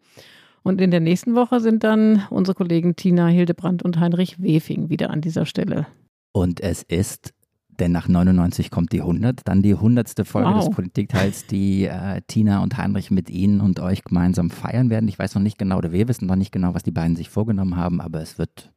Und 0.61 0.79
in 0.79 0.91
der 0.91 0.99
nächsten 0.99 1.33
Woche 1.33 1.61
sind 1.61 1.83
dann 1.83 2.27
unsere 2.29 2.53
Kollegen 2.53 2.95
Tina 2.95 3.25
Hildebrand 3.27 3.81
und 3.81 3.99
Heinrich 3.99 4.39
Wefing 4.41 4.89
wieder 4.89 5.09
an 5.09 5.21
dieser 5.21 5.47
Stelle. 5.47 5.87
Und 6.33 6.59
es 6.59 6.83
ist 6.83 7.34
denn 7.79 7.91
nach 7.91 8.07
99 8.07 8.71
kommt 8.71 8.91
die 8.91 9.01
100, 9.01 9.41
dann 9.45 9.61
die 9.61 9.73
100. 9.73 10.27
Folge 10.27 10.49
wow. 10.49 10.65
des 10.65 10.75
Politikteils, 10.75 11.47
die 11.47 11.85
äh, 11.85 12.21
Tina 12.27 12.63
und 12.63 12.77
Heinrich 12.77 13.11
mit 13.11 13.29
Ihnen 13.29 13.61
und 13.61 13.79
euch 13.79 14.03
gemeinsam 14.03 14.49
feiern 14.49 14.89
werden. 14.89 15.07
Ich 15.07 15.19
weiß 15.19 15.35
noch 15.35 15.41
nicht 15.41 15.57
genau, 15.57 15.77
oder 15.77 15.91
wir 15.91 16.07
wissen 16.07 16.25
noch 16.25 16.35
nicht 16.35 16.51
genau, 16.51 16.73
was 16.73 16.83
die 16.83 16.91
beiden 16.91 17.15
sich 17.15 17.29
vorgenommen 17.29 17.75
haben, 17.75 18.01
aber 18.01 18.21
es 18.21 18.37
wird 18.37 18.71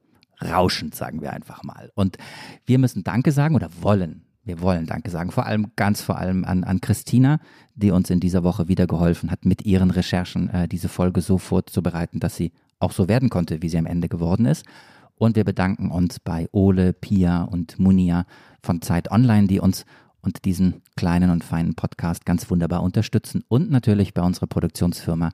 rauschend, 0.45 0.95
sagen 0.95 1.21
wir 1.21 1.33
einfach 1.33 1.63
mal. 1.65 1.91
Und 1.95 2.17
wir 2.65 2.79
müssen 2.79 3.05
Danke 3.05 3.33
sagen 3.33 3.55
oder 3.55 3.69
wollen. 3.81 4.23
Wir 4.45 4.61
wollen 4.61 4.87
Danke 4.87 5.11
sagen, 5.11 5.31
vor 5.31 5.45
allem, 5.45 5.73
ganz 5.77 6.01
vor 6.01 6.17
allem 6.17 6.45
an, 6.45 6.65
an 6.65 6.81
Christina, 6.81 7.39
die 7.75 7.91
uns 7.91 8.09
in 8.09 8.19
dieser 8.19 8.45
Woche 8.45 8.67
wieder 8.67 8.87
geholfen 8.87 9.31
hat, 9.31 9.45
mit 9.45 9.67
ihren 9.67 9.91
Recherchen 9.91 10.49
äh, 10.49 10.69
diese 10.69 10.89
Folge 10.89 11.21
so 11.21 11.37
vorzubereiten, 11.37 12.19
dass 12.19 12.37
sie 12.37 12.53
auch 12.79 12.93
so 12.93 13.09
werden 13.09 13.29
konnte, 13.29 13.61
wie 13.61 13.69
sie 13.69 13.79
am 13.79 13.87
Ende 13.87 14.09
geworden 14.09 14.47
ist. 14.47 14.65
Und 15.17 15.37
wir 15.37 15.45
bedanken 15.45 15.91
uns 15.91 16.21
bei 16.21 16.49
Ole, 16.53 16.93
Pia 16.93 17.43
und 17.43 17.79
Munia 17.79 18.25
von 18.63 18.83
Zeit 18.83 19.11
Online, 19.11 19.47
die 19.47 19.61
uns 19.61 19.85
und 20.21 20.45
diesen 20.45 20.83
kleinen 20.97 21.31
und 21.31 21.45
feinen 21.45 21.75
Podcast 21.75 22.27
ganz 22.27 22.51
wunderbar 22.51 22.83
unterstützen. 22.83 23.45
Und 23.49 23.71
natürlich 23.71 24.15
bei 24.15 24.23
unserer 24.23 24.47
Produktionsfirma, 24.47 25.31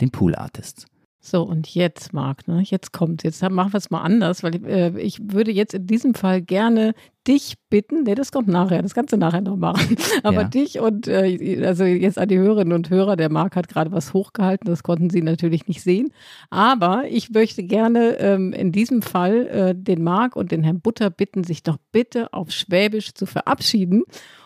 den 0.00 0.10
Pool 0.10 0.34
Artists. 0.34 0.86
So, 1.20 1.42
und 1.42 1.74
jetzt, 1.74 2.12
Marc, 2.12 2.46
ne, 2.48 2.60
jetzt 2.62 2.92
kommt, 2.92 3.22
jetzt 3.24 3.40
machen 3.42 3.72
wir 3.72 3.78
es 3.78 3.90
mal 3.90 4.02
anders, 4.02 4.42
weil 4.42 4.62
äh, 4.66 5.00
ich 5.00 5.18
würde 5.22 5.52
jetzt 5.52 5.72
in 5.72 5.86
diesem 5.86 6.14
Fall 6.14 6.42
gerne 6.42 6.94
dich 7.26 7.54
bitten, 7.70 8.04
nee, 8.04 8.14
das 8.14 8.32
kommt 8.32 8.48
nachher, 8.48 8.82
das 8.82 8.94
kannst 8.94 9.12
du 9.12 9.16
nachher 9.16 9.40
noch 9.40 9.56
machen, 9.56 9.96
aber 10.22 10.42
ja. 10.42 10.48
dich 10.48 10.80
und 10.80 11.08
äh, 11.08 11.64
also 11.64 11.84
jetzt 11.84 12.18
an 12.18 12.28
die 12.28 12.38
Hörerinnen 12.38 12.72
und 12.72 12.90
Hörer, 12.90 13.16
der 13.16 13.30
Marc 13.30 13.56
hat 13.56 13.68
gerade 13.68 13.92
was 13.92 14.12
hochgehalten, 14.12 14.66
das 14.66 14.82
konnten 14.82 15.10
sie 15.10 15.22
natürlich 15.22 15.66
nicht 15.66 15.82
sehen, 15.82 16.12
aber 16.50 17.04
ich 17.08 17.30
möchte 17.30 17.64
gerne 17.64 18.18
ähm, 18.18 18.52
in 18.52 18.72
diesem 18.72 19.02
Fall 19.02 19.46
äh, 19.46 19.74
den 19.74 20.02
Marc 20.02 20.36
und 20.36 20.52
den 20.52 20.62
Herrn 20.62 20.80
Butter 20.80 21.10
bitten, 21.10 21.44
sich 21.44 21.62
doch 21.62 21.78
bitte 21.92 22.32
auf 22.32 22.50
Schwäbisch 22.50 23.14
zu 23.14 23.26
verabschieden 23.26 24.02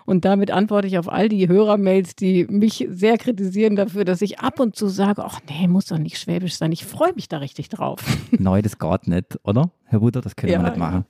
und 0.06 0.24
damit 0.24 0.50
antworte 0.50 0.86
ich 0.86 0.98
auf 0.98 1.12
all 1.12 1.28
die 1.28 1.48
Hörermails, 1.48 2.16
die 2.16 2.46
mich 2.46 2.86
sehr 2.90 3.18
kritisieren 3.18 3.76
dafür, 3.76 4.04
dass 4.04 4.22
ich 4.22 4.40
ab 4.40 4.60
und 4.60 4.74
zu 4.74 4.88
sage, 4.88 5.24
ach 5.24 5.40
nee, 5.48 5.68
muss 5.68 5.86
doch 5.86 5.98
nicht 5.98 6.18
Schwäbisch 6.18 6.56
sein, 6.56 6.72
ich 6.72 6.86
freue 6.86 7.12
mich 7.14 7.28
da 7.28 7.38
richtig 7.38 7.68
drauf. 7.68 8.00
Neu, 8.30 8.62
das 8.62 8.78
geht 8.78 9.08
nicht, 9.08 9.38
oder? 9.42 9.70
Herr 9.84 10.00
Butter, 10.00 10.20
das 10.20 10.36
können 10.36 10.52
ja, 10.52 10.60
wir 10.60 10.70
nicht 10.70 10.78
machen. 10.78 11.04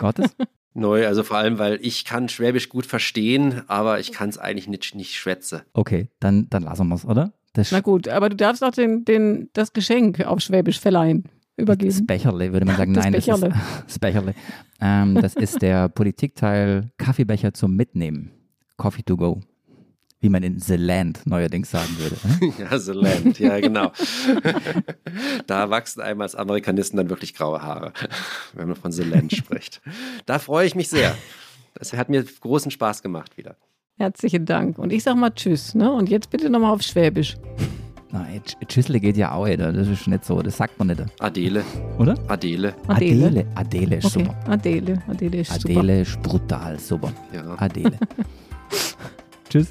Ja. 0.00 0.12
Geht 0.12 0.26
es? 0.26 0.36
Neu, 0.72 1.06
also 1.06 1.22
vor 1.24 1.36
allem, 1.36 1.58
weil 1.58 1.78
ich 1.82 2.04
kann 2.04 2.28
Schwäbisch 2.28 2.68
gut 2.68 2.86
verstehen, 2.86 3.62
aber 3.66 3.98
ich 3.98 4.12
kann 4.12 4.28
es 4.28 4.38
eigentlich 4.38 4.68
nicht, 4.68 4.94
nicht 4.94 5.14
schwätze. 5.16 5.64
Okay, 5.72 6.08
dann, 6.20 6.48
dann 6.48 6.62
lassen 6.62 6.88
wir 6.88 6.94
es, 6.94 7.04
oder? 7.04 7.32
Das 7.54 7.72
Na 7.72 7.80
gut, 7.80 8.06
aber 8.06 8.28
du 8.28 8.36
darfst 8.36 8.62
auch 8.62 8.70
den, 8.70 9.04
den, 9.04 9.50
das 9.52 9.72
Geschenk 9.72 10.20
auf 10.24 10.40
Schwäbisch 10.40 10.78
verleihen, 10.78 11.24
übergeben. 11.56 11.90
Das 11.90 12.06
Becherle, 12.06 12.52
würde 12.52 12.66
man 12.66 12.76
sagen. 12.76 12.94
Das 12.94 13.04
Nein, 13.04 13.12
Becherle. 13.14 13.48
das 13.48 13.58
ist 13.58 13.64
das 13.86 13.98
Becherle. 13.98 14.34
Ähm, 14.80 15.14
das 15.16 15.34
ist 15.34 15.60
der 15.60 15.88
Politikteil 15.90 16.90
Kaffeebecher 16.98 17.52
zum 17.52 17.74
Mitnehmen. 17.74 18.30
Coffee 18.76 19.02
to 19.02 19.16
go 19.16 19.40
wie 20.20 20.28
man 20.28 20.42
in 20.42 20.58
The 20.58 20.76
Land 20.76 21.20
neuerdings 21.24 21.70
sagen 21.70 21.96
würde. 21.98 22.16
Ne? 22.24 22.52
ja, 22.70 22.78
The 22.78 22.92
Land, 22.92 23.38
ja, 23.38 23.58
genau. 23.58 23.90
da 25.46 25.70
wachsen 25.70 26.02
einem 26.02 26.20
als 26.20 26.34
Amerikanisten 26.34 26.98
dann 26.98 27.08
wirklich 27.08 27.34
graue 27.34 27.62
Haare, 27.62 27.92
wenn 28.54 28.68
man 28.68 28.76
von 28.76 28.92
The 28.92 29.02
Land 29.02 29.32
spricht. 29.32 29.80
Da 30.26 30.38
freue 30.38 30.66
ich 30.66 30.74
mich 30.74 30.88
sehr. 30.88 31.16
Das 31.74 31.92
hat 31.94 32.10
mir 32.10 32.22
großen 32.22 32.70
Spaß 32.70 33.02
gemacht 33.02 33.38
wieder. 33.38 33.56
Herzlichen 33.96 34.44
Dank. 34.44 34.78
Und 34.78 34.92
ich 34.92 35.02
sag 35.02 35.16
mal 35.16 35.30
Tschüss, 35.30 35.74
ne? 35.74 35.90
Und 35.92 36.08
jetzt 36.08 36.30
bitte 36.30 36.50
nochmal 36.50 36.72
auf 36.72 36.82
Schwäbisch. 36.82 37.36
Nein, 38.12 38.42
Tschüssle 38.66 38.98
geht 38.98 39.16
ja 39.16 39.32
auch, 39.32 39.46
oder? 39.46 39.72
Das 39.72 39.86
ist 39.86 40.06
nicht 40.06 40.24
so, 40.24 40.42
das 40.42 40.56
sagt 40.56 40.78
man 40.78 40.88
nicht. 40.88 41.02
Adele. 41.20 41.64
Oder? 41.98 42.14
Adele. 42.28 42.74
Adele. 42.88 43.26
Adele, 43.26 43.46
Adele 43.54 43.96
ist 43.96 44.04
okay. 44.06 44.24
super. 44.24 44.50
Adele, 44.50 45.02
Adele 45.06 45.38
ist 45.38 45.52
Adele 45.52 45.60
super. 45.60 45.80
Adele 45.80 46.00
ist 46.00 46.22
brutal, 46.22 46.78
super. 46.78 47.12
Ja. 47.32 47.54
Adele. 47.58 47.98
Tschüss. 49.48 49.70